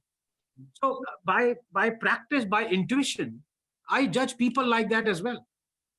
so 0.82 1.00
by 1.24 1.54
by 1.72 1.88
practice 1.88 2.44
by 2.44 2.64
intuition 2.66 3.42
i 3.88 4.06
judge 4.06 4.36
people 4.36 4.66
like 4.66 4.90
that 4.90 5.08
as 5.08 5.22
well 5.22 5.46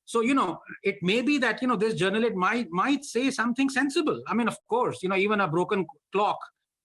so 0.04 0.20
you 0.20 0.34
know 0.34 0.60
it 0.82 0.96
may 1.02 1.20
be 1.22 1.38
that 1.38 1.60
you 1.62 1.68
know 1.68 1.76
this 1.76 1.94
journalist 1.94 2.34
might 2.34 2.70
might 2.70 3.04
say 3.04 3.30
something 3.30 3.68
sensible 3.68 4.22
i 4.28 4.34
mean 4.34 4.48
of 4.48 4.58
course 4.68 5.02
you 5.02 5.08
know 5.08 5.16
even 5.16 5.40
a 5.40 5.48
broken 5.48 5.86
clock 6.12 6.38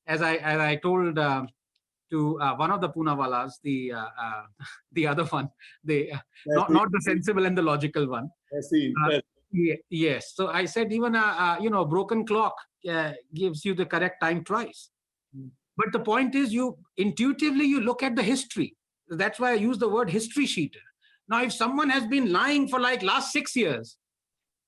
as 0.08 0.22
i 0.22 0.36
as 0.36 0.60
i 0.60 0.76
told 0.76 1.20
uh, 1.20 1.44
to 2.12 2.40
uh, 2.42 2.56
one 2.56 2.72
of 2.72 2.82
the 2.82 2.90
Poonawallas, 2.90 3.54
the 3.64 3.94
uh, 3.94 4.06
uh, 4.22 4.44
the 4.92 5.08
other 5.08 5.24
one, 5.24 5.50
the 5.84 6.12
uh, 6.12 6.18
not 6.46 6.70
not 6.70 6.92
the 6.92 7.02
sensible 7.02 7.46
and 7.46 7.58
the 7.58 7.62
logical 7.62 8.08
one. 8.08 8.30
I 8.56 8.60
see. 8.60 8.94
Yes. 9.10 9.22
Ye- 9.52 9.82
yes. 9.90 10.34
So 10.36 10.48
I 10.48 10.66
said 10.66 10.92
even 10.94 11.16
a, 11.16 11.20
a 11.20 11.58
you 11.62 11.70
know 11.70 11.86
broken 11.86 12.26
clock 12.26 12.56
uh, 12.90 13.14
gives 13.34 13.66
you 13.66 13.74
the 13.74 13.86
correct 13.86 14.22
time 14.22 14.44
twice. 14.44 14.90
But 15.78 15.92
the 15.94 16.00
point 16.00 16.36
is, 16.36 16.54
you 16.54 16.78
intuitively 16.98 17.66
you 17.66 17.82
look 17.82 18.04
at 18.04 18.16
the 18.16 18.24
history. 18.24 18.76
That's 19.10 19.40
why 19.40 19.52
I 19.52 19.56
use 19.56 19.78
the 19.78 19.90
word 19.90 20.10
history 20.10 20.46
sheeter. 20.46 20.84
Now, 21.28 21.44
if 21.44 21.54
someone 21.54 21.90
has 21.90 22.06
been 22.06 22.32
lying 22.32 22.68
for 22.68 22.80
like 22.80 23.02
last 23.04 23.32
six 23.32 23.56
years, 23.56 23.98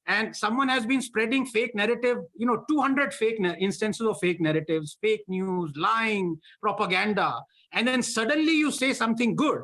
and 0.08 0.36
someone 0.36 0.68
has 0.68 0.86
been 0.86 1.02
spreading 1.02 1.46
fake 1.46 1.76
narrative, 1.76 2.18
you 2.36 2.46
know, 2.46 2.64
200 2.70 3.14
fake 3.14 3.40
na- 3.40 3.54
instances 3.54 4.06
of 4.06 4.18
fake 4.20 4.42
narratives, 4.42 4.98
fake 5.02 5.24
news, 5.28 5.72
lying, 5.76 6.38
propaganda, 6.62 7.40
and 7.72 7.88
then 7.88 8.04
suddenly 8.04 8.54
you 8.54 8.72
say 8.72 8.94
something 8.94 9.36
good. 9.36 9.62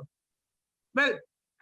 Well, 0.95 1.17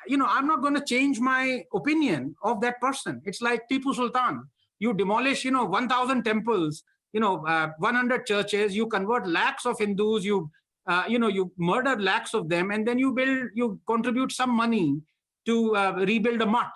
you 0.07 0.17
know, 0.17 0.27
I'm 0.27 0.47
not 0.47 0.61
going 0.61 0.75
to 0.75 0.83
change 0.83 1.19
my 1.19 1.63
opinion 1.73 2.35
of 2.43 2.61
that 2.61 2.79
person. 2.81 3.21
It's 3.25 3.41
like 3.41 3.67
Tipu 3.69 3.93
Sultan. 3.95 4.43
You 4.79 4.93
demolish, 4.93 5.43
you 5.43 5.51
know, 5.51 5.65
1,000 5.65 6.23
temples, 6.23 6.83
you 7.13 7.19
know, 7.19 7.45
uh, 7.45 7.69
100 7.79 8.25
churches. 8.25 8.75
You 8.75 8.87
convert 8.87 9.27
lakhs 9.27 9.65
of 9.65 9.79
Hindus. 9.79 10.23
You, 10.23 10.51
uh, 10.87 11.03
you 11.07 11.19
know, 11.19 11.27
you 11.27 11.51
murder 11.57 11.99
lakhs 11.99 12.33
of 12.33 12.47
them, 12.49 12.71
and 12.71 12.87
then 12.87 12.99
you 12.99 13.11
build, 13.13 13.49
you 13.53 13.79
contribute 13.87 14.31
some 14.31 14.51
money 14.51 15.01
to 15.45 15.75
uh, 15.75 15.93
rebuild 15.97 16.41
a 16.41 16.45
mutt, 16.45 16.71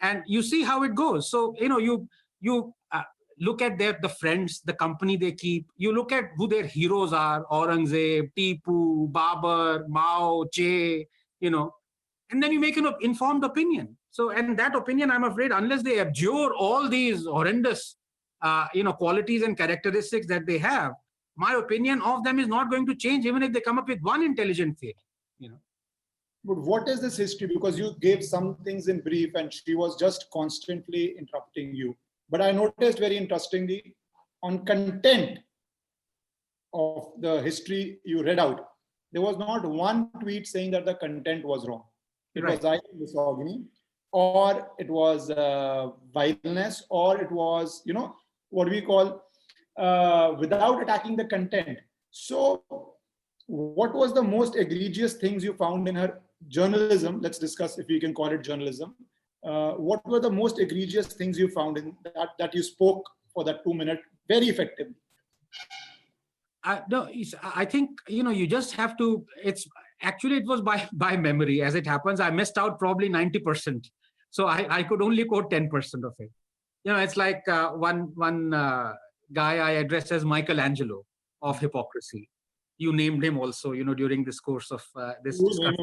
and 0.00 0.22
you 0.26 0.42
see 0.42 0.62
how 0.62 0.82
it 0.84 0.94
goes. 0.94 1.30
So, 1.30 1.54
you 1.58 1.68
know, 1.68 1.78
you 1.78 2.08
you 2.40 2.72
uh, 2.92 3.02
look 3.40 3.60
at 3.60 3.78
their 3.78 3.98
the 4.00 4.08
friends, 4.08 4.60
the 4.64 4.72
company 4.72 5.16
they 5.16 5.32
keep. 5.32 5.66
You 5.76 5.92
look 5.92 6.12
at 6.12 6.30
who 6.36 6.46
their 6.46 6.66
heroes 6.66 7.12
are: 7.12 7.44
Aurangzeb, 7.50 8.30
Tipu, 8.38 9.10
Babur, 9.10 9.88
Mao, 9.88 10.44
Che. 10.52 11.06
You 11.40 11.50
know, 11.50 11.74
and 12.30 12.42
then 12.42 12.52
you 12.52 12.60
make 12.60 12.76
an 12.76 12.92
informed 13.00 13.44
opinion 13.44 13.96
so 14.10 14.30
and 14.30 14.58
that 14.58 14.74
opinion 14.74 15.10
i'm 15.10 15.24
afraid 15.24 15.52
unless 15.52 15.82
they 15.82 16.00
abjure 16.00 16.54
all 16.54 16.88
these 16.88 17.24
horrendous 17.24 17.96
uh, 18.42 18.66
you 18.74 18.84
know 18.84 18.92
qualities 18.92 19.42
and 19.42 19.56
characteristics 19.56 20.26
that 20.26 20.46
they 20.46 20.58
have 20.58 20.92
my 21.36 21.54
opinion 21.54 22.02
of 22.02 22.24
them 22.24 22.38
is 22.38 22.48
not 22.48 22.70
going 22.70 22.86
to 22.86 22.94
change 22.94 23.26
even 23.26 23.42
if 23.42 23.52
they 23.52 23.60
come 23.60 23.78
up 23.78 23.88
with 23.88 24.00
one 24.00 24.22
intelligent 24.22 24.78
theory 24.78 25.04
you 25.38 25.48
know 25.48 25.60
But 26.46 26.58
what 26.58 26.88
is 26.88 27.00
this 27.00 27.16
history? 27.16 27.48
Because 27.52 27.76
you 27.78 27.86
gave 28.00 28.24
some 28.24 28.54
things 28.66 28.86
in 28.86 29.00
brief 29.00 29.34
and 29.34 29.52
she 29.52 29.74
was 29.74 29.96
just 30.02 30.26
constantly 30.32 31.16
interrupting 31.18 31.74
you. 31.74 31.96
But 32.30 32.40
I 32.40 32.52
noticed 32.52 33.00
very 33.00 33.16
interestingly 33.16 33.96
on 34.42 34.64
content 34.64 35.40
of 36.72 37.10
the 37.18 37.42
history 37.42 37.98
you 38.04 38.22
read 38.22 38.38
out, 38.38 38.60
there 39.12 39.22
was 39.22 39.38
not 39.38 39.64
one 39.64 40.10
tweet 40.20 40.46
saying 40.46 40.70
that 40.72 40.86
the 40.86 40.94
content 40.94 41.44
was 41.44 41.66
wrong. 41.66 41.82
It 42.36 42.44
was 42.44 42.64
either 42.64 42.82
misogyny 42.98 43.64
or 44.12 44.70
it 44.78 44.90
was 44.90 45.30
uh, 45.30 45.90
vileness 46.12 46.84
or 46.90 47.20
it 47.20 47.30
was, 47.30 47.82
you 47.84 47.94
know, 47.94 48.14
what 48.50 48.70
we 48.70 48.80
call 48.80 49.22
uh, 49.78 50.34
without 50.38 50.82
attacking 50.82 51.16
the 51.16 51.24
content. 51.24 51.78
So 52.10 52.62
what 53.46 53.94
was 53.94 54.12
the 54.12 54.22
most 54.22 54.56
egregious 54.56 55.14
things 55.14 55.44
you 55.44 55.54
found 55.54 55.88
in 55.88 55.94
her 55.94 56.20
journalism 56.48 57.20
let's 57.20 57.38
discuss 57.38 57.78
if 57.78 57.86
we 57.88 57.98
can 57.98 58.12
call 58.12 58.28
it 58.28 58.42
journalism 58.42 58.94
uh, 59.44 59.72
what 59.72 60.04
were 60.06 60.20
the 60.20 60.30
most 60.30 60.58
egregious 60.58 61.06
things 61.06 61.38
you 61.38 61.48
found 61.48 61.78
in 61.78 61.96
that 62.04 62.30
that 62.38 62.54
you 62.54 62.62
spoke 62.62 63.08
for 63.32 63.44
that 63.44 63.62
two 63.64 63.72
minute 63.72 64.00
very 64.28 64.48
effectively 64.48 64.94
I, 66.64 66.82
no, 66.90 67.06
it's, 67.08 67.32
I 67.42 67.64
think 67.64 67.90
you 68.08 68.24
know 68.24 68.30
you 68.30 68.48
just 68.48 68.72
have 68.72 68.96
to. 68.98 69.24
It's 69.42 69.68
actually 70.02 70.36
it 70.36 70.46
was 70.46 70.60
by 70.60 70.88
by 70.92 71.16
memory 71.16 71.62
as 71.62 71.74
it 71.74 71.86
happens. 71.86 72.20
I 72.20 72.30
missed 72.30 72.58
out 72.58 72.78
probably 72.78 73.08
ninety 73.08 73.38
percent, 73.38 73.88
so 74.30 74.46
I 74.46 74.66
I 74.70 74.82
could 74.82 75.02
only 75.02 75.24
quote 75.24 75.50
ten 75.50 75.68
percent 75.68 76.04
of 76.04 76.14
it. 76.18 76.30
You 76.84 76.92
know, 76.92 76.98
it's 76.98 77.16
like 77.16 77.42
uh, 77.48 77.70
one 77.70 78.12
one 78.14 78.54
uh, 78.54 78.94
guy 79.32 79.58
I 79.58 79.70
addressed 79.72 80.12
as 80.12 80.24
Michelangelo 80.24 81.04
of 81.42 81.58
hypocrisy. 81.58 82.28
You 82.78 82.92
named 82.92 83.24
him 83.24 83.38
also. 83.38 83.72
You 83.72 83.84
know, 83.84 83.94
during 83.94 84.24
this 84.24 84.40
course 84.40 84.70
of 84.70 84.84
uh, 84.94 85.12
this 85.24 85.38
discussion. 85.38 85.76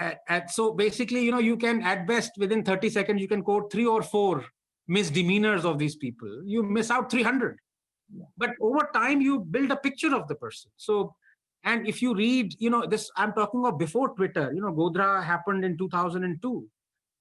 And, 0.00 0.16
and 0.28 0.50
so 0.50 0.72
basically, 0.72 1.24
you 1.24 1.30
know, 1.30 1.38
you 1.38 1.56
can 1.56 1.82
at 1.82 2.06
best 2.06 2.32
within 2.36 2.64
thirty 2.64 2.90
seconds 2.90 3.20
you 3.20 3.28
can 3.28 3.42
quote 3.42 3.70
three 3.70 3.86
or 3.86 4.02
four 4.02 4.44
misdemeanors 4.88 5.64
of 5.64 5.78
these 5.78 5.96
people. 5.96 6.42
You 6.44 6.62
miss 6.62 6.90
out 6.90 7.10
three 7.10 7.22
hundred 7.22 7.58
but 8.36 8.50
over 8.60 8.88
time 8.92 9.20
you 9.20 9.40
build 9.40 9.70
a 9.70 9.76
picture 9.76 10.14
of 10.14 10.28
the 10.28 10.34
person 10.34 10.70
so 10.76 11.14
and 11.64 11.86
if 11.86 12.00
you 12.02 12.14
read 12.14 12.54
you 12.58 12.70
know 12.70 12.86
this 12.86 13.10
i'm 13.16 13.32
talking 13.32 13.64
of 13.66 13.78
before 13.78 14.14
twitter 14.14 14.52
you 14.54 14.60
know 14.60 14.72
godhra 14.72 15.24
happened 15.24 15.64
in 15.64 15.76
2002 15.76 16.68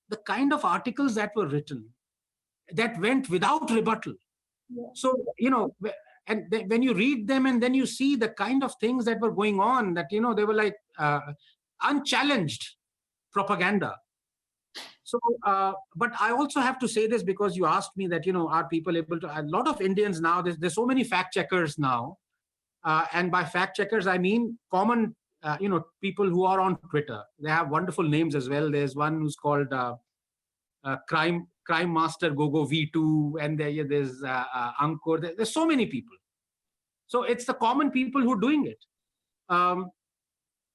the 0.10 0.18
kind 0.18 0.54
of 0.54 0.66
articles 0.66 1.16
that 1.16 1.32
were 1.36 1.48
written 1.48 1.86
that 2.72 3.00
went 3.00 3.30
without 3.30 3.70
rebuttal. 3.72 4.14
So 4.94 5.26
you 5.38 5.50
know 5.50 5.76
and 6.28 6.46
then 6.50 6.70
when 6.70 6.82
you 6.82 6.94
read 6.94 7.28
them 7.28 7.46
and 7.46 7.62
then 7.62 7.74
you 7.74 7.86
see 7.86 8.16
the 8.16 8.30
kind 8.30 8.64
of 8.64 8.74
things 8.80 9.06
that 9.06 9.20
were 9.20 9.32
going 9.32 9.60
on 9.60 9.94
that 9.96 10.08
you 10.12 10.22
know 10.22 10.34
they 10.34 10.46
were 10.46 10.54
like 10.54 10.76
uh, 10.98 11.20
unchallenged 11.82 12.76
propaganda. 13.32 13.96
So, 15.04 15.20
uh, 15.44 15.74
but 15.96 16.12
I 16.20 16.32
also 16.32 16.60
have 16.60 16.80
to 16.80 16.88
say 16.88 17.08
this 17.08 17.24
because 17.24 17.56
you 17.56 17.66
asked 17.66 17.96
me 17.96 18.08
that, 18.08 18.26
you 18.26 18.34
know, 18.34 18.48
are 18.48 18.68
people 18.68 18.98
able 18.98 19.20
to, 19.20 19.40
a 19.40 19.44
lot 19.44 19.68
of 19.68 19.82
Indians 19.82 20.22
now, 20.22 20.42
there's, 20.42 20.58
there's 20.58 20.74
so 20.74 20.86
many 20.86 21.04
fact 21.04 21.34
checkers 21.34 21.78
now. 21.78 22.18
Uh, 22.84 23.06
and 23.14 23.32
by 23.32 23.44
fact 23.44 23.78
checkers, 23.78 24.08
I 24.08 24.18
mean 24.18 24.58
common, 24.72 25.16
uh, 25.42 25.58
you 25.60 25.70
know, 25.70 25.86
people 26.02 26.30
who 26.30 26.44
are 26.44 26.60
on 26.60 26.78
Twitter. 26.90 27.22
They 27.40 27.50
have 27.50 27.70
wonderful 27.70 28.04
names 28.04 28.36
as 28.36 28.50
well. 28.50 28.70
There's 28.70 28.96
one 28.96 29.20
who's 29.22 29.36
called 29.36 29.72
uh, 29.72 29.96
uh, 30.84 30.98
Crime 31.08 31.48
Crime 31.66 31.94
Master 31.94 32.30
Gogo 32.30 32.66
V2, 32.66 33.42
and 33.42 33.58
there, 33.58 33.88
there's 33.88 34.22
uh, 34.22 34.44
uh, 34.54 34.72
Ankur. 34.82 35.22
There- 35.22 35.34
there's 35.36 35.54
so 35.54 35.66
many 35.66 35.86
people. 35.86 36.18
So 37.08 37.24
it's 37.24 37.46
the 37.46 37.54
common 37.54 37.90
people 37.92 38.22
who 38.22 38.34
are 38.34 38.40
doing 38.40 38.66
it. 38.66 38.84
Um, 39.48 39.92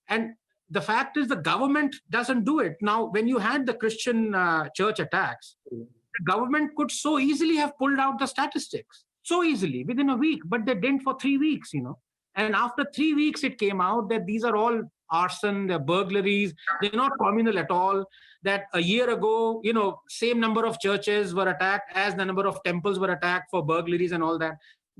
and 0.08 0.34
the 0.70 0.80
fact 0.80 1.16
is 1.16 1.28
the 1.28 1.36
government 1.36 1.94
doesn't 2.10 2.44
do 2.44 2.60
it 2.60 2.76
now 2.80 3.04
when 3.04 3.26
you 3.26 3.38
had 3.38 3.66
the 3.66 3.74
christian 3.74 4.34
uh, 4.34 4.68
church 4.74 4.98
attacks 5.00 5.56
the 5.70 6.24
government 6.24 6.74
could 6.76 6.90
so 6.90 7.18
easily 7.18 7.56
have 7.56 7.76
pulled 7.78 7.98
out 7.98 8.18
the 8.18 8.26
statistics 8.26 9.04
so 9.28 9.42
easily 9.44 9.82
within 9.90 10.10
a 10.10 10.16
week 10.26 10.42
but 10.52 10.64
they 10.66 10.74
didn't 10.74 11.04
for 11.08 11.16
3 11.18 11.38
weeks 11.46 11.74
you 11.78 11.82
know 11.82 11.98
and 12.34 12.54
after 12.54 12.86
3 12.94 13.14
weeks 13.22 13.44
it 13.48 13.58
came 13.64 13.80
out 13.88 14.08
that 14.12 14.26
these 14.30 14.48
are 14.50 14.56
all 14.62 14.80
arson 15.20 15.60
they're 15.68 15.86
burglaries 15.92 16.54
they're 16.80 17.02
not 17.02 17.20
communal 17.20 17.58
at 17.64 17.70
all 17.70 18.04
that 18.48 18.66
a 18.80 18.82
year 18.88 19.06
ago 19.10 19.36
you 19.68 19.72
know 19.78 19.86
same 20.08 20.40
number 20.46 20.64
of 20.70 20.80
churches 20.86 21.34
were 21.38 21.48
attacked 21.54 21.94
as 22.06 22.18
the 22.18 22.26
number 22.30 22.46
of 22.50 22.58
temples 22.68 22.98
were 23.04 23.12
attacked 23.18 23.48
for 23.50 23.64
burglaries 23.72 24.12
and 24.12 24.22
all 24.22 24.38
that 24.44 24.56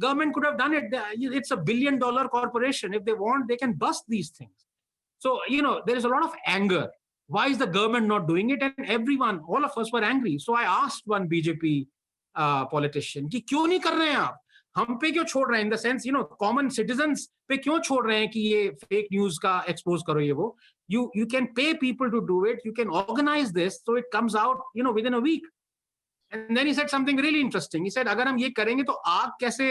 government 0.06 0.32
could 0.34 0.46
have 0.48 0.58
done 0.62 0.74
it 0.80 0.96
it's 1.40 1.52
a 1.58 1.60
billion 1.70 1.98
dollar 2.06 2.24
corporation 2.38 2.98
if 3.00 3.04
they 3.04 3.16
want 3.26 3.46
they 3.48 3.60
can 3.64 3.74
bust 3.84 4.04
these 4.16 4.30
things 4.30 4.58
so, 5.18 5.40
you 5.48 5.62
know, 5.62 5.82
there 5.86 5.96
is 5.96 6.04
a 6.04 6.08
lot 6.08 6.22
of 6.22 6.32
anger. 6.46 6.88
Why 7.26 7.48
is 7.48 7.58
the 7.58 7.66
government 7.66 8.06
not 8.06 8.28
doing 8.28 8.50
it? 8.50 8.62
And 8.62 8.86
everyone, 8.86 9.40
all 9.46 9.64
of 9.64 9.76
us 9.76 9.92
were 9.92 10.02
angry. 10.02 10.38
So 10.38 10.54
I 10.54 10.62
asked 10.62 11.02
one 11.06 11.28
BJP 11.28 11.86
politician, 12.72 13.30
कि 13.32 13.40
क्यों 13.48 13.66
नहीं 13.66 13.80
कर 13.80 13.92
रहे 13.92 14.08
हैं 14.08 14.16
आप? 14.16 14.40
हम 14.76 14.98
पे 15.02 15.10
क्यों 15.10 15.24
छोड़ 15.24 15.48
रहे 15.50 15.60
हैं? 15.60 15.66
In 15.66 15.72
the 15.72 15.76
sense 15.76 16.06
you 16.06 16.12
know 16.12 16.22
common 16.40 16.68
citizens 16.78 17.28
पे 17.48 17.56
क्यों 17.56 17.78
छोड़ 17.80 18.06
रहे 18.06 18.18
हैं 18.18 18.28
कि 18.30 18.40
ये 18.40 18.68
फेक 18.84 19.08
न्यूज़ 19.12 19.38
का 19.42 19.62
एक्सपोज 19.68 20.02
करो 20.06 20.20
ये 20.20 20.32
वो? 20.32 20.56
You 20.90 21.10
you 21.16 21.26
can 21.32 21.46
pay 21.56 21.72
people 21.84 22.10
to 22.10 22.20
do 22.32 22.44
it 22.46 22.60
you 22.66 22.72
can 22.72 22.88
organise 23.02 23.50
this 23.52 23.78
so 23.78 23.96
it 23.98 24.10
comes 24.12 24.36
out 24.36 24.62
you 24.76 24.84
know 24.84 24.92
within 25.06 25.14
a 25.14 25.18
week 25.30 25.48
and 26.32 26.54
then 26.58 26.66
he 26.66 26.74
said 26.74 26.88
something 26.88 27.20
really 27.20 27.40
interesting 27.40 27.84
he 27.84 27.90
said 27.90 28.08
अगर 28.08 28.28
हम 28.28 28.38
ये 28.38 28.50
करेंगे 28.60 28.82
तो 28.82 28.92
आग 29.16 29.32
कैसे 29.40 29.66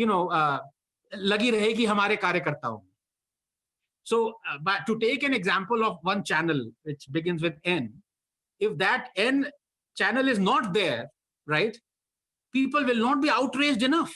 यू 0.00 0.06
नो 0.06 0.18
लगी 1.14 1.50
रहेगी 1.50 1.84
हमारे 1.84 2.16
कार्यकर्ताओं 2.16 2.78
में? 2.78 2.88
So, 4.10 4.16
uh, 4.50 4.54
but 4.66 4.80
to 4.86 4.94
take 4.98 5.24
an 5.26 5.34
example 5.34 5.84
of 5.88 5.98
one 6.06 6.22
channel 6.28 6.62
which 6.82 7.04
begins 7.16 7.42
with 7.42 7.58
N, 7.64 7.84
if 8.60 8.72
channel 9.96 10.28
is 10.28 10.38
not 10.38 10.72
there, 10.72 11.10
right, 11.46 11.76
people 12.52 12.84
will 12.84 12.96
not 12.96 13.20
be 13.20 13.30
outraged 13.30 13.82
enough. 13.82 14.12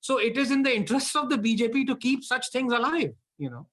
So, 0.00 0.18
it 0.18 0.36
is 0.36 0.50
in 0.50 0.62
the 0.62 0.74
interests 0.74 1.14
of 1.14 1.28
the 1.28 1.38
BJP 1.38 1.86
to 1.86 1.96
keep 1.96 2.24
such 2.24 2.50
things 2.50 2.72
alive, 2.72 3.12
you 3.38 3.50
know. 3.50 3.68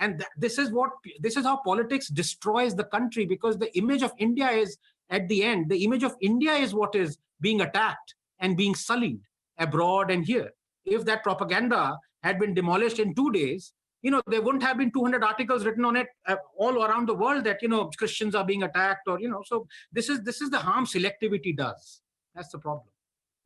And 0.00 0.18
th- 0.18 0.30
this 0.36 0.58
is 0.58 0.70
what 0.72 0.90
this 1.20 1.36
is 1.36 1.44
how 1.44 1.56
politics 1.58 2.08
destroys 2.08 2.74
the 2.74 2.84
country 2.84 3.26
because 3.26 3.58
the 3.58 3.76
image 3.76 4.02
of 4.02 4.12
India 4.18 4.48
is 4.50 4.78
at 5.10 5.28
the 5.28 5.42
end, 5.42 5.70
the 5.70 5.84
image 5.84 6.02
of 6.02 6.16
India 6.20 6.52
is 6.52 6.74
what 6.74 6.94
is 6.94 7.18
being 7.40 7.60
attacked 7.60 8.14
and 8.40 8.56
being 8.56 8.74
sullied 8.74 9.20
abroad 9.58 10.10
and 10.10 10.24
here. 10.24 10.52
If 10.84 11.04
that 11.06 11.22
propaganda 11.22 11.98
had 12.22 12.38
been 12.38 12.54
demolished 12.54 12.98
in 12.98 13.14
two 13.14 13.30
days, 13.32 13.72
you 14.02 14.10
know, 14.10 14.22
there 14.26 14.42
wouldn't 14.42 14.62
have 14.62 14.78
been 14.78 14.90
200 14.92 15.24
articles 15.24 15.64
written 15.64 15.84
on 15.84 15.96
it 15.96 16.06
uh, 16.26 16.36
all 16.56 16.84
around 16.84 17.08
the 17.08 17.14
world 17.14 17.44
that, 17.44 17.62
you 17.62 17.68
know, 17.68 17.90
Christians 17.96 18.34
are 18.34 18.44
being 18.44 18.62
attacked 18.62 19.08
or, 19.08 19.20
you 19.20 19.28
know, 19.28 19.42
so 19.44 19.66
this 19.92 20.08
is 20.08 20.22
this 20.22 20.40
is 20.40 20.50
the 20.50 20.58
harm 20.58 20.86
selectivity 20.86 21.56
does. 21.56 22.00
That's 22.34 22.50
the 22.50 22.58
problem. 22.58 22.86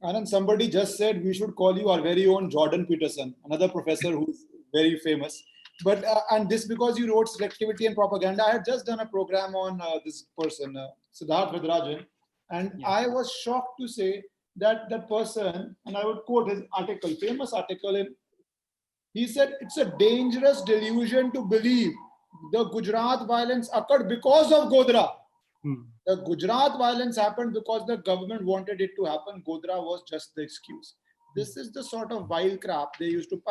Anand, 0.02 0.28
somebody 0.28 0.68
just 0.68 0.96
said 0.96 1.24
we 1.24 1.32
should 1.32 1.54
call 1.54 1.78
you 1.78 1.88
our 1.88 2.00
very 2.00 2.26
own 2.26 2.50
Jordan 2.50 2.86
Peterson, 2.86 3.34
another 3.44 3.68
professor 3.68 4.10
who's 4.10 4.44
very 4.74 4.98
famous. 4.98 5.42
But 5.84 6.04
uh, 6.04 6.20
and 6.32 6.48
this 6.50 6.66
because 6.66 6.98
you 6.98 7.12
wrote 7.12 7.28
selectivity 7.28 7.86
and 7.86 7.94
propaganda. 7.94 8.44
I 8.44 8.52
had 8.52 8.64
just 8.64 8.84
done 8.86 9.00
a 9.00 9.06
program 9.06 9.54
on 9.54 9.80
uh, 9.80 10.00
this 10.04 10.26
person, 10.38 10.76
uh, 10.76 10.88
Siddharth 11.14 11.54
Varadarajan, 11.54 12.04
and 12.50 12.72
Yeah. 12.78 12.88
I 12.88 13.06
was 13.06 13.32
shocked 13.32 13.80
to 13.80 13.88
say 13.88 14.22
that 14.56 14.90
that 14.90 15.08
person, 15.08 15.74
and 15.86 15.96
I 15.96 16.04
would 16.04 16.24
quote 16.26 16.50
his 16.50 16.62
article, 16.76 17.10
famous 17.20 17.52
article 17.52 17.96
in. 17.96 18.14
He 19.12 19.26
said 19.26 19.56
it's 19.60 19.76
a 19.76 19.93
dangerous 19.98 20.62
delusion 20.62 21.32
to 21.32 21.44
believe 21.44 21.93
the 22.51 22.64
Gujarat 22.64 23.26
violence 23.26 23.68
occurred 23.74 24.09
because 24.09 24.52
of 24.52 24.70
Godhra. 24.72 25.10
Hmm. 25.62 25.82
The 26.06 26.16
Gujarat 26.16 26.78
violence 26.78 27.16
happened 27.16 27.52
because 27.52 27.86
the 27.86 27.98
government 27.98 28.44
wanted 28.44 28.80
it 28.80 28.90
to 28.97 29.05
happen. 29.05 29.43
Godhra 29.47 29.82
was 29.82 30.02
just 30.09 30.34
the 30.34 30.43
excuse. 30.43 30.94
This 31.36 31.56
is 31.56 31.72
the 31.72 31.82
sort 31.84 32.10
of 32.12 32.26
vile 32.26 32.56
crap 32.59 32.98
they 32.98 33.06
used 33.06 33.30
to 33.30 33.43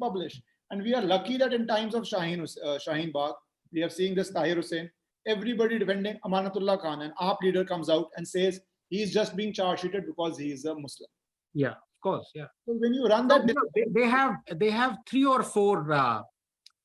publish. 0.00 0.40
And 0.70 0.82
we 0.82 0.94
are 0.94 1.02
lucky 1.02 1.36
that 1.36 1.52
in 1.52 1.66
times 1.66 1.94
of 1.94 2.04
Shaheen, 2.04 2.42
uh, 2.64 2.78
Shaheen 2.78 3.12
Bagh, 3.12 3.34
we 3.72 3.80
have 3.80 3.92
seen 3.92 4.14
this 4.14 4.30
Tahir 4.30 4.54
Hussain, 4.54 4.90
everybody 5.26 5.78
defending 5.78 6.18
Amanatullah 6.24 6.80
Khan, 6.80 7.02
and 7.02 7.12
AAP 7.20 7.42
leader 7.42 7.64
comes 7.64 7.90
out 7.90 8.08
and 8.16 8.26
says 8.26 8.60
he's 8.88 9.12
just 9.12 9.36
being 9.36 9.52
charge 9.52 9.80
sheeted 9.80 10.06
because 10.06 10.38
he 10.38 10.52
is 10.52 10.64
a 10.64 10.74
Muslim. 10.74 11.08
Yeah, 11.54 11.74
course. 12.00 12.30
Yeah. 12.34 12.46
So 12.66 12.74
when 12.74 12.94
you 12.94 13.06
run 13.06 13.28
that, 13.28 13.42
they 13.90 14.06
have 14.06 14.36
they 14.54 14.70
have 14.70 14.98
three 15.08 15.24
or 15.24 15.42
four 15.42 15.92
uh, 15.92 16.22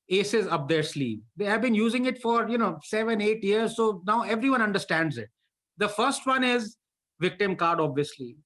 aces 0.09 0.47
up 0.47 0.67
their 0.67 0.83
sleeve. 0.83 1.19
They 1.37 1.45
have 1.45 1.61
been 1.61 1.75
using 1.75 2.05
it 2.05 2.21
for 2.21 2.47
you 2.47 2.57
know 2.57 2.79
seven, 2.83 3.21
eight 3.21 3.43
years. 3.43 3.75
So 3.75 4.01
now 4.05 4.21
everyone 4.23 4.61
understands 4.61 5.17
it. 5.17 5.29
The 5.77 5.89
first 5.89 6.25
one 6.25 6.43
is 6.43 6.77
victim 7.19 7.55
card, 7.55 7.79
obviously. 7.79 8.37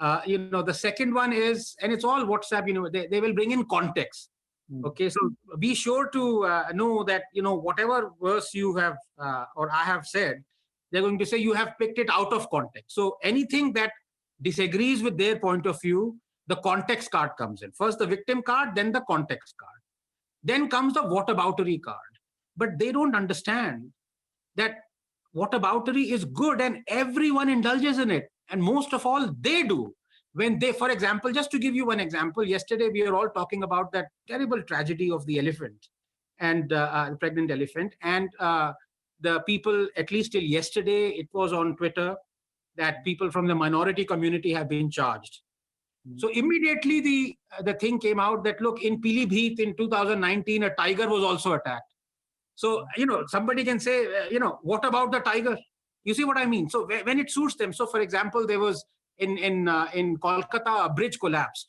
Uh, 0.00 0.20
you 0.24 0.38
know, 0.38 0.62
the 0.62 0.74
second 0.74 1.12
one 1.12 1.32
is, 1.32 1.74
and 1.82 1.92
it's 1.92 2.04
all 2.04 2.24
WhatsApp. 2.24 2.68
You 2.68 2.74
know, 2.74 2.88
they, 2.88 3.08
they 3.08 3.20
will 3.20 3.34
bring 3.34 3.50
in 3.50 3.64
context. 3.66 4.30
Hmm. 4.70 4.84
Okay, 4.84 5.08
so 5.08 5.18
be 5.58 5.74
sure 5.74 6.08
to 6.10 6.44
uh, 6.44 6.64
know 6.72 7.02
that 7.04 7.24
you 7.32 7.42
know 7.42 7.54
whatever 7.54 8.12
verse 8.22 8.54
you 8.54 8.76
have 8.76 8.96
uh, 9.18 9.46
or 9.56 9.70
I 9.72 9.82
have 9.84 10.06
said, 10.06 10.44
they're 10.92 11.02
going 11.02 11.18
to 11.18 11.26
say 11.26 11.38
you 11.38 11.52
have 11.54 11.74
picked 11.80 11.98
it 11.98 12.08
out 12.10 12.32
of 12.32 12.48
context. 12.50 12.94
So 12.94 13.16
anything 13.22 13.72
that 13.74 13.92
disagrees 14.42 15.02
with 15.02 15.18
their 15.18 15.38
point 15.38 15.66
of 15.66 15.80
view, 15.80 16.16
the 16.46 16.56
context 16.56 17.10
card 17.10 17.30
comes 17.38 17.62
in. 17.62 17.72
First 17.72 17.98
the 17.98 18.06
victim 18.06 18.42
card, 18.42 18.74
then 18.74 18.92
the 18.92 19.02
context 19.02 19.54
card. 19.58 19.80
Then 20.42 20.68
comes 20.68 20.94
the 20.94 21.00
whataboutery 21.02 21.82
card. 21.82 21.98
But 22.56 22.78
they 22.78 22.90
don't 22.92 23.14
understand 23.14 23.92
that 24.56 24.78
whataboutery 25.34 26.10
is 26.10 26.24
good 26.24 26.60
and 26.60 26.78
everyone 26.88 27.48
indulges 27.48 27.98
in 27.98 28.10
it. 28.10 28.30
And 28.50 28.62
most 28.62 28.92
of 28.92 29.04
all, 29.04 29.30
they 29.40 29.62
do. 29.62 29.94
When 30.32 30.58
they, 30.58 30.72
for 30.72 30.90
example, 30.90 31.32
just 31.32 31.50
to 31.50 31.58
give 31.58 31.74
you 31.74 31.86
one 31.86 32.00
example, 32.00 32.44
yesterday 32.44 32.88
we 32.88 33.02
were 33.02 33.14
all 33.14 33.28
talking 33.28 33.62
about 33.62 33.92
that 33.92 34.06
terrible 34.26 34.62
tragedy 34.62 35.10
of 35.10 35.24
the 35.26 35.38
elephant 35.38 35.88
and 36.38 36.72
uh, 36.72 36.90
uh, 36.92 37.14
pregnant 37.16 37.50
elephant. 37.50 37.94
And 38.02 38.28
uh, 38.38 38.72
the 39.20 39.40
people, 39.40 39.88
at 39.96 40.10
least 40.10 40.32
till 40.32 40.42
yesterday, 40.42 41.08
it 41.10 41.28
was 41.32 41.52
on 41.52 41.76
Twitter 41.76 42.16
that 42.78 43.04
people 43.04 43.30
from 43.30 43.46
the 43.46 43.54
minority 43.54 44.04
community 44.04 44.52
have 44.52 44.68
been 44.68 44.90
charged. 44.90 45.40
So 46.16 46.28
immediately 46.28 47.00
the 47.00 47.36
the 47.64 47.74
thing 47.74 47.98
came 47.98 48.18
out 48.18 48.42
that 48.44 48.60
look 48.60 48.82
in 48.82 49.00
Pilibhit 49.02 49.60
in 49.60 49.76
2019 49.76 50.62
a 50.62 50.74
tiger 50.74 51.08
was 51.08 51.22
also 51.22 51.52
attacked. 51.52 51.92
So 52.54 52.86
you 52.96 53.06
know 53.06 53.24
somebody 53.26 53.64
can 53.64 53.78
say 53.78 53.96
uh, 54.06 54.28
you 54.30 54.40
know 54.40 54.58
what 54.62 54.84
about 54.84 55.12
the 55.12 55.20
tiger? 55.20 55.56
You 56.04 56.14
see 56.14 56.24
what 56.24 56.38
I 56.38 56.46
mean? 56.46 56.70
So 56.70 56.86
whe- 56.86 57.04
when 57.04 57.18
it 57.18 57.30
suits 57.30 57.56
them. 57.56 57.72
So 57.72 57.86
for 57.86 58.00
example, 58.00 58.46
there 58.46 58.58
was 58.58 58.84
in 59.18 59.36
in 59.38 59.68
uh, 59.68 59.88
in 59.94 60.16
Kolkata 60.16 60.86
a 60.86 60.88
bridge 60.92 61.18
collapsed. 61.20 61.68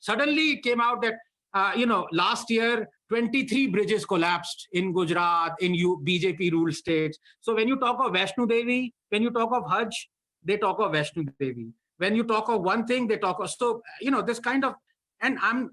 Suddenly 0.00 0.46
it 0.52 0.62
came 0.62 0.80
out 0.80 1.02
that 1.02 1.14
uh, 1.54 1.72
you 1.76 1.86
know 1.86 2.06
last 2.12 2.50
year 2.50 2.88
23 3.10 3.66
bridges 3.68 4.04
collapsed 4.06 4.66
in 4.72 4.92
Gujarat 4.92 5.54
in 5.60 5.74
U- 5.74 6.00
BJP 6.06 6.52
ruled 6.52 6.74
states. 6.74 7.18
So 7.40 7.54
when 7.54 7.68
you 7.68 7.78
talk 7.78 7.98
of 8.00 8.12
Vaishno 8.12 8.48
Devi, 8.48 8.92
when 9.10 9.22
you 9.22 9.30
talk 9.30 9.50
of 9.52 9.70
Hajj, 9.70 10.08
they 10.44 10.56
talk 10.56 10.78
of 10.78 10.92
Vaishno 10.92 11.26
Devi. 11.38 11.68
When 11.98 12.16
you 12.16 12.24
talk 12.24 12.48
of 12.48 12.62
one 12.62 12.86
thing 12.86 13.06
they 13.06 13.18
talk 13.18 13.40
of 13.40 13.50
so 13.50 13.82
you 14.00 14.10
know 14.10 14.22
this 14.22 14.38
kind 14.38 14.64
of 14.64 14.74
and 15.20 15.38
i'm 15.40 15.70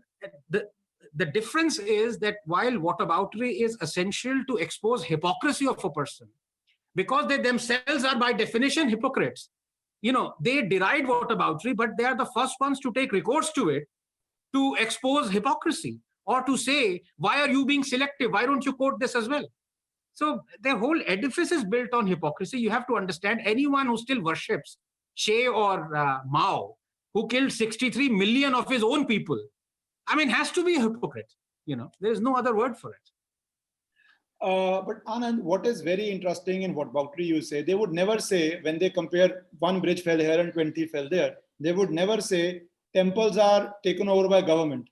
the 0.50 0.68
the 1.16 1.26
difference 1.26 1.80
is 1.80 2.20
that 2.20 2.38
while 2.46 2.72
whataboutery 2.74 3.62
is 3.62 3.78
essential 3.82 4.44
to 4.48 4.58
expose 4.58 5.04
hypocrisy 5.04 5.68
of 5.68 5.84
a 5.84 5.90
person 5.90 6.28
because 6.96 7.28
they 7.28 7.38
themselves 7.38 8.04
are 8.04 8.18
by 8.18 8.32
definition 8.32 8.88
hypocrites 8.88 9.50
you 10.02 10.12
know 10.12 10.34
they 10.40 10.62
deride 10.62 11.06
whataboutery 11.06 11.76
but 11.76 11.98
they 11.98 12.04
are 12.04 12.16
the 12.16 12.30
first 12.36 12.56
ones 12.60 12.80
to 12.80 12.94
take 12.94 13.12
recourse 13.12 13.52
to 13.52 13.70
it 13.70 13.88
to 14.54 14.76
expose 14.80 15.30
hypocrisy 15.32 16.00
or 16.26 16.44
to 16.44 16.58
say 16.58 17.02
why 17.18 17.42
are 17.42 17.50
you 17.50 17.66
being 17.66 17.84
selective? 17.84 18.32
Why 18.32 18.46
don't 18.46 18.66
you 18.66 18.74
quote 18.74 19.00
this 19.00 19.16
as 19.16 19.28
well 19.28 19.46
so 20.14 20.44
their 20.62 20.78
whole 20.78 21.00
edifice 21.08 21.52
is 21.52 21.64
built 21.64 21.94
on 21.94 22.08
hypocrisy 22.08 22.60
you 22.60 22.70
have 22.70 22.88
to 22.88 22.98
understand 22.98 23.42
anyone 23.44 23.88
who 23.88 23.98
still 23.98 24.22
worships 24.22 24.78
Che 25.16 25.48
or 25.48 25.96
uh, 25.96 26.20
Mao, 26.28 26.76
who 27.14 27.28
killed 27.28 27.52
63 27.52 28.10
million 28.10 28.54
of 28.54 28.70
his 28.70 28.84
own 28.84 29.06
people, 29.06 29.40
I 30.08 30.16
mean, 30.16 30.30
has 30.30 30.52
to 30.52 30.64
be 30.64 30.76
a 30.76 30.82
hypocrite. 30.82 31.32
You 31.66 31.76
know, 31.76 31.92
there 32.00 32.12
is 32.12 32.22
no 32.22 32.36
other 32.36 32.56
word 32.56 32.78
for 32.78 32.92
it. 32.92 33.10
Uh, 34.42 34.82
but 34.82 35.06
Anand, 35.06 35.40
what 35.40 35.68
is 35.68 35.82
very 35.82 36.10
interesting 36.10 36.64
in 36.64 36.74
whataboutery 36.74 37.26
you 37.26 37.42
say, 37.42 37.62
they 37.62 37.76
would 37.76 37.92
never 37.92 38.18
say 38.18 38.60
when 38.62 38.80
they 38.80 38.90
compare 38.90 39.46
one 39.60 39.80
bridge 39.80 40.02
fell 40.02 40.18
here 40.18 40.40
and 40.40 40.52
20 40.52 40.88
fell 40.88 41.08
there, 41.08 41.36
they 41.60 41.72
would 41.72 41.92
never 41.92 42.20
say 42.20 42.64
temples 42.96 43.38
are 43.38 43.76
taken 43.84 44.10
over 44.10 44.28
by 44.28 44.42
government. 44.42 44.90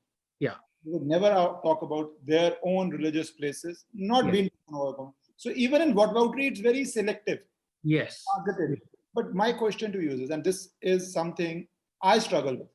Would 0.92 1.04
never 1.04 1.30
talk 1.64 1.82
about 1.84 2.12
their 2.26 2.58
own 2.64 2.90
religious 2.90 3.30
places 3.32 3.86
not 3.94 4.26
Yeah. 4.26 4.32
being 4.32 4.50
taken 4.50 4.76
over. 4.76 4.92
by 4.92 4.98
government. 4.98 5.16
So 5.38 5.52
even 5.52 5.82
in 5.84 5.94
what 5.94 6.14
it's 6.40 6.60
very 6.60 6.84
selective, 6.84 7.40
Yes. 7.84 8.26
targeted. 8.30 8.82
But 9.14 9.34
my 9.34 9.54
question 9.54 9.92
to 9.92 10.02
you 10.02 10.12
is, 10.12 10.30
and 10.30 10.44
this 10.44 10.74
is 10.82 11.12
something 11.14 11.68
I 12.02 12.20
struggle 12.20 12.56
with. 12.58 12.68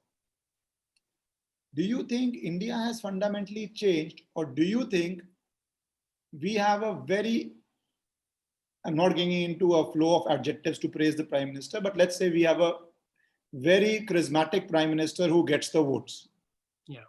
Do 1.75 1.83
you 1.83 2.05
think 2.05 2.37
India 2.37 2.75
has 2.75 3.01
fundamentally 3.01 3.67
changed, 3.69 4.23
or 4.35 4.45
do 4.47 4.65
you 4.65 4.87
think 4.87 5.23
we 6.33 6.55
have 6.55 6.83
a 6.83 6.95
very 7.07 7.37
I'm 8.87 8.97
not 8.97 9.17
getting 9.17 9.33
into 9.33 9.77
a 9.77 9.93
flow 9.93 10.21
of 10.21 10.31
adjectives 10.31 10.79
to 10.81 10.89
praise 10.89 11.17
the 11.17 11.25
prime 11.25 11.49
minister, 11.49 11.81
but 11.81 11.97
let's 11.97 12.17
say 12.17 12.29
we 12.31 12.43
have 12.43 12.61
a 12.61 12.73
very 13.55 14.05
charismatic 14.07 14.69
prime 14.69 14.91
minister 14.91 15.27
who 15.27 15.47
gets 15.47 15.71
the 15.71 15.83
votes. 15.83 16.29
Yeah. 16.87 17.05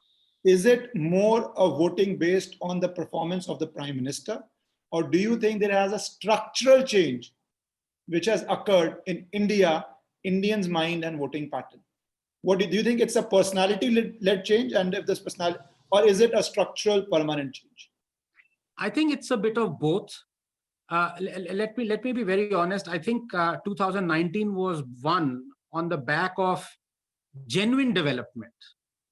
Is 0.45 0.67
it 0.67 0.95
more 0.95 1.51
a 1.57 1.67
voting 1.67 2.17
based 2.17 2.55
on 2.61 2.80
the 2.80 2.88
performance 2.88 3.49
of 3.49 3.57
the 3.57 3.65
prime 3.65 3.95
minister, 3.95 4.43
or 4.91 5.01
do 5.01 5.17
you 5.17 5.38
think 5.38 5.59
there 5.59 5.72
has 5.72 5.91
a 5.91 5.97
structural 5.97 6.84
change 6.84 7.34
which 8.07 8.27
has 8.27 8.45
occurred 8.47 8.97
in 9.07 9.26
India, 9.31 9.84
Indians' 10.23 10.67
mind 10.67 11.03
and 11.03 11.17
voting 11.17 11.49
pattern? 11.49 11.80
What 12.43 12.59
do 12.59 12.65
you 12.65 12.84
think 12.84 13.01
it's 13.01 13.15
a 13.15 13.23
personality 13.23 14.15
led 14.22 14.45
change, 14.45 14.73
and 14.73 14.93
if 14.93 15.07
this 15.07 15.19
personality, 15.19 15.59
or 15.91 16.05
is 16.05 16.19
it 16.19 16.31
a 16.35 16.43
structural 16.43 17.01
permanent 17.11 17.55
change? 17.55 17.89
I 18.77 18.91
think 18.91 19.13
it's 19.13 19.31
a 19.31 19.38
bit 19.38 19.57
of 19.57 19.80
both. 19.80 20.15
Uh, 20.89 21.13
let 21.19 21.76
me 21.76 21.85
let 21.85 22.03
me 22.03 22.11
be 22.11 22.22
very 22.22 22.53
honest. 22.53 22.88
I 22.88 22.99
think 22.99 23.34
uh, 23.34 23.57
2019 23.65 24.53
was 24.53 24.84
won 25.01 25.43
on 25.73 25.89
the 25.89 25.97
back 25.97 26.34
of 26.38 26.69
genuine 27.47 27.95
development. 27.95 28.53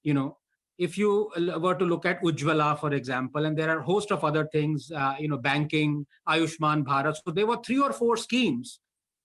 You 0.03 0.13
know, 0.13 0.37
if 0.77 0.97
you 0.97 1.31
were 1.59 1.75
to 1.75 1.85
look 1.85 2.05
at 2.05 2.21
Ujjwala, 2.21 2.79
for 2.79 2.93
example, 2.93 3.45
and 3.45 3.57
there 3.57 3.69
are 3.69 3.79
a 3.79 3.83
host 3.83 4.11
of 4.11 4.23
other 4.23 4.47
things, 4.51 4.91
uh, 4.91 5.15
you 5.19 5.27
know, 5.27 5.37
banking, 5.37 6.05
Ayushman 6.27 6.83
Bharat. 6.83 7.15
So 7.23 7.31
there 7.31 7.45
were 7.45 7.59
three 7.63 7.79
or 7.79 7.93
four 7.93 8.17
schemes 8.17 8.79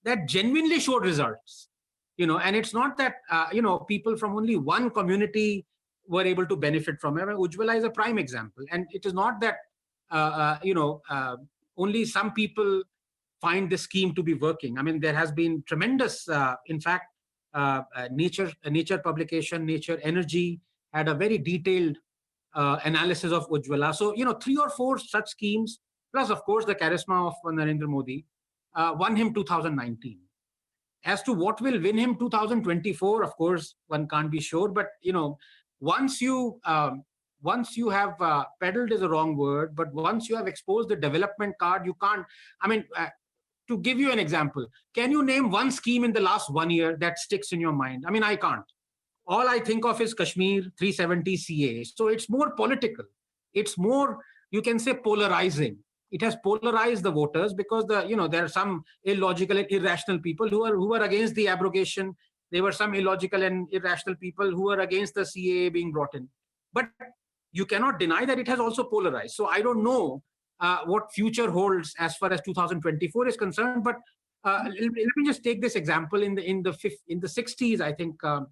that 0.05 0.29
genuinely 0.29 0.79
showed 0.81 1.05
results. 1.05 1.69
You 2.17 2.27
know, 2.27 2.39
and 2.39 2.57
it's 2.57 2.75
not 2.75 2.97
that 2.99 3.15
uh, 3.31 3.47
you 3.53 3.63
know 3.63 3.79
people 3.79 4.17
from 4.17 4.35
only 4.37 4.57
one 4.57 4.91
community 4.91 5.65
were 6.09 6.25
able 6.25 6.47
to 6.47 6.57
benefit 6.57 7.01
from 7.01 7.17
it. 7.17 7.27
Ujjwala 7.27 7.77
is 7.77 7.85
a 7.85 7.91
prime 7.91 8.19
example, 8.19 8.65
and 8.73 8.87
it 8.91 9.07
is 9.07 9.15
not 9.15 9.41
that 9.41 9.59
uh, 10.11 10.15
uh, 10.15 10.59
you 10.63 10.75
know, 10.75 11.03
uh, 11.11 11.37
only 11.77 12.05
some 12.05 12.33
people 12.33 12.83
find 13.41 13.71
this 13.71 13.83
scheme 13.83 14.15
to 14.15 14.23
be 14.23 14.35
working. 14.35 14.79
I 14.79 14.83
mean, 14.83 15.01
there 15.01 15.15
has 15.15 15.31
been 15.31 15.63
tremendous, 15.67 16.29
uh, 16.29 16.55
in 16.67 16.81
fact, 16.81 17.07
nature, 18.11 18.51
nature 18.69 18.99
publication, 18.99 19.67
Nature 19.67 20.01
Energy 20.03 20.61
had 20.93 21.09
a 21.09 21.15
very 21.15 21.39
detailed 21.39 21.97
uh, 22.55 22.79
analysis 22.85 23.33
of 23.33 23.49
Ujjwala. 23.49 23.95
So, 23.95 24.15
you 24.15 24.25
know, 24.25 24.35
three 24.35 24.57
or 24.57 24.71
four 24.71 24.99
such 24.99 25.29
schemes, 25.29 25.81
plus, 26.13 26.31
of 26.31 26.43
course, 26.45 26.65
the 26.65 26.75
charisma 26.75 27.29
of 27.29 27.35
Narendra 27.45 27.87
Modi, 27.87 28.25
uh, 28.75 28.95
won 28.97 29.17
him 29.17 29.35
2019. 29.35 30.19
As 31.05 31.23
to 31.23 31.33
what 31.33 31.61
will 31.61 31.81
win 31.81 31.97
him 31.97 32.17
2024, 32.17 33.23
of 33.23 33.31
course, 33.37 33.77
one 33.87 34.09
can't 34.09 34.31
be 34.31 34.41
sure. 34.41 34.69
But, 34.69 34.89
you 35.01 35.13
know, 35.13 35.39
once 35.81 36.21
you 36.21 36.61
um, 36.65 37.05
once 37.41 37.77
you 37.77 37.89
have 37.89 38.21
uh, 38.21 38.45
peddled 38.61 38.93
is 38.93 39.03
a 39.03 39.09
wrong 39.09 39.37
word, 39.37 39.77
but 39.77 39.93
once 39.95 40.29
you 40.29 40.37
have 40.37 40.49
exposed 40.49 40.89
the 40.89 40.97
development 40.97 41.55
card, 41.59 41.87
you 41.87 41.95
can't. 42.03 42.27
I 42.61 42.69
mean, 42.69 42.85
uh, 42.97 43.07
to 43.69 43.79
give 43.79 44.01
you 44.01 44.11
an 44.11 44.19
example, 44.19 44.67
can 44.95 45.11
you 45.11 45.23
name 45.23 45.51
one 45.51 45.71
scheme 45.71 46.05
in 46.05 46.13
the 46.13 46.21
last 46.21 46.51
one 46.51 46.71
year 46.71 46.97
that 46.97 47.19
sticks 47.19 47.53
in 47.53 47.61
your 47.61 47.73
mind? 47.73 48.05
I 48.07 48.11
mean, 48.11 48.25
I 48.25 48.37
can't. 48.37 48.65
All 49.29 49.47
I 49.47 49.59
think 49.61 49.85
of 49.85 50.01
is 50.01 50.15
Kashmir 50.15 50.63
370 50.79 51.37
CA. 51.37 51.85
So 51.85 52.09
it's 52.09 52.31
more 52.31 52.51
political. 52.53 53.05
It's 53.53 53.77
more, 53.77 54.19
you 54.51 54.63
can 54.63 54.79
say, 54.79 54.95
polarizing. 54.95 55.77
It 56.11 56.23
has 56.23 56.37
polarized 56.43 57.03
the 57.03 57.11
voters 57.11 57.53
because 57.53 57.85
the, 57.87 58.07
you 58.07 58.17
know, 58.17 58.27
there 58.29 58.45
are 58.45 58.49
some 58.49 58.83
illogical 59.05 59.59
and 59.59 59.67
irrational 59.71 60.19
people 60.19 60.49
who 60.49 60.65
are 60.65 60.75
who 60.75 60.95
are 60.95 61.03
against 61.03 61.35
the 61.35 61.49
abrogation. 61.49 62.17
There 62.51 62.63
were 62.63 62.73
some 62.73 62.95
illogical 62.95 63.43
and 63.43 63.69
irrational 63.73 64.17
people 64.17 64.51
who 64.51 64.71
are 64.71 64.81
against 64.81 65.15
the 65.15 65.21
CAA 65.21 65.71
being 65.71 65.93
brought 65.93 66.15
in. 66.15 66.29
But 66.73 66.89
you 67.53 67.67
cannot 67.67 67.99
deny 67.99 68.25
that 68.25 68.39
it 68.39 68.49
has 68.49 68.61
also 68.61 68.85
polarized. 68.85 69.35
So 69.35 69.47
I 69.47 69.61
don't 69.61 69.85
know 69.85 70.23
uh, 70.61 70.79
what 70.87 71.13
future 71.13 71.51
holds 71.51 71.95
as 71.99 72.17
far 72.17 72.33
as 72.33 72.41
2024 72.43 73.29
is 73.29 73.37
concerned. 73.37 73.85
But 73.85 73.97
uh, 74.45 74.65
let, 74.81 74.93
me- 74.93 75.27
just 75.27 75.45
take 75.45 75.61
this 75.61 75.75
example 75.75 76.23
in 76.23 76.35
the 76.35 76.43
in 76.43 76.63
the 76.63 76.73
fifth, 76.73 77.03
in 77.09 77.21
the 77.21 77.27
60s, 77.29 77.83
I 77.83 77.93
think, 77.93 78.23
um, 78.25 78.47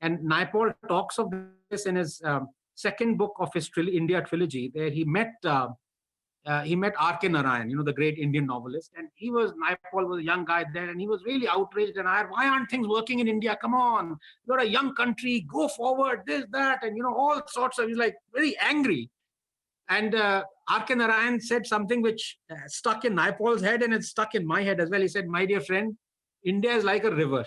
and 0.00 0.18
Naipaul 0.20 0.74
talks 0.88 1.18
of 1.18 1.32
this 1.70 1.86
in 1.86 1.96
his 1.96 2.20
um, 2.24 2.48
second 2.74 3.16
book 3.16 3.34
of 3.40 3.52
his 3.52 3.70
India 3.76 4.22
trilogy. 4.22 4.70
There 4.74 4.90
he 4.90 5.04
met. 5.04 5.34
Uh, 5.44 5.68
uh, 6.46 6.62
he 6.62 6.76
met 6.76 6.94
R.K. 6.96 7.26
Narayan, 7.26 7.68
you 7.68 7.76
know, 7.76 7.82
the 7.82 7.92
great 7.92 8.18
Indian 8.18 8.46
novelist, 8.46 8.92
and 8.96 9.08
he 9.16 9.32
was 9.32 9.52
Naipaul 9.52 10.06
was 10.06 10.20
a 10.20 10.22
young 10.22 10.44
guy 10.44 10.64
then, 10.72 10.90
and 10.90 11.00
he 11.00 11.08
was 11.08 11.24
really 11.24 11.48
outraged 11.48 11.96
and 11.96 12.06
I 12.06 12.22
why 12.22 12.48
aren't 12.48 12.70
things 12.70 12.86
working 12.86 13.18
in 13.18 13.26
India? 13.26 13.58
Come 13.60 13.74
on, 13.74 14.16
you're 14.46 14.60
a 14.60 14.64
young 14.64 14.94
country, 14.94 15.44
go 15.52 15.66
forward, 15.66 16.22
this, 16.24 16.44
that, 16.52 16.84
and 16.84 16.96
you 16.96 17.02
know, 17.02 17.12
all 17.12 17.42
sorts 17.48 17.80
of. 17.80 17.88
He's 17.88 17.96
like 17.96 18.14
very 18.32 18.56
angry, 18.60 19.10
and 19.88 20.14
uh, 20.14 20.44
R.K. 20.70 20.94
Narayan 20.94 21.40
said 21.40 21.66
something 21.66 22.00
which 22.00 22.38
uh, 22.48 22.54
stuck 22.68 23.04
in 23.04 23.16
Naipaul's 23.16 23.62
head 23.62 23.82
and 23.82 23.92
it's 23.92 24.08
stuck 24.08 24.36
in 24.36 24.46
my 24.46 24.62
head 24.62 24.78
as 24.78 24.88
well. 24.88 25.00
He 25.00 25.08
said, 25.08 25.26
"My 25.26 25.46
dear 25.46 25.60
friend, 25.60 25.96
India 26.44 26.70
is 26.76 26.84
like 26.84 27.02
a 27.02 27.10
river; 27.10 27.44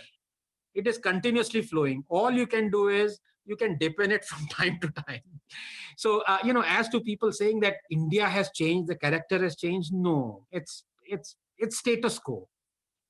it 0.73 0.87
is 0.87 0.97
continuously 0.97 1.61
flowing. 1.61 2.03
All 2.09 2.31
you 2.31 2.47
can 2.47 2.69
do 2.69 2.89
is 2.89 3.19
you 3.45 3.55
can 3.55 3.77
dip 3.77 3.99
in 3.99 4.11
it 4.11 4.25
from 4.29 4.47
time 4.47 4.79
to 4.81 4.89
time." 4.89 5.21
So, 5.97 6.21
uh, 6.27 6.39
you 6.43 6.53
know, 6.53 6.63
as 6.65 6.89
to 6.89 7.01
people 7.01 7.31
saying 7.31 7.59
that 7.61 7.77
India 7.89 8.27
has 8.27 8.51
changed, 8.51 8.89
the 8.89 8.95
character 8.95 9.41
has 9.41 9.55
changed, 9.55 9.93
no, 9.93 10.45
it's 10.51 10.83
it's 11.05 11.35
it's 11.57 11.77
status 11.77 12.19
quo. 12.19 12.47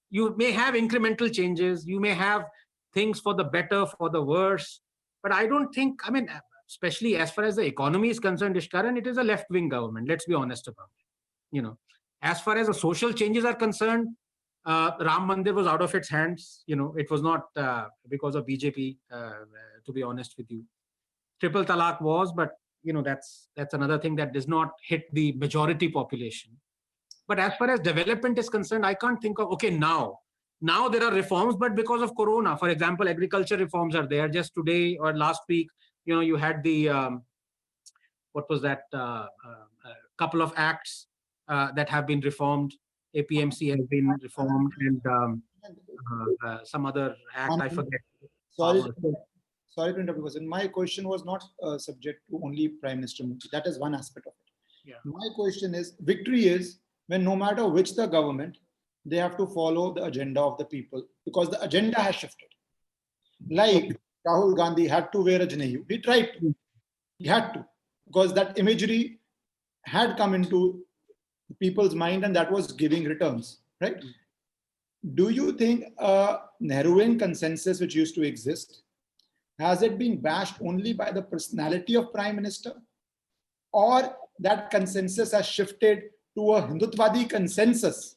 You 0.10 0.36
may 0.38 0.52
have 0.52 0.74
incremental 0.74 1.32
changes, 1.32 1.86
you 1.86 2.00
may 2.00 2.14
have 2.14 2.46
things 2.94 3.20
for 3.20 3.36
the 3.36 3.44
better, 3.44 3.86
for 3.86 4.10
the 4.10 4.22
worse, 4.22 4.82
but 5.22 5.32
I 5.32 5.46
don't 5.46 5.74
think. 5.74 6.02
I 6.08 6.12
mean, 6.12 6.28
especially 6.70 7.16
as 7.18 7.32
far 7.32 7.44
as 7.44 7.56
the 7.56 7.64
economy 7.64 8.10
is 8.10 8.20
concerned, 8.20 8.56
Ishkaran, 8.56 8.98
it 8.98 9.08
is 9.08 9.18
a 9.18 9.24
left-wing 9.24 9.70
government. 9.70 10.08
Let's 10.08 10.26
be 10.26 10.34
honest 10.34 10.68
about 10.68 10.90
it. 10.98 11.56
You 11.56 11.64
know, 11.64 11.78
as 12.22 12.42
far 12.42 12.58
as 12.58 12.68
the 12.68 12.74
social 12.74 13.12
changes 13.14 13.46
are 13.46 13.56
concerned, 13.56 14.10
uh, 14.66 14.92
Ram 15.00 15.28
Mandir 15.28 15.54
was 15.54 15.68
out 15.68 15.82
of 15.82 15.94
its 15.96 16.10
hands. 16.10 16.64
You 16.68 16.76
know, 16.76 16.94
it 16.98 17.10
was 17.10 17.22
not 17.22 17.48
uh, 17.56 17.86
because 18.10 18.36
of 18.36 18.46
BJP. 18.46 18.98
Uh, 19.12 19.32
to 19.86 19.94
be 19.94 20.04
honest 20.04 20.36
with 20.38 20.52
you, 20.52 20.64
triple 21.40 21.66
talaq 21.66 22.02
was, 22.02 22.32
but 22.32 22.52
you 22.84 22.94
know 22.94 23.02
that's 23.02 23.50
that's 23.56 23.74
another 23.74 23.98
thing 23.98 24.16
that 24.16 24.34
does 24.34 24.48
not 24.48 24.72
hit 24.86 25.04
the 25.14 25.32
majority 25.34 25.90
population. 25.90 26.52
But 27.28 27.40
as 27.40 27.54
far 27.56 27.70
as 27.70 27.80
development 27.80 28.38
is 28.38 28.50
concerned, 28.50 28.86
I 28.86 28.94
can't 28.94 29.22
think 29.22 29.40
of 29.40 29.52
okay 29.54 29.70
now. 29.70 30.20
Now 30.62 30.90
there 30.90 31.04
are 31.04 31.14
reforms, 31.14 31.56
but 31.56 31.76
because 31.76 32.02
of 32.02 32.16
Corona, 32.16 32.58
for 32.58 32.70
example, 32.70 33.08
agriculture 33.08 33.58
reforms 33.58 33.96
are 33.96 34.06
there. 34.06 34.28
Just 34.28 34.54
today 34.54 34.98
or 34.98 35.16
last 35.16 35.42
week, 35.48 35.70
you 36.06 36.14
know, 36.14 36.22
you 36.22 36.36
had 36.36 36.62
the 36.64 36.90
um, 36.90 37.24
what 38.34 38.50
was 38.50 38.62
that? 38.62 38.82
Uh, 38.94 39.28
uh, 39.46 39.66
couple 40.20 40.42
of 40.42 40.54
acts 40.58 41.08
uh, 41.48 41.72
that 41.72 41.90
have 41.90 42.06
been 42.06 42.20
reformed. 42.20 42.76
APMC 43.16 43.70
has 43.72 43.86
been 43.88 44.08
reformed, 44.22 44.72
and 44.80 45.02
um, 45.08 45.44
uh, 45.66 46.48
uh, 46.48 46.60
some 46.64 46.86
other 46.86 47.16
act 47.36 47.54
I 47.60 47.70
forget. 47.70 48.02
Sorry, 48.52 48.82
sorry 49.70 49.94
to 49.94 50.00
interrupt, 50.00 50.20
because 50.20 50.40
my 50.42 50.68
question 50.68 51.08
was 51.08 51.26
not 51.26 51.44
uh, 51.64 51.78
subject 51.78 52.22
to 52.30 52.40
only 52.44 52.68
Prime 52.68 52.98
Minister 52.98 53.24
Modi. 53.24 53.48
That 53.52 53.68
is 53.68 53.80
one 53.80 53.96
aspect 53.96 54.28
of 54.28 54.34
it. 54.34 54.90
Yeah. 54.90 54.96
My 55.06 55.28
question 55.36 55.76
is, 55.76 55.96
victory 56.00 56.46
is 56.46 56.80
when 57.08 57.24
no 57.24 57.36
matter 57.36 57.68
which 57.68 57.96
the 57.96 58.06
government, 58.06 58.58
they 59.06 59.18
have 59.18 59.38
to 59.38 59.48
follow 59.48 59.94
the 59.94 60.04
agenda 60.04 60.42
of 60.42 60.58
the 60.58 60.66
people 60.66 61.04
because 61.26 61.50
the 61.50 61.62
agenda 61.64 62.00
has 62.00 62.16
shifted. 62.16 62.50
Like 63.50 63.98
Rahul 64.28 64.56
Gandhi 64.56 64.88
had 64.88 65.12
to 65.14 65.22
wear 65.24 65.42
a 65.42 65.48
Janeyu. 65.48 65.86
He 65.90 66.00
tried 66.00 66.34
to. 66.40 66.56
He 67.18 67.28
had 67.28 67.54
to 67.54 67.66
because 68.08 68.34
that 68.34 68.58
imagery 68.58 69.20
had 69.84 70.18
come 70.18 70.34
into 70.34 70.84
people's 71.60 71.96
mind 71.96 72.24
and 72.24 72.36
that 72.36 72.52
was 72.52 72.72
giving 72.72 73.06
returns, 73.06 73.60
right? 73.82 74.04
Do 75.16 75.30
you 75.30 75.54
think 75.54 75.86
a 75.98 76.40
Nehruvian 76.62 77.18
consensus 77.18 77.80
which 77.80 77.96
used 77.96 78.16
to 78.16 78.24
exist 78.24 78.82
has 79.60 79.82
it 79.82 79.98
been 79.98 80.18
bashed 80.18 80.56
only 80.62 80.94
by 80.94 81.12
the 81.12 81.22
personality 81.22 81.96
of 81.96 82.14
prime 82.14 82.36
minister 82.36 82.74
or 83.74 84.16
that 84.40 84.70
consensus 84.72 85.32
has 85.32 85.46
shifted 85.46 86.04
to 86.36 86.54
a 86.54 86.62
hindutvadi 86.62 87.30
consensus 87.30 88.16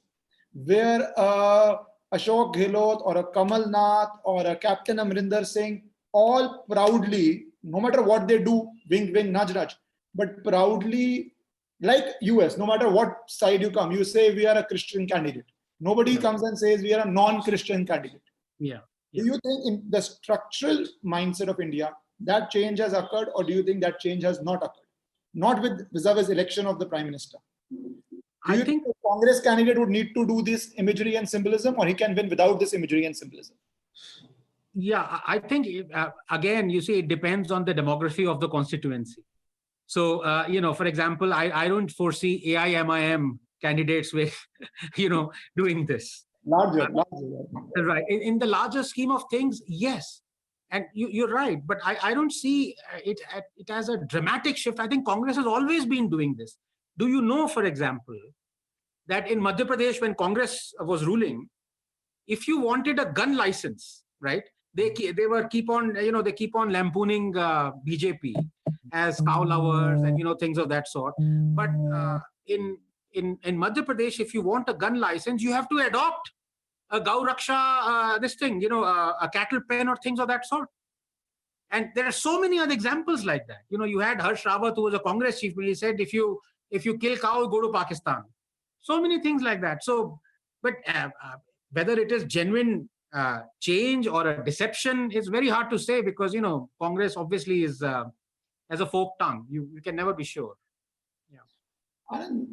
where 0.53 1.13
uh, 1.19 1.77
ashok 2.15 2.55
gehlot 2.55 3.01
or 3.05 3.19
a 3.19 3.25
kamal 3.33 3.69
nath 3.69 4.13
or 4.25 4.47
a 4.47 4.57
captain 4.57 4.99
amrinder 4.99 5.45
singh 5.45 5.83
all 6.13 6.65
proudly 6.71 7.47
no 7.63 7.81
matter 7.81 8.03
what 8.03 8.29
they 8.29 8.39
do 8.39 8.69
wing 8.91 9.13
wing 9.13 9.33
nudge 9.33 9.55
nudge 9.55 9.77
but 10.15 10.43
proudly 10.45 11.32
like 11.91 12.07
us 12.45 12.57
no 12.63 12.67
matter 12.73 12.89
what 12.99 13.11
side 13.41 13.61
you 13.65 13.71
come 13.79 13.91
you 13.93 14.05
say 14.05 14.25
we 14.35 14.47
are 14.51 14.59
a 14.59 14.65
christian 14.71 15.07
candidate 15.13 15.49
nobody 15.81 16.13
Yeah. 16.13 16.25
comes 16.27 16.43
and 16.49 16.59
says 16.59 16.83
we 16.89 16.95
are 16.97 17.05
a 17.07 17.11
non-christian 17.21 17.85
candidate 17.91 18.27
Yeah. 18.71 18.83
do 19.19 19.25
you 19.31 19.37
think 19.47 19.59
in 19.71 19.75
the 19.95 20.01
structural 20.01 20.79
mindset 21.15 21.49
of 21.55 21.61
India 21.67 21.89
that 22.29 22.51
change 22.51 22.79
has 22.79 22.93
occurred, 22.93 23.29
or 23.35 23.43
do 23.45 23.53
you 23.53 23.63
think 23.65 23.81
that 23.81 23.99
change 23.99 24.23
has 24.23 24.41
not 24.43 24.63
occurred? 24.67 24.89
Not 25.35 25.61
with 25.63 25.91
vis-a-vis 25.93 26.29
election 26.29 26.67
of 26.67 26.79
the 26.79 26.87
prime 26.87 27.07
minister. 27.07 27.39
Do 27.71 28.23
I 28.47 28.55
you 28.55 28.65
think 28.65 28.85
think 28.85 28.97
a 28.97 29.09
Congress 29.09 29.41
candidate 29.41 29.79
would 29.79 29.89
need 29.89 30.15
to 30.15 30.27
do 30.27 30.43
this 30.43 30.73
imagery 30.77 31.17
and 31.17 31.29
symbolism, 31.29 31.75
or 31.79 31.87
he 31.87 31.95
can 31.95 32.15
win 32.15 32.29
without 32.29 32.61
this 32.61 32.75
imagery 32.75 33.05
and 33.07 33.17
symbolism? 33.17 33.57
Yeah, 34.75 35.03
I 35.03 35.21
I 35.35 35.39
think 35.41 35.67
uh, 35.93 36.11
again, 36.31 36.71
you 36.71 36.81
see, 36.81 36.99
it 37.01 37.09
depends 37.09 37.51
on 37.51 37.65
the 37.65 37.75
demography 37.75 38.29
of 38.35 38.41
the 38.45 38.49
constituency. 38.49 39.23
So, 39.93 40.21
uh, 40.21 40.47
you 40.49 40.63
know, 40.63 40.73
for 40.73 40.87
example, 40.87 41.35
I, 41.35 41.51
I 41.55 41.69
don't 41.69 41.91
foresee 41.91 42.55
AIMIM 42.57 43.39
candidates 43.61 44.11
with, 44.15 44.35
you 44.97 45.11
know, 45.11 45.33
doing 45.55 45.85
this. 45.85 46.25
Larger, 46.47 46.89
larger. 46.91 47.87
Right. 47.87 48.03
In, 48.09 48.23
in 48.23 48.39
the 48.39 48.47
larger 48.47 48.85
scheme 48.85 49.11
of 49.11 49.25
things, 49.31 49.61
yes. 49.67 50.23
And 50.71 50.87
you, 50.95 51.09
you're 51.11 51.29
right. 51.29 51.61
But 51.67 51.77
I, 51.85 51.99
I 52.03 52.15
don't 52.15 52.33
see 52.33 52.75
uh, 52.91 53.01
it, 53.05 53.21
it 53.59 53.69
as 53.69 53.91
a 53.91 53.99
dramatic 53.99 54.57
shift. 54.57 54.81
I 54.81 54.89
think 54.89 55.05
Congress 55.05 55.37
has 55.37 55.45
always 55.47 55.85
been 55.85 56.09
doing 56.09 56.37
this. 56.39 56.57
Do 56.97 57.09
you 57.09 57.21
know, 57.21 57.47
for 57.47 57.65
example, 57.65 58.19
that 59.09 59.31
in 59.31 59.41
Madhya 59.43 59.67
Pradesh, 59.67 60.01
when 60.01 60.15
Congress 60.15 60.73
was 60.81 61.05
ruling, 61.05 61.51
if 62.27 62.49
you 62.49 62.61
wanted 62.61 62.99
a 62.99 63.05
gun 63.05 63.37
license, 63.37 64.05
right, 64.23 64.45
they 64.73 64.89
they 64.91 65.27
were 65.27 65.47
keep 65.49 65.69
on 65.69 65.95
you 65.97 66.13
know 66.13 66.23
they 66.23 66.33
keep 66.33 66.57
on 66.57 66.71
lampooning 66.71 67.37
uh, 67.37 67.73
BJP 67.87 68.35
as 68.93 69.21
cow 69.21 69.43
lovers 69.45 70.03
and 70.03 70.19
you 70.19 70.25
know 70.25 70.35
things 70.35 70.59
of 70.59 70.69
that 70.69 70.87
sort. 70.89 71.15
But 71.19 71.71
uh, 71.95 72.21
in 72.47 72.79
in 73.15 73.39
in 73.43 73.57
Madhya 73.57 73.85
Pradesh, 73.85 74.21
if 74.21 74.35
you 74.35 74.43
want 74.43 74.69
a 74.69 74.75
gun 74.75 75.01
license, 75.01 75.43
you 75.43 75.53
have 75.53 75.69
to 75.71 75.79
adopt 75.79 76.33
a 76.91 77.01
Gau 77.01 77.25
Raksha 77.25 77.57
uh, 77.57 78.19
this 78.19 78.35
thing, 78.35 78.61
you 78.61 78.69
know, 78.69 78.85
uh, 78.85 79.15
a 79.21 79.29
cattle 79.29 79.61
pen 79.69 79.89
or 79.89 79.97
things 79.97 80.21
of 80.21 80.29
that 80.29 80.47
sort. 80.47 80.69
And 81.71 81.89
there 81.95 82.07
are 82.07 82.13
so 82.13 82.39
many 82.39 82.59
other 82.59 82.73
examples 82.73 83.25
like 83.25 83.47
that. 83.49 83.63
You 83.71 83.79
know, 83.79 83.87
you 83.87 83.99
had 83.99 84.21
Harish 84.21 84.43
Rawat, 84.43 84.77
who 84.77 84.83
was 84.83 84.93
a 84.93 84.99
Congress 84.99 85.41
chief, 85.41 85.55
but 85.57 85.65
he 85.65 85.75
said, 85.75 86.01
if 86.01 86.13
you 86.13 86.39
if 86.71 86.85
you 86.85 86.99
kill 86.99 87.17
cow, 87.17 87.47
go 87.47 87.63
to 87.63 87.73
Pakistan. 87.73 88.25
So 88.81 89.01
many 89.01 89.21
things 89.21 89.43
like 89.43 89.61
that. 89.63 89.83
So, 89.83 90.21
but 90.63 90.75
uh, 90.87 91.09
uh, 91.25 91.37
whether 91.73 91.93
it 91.93 92.13
is 92.13 92.25
genuine 92.25 92.91
uh, 93.13 93.41
change 93.61 94.07
or 94.07 94.27
a 94.27 94.45
deception 94.45 95.11
is 95.13 95.29
very 95.29 95.49
hard 95.49 95.71
to 95.71 95.79
say 95.79 96.03
because 96.03 96.35
you 96.35 96.41
know 96.41 96.69
Congress 96.81 97.17
obviously 97.17 97.65
is 97.65 97.83
uh, 97.83 98.05
as 98.73 98.81
a 98.81 98.87
folk 98.87 99.19
tongue. 99.21 99.47
You 99.49 99.69
you 99.73 99.81
can 99.81 99.97
never 100.03 100.15
be 100.15 100.25
sure. 100.25 100.55
And 102.11 102.49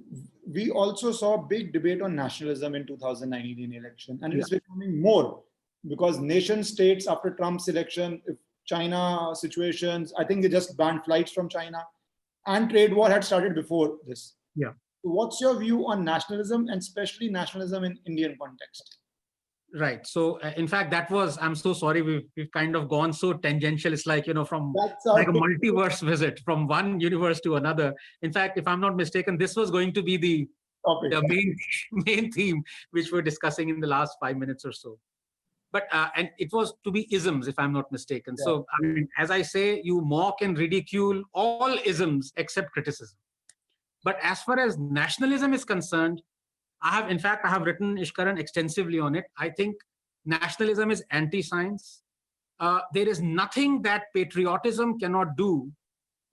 we 0.55 0.69
also 0.71 1.11
saw 1.11 1.33
a 1.33 1.47
big 1.53 1.73
debate 1.73 2.01
on 2.01 2.15
nationalism 2.15 2.75
in 2.75 2.87
2019 2.87 3.73
election, 3.73 4.17
and 4.21 4.33
it's 4.33 4.49
becoming 4.49 5.01
more 5.01 5.43
because 5.87 6.19
nation 6.19 6.63
states 6.63 7.07
after 7.07 7.31
Trump's 7.31 7.67
election, 7.67 8.21
China 8.65 9.31
situations, 9.33 10.13
I 10.17 10.23
think 10.23 10.41
they 10.43 10.49
just 10.49 10.77
banned 10.77 11.03
flights 11.03 11.33
from 11.33 11.49
China. 11.49 11.83
and 12.45 12.69
trade 12.69 12.93
war 12.93 13.09
had 13.09 13.23
started 13.23 13.53
before 13.55 13.97
this. 14.07 14.35
Yeah. 14.55 14.73
What's 15.01 15.41
your 15.41 15.59
view 15.59 15.87
on 15.87 16.03
nationalism 16.03 16.67
and 16.67 16.79
especially 16.79 17.29
nationalism 17.29 17.83
in 17.83 17.97
Indian 18.05 18.37
context? 18.41 18.98
Right. 19.75 20.05
So, 20.07 20.39
uh, 20.39 20.51
in 20.57 20.67
fact, 20.67 20.89
that 20.91 21.11
was. 21.11 21.37
I'm 21.39 21.55
so 21.55 21.73
sorry. 21.73 22.01
We've 22.01 22.27
we've 22.35 22.51
kind 22.51 22.75
of 22.75 22.89
gone 22.89 23.13
so 23.13 23.33
tangential. 23.33 23.93
It's 23.93 24.07
like 24.07 24.25
you 24.25 24.33
know, 24.33 24.45
from 24.45 24.73
That's 24.75 25.05
like 25.05 25.27
a 25.27 25.31
multiverse 25.31 26.01
visit 26.01 26.39
from 26.43 26.67
one 26.67 26.99
universe 26.99 27.39
to 27.41 27.55
another. 27.55 27.93
In 28.23 28.33
fact, 28.33 28.57
if 28.57 28.67
I'm 28.67 28.79
not 28.79 28.95
mistaken, 28.95 29.37
this 29.37 29.55
was 29.55 29.69
going 29.69 29.93
to 29.93 30.01
be 30.01 30.17
the 30.17 30.47
topic. 30.85 31.11
the 31.11 31.21
main 31.27 31.55
main 32.05 32.31
theme 32.31 32.63
which 32.91 33.11
we're 33.11 33.21
discussing 33.21 33.69
in 33.69 33.79
the 33.79 33.87
last 33.87 34.17
five 34.19 34.37
minutes 34.37 34.65
or 34.65 34.71
so. 34.71 34.97
But 35.71 35.87
uh, 35.91 36.09
and 36.15 36.31
it 36.39 36.51
was 36.51 36.73
to 36.83 36.91
be 36.91 37.07
isms, 37.13 37.47
if 37.47 37.59
I'm 37.59 37.73
not 37.73 37.91
mistaken. 37.91 38.35
So 38.37 38.65
I 38.73 38.87
mean, 38.87 39.07
as 39.19 39.29
I 39.29 39.43
say, 39.43 39.81
you 39.83 40.01
mock 40.01 40.41
and 40.41 40.57
ridicule 40.57 41.23
all 41.33 41.77
isms 41.85 42.33
except 42.37 42.71
criticism. 42.71 43.17
But 44.03 44.17
as 44.23 44.41
far 44.41 44.57
as 44.57 44.77
nationalism 44.79 45.53
is 45.53 45.65
concerned, 45.65 46.23
I 46.81 46.91
have, 46.95 47.09
in 47.09 47.19
fact, 47.19 47.45
I 47.45 47.49
have 47.49 47.63
written 47.63 47.97
Ishkaran 47.97 48.39
extensively 48.39 48.99
on 48.99 49.15
it. 49.15 49.25
I 49.37 49.49
think 49.49 49.75
nationalism 50.25 50.91
is 50.91 51.03
anti-science. 51.11 52.01
Uh, 52.59 52.81
there 52.93 53.07
is 53.07 53.21
nothing 53.21 53.81
that 53.83 54.03
patriotism 54.13 54.99
cannot 54.99 55.35
do 55.35 55.71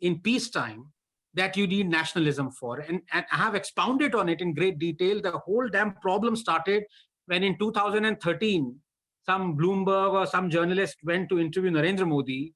in 0.01 0.20
peacetime 0.20 0.86
that 1.35 1.56
you 1.56 1.66
need 1.66 1.89
nationalism 1.89 2.51
for. 2.51 2.81
And, 2.81 3.02
and 3.12 3.24
I 3.31 3.36
have 3.36 3.55
expounded 3.55 4.14
on 4.14 4.28
it 4.28 4.40
in 4.40 4.55
great 4.55 4.78
detail. 4.78 5.20
The 5.20 5.32
whole 5.32 5.68
damn 5.68 5.94
problem 5.94 6.35
started 6.35 6.85
when 7.27 7.43
in 7.43 7.59
2013, 7.59 8.77
some 9.24 9.56
Bloomberg 9.56 10.12
or 10.12 10.27
some 10.27 10.48
journalist 10.48 10.97
went 11.05 11.28
to 11.28 11.40
interview 11.40 11.70
Narendra 11.70 12.06
Modi 12.06 12.55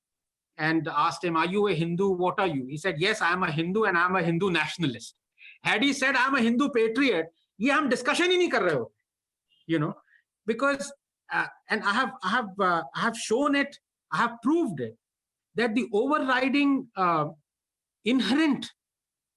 and 0.57 0.89
asked 0.89 1.25
him, 1.25 1.37
Are 1.37 1.47
you 1.47 1.69
a 1.69 1.75
Hindu? 1.75 2.11
What 2.11 2.39
are 2.39 2.47
you? 2.47 2.67
He 2.69 2.77
said, 2.77 2.97
Yes, 2.99 3.21
I 3.21 3.33
am 3.33 3.43
a 3.43 3.51
Hindu 3.51 3.85
and 3.85 3.99
I 3.99 4.05
am 4.05 4.17
a 4.17 4.23
Hindu 4.23 4.51
nationalist. 4.51 5.15
Had 5.62 5.83
he 5.83 5.93
said, 5.93 6.15
I'm 6.17 6.35
a 6.35 6.41
Hindu 6.41 6.69
patriot, 6.71 7.27
ये 7.61 7.73
हम 7.73 7.89
discussion 7.89 8.31
ही 8.31 8.37
नहीं 8.37 8.49
कर 8.49 8.62
रहे 8.62 8.74
हो 8.74 8.93
you 9.70 9.78
know 9.78 9.91
because 10.47 10.91
and 11.35 11.82
I 11.82 11.95
have 11.97 12.09
I 12.24 12.32
have 12.32 12.62
I 12.65 13.03
have 13.03 13.12
shown 13.27 13.57
it 13.57 13.77
I 14.15 14.20
have 14.20 14.37
proved 14.43 14.81
it 14.81 14.97
that 15.57 15.70
the 15.78 15.89
overriding 16.03 16.82
inherent 18.05 18.69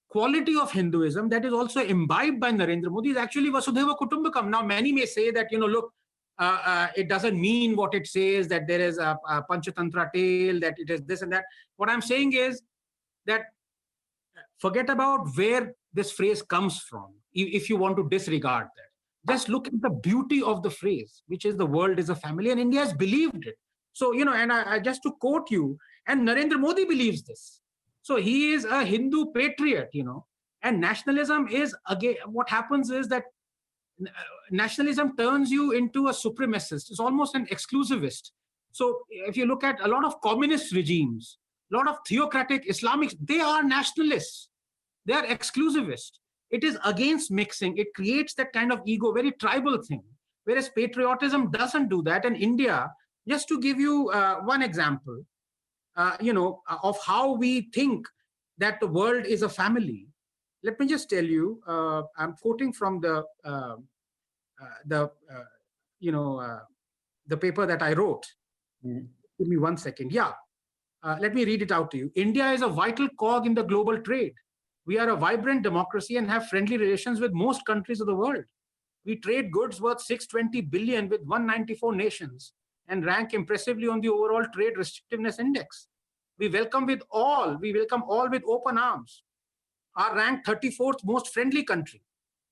quality 0.08 0.56
of 0.56 0.70
Hinduism 0.70 1.28
that 1.28 1.44
is 1.44 1.52
also 1.52 1.82
imbibed 1.82 2.40
by 2.40 2.52
Narendra 2.52 2.90
Modi 2.90 3.10
is 3.10 3.16
actually 3.16 3.50
Vasudhaiva 3.50 3.96
Kutumbakam. 3.98 4.48
Now, 4.48 4.62
many 4.62 4.92
may 4.92 5.06
say 5.06 5.30
that, 5.32 5.50
you 5.50 5.58
know, 5.58 5.66
look, 5.66 5.92
uh, 6.38 6.58
uh, 6.64 6.86
it 6.96 7.08
doesn't 7.08 7.40
mean 7.40 7.76
what 7.76 7.94
it 7.94 8.06
says, 8.06 8.48
that 8.48 8.66
there 8.66 8.80
is 8.80 8.98
a, 8.98 9.18
a 9.28 9.42
Panchatantra 9.50 10.12
tale, 10.12 10.60
that 10.60 10.74
it 10.78 10.90
is 10.90 11.02
this 11.02 11.22
and 11.22 11.32
that. 11.32 11.44
What 11.76 11.90
I'm 11.90 12.02
saying 12.02 12.32
is 12.32 12.62
that 13.26 13.42
uh, 14.36 14.42
forget 14.58 14.88
about 14.88 15.28
where 15.36 15.74
this 15.92 16.12
phrase 16.12 16.42
comes 16.42 16.78
from 16.80 17.14
if 17.34 17.68
you 17.68 17.76
want 17.76 17.96
to 17.96 18.08
disregard 18.08 18.66
that. 18.76 19.32
Just 19.32 19.48
look 19.48 19.66
at 19.66 19.80
the 19.80 19.90
beauty 19.90 20.42
of 20.42 20.62
the 20.62 20.70
phrase, 20.70 21.22
which 21.28 21.44
is 21.44 21.56
the 21.56 21.66
world 21.66 21.98
is 21.98 22.10
a 22.10 22.14
family, 22.14 22.50
and 22.50 22.60
India 22.60 22.80
has 22.80 22.92
believed 22.92 23.46
it. 23.46 23.56
So, 23.92 24.12
you 24.12 24.24
know, 24.24 24.34
and 24.34 24.52
I, 24.52 24.74
I 24.74 24.78
just 24.80 25.02
to 25.04 25.12
quote 25.12 25.50
you, 25.50 25.78
and 26.06 26.28
Narendra 26.28 26.60
Modi 26.60 26.84
believes 26.84 27.22
this. 27.22 27.60
So 28.02 28.16
he 28.16 28.52
is 28.52 28.64
a 28.66 28.84
Hindu 28.84 29.32
patriot, 29.32 29.88
you 29.92 30.04
know, 30.04 30.26
and 30.62 30.80
nationalism 30.80 31.48
is 31.48 31.74
again 31.88 32.16
what 32.26 32.50
happens 32.50 32.90
is 32.90 33.08
that 33.08 33.24
uh, 34.04 34.10
nationalism 34.50 35.16
turns 35.16 35.50
you 35.50 35.72
into 35.72 36.08
a 36.08 36.12
supremacist. 36.12 36.90
It's 36.90 37.00
almost 37.00 37.34
an 37.34 37.46
exclusivist. 37.46 38.32
So 38.72 38.98
if 39.08 39.36
you 39.36 39.46
look 39.46 39.62
at 39.62 39.80
a 39.80 39.88
lot 39.88 40.04
of 40.04 40.20
communist 40.20 40.74
regimes, 40.74 41.38
a 41.72 41.76
lot 41.76 41.88
of 41.88 41.96
theocratic 42.06 42.68
Islamics, 42.68 43.14
they 43.20 43.40
are 43.40 43.62
nationalists. 43.62 44.48
They 45.06 45.14
are 45.14 45.24
exclusivist. 45.26 46.12
It 46.56 46.62
is 46.68 46.78
against 46.84 47.30
mixing. 47.40 47.76
It 47.82 47.88
creates 47.98 48.34
that 48.34 48.52
kind 48.52 48.70
of 48.74 48.80
ego, 48.94 49.12
very 49.12 49.32
tribal 49.44 49.76
thing. 49.88 50.02
Whereas 50.44 50.68
patriotism 50.68 51.50
doesn't 51.50 51.88
do 51.94 52.02
that. 52.08 52.24
And 52.24 52.36
India, 52.48 52.76
just 53.32 53.48
to 53.48 53.60
give 53.66 53.80
you 53.86 54.10
uh, 54.10 54.36
one 54.52 54.62
example, 54.62 55.18
uh, 55.96 56.16
you 56.20 56.32
know, 56.32 56.62
uh, 56.68 56.78
of 56.90 56.96
how 57.04 57.24
we 57.44 57.50
think 57.78 58.06
that 58.58 58.78
the 58.80 58.86
world 58.98 59.26
is 59.26 59.42
a 59.42 59.48
family. 59.48 60.06
Let 60.62 60.78
me 60.80 60.86
just 60.86 61.10
tell 61.10 61.24
you, 61.24 61.60
uh, 61.66 62.02
I'm 62.16 62.34
quoting 62.42 62.72
from 62.72 63.00
the, 63.00 63.24
uh, 63.44 63.76
uh, 64.62 64.76
the 64.86 65.00
uh, 65.34 65.48
you 65.98 66.12
know, 66.12 66.38
uh, 66.38 66.60
the 67.26 67.36
paper 67.36 67.66
that 67.66 67.82
I 67.82 67.92
wrote. 67.94 68.24
Mhm. 68.84 69.08
Give 69.38 69.48
me 69.48 69.56
one 69.56 69.76
second. 69.76 70.12
Yeah. 70.12 70.32
Uh, 71.02 71.16
let 71.20 71.34
me 71.34 71.44
read 71.44 71.62
it 71.66 71.72
out 71.72 71.90
to 71.92 71.98
you. 71.98 72.12
India 72.14 72.52
is 72.52 72.62
a 72.62 72.68
vital 72.68 73.08
cog 73.18 73.46
in 73.46 73.54
the 73.54 73.66
global 73.72 74.00
trade. 74.08 74.34
We 74.86 74.98
are 74.98 75.08
a 75.08 75.16
vibrant 75.16 75.62
democracy 75.62 76.18
and 76.18 76.28
have 76.30 76.48
friendly 76.48 76.76
relations 76.76 77.18
with 77.18 77.32
most 77.32 77.64
countries 77.64 78.00
of 78.00 78.06
the 78.06 78.14
world. 78.14 78.44
We 79.06 79.16
trade 79.16 79.50
goods 79.50 79.80
worth 79.80 80.02
620 80.02 80.60
billion 80.62 81.08
with 81.08 81.22
194 81.22 81.94
nations 81.94 82.52
and 82.88 83.04
rank 83.04 83.32
impressively 83.32 83.88
on 83.88 84.00
the 84.00 84.10
overall 84.10 84.44
trade 84.54 84.74
restrictiveness 84.76 85.38
index. 85.38 85.88
We 86.38 86.48
welcome 86.48 86.84
with 86.84 87.00
all, 87.10 87.56
we 87.56 87.72
welcome 87.72 88.02
all 88.06 88.28
with 88.28 88.42
open 88.46 88.76
arms. 88.76 89.22
Our 89.96 90.16
rank 90.16 90.44
34th 90.44 91.04
most 91.04 91.32
friendly 91.32 91.62
country. 91.62 92.02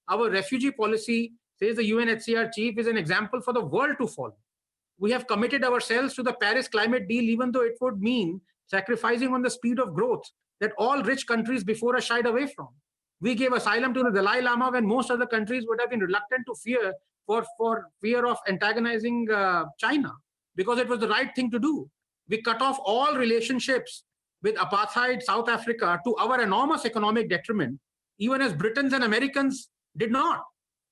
Our 0.08 0.30
refugee 0.30 0.70
policy, 0.70 1.32
says 1.58 1.76
the 1.76 1.90
UNHCR 1.90 2.50
chief, 2.52 2.78
is 2.78 2.86
an 2.86 2.96
example 2.96 3.42
for 3.42 3.52
the 3.52 3.64
world 3.64 3.96
to 4.00 4.06
follow. 4.06 4.36
We 4.98 5.10
have 5.10 5.26
committed 5.26 5.64
ourselves 5.64 6.14
to 6.14 6.22
the 6.22 6.34
Paris 6.34 6.68
climate 6.68 7.08
deal, 7.08 7.24
even 7.24 7.52
though 7.52 7.62
it 7.62 7.76
would 7.80 8.00
mean 8.00 8.40
sacrificing 8.66 9.34
on 9.34 9.42
the 9.42 9.50
speed 9.50 9.78
of 9.78 9.94
growth 9.94 10.30
that 10.62 10.72
all 10.78 11.02
rich 11.02 11.26
countries 11.26 11.64
before 11.64 11.96
us 11.96 12.04
shied 12.04 12.24
away 12.24 12.46
from. 12.46 12.68
We 13.20 13.34
gave 13.34 13.52
asylum 13.52 13.92
to 13.94 14.02
the 14.04 14.10
Dalai 14.10 14.40
Lama 14.42 14.70
when 14.70 14.86
most 14.86 15.10
other 15.10 15.26
countries 15.26 15.64
would 15.68 15.80
have 15.80 15.90
been 15.90 16.00
reluctant 16.00 16.46
to 16.46 16.54
fear 16.54 16.94
for, 17.26 17.44
for 17.58 17.88
fear 18.00 18.24
of 18.24 18.38
antagonizing 18.48 19.28
uh, 19.30 19.64
China 19.78 20.12
because 20.54 20.78
it 20.78 20.88
was 20.88 21.00
the 21.00 21.08
right 21.08 21.30
thing 21.34 21.50
to 21.50 21.58
do. 21.58 21.90
We 22.28 22.42
cut 22.42 22.62
off 22.62 22.78
all 22.84 23.16
relationships 23.16 24.04
with 24.42 24.54
apartheid 24.56 25.22
South 25.22 25.48
Africa 25.48 26.00
to 26.06 26.14
our 26.16 26.40
enormous 26.40 26.84
economic 26.84 27.28
detriment, 27.28 27.80
even 28.18 28.40
as 28.40 28.52
Britons 28.52 28.92
and 28.92 29.02
Americans 29.02 29.68
did 29.96 30.12
not. 30.12 30.42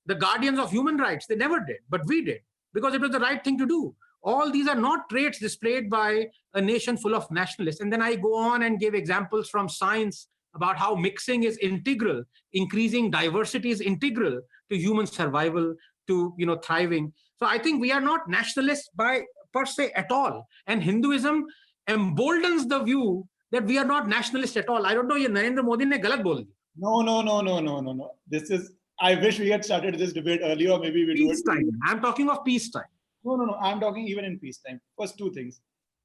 The 0.07 0.17
guardians 0.17 0.59
of 0.59 0.73
human 0.73 0.97
rights, 0.97 1.27
they 1.27 1.37
never 1.37 1.61
did, 1.61 1.79
but 1.89 2.05
we 2.07 2.25
did 2.25 2.41
because 2.75 2.95
it 2.95 3.01
was 3.01 3.13
the 3.13 3.21
right 3.21 3.43
thing 3.43 3.57
to 3.59 3.67
do 3.67 3.95
all 4.23 4.51
these 4.51 4.69
are 4.69 4.75
not 4.75 5.09
traits 5.09 5.39
displayed 5.39 5.89
by 5.89 6.27
a 6.55 6.61
nation 6.61 6.97
full 6.97 7.15
of 7.15 7.31
nationalists. 7.31 7.81
And 7.81 7.93
then 7.93 8.03
i 8.03 8.15
go 8.15 8.35
on 8.37 8.63
and 8.63 8.79
give 8.79 8.95
examples 8.95 9.49
from 9.49 9.69
science 9.69 10.29
about 10.55 10.77
how 10.77 10.95
mixing 10.95 11.45
is 11.45 11.57
integral 11.59 12.25
increasing 12.53 13.11
diversity 13.11 13.71
is 13.71 13.81
integral 13.81 14.41
to 14.69 14.77
human 14.77 15.07
survival 15.07 15.75
to 16.09 16.35
you 16.37 16.47
know 16.47 16.57
thriving. 16.57 17.13
So 17.39 17.47
i 17.47 17.59
think 17.59 17.81
we 17.81 17.93
are 17.93 18.01
not 18.01 18.29
nationalists 18.29 18.91
by 18.95 19.23
per 19.53 19.65
se 19.65 19.93
at 19.93 20.11
all. 20.11 20.47
And 20.67 20.83
hinduism 20.83 21.47
emboldens 21.89 22.67
the 22.67 22.81
view 22.81 23.27
that 23.53 23.65
we 23.65 23.79
are 23.79 23.85
not 23.85 24.09
nationalists 24.09 24.57
at 24.57 24.69
all. 24.69 24.87
I 24.87 24.95
don't 24.95 25.09
know 25.09 25.17
ye 25.17 25.27
narendra 25.27 25.65
modi 25.65 25.85
ne 25.85 25.99
galat 25.99 26.23
bol 26.23 26.37
diya 26.37 26.47
no 26.77 27.01
no 27.03 27.21
no 27.21 27.41
no 27.41 27.61
no 27.61 27.81
no 27.81 27.93
no. 27.93 28.11
This 28.29 28.51
is 28.51 28.73
i 29.01 29.15
wish 29.15 29.39
we 29.39 29.51
had 29.51 29.65
started 29.65 29.99
this 29.99 30.13
debate 30.13 30.41
earlier 30.43 30.79
maybe 30.79 31.05
we 31.07 31.15
do 31.15 31.31
it 31.31 31.39
time. 31.47 31.71
i'm 31.85 32.01
talking 32.01 32.29
of 32.29 32.45
peace 32.45 32.71
time. 32.71 32.91
No, 33.25 33.37
no, 33.37 33.45
no. 33.45 33.55
I'm 33.55 33.81
talking 33.81 34.07
even 34.07 34.25
in 34.25 34.39
peacetime. 34.39 34.81
First, 34.99 35.19
two 35.19 35.33
things. 35.33 35.61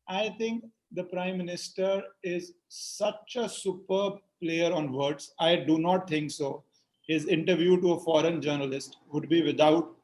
I 0.07 0.29
think 0.37 0.65
the 0.91 1.03
prime 1.03 1.37
minister 1.37 2.03
is 2.23 2.53
such 2.69 3.35
a 3.35 3.49
superb 3.49 4.19
player 4.41 4.71
on 4.71 4.91
words. 4.91 5.33
I 5.39 5.55
do 5.55 5.77
not 5.79 6.09
think 6.09 6.31
so. 6.31 6.63
His 7.07 7.25
interview 7.25 7.79
to 7.81 7.93
a 7.93 7.99
foreign 7.99 8.41
journalist 8.41 8.97
would 9.11 9.29
be 9.29 9.43
without 9.43 9.95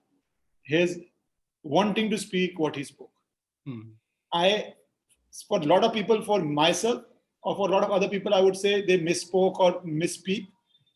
his 0.64 1.00
wanting 1.64 2.10
to 2.10 2.18
speak 2.18 2.58
what 2.60 2.76
he 2.76 2.84
spoke. 2.84 3.12
Hmm. 3.66 3.82
I, 4.34 4.74
for 5.48 5.60
a 5.60 5.66
lot 5.66 5.84
of 5.84 5.94
people, 5.94 6.22
for 6.24 6.42
myself, 6.42 7.04
or 7.44 7.56
for 7.56 7.70
a 7.70 7.72
lot 7.72 7.84
of 7.84 7.92
other 7.92 8.08
people, 8.08 8.34
I 8.34 8.42
would 8.42 8.56
say 8.56 8.86
they 8.86 9.00
misspoke 9.00 9.60
or 9.60 9.82
misspeak. 9.82 10.48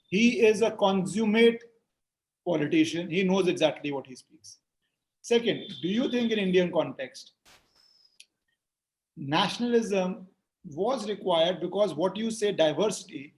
He 0.07 0.45
is 0.45 0.61
a 0.61 0.71
consummate 0.71 1.63
politician. 2.47 3.09
He 3.09 3.23
knows 3.23 3.47
exactly 3.47 3.91
what 3.91 4.05
he 4.05 4.15
speaks. 4.15 4.59
Second, 5.25 5.63
do 5.81 5.87
you 5.87 6.07
think 6.11 6.31
in 6.31 6.37
Indian 6.37 6.71
context, 6.71 7.31
nationalism 9.17 10.27
was 10.75 11.09
required 11.09 11.59
because 11.61 11.95
what 11.95 12.15
you 12.15 12.29
say 12.29 12.51
diversity, 12.51 13.33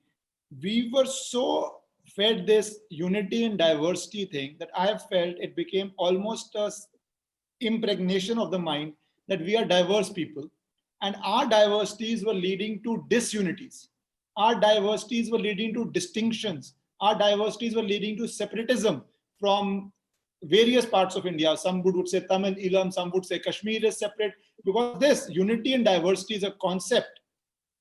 we 0.62 0.92
were 0.94 1.06
so 1.06 1.78
fed 2.14 2.46
this 2.46 2.80
unity 2.90 3.46
and 3.46 3.58
diversity 3.58 4.26
thing 4.26 4.58
that 4.60 4.70
I 4.76 4.88
have 4.88 5.08
felt 5.10 5.38
it 5.40 5.56
became 5.56 5.94
almost 5.96 6.56
a 6.56 6.70
impregnation 7.62 8.38
of 8.38 8.52
the 8.52 8.60
mind 8.60 8.92
that 9.30 9.40
we 9.40 9.56
are 9.56 9.64
diverse 9.64 10.10
people 10.10 10.44
and 11.02 11.16
our 11.24 11.48
diversities 11.48 12.26
were 12.26 12.34
leading 12.34 12.84
to 12.84 13.06
disunities. 13.08 13.88
Our 14.36 14.60
diversities 14.60 15.32
were 15.32 15.40
leading 15.40 15.74
to 15.76 15.90
distinctions. 15.92 16.74
Our 17.00 17.18
diversities 17.18 17.78
were 17.78 17.90
leading 17.94 18.18
to 18.18 18.28
separatism 18.28 19.06
from 19.40 19.94
various 20.44 20.86
parts 20.86 21.16
of 21.16 21.26
India. 21.26 21.56
Some 21.58 21.82
would, 21.84 22.08
say 22.08 22.22
Tamil, 22.22 22.56
Eelam, 22.56 22.94
some 22.94 23.12
would 23.12 23.26
say 23.26 23.40
Kashmir 23.40 23.86
is 23.86 24.00
separate. 24.00 24.34
Because 24.66 25.00
this 25.00 25.30
unity 25.30 25.74
and 25.74 25.86
diversity 25.86 26.36
is 26.36 26.44
a 26.44 26.52
concept 26.62 27.20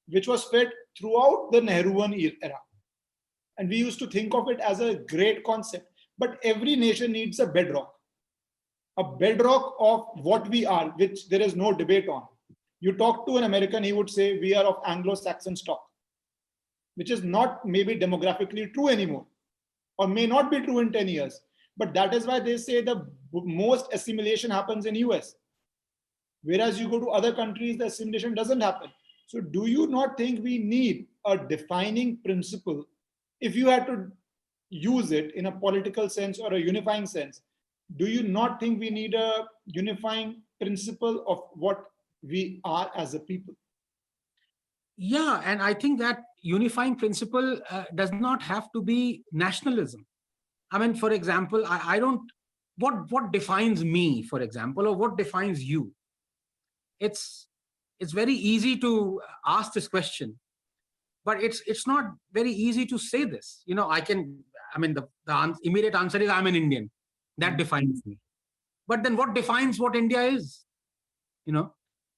which 0.09 0.29
was 0.29 0.45
fed 0.45 0.71
throughout 0.99 1.51
the 1.53 1.61
Nehruan 1.61 2.15
era. 2.43 2.59
And 3.59 3.69
we 3.69 3.77
used 3.77 3.99
to 4.01 4.07
think 4.07 4.35
of 4.35 4.49
it 4.49 4.61
as 4.61 4.81
a 4.81 4.97
great 4.97 5.43
concept. 5.45 5.89
But 6.19 6.39
every 6.43 6.77
nation 6.77 7.13
needs 7.13 7.41
a 7.41 7.47
bedrock, 7.47 7.93
a 8.97 9.05
bedrock 9.05 9.75
of 9.79 10.07
what 10.15 10.49
we 10.49 10.65
are, 10.65 10.91
which 10.97 11.29
there 11.29 11.43
is 11.43 11.57
no 11.57 11.73
debate 11.73 12.09
on. 12.09 12.23
You 12.81 12.93
talk 12.93 13.27
to 13.27 13.37
an 13.37 13.45
American, 13.45 13.83
he 13.83 13.93
would 13.93 14.09
say, 14.09 14.39
We 14.39 14.55
are 14.55 14.65
of 14.65 14.77
Anglo 14.87 15.15
Saxon 15.15 15.57
stock, 15.57 15.83
which 16.95 17.11
is 17.11 17.23
not 17.23 17.67
maybe 17.67 17.97
demographically 17.97 18.73
true 18.73 18.89
anymore, 18.89 19.27
or 19.99 20.09
may 20.09 20.27
not 20.27 20.51
be 20.51 20.61
true 20.61 20.79
in 20.79 20.93
10 20.93 21.09
years. 21.09 21.41
But 21.77 21.93
that 21.95 22.15
is 22.15 22.27
why 22.27 22.41
they 22.41 22.57
say 22.57 22.81
the 22.81 23.07
most 23.33 23.93
assimilation 23.93 24.51
happens 24.51 24.87
in 24.87 24.95
US. 24.97 25.35
Whereas 26.43 26.79
you 26.81 26.89
go 26.89 27.01
to 27.01 27.11
other 27.11 27.33
countries, 27.35 27.77
the 27.77 27.87
assimilation 27.87 28.35
doesn't 28.35 28.61
happen. 28.61 28.91
So, 29.27 29.41
do 29.41 29.67
you 29.67 29.89
not 29.89 30.17
think 30.17 30.43
we 30.43 30.59
need 30.59 31.09
a 31.27 31.37
defining 31.37 32.19
principle? 32.25 32.87
If 33.41 33.57
you 33.57 33.67
had 33.67 33.87
to 33.87 34.13
use 34.71 35.11
it 35.11 35.35
in 35.35 35.47
a 35.47 35.53
political 35.53 36.09
sense 36.09 36.39
or 36.39 36.55
a 36.55 36.59
unifying 36.59 37.07
sense, 37.07 37.43
do 37.97 38.07
you 38.07 38.23
not 38.23 38.61
think 38.61 38.81
we 38.81 38.91
need 38.91 39.15
a 39.15 39.47
unifying 39.67 40.43
principle 40.61 41.25
of 41.27 41.43
what 41.55 41.85
we 42.23 42.61
are 42.65 42.91
as 42.97 43.15
a 43.15 43.21
people? 43.21 43.55
Yeah, 44.97 45.43
and 45.45 45.61
I 45.61 45.75
think 45.75 45.99
that 45.99 46.23
unifying 46.43 46.97
principle 46.97 47.61
uh, 47.71 47.85
does 47.95 48.13
not 48.13 48.41
have 48.43 48.73
to 48.73 48.83
be 48.83 49.25
nationalism. 49.33 50.07
I 50.77 50.79
mean, 50.79 50.95
for 50.95 51.11
example, 51.11 51.65
I, 51.67 51.95
I 51.95 51.99
don't. 51.99 52.21
What 52.77 53.11
what 53.11 53.33
defines 53.33 53.83
me, 53.83 54.23
for 54.23 54.43
example, 54.43 54.87
or 54.87 54.95
what 54.95 55.17
defines 55.17 55.65
you? 55.65 55.93
It's 57.01 57.47
it's 57.99 58.13
very 58.13 58.35
easy 58.35 58.77
to 58.81 59.23
ask 59.47 59.73
this 59.73 59.89
question, 59.89 60.39
but 61.25 61.43
it's 61.43 61.63
it's 61.67 61.87
not 61.87 62.13
very 62.31 62.53
easy 62.53 62.85
to 62.93 62.99
say 62.99 63.25
this. 63.25 63.63
You 63.65 63.75
know, 63.75 63.89
I 63.89 64.03
can. 64.03 64.45
I 64.75 64.79
mean, 64.79 64.93
the 64.93 65.09
the 65.25 65.35
an- 65.35 65.57
immediate 65.63 65.95
answer 65.95 66.19
is 66.19 66.29
I'm 66.29 66.47
an 66.47 66.55
Indian. 66.55 66.91
That 67.39 67.57
defines 67.57 68.05
me. 68.05 68.19
But 68.87 69.03
then, 69.03 69.17
what 69.17 69.35
defines 69.35 69.81
what 69.81 69.97
India 69.97 70.25
is? 70.25 70.67
You 71.47 71.55
know, 71.55 71.75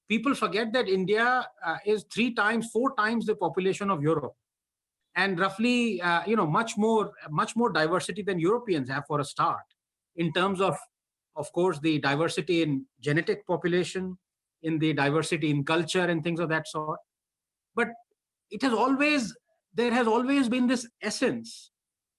people 0.08 0.34
forget 0.34 0.72
that 0.72 0.88
India 0.88 1.46
uh, 1.64 1.76
is 1.86 2.04
three 2.12 2.34
times, 2.34 2.70
four 2.72 2.96
times 2.96 3.26
the 3.26 3.36
population 3.36 3.88
of 3.88 4.02
Europe, 4.02 4.34
and 5.16 5.38
roughly, 5.38 6.00
uh, 6.00 6.22
you 6.26 6.36
know, 6.36 6.46
much 6.46 6.76
more, 6.76 7.12
much 7.30 7.56
more 7.56 7.70
diversity 7.70 8.22
than 8.22 8.38
Europeans 8.38 8.88
have 8.88 9.04
for 9.06 9.20
a 9.20 9.24
start, 9.24 9.64
in 10.16 10.32
terms 10.32 10.60
of, 10.60 10.76
of 11.36 11.50
course, 11.52 11.78
the 11.80 11.98
diversity 11.98 12.62
in 12.62 12.84
genetic 13.00 13.46
population, 13.46 14.16
in 14.62 14.78
the 14.78 14.92
diversity 14.92 15.50
in 15.50 15.64
culture 15.64 16.04
and 16.04 16.22
things 16.22 16.40
of 16.40 16.48
that 16.48 16.66
sort. 16.66 16.98
But 17.74 17.88
it 18.50 18.62
has 18.62 18.72
always, 18.72 19.36
there 19.74 19.92
has 19.92 20.06
always 20.06 20.48
been 20.48 20.66
this 20.66 20.88
essence 21.02 21.70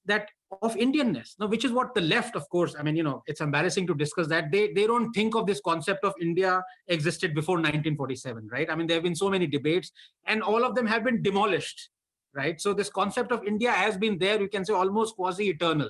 that 0.06 0.30
of 0.64 0.76
Indianness, 0.76 1.36
now, 1.40 1.46
which 1.46 1.64
is 1.64 1.72
what 1.72 1.94
the 1.94 2.02
left, 2.02 2.36
of 2.36 2.50
course, 2.50 2.76
I 2.78 2.82
mean, 2.82 2.96
you 2.96 3.04
know, 3.04 3.22
it's 3.28 3.42
embarrassing 3.42 3.86
to 3.88 3.94
discuss 3.94 4.28
that. 4.28 4.52
They 4.52 4.74
they 4.74 4.88
don't 4.88 5.14
think 5.14 5.36
of 5.36 5.46
this 5.46 5.62
concept 5.62 6.04
of 6.04 6.14
India 6.20 6.64
existed 6.88 7.36
before 7.36 7.58
1947, 7.58 8.50
right? 8.52 8.70
I 8.70 8.76
mean, 8.76 8.88
there 8.88 8.96
have 8.96 9.04
been 9.04 9.16
so 9.16 9.30
many 9.30 9.46
debates, 9.46 9.92
and 10.26 10.42
all 10.42 10.64
of 10.64 10.74
them 10.74 10.88
have 10.88 11.04
been 11.04 11.22
demolished, 11.22 11.90
right? 12.39 12.61
So 12.61 12.75
this 12.75 12.89
concept 12.91 13.33
of 13.33 13.45
India 13.45 13.71
has 13.71 13.97
been 13.97 14.19
there, 14.19 14.41
you 14.41 14.49
can 14.49 14.65
say, 14.65 14.73
almost 14.73 15.17
quasi-eternal. 15.17 15.89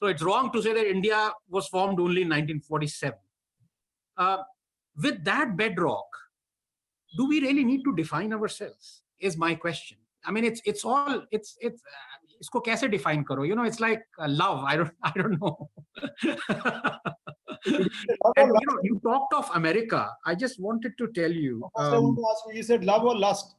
So 0.00 0.06
it's 0.06 0.22
wrong 0.22 0.50
to 0.52 0.62
say 0.62 0.72
that 0.72 0.86
India 0.90 1.30
was 1.48 1.68
formed 1.68 2.00
only 2.00 2.22
in 2.22 2.28
1947. 2.28 3.18
Uh, 4.16 4.38
with 4.96 5.22
that 5.24 5.56
bedrock, 5.56 6.06
do 7.16 7.26
we 7.26 7.40
really 7.40 7.64
need 7.64 7.82
to 7.84 7.94
define 7.94 8.32
ourselves? 8.32 9.02
Is 9.18 9.36
my 9.36 9.54
question. 9.54 9.98
I 10.24 10.30
mean, 10.30 10.44
it's 10.44 10.60
it's 10.64 10.84
all 10.84 11.22
it's 11.30 11.56
it's. 11.60 11.82
Uh, 11.82 12.16
इसको 12.42 12.60
कैसे 12.64 12.88
define 12.90 13.22
करो? 13.24 13.46
You 13.46 13.54
know, 13.54 13.64
it's 13.64 13.80
like 13.80 14.02
uh, 14.18 14.26
love. 14.28 14.64
I 14.64 14.76
don't 14.76 14.92
I 15.02 15.12
don't 15.14 15.38
know. 15.40 15.68
and 18.36 18.52
you 18.60 18.66
know, 18.66 18.78
you 18.82 19.00
talked 19.04 19.34
of 19.34 19.50
America. 19.54 20.08
I 20.24 20.34
just 20.34 20.60
wanted 20.60 20.96
to 20.98 21.08
tell 21.08 21.30
you. 21.30 21.68
First, 21.76 21.92
I 21.94 21.98
want 21.98 22.04
Um, 22.10 22.16
to 22.16 22.24
ask 22.30 22.44
you, 22.48 22.56
you 22.56 22.62
said 22.62 22.84
love 22.84 23.04
or 23.04 23.16
lust? 23.16 23.54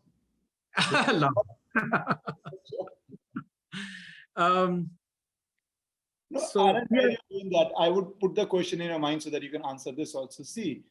love. 1.13 1.33
um, 4.36 4.90
No, 6.30 6.40
So, 6.40 6.60
Anand, 6.60 6.86
while 6.88 7.16
yeah. 7.30 7.42
that, 7.52 7.72
I 7.78 7.88
would 7.88 8.18
put 8.18 8.34
the 8.34 8.46
question 8.46 8.80
in 8.80 8.90
your 8.90 8.98
mind 8.98 9.22
so 9.22 9.30
that 9.30 9.42
you 9.42 9.50
can 9.50 9.64
answer 9.64 9.92
this 9.92 10.14
also. 10.14 10.42
See, 10.42 10.82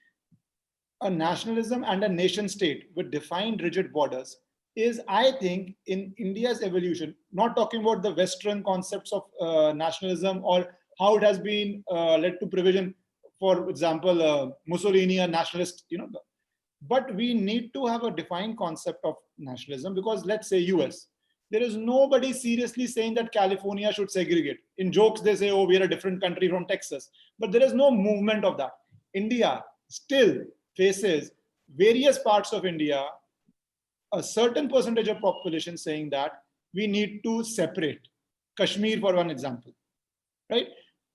a 1.02 1.10
nationalism 1.10 1.84
and 1.84 2.04
a 2.04 2.10
nation 2.10 2.48
state 2.48 2.90
with 2.96 3.12
defined 3.12 3.62
rigid 3.62 3.92
borders 3.92 4.38
is, 4.76 5.02
I 5.08 5.32
think, 5.32 5.76
in 5.88 6.14
India's 6.18 6.62
evolution, 6.62 7.16
not 7.32 7.56
talking 7.56 7.82
about 7.82 8.02
the 8.02 8.14
Western 8.14 8.64
concepts 8.64 9.12
of 9.12 9.24
uh, 9.42 9.74
nationalism 9.74 10.44
or 10.44 10.78
how 11.00 11.18
it 11.18 11.24
has 11.24 11.40
been 11.40 11.84
uh, 11.92 12.18
led 12.18 12.40
to 12.40 12.48
provision, 12.48 12.94
for 13.40 13.70
example, 13.70 14.22
uh, 14.22 14.50
Mussolini, 14.68 15.20
a 15.20 15.28
nationalist, 15.28 15.86
you 15.90 15.98
know, 15.98 16.10
but 16.82 17.14
we 17.16 17.34
need 17.34 17.74
to 17.74 17.86
have 17.86 18.04
a 18.04 18.12
defined 18.12 18.58
concept 18.58 19.04
of 19.04 19.16
nationalism 19.38 19.96
because 19.96 20.26
let's 20.26 20.50
say 20.50 20.60
US, 20.60 21.08
there 21.52 21.62
is 21.62 21.76
nobody 21.76 22.34
seriously 22.34 22.88
saying 22.88 23.14
that 23.16 23.32
California 23.32 23.92
should 23.94 24.12
segregate. 24.12 24.60
In 24.78 24.92
jokes, 24.92 25.22
they 25.22 25.36
say, 25.36 25.52
oh, 25.52 25.64
we 25.64 25.78
are 25.78 25.84
a 25.84 25.90
different 25.90 26.22
country 26.22 26.50
from 26.50 26.66
Texas. 26.66 27.10
But 27.40 27.52
there 27.52 27.64
is 27.64 27.74
no 27.74 27.92
movement 27.92 28.44
of 28.44 28.58
that. 28.58 28.72
India 29.14 29.64
still 29.90 30.42
faces 30.76 31.32
various 31.76 32.20
parts 32.20 32.52
of 32.52 32.66
India, 32.66 33.06
a 34.14 34.24
certain 34.24 34.68
percentage 34.68 35.08
of 35.08 35.20
population 35.20 35.78
saying 35.78 36.10
that 36.10 36.44
we 36.74 36.88
need 36.88 37.24
to 37.24 37.44
separate. 37.44 38.02
Kashmir, 38.58 39.00
for 39.00 39.16
one 39.16 39.30
example, 39.30 39.72
right? 40.50 40.68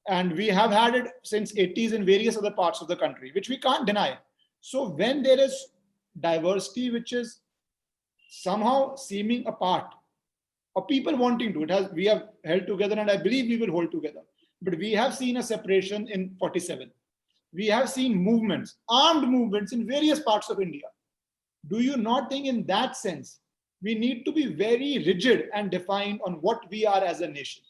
And 0.09 0.33
we 0.33 0.49
have 0.49 0.71
had 0.71 0.95
it 0.95 1.09
since 1.23 1.53
80s 1.53 1.93
in 1.93 2.05
various 2.05 2.37
other 2.37 2.51
parts 2.51 2.81
of 2.81 2.89
the 2.89 2.97
country, 2.97 3.33
which 3.35 3.49
we 3.49 3.59
can't 3.59 3.87
deny. 3.87 4.19
So 4.61 4.89
when 4.89 5.23
there 5.23 5.41
is 5.41 5.69
diversity 6.19 6.91
which 6.91 7.13
is 7.13 7.41
somehow 8.29 8.95
seeming 8.95 9.47
apart, 9.47 9.95
or 10.75 10.87
people 10.87 11.17
wanting 11.17 11.53
to. 11.53 11.63
It 11.65 11.71
has 11.71 11.91
we 11.93 12.07
have 12.07 12.29
held 12.45 12.67
together, 12.67 12.99
and 12.99 13.11
I 13.11 13.17
believe 13.17 13.49
we 13.49 13.57
will 13.57 13.73
hold 13.73 13.91
together. 13.91 14.21
But 14.63 14.79
we 14.79 14.93
have 14.93 15.15
seen 15.15 15.39
a 15.39 15.43
separation 15.43 16.09
in 16.09 16.37
47. 16.39 16.91
We 17.53 17.67
have 17.67 17.91
seen 17.91 18.15
movements, 18.15 18.77
armed 18.89 19.29
movements 19.29 19.73
in 19.73 19.87
various 19.87 20.21
parts 20.21 20.51
of 20.51 20.61
India. 20.61 20.87
Do 21.69 21.81
you 21.81 21.97
not 21.97 22.31
think, 22.31 22.47
in 22.47 22.65
that 22.67 22.97
sense, 22.97 23.41
we 23.83 23.95
need 23.95 24.25
to 24.25 24.33
be 24.33 24.47
very 24.47 25.03
rigid 25.05 25.49
and 25.53 25.71
defined 25.71 26.21
on 26.25 26.35
what 26.35 26.63
we 26.71 26.87
are 26.87 27.03
as 27.03 27.21
a 27.21 27.29
nation? 27.29 27.65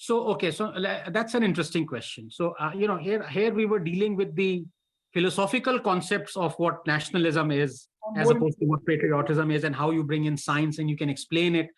so 0.00 0.28
okay, 0.28 0.52
so 0.52 0.72
that's 1.10 1.34
an 1.34 1.42
interesting 1.42 1.84
question. 1.84 2.30
So 2.30 2.54
uh, 2.60 2.70
you 2.72 2.86
know, 2.86 2.96
here 2.96 3.26
here 3.28 3.52
we 3.52 3.66
were 3.66 3.80
dealing 3.80 4.14
with 4.14 4.34
the 4.36 4.64
philosophical 5.18 5.80
concepts 5.80 6.36
of 6.36 6.54
what 6.58 6.86
nationalism 6.86 7.50
is, 7.50 7.88
as 8.16 8.30
opposed 8.30 8.58
to 8.60 8.66
what 8.66 8.86
patriotism 8.86 9.50
is, 9.50 9.64
and 9.64 9.74
how 9.74 9.90
you 9.90 10.04
bring 10.04 10.26
in 10.26 10.36
science 10.36 10.78
and 10.78 10.88
you 10.88 10.96
can 10.96 11.08
explain 11.08 11.56
it. 11.56 11.68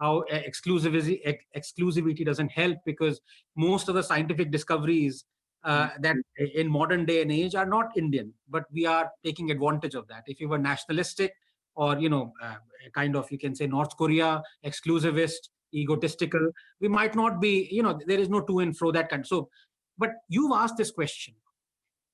How 0.00 0.24
uh, 0.32 0.40
exclusivity 0.50 1.20
ex- 1.24 1.44
exclusivity 1.60 2.24
doesn't 2.24 2.50
help 2.50 2.78
because 2.84 3.20
most 3.56 3.88
of 3.88 3.94
the 3.94 4.02
scientific 4.02 4.50
discoveries 4.50 5.24
uh, 5.64 5.88
that 6.00 6.16
in 6.54 6.68
modern 6.68 7.04
day 7.04 7.22
and 7.22 7.32
age 7.32 7.54
are 7.54 7.66
not 7.66 7.96
Indian, 7.96 8.32
but 8.48 8.64
we 8.72 8.84
are 8.86 9.10
taking 9.24 9.50
advantage 9.52 9.94
of 9.94 10.06
that. 10.08 10.24
If 10.26 10.40
you 10.40 10.48
were 10.48 10.58
nationalistic 10.58 11.32
or 11.76 11.98
you 11.98 12.08
know, 12.08 12.32
uh, 12.42 12.56
kind 12.94 13.16
of 13.16 13.30
you 13.30 13.38
can 13.38 13.54
say 13.54 13.66
North 13.68 13.96
Korea 13.96 14.42
exclusivist, 14.64 15.50
egotistical, 15.72 16.50
we 16.80 16.88
might 16.88 17.14
not 17.14 17.40
be. 17.40 17.68
You 17.70 17.82
know, 17.84 17.98
there 18.06 18.18
is 18.18 18.28
no 18.28 18.40
to 18.40 18.58
and 18.60 18.76
fro 18.76 18.92
that 18.92 19.08
kind. 19.08 19.26
So, 19.26 19.50
but 19.98 20.10
you've 20.28 20.52
asked 20.52 20.76
this 20.76 20.90
question. 20.90 21.34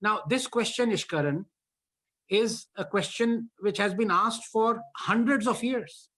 Now, 0.04 0.20
this 0.28 0.46
question, 0.46 0.90
Ishkaran, 0.90 1.46
is 2.28 2.66
a 2.76 2.84
question 2.84 3.48
which 3.60 3.78
has 3.78 3.94
been 3.94 4.10
asked 4.10 4.44
for 4.52 4.82
hundreds 4.96 5.46
of 5.46 5.64
years, 5.64 6.10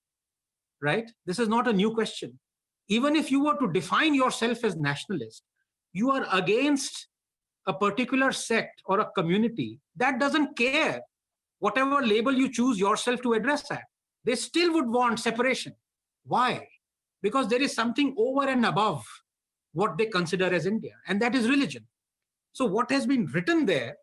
right? 0.82 1.08
This 1.24 1.38
is 1.38 1.48
not 1.48 1.68
a 1.68 1.72
new 1.72 1.94
question. 1.94 2.40
Even 2.88 3.14
if 3.14 3.30
you 3.30 3.44
were 3.44 3.56
to 3.58 3.72
define 3.72 4.12
yourself 4.12 4.64
as 4.64 4.74
nationalist, 4.74 5.44
you 5.92 6.10
are 6.10 6.26
against 6.32 7.06
a 7.68 7.72
particular 7.72 8.32
sect 8.32 8.82
or 8.86 8.98
a 8.98 9.10
community 9.12 9.78
that 9.94 10.18
doesn't 10.18 10.56
care 10.56 11.00
whatever 11.60 12.04
label 12.04 12.32
you 12.32 12.50
choose 12.50 12.80
yourself 12.80 13.22
to 13.22 13.34
address 13.34 13.70
at. 13.70 13.84
They 14.24 14.34
still 14.34 14.72
would 14.74 14.88
want 14.88 15.20
separation. 15.20 15.74
Why? 16.24 16.66
Because 17.22 17.46
there 17.46 17.62
is 17.62 17.72
something 17.72 18.16
over 18.18 18.48
and 18.48 18.66
above 18.66 19.04
what 19.74 19.96
they 19.96 20.06
consider 20.06 20.52
as 20.52 20.66
India, 20.66 20.94
and 21.06 21.22
that 21.22 21.36
is 21.36 21.48
religion. 21.48 21.86
So 22.56 22.64
what 22.64 22.90
has 22.90 23.06
been 23.06 23.26
written 23.26 23.66
there, 23.66 23.96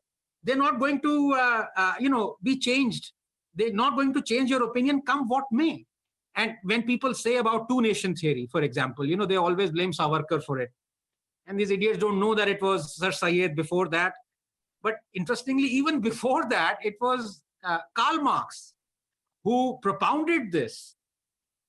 they're 0.44 0.56
not 0.56 0.78
going 0.78 1.02
to, 1.02 1.34
uh, 1.34 1.66
uh, 1.76 1.94
you 2.00 2.08
know, 2.08 2.38
be 2.44 2.60
changed. 2.60 3.12
They're 3.56 3.74
not 3.74 3.96
going 3.96 4.14
to 4.14 4.22
change 4.22 4.52
your 4.52 4.62
opinion, 4.62 5.02
come 5.02 5.28
what 5.28 5.46
may. 5.52 5.88
And 6.36 6.54
when 6.62 6.84
people 6.84 7.16
say 7.16 7.38
about 7.38 7.68
two 7.68 7.82
nation 7.82 8.16
theory, 8.16 8.48
for 8.52 8.62
example, 8.62 9.08
you 9.08 9.18
know, 9.18 9.26
they 9.26 9.38
always 9.38 9.72
blame 9.72 9.92
Savarkar 9.92 10.44
for 10.44 10.60
it. 10.60 10.70
And 11.48 11.60
these 11.60 11.72
idiots 11.72 11.98
don't 11.98 12.20
know 12.20 12.36
that 12.36 12.48
it 12.48 12.62
was 12.62 12.96
Sir 12.96 13.12
Syed 13.12 13.56
before 13.56 13.88
that. 13.88 14.14
But 14.84 14.98
interestingly, 15.16 15.64
even 15.64 16.00
before 16.10 16.48
that, 16.52 16.78
it 16.84 16.98
was 17.02 17.42
uh, 17.64 17.80
Karl 17.96 18.22
Marx 18.22 18.76
who 19.44 19.80
propounded 19.82 20.52
this 20.52 20.96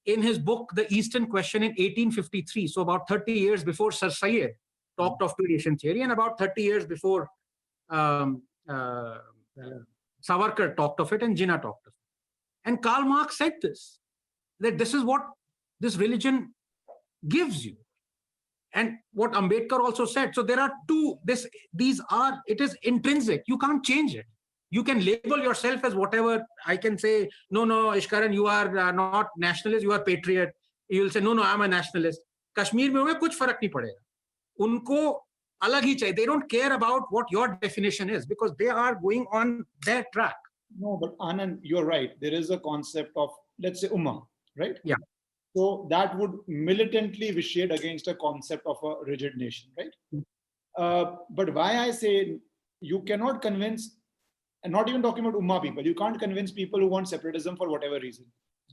in 0.05 0.21
his 0.21 0.39
book, 0.39 0.69
The 0.75 0.93
Eastern 0.93 1.29
Question 1.29 1.63
in 1.63 1.71
1853. 1.71 2.67
So 2.67 2.83
about 2.83 3.09
30 3.09 3.33
years 3.33 3.65
before 3.65 3.91
Sir 3.91 4.11
Syed 4.11 4.57
talked 4.98 5.22
of 5.22 5.36
two-nation 5.38 5.78
theory 5.78 6.02
and 6.02 6.12
about 6.12 6.38
30 6.38 6.62
years 6.62 6.86
before 6.86 7.28
um, 7.90 8.42
uh, 8.68 9.18
Savarkar 10.28 10.76
talked 10.76 11.00
of 11.00 11.12
it 11.14 11.24
and 11.24 11.38
Jinnah 11.38 11.62
talked 11.62 11.88
of 11.88 11.94
it. 11.94 12.68
And 12.70 12.82
Karl 12.82 13.04
Marx 13.04 13.38
said 13.38 13.54
this, 13.62 14.00
that 14.60 14.78
this 14.78 14.94
is 14.94 15.04
what 15.04 15.22
this 15.80 15.96
religion 15.96 16.54
gives 17.28 17.66
you. 17.66 17.76
And 18.74 18.98
what 19.14 19.32
Ambedkar 19.32 19.80
also 19.80 20.06
said. 20.06 20.36
So 20.36 20.44
there 20.44 20.60
are 20.60 20.72
two, 20.88 21.18
this, 21.24 21.48
these 21.74 22.02
are, 22.12 22.40
it 22.46 22.62
is 22.62 22.78
intrinsic. 22.84 23.44
You 23.48 23.58
can't 23.58 23.84
change 23.84 24.14
it. 24.14 24.26
You 24.70 24.84
can 24.84 25.04
label 25.04 25.40
yourself 25.40 25.84
as 25.84 25.96
whatever. 25.96 26.46
I 26.68 26.78
can 26.78 26.98
say, 26.98 27.30
no, 27.50 27.66
no, 27.66 27.88
Ishkaran, 27.88 28.34
you 28.34 28.46
are 28.46 28.78
uh, 28.78 28.92
not 28.92 29.30
nationalist, 29.38 29.82
you 29.82 29.92
are 29.94 30.04
patriot. 30.04 30.52
You'll 30.90 31.10
say, 31.10 31.22
no, 31.22 31.34
no, 31.34 31.44
I'm 31.44 31.62
a 31.62 31.68
nationalist. 31.68 32.22
Kashmir 32.58 32.92
में 32.92 33.02
हुए 33.02 33.14
कुछ 33.14 33.36
फर्क 33.40 33.60
नहीं 33.64 33.70
पड़ेगा 33.72 34.00
उनको 34.60 35.00
अलग 35.64 35.84
ही 35.84 35.96
चाहिए 35.96 36.16
they 36.16 36.26
don't 36.26 36.50
care 36.50 36.74
about 36.74 37.12
what 37.12 37.32
your 37.32 37.48
definition 37.62 38.10
is 38.10 38.26
because 38.26 38.56
they 38.60 38.70
are 38.70 38.94
going 38.96 39.26
on 39.32 39.66
their 39.86 40.06
track 40.14 40.50
No, 40.78 40.98
but 40.98 41.18
Anand, 41.18 41.60
you're 41.64 41.86
right. 41.86 42.20
There 42.22 42.34
is 42.34 42.50
a 42.50 42.60
concept 42.60 43.12
of, 43.16 43.32
let's 43.60 43.82
say, 43.82 43.88
Ummah, 43.88 44.26
right? 44.58 44.78
Yeah. 44.84 44.96
So 45.56 45.88
that 45.90 46.18
would 46.18 46.32
militantly 46.48 47.32
vitiate 47.32 47.72
against 47.72 48.08
a 48.08 48.16
concept 48.16 48.66
of 48.68 48.78
a 48.84 49.04
rigid 49.06 49.36
nation, 49.36 49.70
right? 49.78 49.94
Mm. 50.14 50.24
Uh, 50.78 51.16
but 51.32 51.54
why 51.54 51.80
I 51.80 51.92
say 51.92 52.38
you 52.82 53.02
cannot 53.02 53.42
convince, 53.42 53.98
and 54.64 54.72
not 54.72 54.88
even 54.90 55.02
talking 55.02 55.26
about 55.26 55.40
Ummah 55.40 55.62
people, 55.62 55.84
you 55.84 55.96
can't 55.96 56.20
convince 56.20 56.52
people 56.52 56.80
who 56.80 56.88
want 56.88 57.10
separatism 57.10 57.58
for 57.58 57.70
whatever 57.70 58.00
reason. 58.00 58.26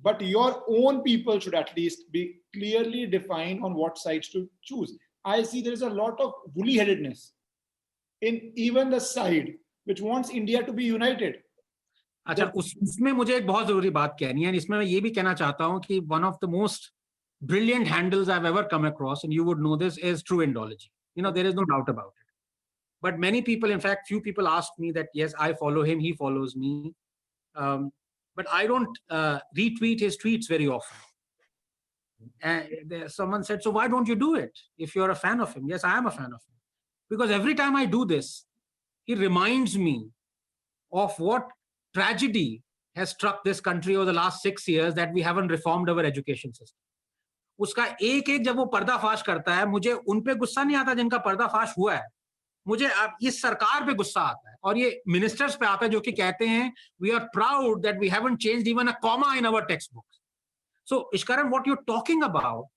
But 0.03 0.21
your 0.21 0.63
own 0.69 1.03
people 1.03 1.41
should 1.41 1.55
at 1.55 1.75
least 1.77 2.13
be 2.13 2.41
clearly 2.55 3.07
defined 3.07 3.65
on 3.65 3.75
what 3.75 3.97
sides 3.97 4.29
to 4.31 4.49
choose. 4.63 4.97
I 5.25 5.43
see 5.43 5.63
there 5.63 5.73
is 5.73 5.83
a 5.83 5.91
lot 5.91 6.21
of 6.21 6.35
woolly 6.55 6.77
headedness 6.77 7.33
in 8.23 8.53
even 8.55 8.91
the 8.91 9.01
side 9.01 9.55
which 9.85 10.01
wants 10.01 10.31
India 10.31 10.63
to 10.63 10.73
be 10.73 10.85
united. 10.85 11.43
अच्छा 12.29 12.45
उस 12.57 12.73
उसमें 12.83 13.11
मुझे 13.13 13.35
एक 13.37 13.47
बहुत 13.47 13.67
जरूरी 13.67 13.91
बात 13.97 14.17
कहनी 14.21 14.43
है 14.43 14.49
and 14.49 14.57
इसमें 14.57 14.77
मैं 14.79 14.85
ये 14.87 15.01
भी 15.01 15.11
कहना 15.19 15.35
चाहता 15.41 15.65
हूँ 15.65 15.81
कि 15.83 16.01
one 16.13 16.25
of 16.25 16.39
the 16.45 16.49
most 16.49 16.91
brilliant 17.41 17.87
handles 17.87 18.29
I've 18.29 18.45
ever 18.45 18.65
come 18.65 18.85
across 18.85 19.25
and 19.25 19.33
you 19.33 19.45
would 19.45 19.59
know 19.59 19.77
this 19.77 19.99
is 19.99 20.23
true 20.23 20.39
Indology. 20.47 20.89
You 21.15 21.23
know 21.23 21.31
there 21.31 21.47
is 21.47 21.55
no 21.55 21.65
doubt 21.65 21.89
about 21.89 22.09
it. 22.09 22.27
But 23.03 23.19
many 23.19 23.43
people, 23.43 23.71
in 23.71 23.81
fact, 23.81 24.09
few 24.09 24.21
people 24.21 24.49
asked 24.49 24.79
me 24.79 24.91
that 24.93 25.09
yes, 25.15 25.35
I 25.39 25.53
follow 25.53 25.83
him, 25.83 26.01
he 26.01 26.13
follows 26.15 26.57
me, 26.57 26.95
um, 27.55 27.93
but 28.35 28.47
I 28.51 28.67
don't 28.67 28.99
uh, 29.11 29.39
retweet 29.57 30.01
his 30.01 30.19
tweets 30.19 30.49
very 30.49 30.69
often. 30.69 30.97
And 32.41 32.69
there, 32.87 33.09
someone 33.09 33.45
said, 33.45 33.63
so 33.63 33.71
why 33.71 33.89
don't 33.89 34.09
you 34.09 34.15
do 34.15 34.35
it 34.37 34.59
if 34.79 34.95
you're 34.95 35.11
a 35.11 35.15
fan 35.15 35.41
of 35.41 35.53
him? 35.55 35.69
Yes, 35.69 35.85
I 35.85 35.97
am 35.97 36.07
a 36.07 36.11
fan 36.11 36.27
of 36.27 36.41
him 36.47 36.57
because 37.11 37.31
every 37.31 37.55
time 37.55 37.77
I 37.77 37.87
do 37.87 38.05
this, 38.05 38.47
he 39.05 39.15
reminds 39.15 39.77
me 39.77 40.09
of 40.93 41.19
what 41.19 41.49
tragedy 41.95 42.63
has 42.97 43.11
struck 43.11 43.45
this 43.45 43.61
country 43.61 43.97
over 43.97 44.07
the 44.07 44.13
last 44.13 44.43
six 44.43 44.67
years 44.67 44.95
that 44.95 45.13
we 45.13 45.21
haven't 45.23 45.49
reformed 45.49 45.91
our 45.91 46.01
education 46.01 46.53
system. 46.55 46.81
उसका 47.59 47.85
एक 48.03 48.29
एक 48.29 48.45
जब 48.45 48.57
वो 48.57 48.65
पर्दाफाश 48.73 49.23
करता 49.27 49.55
है 49.55 49.67
मुझे 49.67 49.93
उन 49.93 50.21
पे 50.21 50.35
गुस्सा 50.41 50.63
नहीं 50.65 50.77
आता 50.77 50.95
जिनका 50.95 51.19
पर्दाफाश 51.27 51.75
हुआ 51.79 51.95
है 51.95 52.05
मुझे 52.69 52.89
अब 52.89 53.17
इस 53.23 53.41
सरकार 53.43 53.87
पे 53.87 53.95
गुस्सा 53.95 54.21
आता 54.21 54.51
है 54.51 54.57
और 54.65 54.79
ये 54.79 54.91
मिनिस्टर्स 55.09 55.55
पे 55.57 55.67
आता 55.67 55.85
है 55.85 55.91
जो 55.91 56.01
कि 56.01 56.13
कहते 56.13 56.47
हैं 56.49 56.73
we 57.03 57.11
are 57.11 57.25
proud 57.35 57.83
that 57.83 57.99
we 58.01 58.09
haven't 58.09 58.39
changed 58.43 58.69
even 58.69 58.89
a 58.89 58.99
comma 59.03 59.35
in 59.35 59.47
our 59.47 59.65
text 59.73 59.93
books 59.95 60.10
इश्करन 61.14 61.50
what 61.50 61.68
you 61.68 61.74
are 61.74 61.84
talking 61.88 62.24
about 62.24 62.68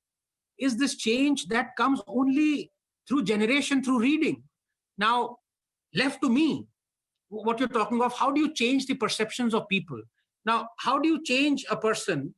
is 0.59 0.77
this 0.77 0.95
change 0.97 1.47
that 1.47 1.71
comes 1.77 2.01
only 2.07 2.71
through 3.09 3.23
generation 3.25 3.83
through 3.83 4.01
reading 4.01 4.43
now 4.99 5.37
left 5.95 6.21
to 6.23 6.29
me 6.29 6.67
what 7.31 7.59
you're 7.59 7.69
talking 7.69 8.03
of 8.03 8.13
how 8.15 8.31
do 8.31 8.41
you 8.41 8.53
change 8.55 8.87
the 8.87 8.95
perceptions 8.95 9.55
of 9.55 9.67
people 9.69 10.01
now 10.47 10.69
how 10.79 10.99
do 10.99 11.09
you 11.09 11.23
change 11.23 11.65
a 11.71 11.77
person 11.77 12.35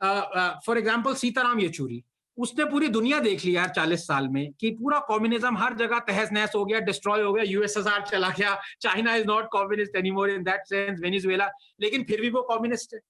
uh, 0.00 0.24
uh, 0.34 0.54
for 0.64 0.76
example 0.76 1.14
Sitaram 1.14 1.60
Yechury 1.60 2.02
उसने 2.38 2.64
पूरी 2.64 2.88
दुनिया 2.88 3.18
देख 3.20 3.44
ली 3.44 3.54
यार 3.56 3.72
40 3.78 4.04
साल 4.08 4.28
में 4.28 4.52
कि 4.60 4.70
पूरा 4.80 4.98
communism 5.08 5.56
हर 5.58 5.74
जगह 5.76 5.98
तहस 6.08 6.32
नहस 6.32 6.52
हो 6.56 6.64
गया 6.64 6.78
डिस्ट्रॉय 6.90 7.22
हो 7.22 7.32
गया 7.32 7.44
यूएसएसआर 7.44 8.06
चला 8.10 8.28
गया 8.38 8.54
China 8.82 9.14
is 9.14 9.26
not 9.26 9.48
communist 9.52 9.96
anymore 9.96 10.30
in 10.30 10.42
that 10.44 10.66
sense 10.68 11.00
Venezuela 11.00 11.50
लेकिन 11.80 12.04
फिर 12.08 12.20
भी 12.20 12.30
वो 12.30 12.42
कम्युनिस्ट 12.50 12.94
है 12.94 13.00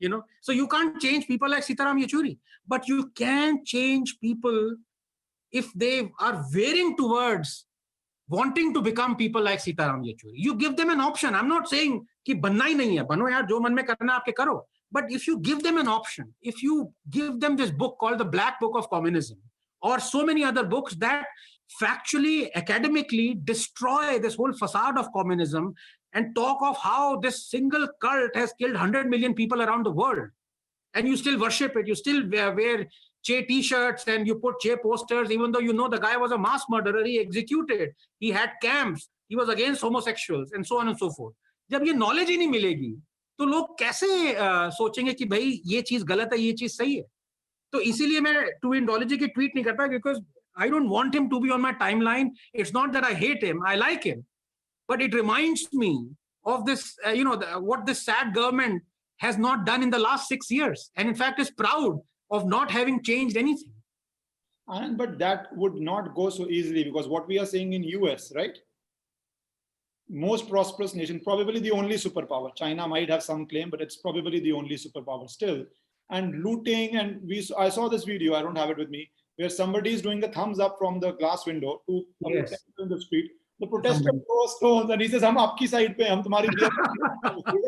you 0.00 0.08
know? 0.08 0.22
So 0.40 0.52
you 0.52 0.66
can't 0.66 1.00
change 1.00 1.26
people 1.26 1.48
like 1.48 1.64
Sitaram 1.64 2.02
Yechury. 2.04 2.38
But 2.66 2.88
you 2.88 3.10
can 3.14 3.64
change 3.64 4.18
people 4.20 4.76
if 5.52 5.72
they 5.74 6.10
are 6.20 6.44
veering 6.50 6.96
towards 6.96 7.66
wanting 8.28 8.72
to 8.74 8.80
become 8.80 9.16
people 9.16 9.42
like 9.42 9.60
Sitaram 9.60 10.04
Yechury. 10.04 10.34
You 10.34 10.56
give 10.56 10.76
them 10.76 10.90
an 10.90 11.00
option. 11.00 11.34
I'm 11.34 11.48
not 11.48 11.68
saying 11.68 12.06
ki 12.24 12.34
banna 12.34 12.62
hi 12.62 12.74
nahi 12.80 12.98
hai 12.98 13.04
bano 13.04 13.26
yaar 13.34 13.48
jo 13.48 13.60
man 13.60 13.74
mein 13.74 13.86
karna 13.90 14.18
aapke 14.18 14.34
karo 14.40 14.56
but 14.92 15.10
if 15.18 15.26
you 15.26 15.38
give 15.50 15.62
them 15.62 15.78
an 15.82 15.88
option 15.88 16.32
if 16.42 16.62
you 16.62 16.92
give 17.18 17.40
them 17.44 17.56
this 17.56 17.70
book 17.70 17.96
called 18.00 18.18
the 18.18 18.28
black 18.36 18.60
book 18.60 18.76
of 18.82 18.90
communism 18.90 19.38
or 19.82 19.98
so 19.98 20.24
many 20.24 20.44
other 20.44 20.64
books 20.64 20.94
that 20.96 21.24
factually 21.80 22.48
academically 22.54 23.28
destroy 23.52 24.18
this 24.18 24.34
whole 24.34 24.52
facade 24.52 24.98
of 24.98 25.12
communism 25.16 25.74
and 26.13 26.33
talk 26.35 26.61
of 26.61 26.77
how 26.77 27.17
this 27.17 27.45
single 27.49 27.87
cult 28.01 28.35
has 28.35 28.53
killed 28.53 28.73
100 28.73 29.09
million 29.09 29.33
people 29.33 29.61
around 29.61 29.85
the 29.85 29.91
world 29.91 30.29
and 30.93 31.07
you 31.07 31.17
still 31.17 31.39
worship 31.39 31.75
it 31.75 31.87
you 31.87 31.95
still 31.95 32.21
wear, 32.29 32.53
wear 32.53 32.85
che 33.23 33.41
t-shirts 33.47 34.07
and 34.07 34.27
you 34.27 34.35
put 34.35 34.59
che 34.61 34.75
posters 34.83 35.31
even 35.31 35.51
though 35.51 35.59
you 35.59 35.73
know 35.73 35.87
the 35.87 35.99
guy 35.99 36.15
was 36.17 36.31
a 36.31 36.37
mass 36.37 36.63
murderer 36.69 37.03
he 37.05 37.19
executed 37.19 37.93
he 38.19 38.31
had 38.31 38.51
camps 38.61 39.09
he 39.29 39.35
was 39.35 39.49
against 39.49 39.81
homosexuals 39.81 40.51
and 40.51 40.65
so 40.65 40.79
on 40.79 40.87
and 40.87 40.97
so 40.97 41.09
forth 41.09 41.35
जब 41.71 41.83
ये 41.87 41.93
knowledge 41.93 42.29
ही 42.29 42.35
नहीं 42.37 42.47
मिलेगी 42.47 42.91
तो 43.39 43.45
लोग 43.45 43.77
कैसे 43.79 44.07
uh, 44.07 44.69
सोचेंगे 44.71 45.13
कि 45.13 45.25
भाई 45.25 45.61
ये 45.65 45.81
चीज 45.81 46.03
गलत 46.11 46.29
है 46.33 46.39
ये 46.39 46.51
चीज 46.59 46.71
सही 46.71 46.95
है 46.95 47.03
तो 47.73 47.79
इसीलिए 47.91 48.19
मैं 48.21 48.35
टू 48.61 48.73
इंडोलॉजी 48.73 49.17
की 49.17 49.27
ट्वीट 49.27 49.55
नहीं 49.55 49.63
करता 49.65 49.87
because 49.87 50.21
I 50.61 50.69
don't 50.69 50.89
want 50.89 51.15
him 51.15 51.27
to 51.29 51.39
be 51.39 51.49
on 51.49 51.61
my 51.61 51.71
timeline 51.79 52.31
it's 52.55 52.73
not 52.75 52.91
that 52.91 53.03
I 53.03 53.13
hate 53.25 53.43
him 53.43 53.65
I 53.67 53.75
like 53.75 54.05
him 54.05 54.21
but 54.90 55.00
it 55.00 55.14
reminds 55.14 55.72
me 55.72 56.08
of 56.44 56.66
this, 56.66 56.96
uh, 57.06 57.10
you 57.10 57.22
know, 57.22 57.36
the, 57.36 57.46
what 57.60 57.86
this 57.86 58.02
sad 58.04 58.34
government 58.34 58.82
has 59.18 59.38
not 59.38 59.64
done 59.64 59.84
in 59.84 59.90
the 59.90 59.98
last 59.98 60.26
six 60.26 60.50
years, 60.50 60.90
and 60.96 61.08
in 61.08 61.14
fact 61.14 61.38
is 61.38 61.48
proud 61.48 62.00
of 62.32 62.46
not 62.48 62.72
having 62.72 63.00
changed 63.00 63.36
anything. 63.36 63.72
And 64.66 64.98
but 64.98 65.16
that 65.20 65.46
would 65.56 65.76
not 65.76 66.14
go 66.16 66.28
so 66.28 66.48
easily 66.48 66.82
because 66.82 67.06
what 67.06 67.28
we 67.28 67.38
are 67.38 67.46
saying 67.46 67.72
in 67.72 67.84
US, 67.84 68.32
right? 68.34 68.58
Most 70.08 70.48
prosperous 70.48 70.96
nation, 70.96 71.20
probably 71.20 71.60
the 71.60 71.70
only 71.70 71.94
superpower. 71.94 72.52
China 72.56 72.88
might 72.88 73.10
have 73.10 73.22
some 73.22 73.46
claim, 73.46 73.70
but 73.70 73.80
it's 73.80 73.96
probably 73.96 74.40
the 74.40 74.52
only 74.52 74.74
superpower 74.74 75.30
still. 75.30 75.64
And 76.10 76.42
looting, 76.42 76.96
and 76.96 77.20
we 77.24 77.48
I 77.56 77.68
saw 77.68 77.88
this 77.88 78.02
video. 78.12 78.34
I 78.34 78.42
don't 78.42 78.58
have 78.58 78.70
it 78.70 78.78
with 78.78 78.90
me, 78.90 79.08
where 79.36 79.50
somebody 79.50 79.92
is 79.92 80.02
doing 80.02 80.24
a 80.24 80.32
thumbs 80.38 80.58
up 80.58 80.78
from 80.80 80.98
the 80.98 81.12
glass 81.12 81.46
window 81.46 81.82
to 81.88 82.04
Yes. 82.26 82.56
in 82.80 82.88
the 82.88 83.00
street 83.00 83.30
the 83.60 83.66
protesters 83.66 84.06
throw 84.06 84.46
stones 84.46 84.90
and 84.90 85.00
he 85.00 85.08
says, 85.08 85.22
I'm 85.22 85.36
upki 85.36 85.68
side 85.68 85.96
pe, 85.96 86.08
hum 86.08 86.22
tumhari." 86.22 86.48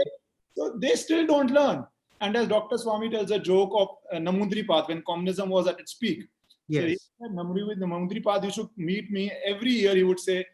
so 0.57 0.75
they 0.79 0.95
still 0.97 1.27
don't 1.27 1.51
learn. 1.51 1.87
And 2.21 2.37
as 2.37 2.49
Dr. 2.49 2.79
Swami 2.79 3.11
tells 3.11 3.31
a 3.33 3.39
joke 3.39 3.73
of 3.75 3.89
uh, 4.13 4.17
Namboodiripad 4.17 4.89
when 4.89 5.03
communism 5.03 5.49
was 5.49 5.67
at 5.67 5.81
its 5.81 5.95
peak. 5.95 6.29
Yes. 6.69 7.11
So 7.21 7.27
said, 7.27 7.67
with 7.67 7.81
Namboodiripad, 7.81 8.45
you 8.45 8.51
should 8.51 8.69
meet 8.77 9.11
me 9.11 9.33
every 9.45 9.73
year. 9.73 9.95
He 9.95 10.05
would 10.05 10.21
say, 10.21 10.47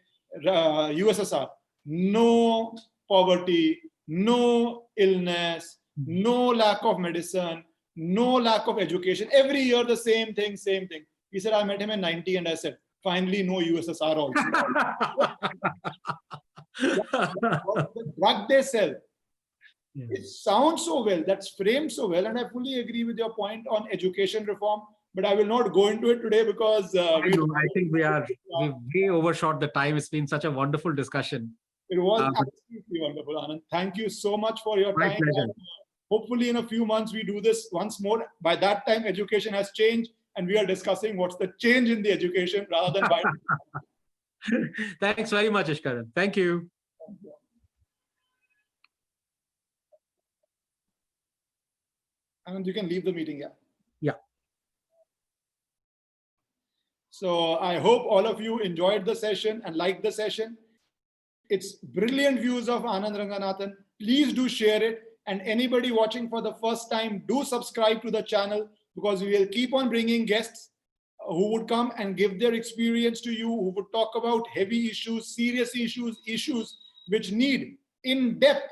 uh, 0.47 0.89
"USSR, 0.89 1.47
no 1.85 2.75
poverty, 3.07 3.79
no 4.07 4.87
illness, 4.97 5.77
no 6.05 6.47
lack 6.47 6.83
of 6.83 6.99
medicine, 6.99 7.63
no 7.95 8.33
lack 8.33 8.67
of 8.67 8.79
education. 8.79 9.29
Every 9.31 9.61
year 9.61 9.83
the 9.83 9.97
same 9.97 10.33
thing, 10.33 10.57
same 10.57 10.87
thing." 10.87 11.05
He 11.31 11.39
said, 11.39 11.53
"I 11.53 11.63
met 11.63 11.81
him 11.81 11.91
in 11.91 12.01
'90, 12.01 12.35
and 12.37 12.47
I 12.47 12.55
said." 12.55 12.77
Finally, 13.03 13.43
no 13.43 13.55
USSR 13.55 14.15
also. 14.15 14.33
the 16.81 18.13
drug 18.17 18.47
they 18.49 18.61
sell, 18.61 18.93
it 19.95 20.25
sounds 20.25 20.85
so 20.85 21.03
well, 21.03 21.23
that's 21.25 21.49
framed 21.55 21.91
so 21.91 22.07
well. 22.07 22.25
And 22.27 22.39
I 22.39 22.47
fully 22.49 22.79
agree 22.79 23.03
with 23.03 23.17
your 23.17 23.33
point 23.33 23.65
on 23.69 23.87
education 23.91 24.45
reform, 24.45 24.81
but 25.15 25.25
I 25.25 25.33
will 25.33 25.45
not 25.45 25.73
go 25.73 25.87
into 25.87 26.09
it 26.09 26.21
today 26.21 26.45
because 26.45 26.95
uh, 26.95 27.15
I, 27.15 27.29
know, 27.29 27.47
I 27.55 27.65
think 27.73 27.91
we 27.91 28.03
are 28.03 28.25
we've 28.61 28.73
way 28.93 29.09
overshot 29.09 29.59
the 29.59 29.67
time. 29.67 29.97
It's 29.97 30.09
been 30.09 30.27
such 30.27 30.45
a 30.45 30.51
wonderful 30.51 30.93
discussion. 30.93 31.53
it 31.89 31.99
was 31.99 32.21
but- 32.21 32.27
absolutely 32.27 33.01
wonderful, 33.01 33.35
Anand. 33.35 33.61
Thank 33.71 33.97
you 33.97 34.09
so 34.09 34.37
much 34.37 34.61
for 34.61 34.77
your 34.77 34.93
My 34.95 35.09
time. 35.09 35.17
pleasure. 35.17 35.41
And, 35.41 35.51
uh, 35.51 35.53
hopefully, 36.11 36.49
in 36.49 36.57
a 36.57 36.67
few 36.67 36.85
months, 36.85 37.13
we 37.13 37.23
do 37.23 37.41
this 37.41 37.67
once 37.71 37.99
more. 37.99 38.25
By 38.41 38.55
that 38.57 38.85
time, 38.87 39.05
education 39.05 39.53
has 39.53 39.71
changed, 39.71 40.11
and 40.39 40.47
we 40.47 40.57
are 40.57 40.65
discussing 40.65 41.17
what's 41.17 41.35
the 41.35 41.51
change 41.59 41.89
in 41.89 42.01
the 42.01 42.09
education 42.09 42.65
rather 42.71 42.97
than 42.97 43.09
by. 43.09 43.21
Thanks 45.01 45.31
very 45.31 45.49
much, 45.49 45.67
Ishkaran. 45.67 46.05
Thank 46.15 46.37
you. 46.37 46.69
And 52.47 52.65
you 52.65 52.73
can 52.73 52.87
leave 52.87 53.03
the 53.03 53.11
meeting, 53.11 53.39
yeah. 53.39 53.49
Yeah. 53.99 54.13
So 57.09 57.57
I 57.57 57.77
hope 57.77 58.03
all 58.05 58.25
of 58.25 58.39
you 58.39 58.59
enjoyed 58.59 59.03
the 59.03 59.15
session 59.15 59.61
and 59.65 59.75
liked 59.75 60.03
the 60.03 60.11
session. 60.13 60.57
It's 61.49 61.73
brilliant 61.73 62.39
views 62.39 62.69
of 62.69 62.83
Anand 62.83 63.17
Ranganathan. 63.17 63.73
Please 63.99 64.31
do 64.31 64.47
share 64.47 64.81
it. 64.81 65.03
And 65.27 65.41
anybody 65.41 65.91
watching 65.91 66.29
for 66.29 66.41
the 66.41 66.53
first 66.53 66.89
time, 66.89 67.23
do 67.27 67.43
subscribe 67.43 68.01
to 68.03 68.09
the 68.09 68.21
channel 68.21 68.69
because 68.99 69.21
we 69.21 69.31
will 69.31 69.47
keep 69.47 69.73
on 69.73 69.89
bringing 69.89 70.25
guests 70.25 70.69
who 71.27 71.51
would 71.51 71.67
come 71.67 71.91
and 71.97 72.17
give 72.17 72.39
their 72.39 72.53
experience 72.53 73.21
to 73.21 73.31
you, 73.31 73.47
who 73.47 73.69
would 73.69 73.91
talk 73.93 74.15
about 74.15 74.47
heavy 74.49 74.89
issues, 74.89 75.35
serious 75.35 75.75
issues, 75.75 76.19
issues 76.25 76.77
which 77.07 77.31
need 77.31 77.77
in-depth 78.03 78.69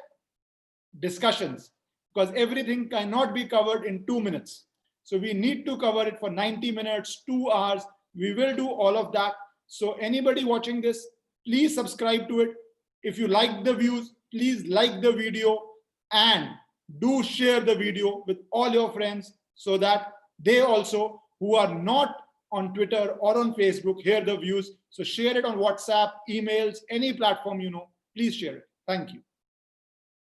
discussions 1.00 1.72
because 2.14 2.34
everything 2.36 2.90
cannot 2.90 3.34
be 3.34 3.46
covered 3.46 3.86
in 3.86 4.06
two 4.08 4.20
minutes. 4.20 4.66
So 5.04 5.18
we 5.18 5.34
need 5.34 5.66
to 5.68 5.78
cover 5.78 6.04
it 6.08 6.20
for 6.20 6.30
90 6.30 6.72
minutes, 6.72 7.24
two 7.26 7.50
hours. 7.52 7.84
We 8.16 8.34
will 8.34 8.56
do 8.56 8.68
all 8.70 8.98
of 8.98 9.12
that. 9.14 9.34
So 9.68 9.94
anybody 9.94 10.44
watching 10.44 10.82
this, 10.82 11.08
please 11.46 11.76
subscribe 11.76 12.28
to 12.30 12.42
it. 12.42 12.50
If 13.04 13.18
you 13.18 13.28
like 13.28 13.64
the 13.64 13.74
views, 13.74 14.14
please 14.32 14.66
like 14.66 15.02
the 15.02 15.12
video 15.12 15.62
and 16.12 16.50
do 17.00 17.22
share 17.24 17.60
the 17.60 17.76
video 17.76 18.24
with 18.28 18.38
all 18.52 18.70
your 18.70 18.92
friends 18.92 19.34
so 19.56 19.78
that 19.78 20.14
they 20.40 20.62
also 20.62 21.22
who 21.40 21.56
are 21.56 21.74
not 21.74 22.24
on 22.52 22.74
Twitter 22.74 23.16
or 23.20 23.38
on 23.38 23.54
Facebook 23.54 24.02
hear 24.02 24.24
the 24.24 24.38
views. 24.38 24.72
So 24.90 25.04
share 25.04 25.38
it 25.38 25.46
on 25.46 25.58
WhatsApp, 25.58 26.12
emails, 26.30 26.78
any 26.90 27.14
platform 27.14 27.60
you 27.60 27.70
know. 27.70 27.90
Please 28.16 28.36
share 28.36 28.58
it. 28.58 28.64
Thank 28.88 29.14
you. 29.14 29.22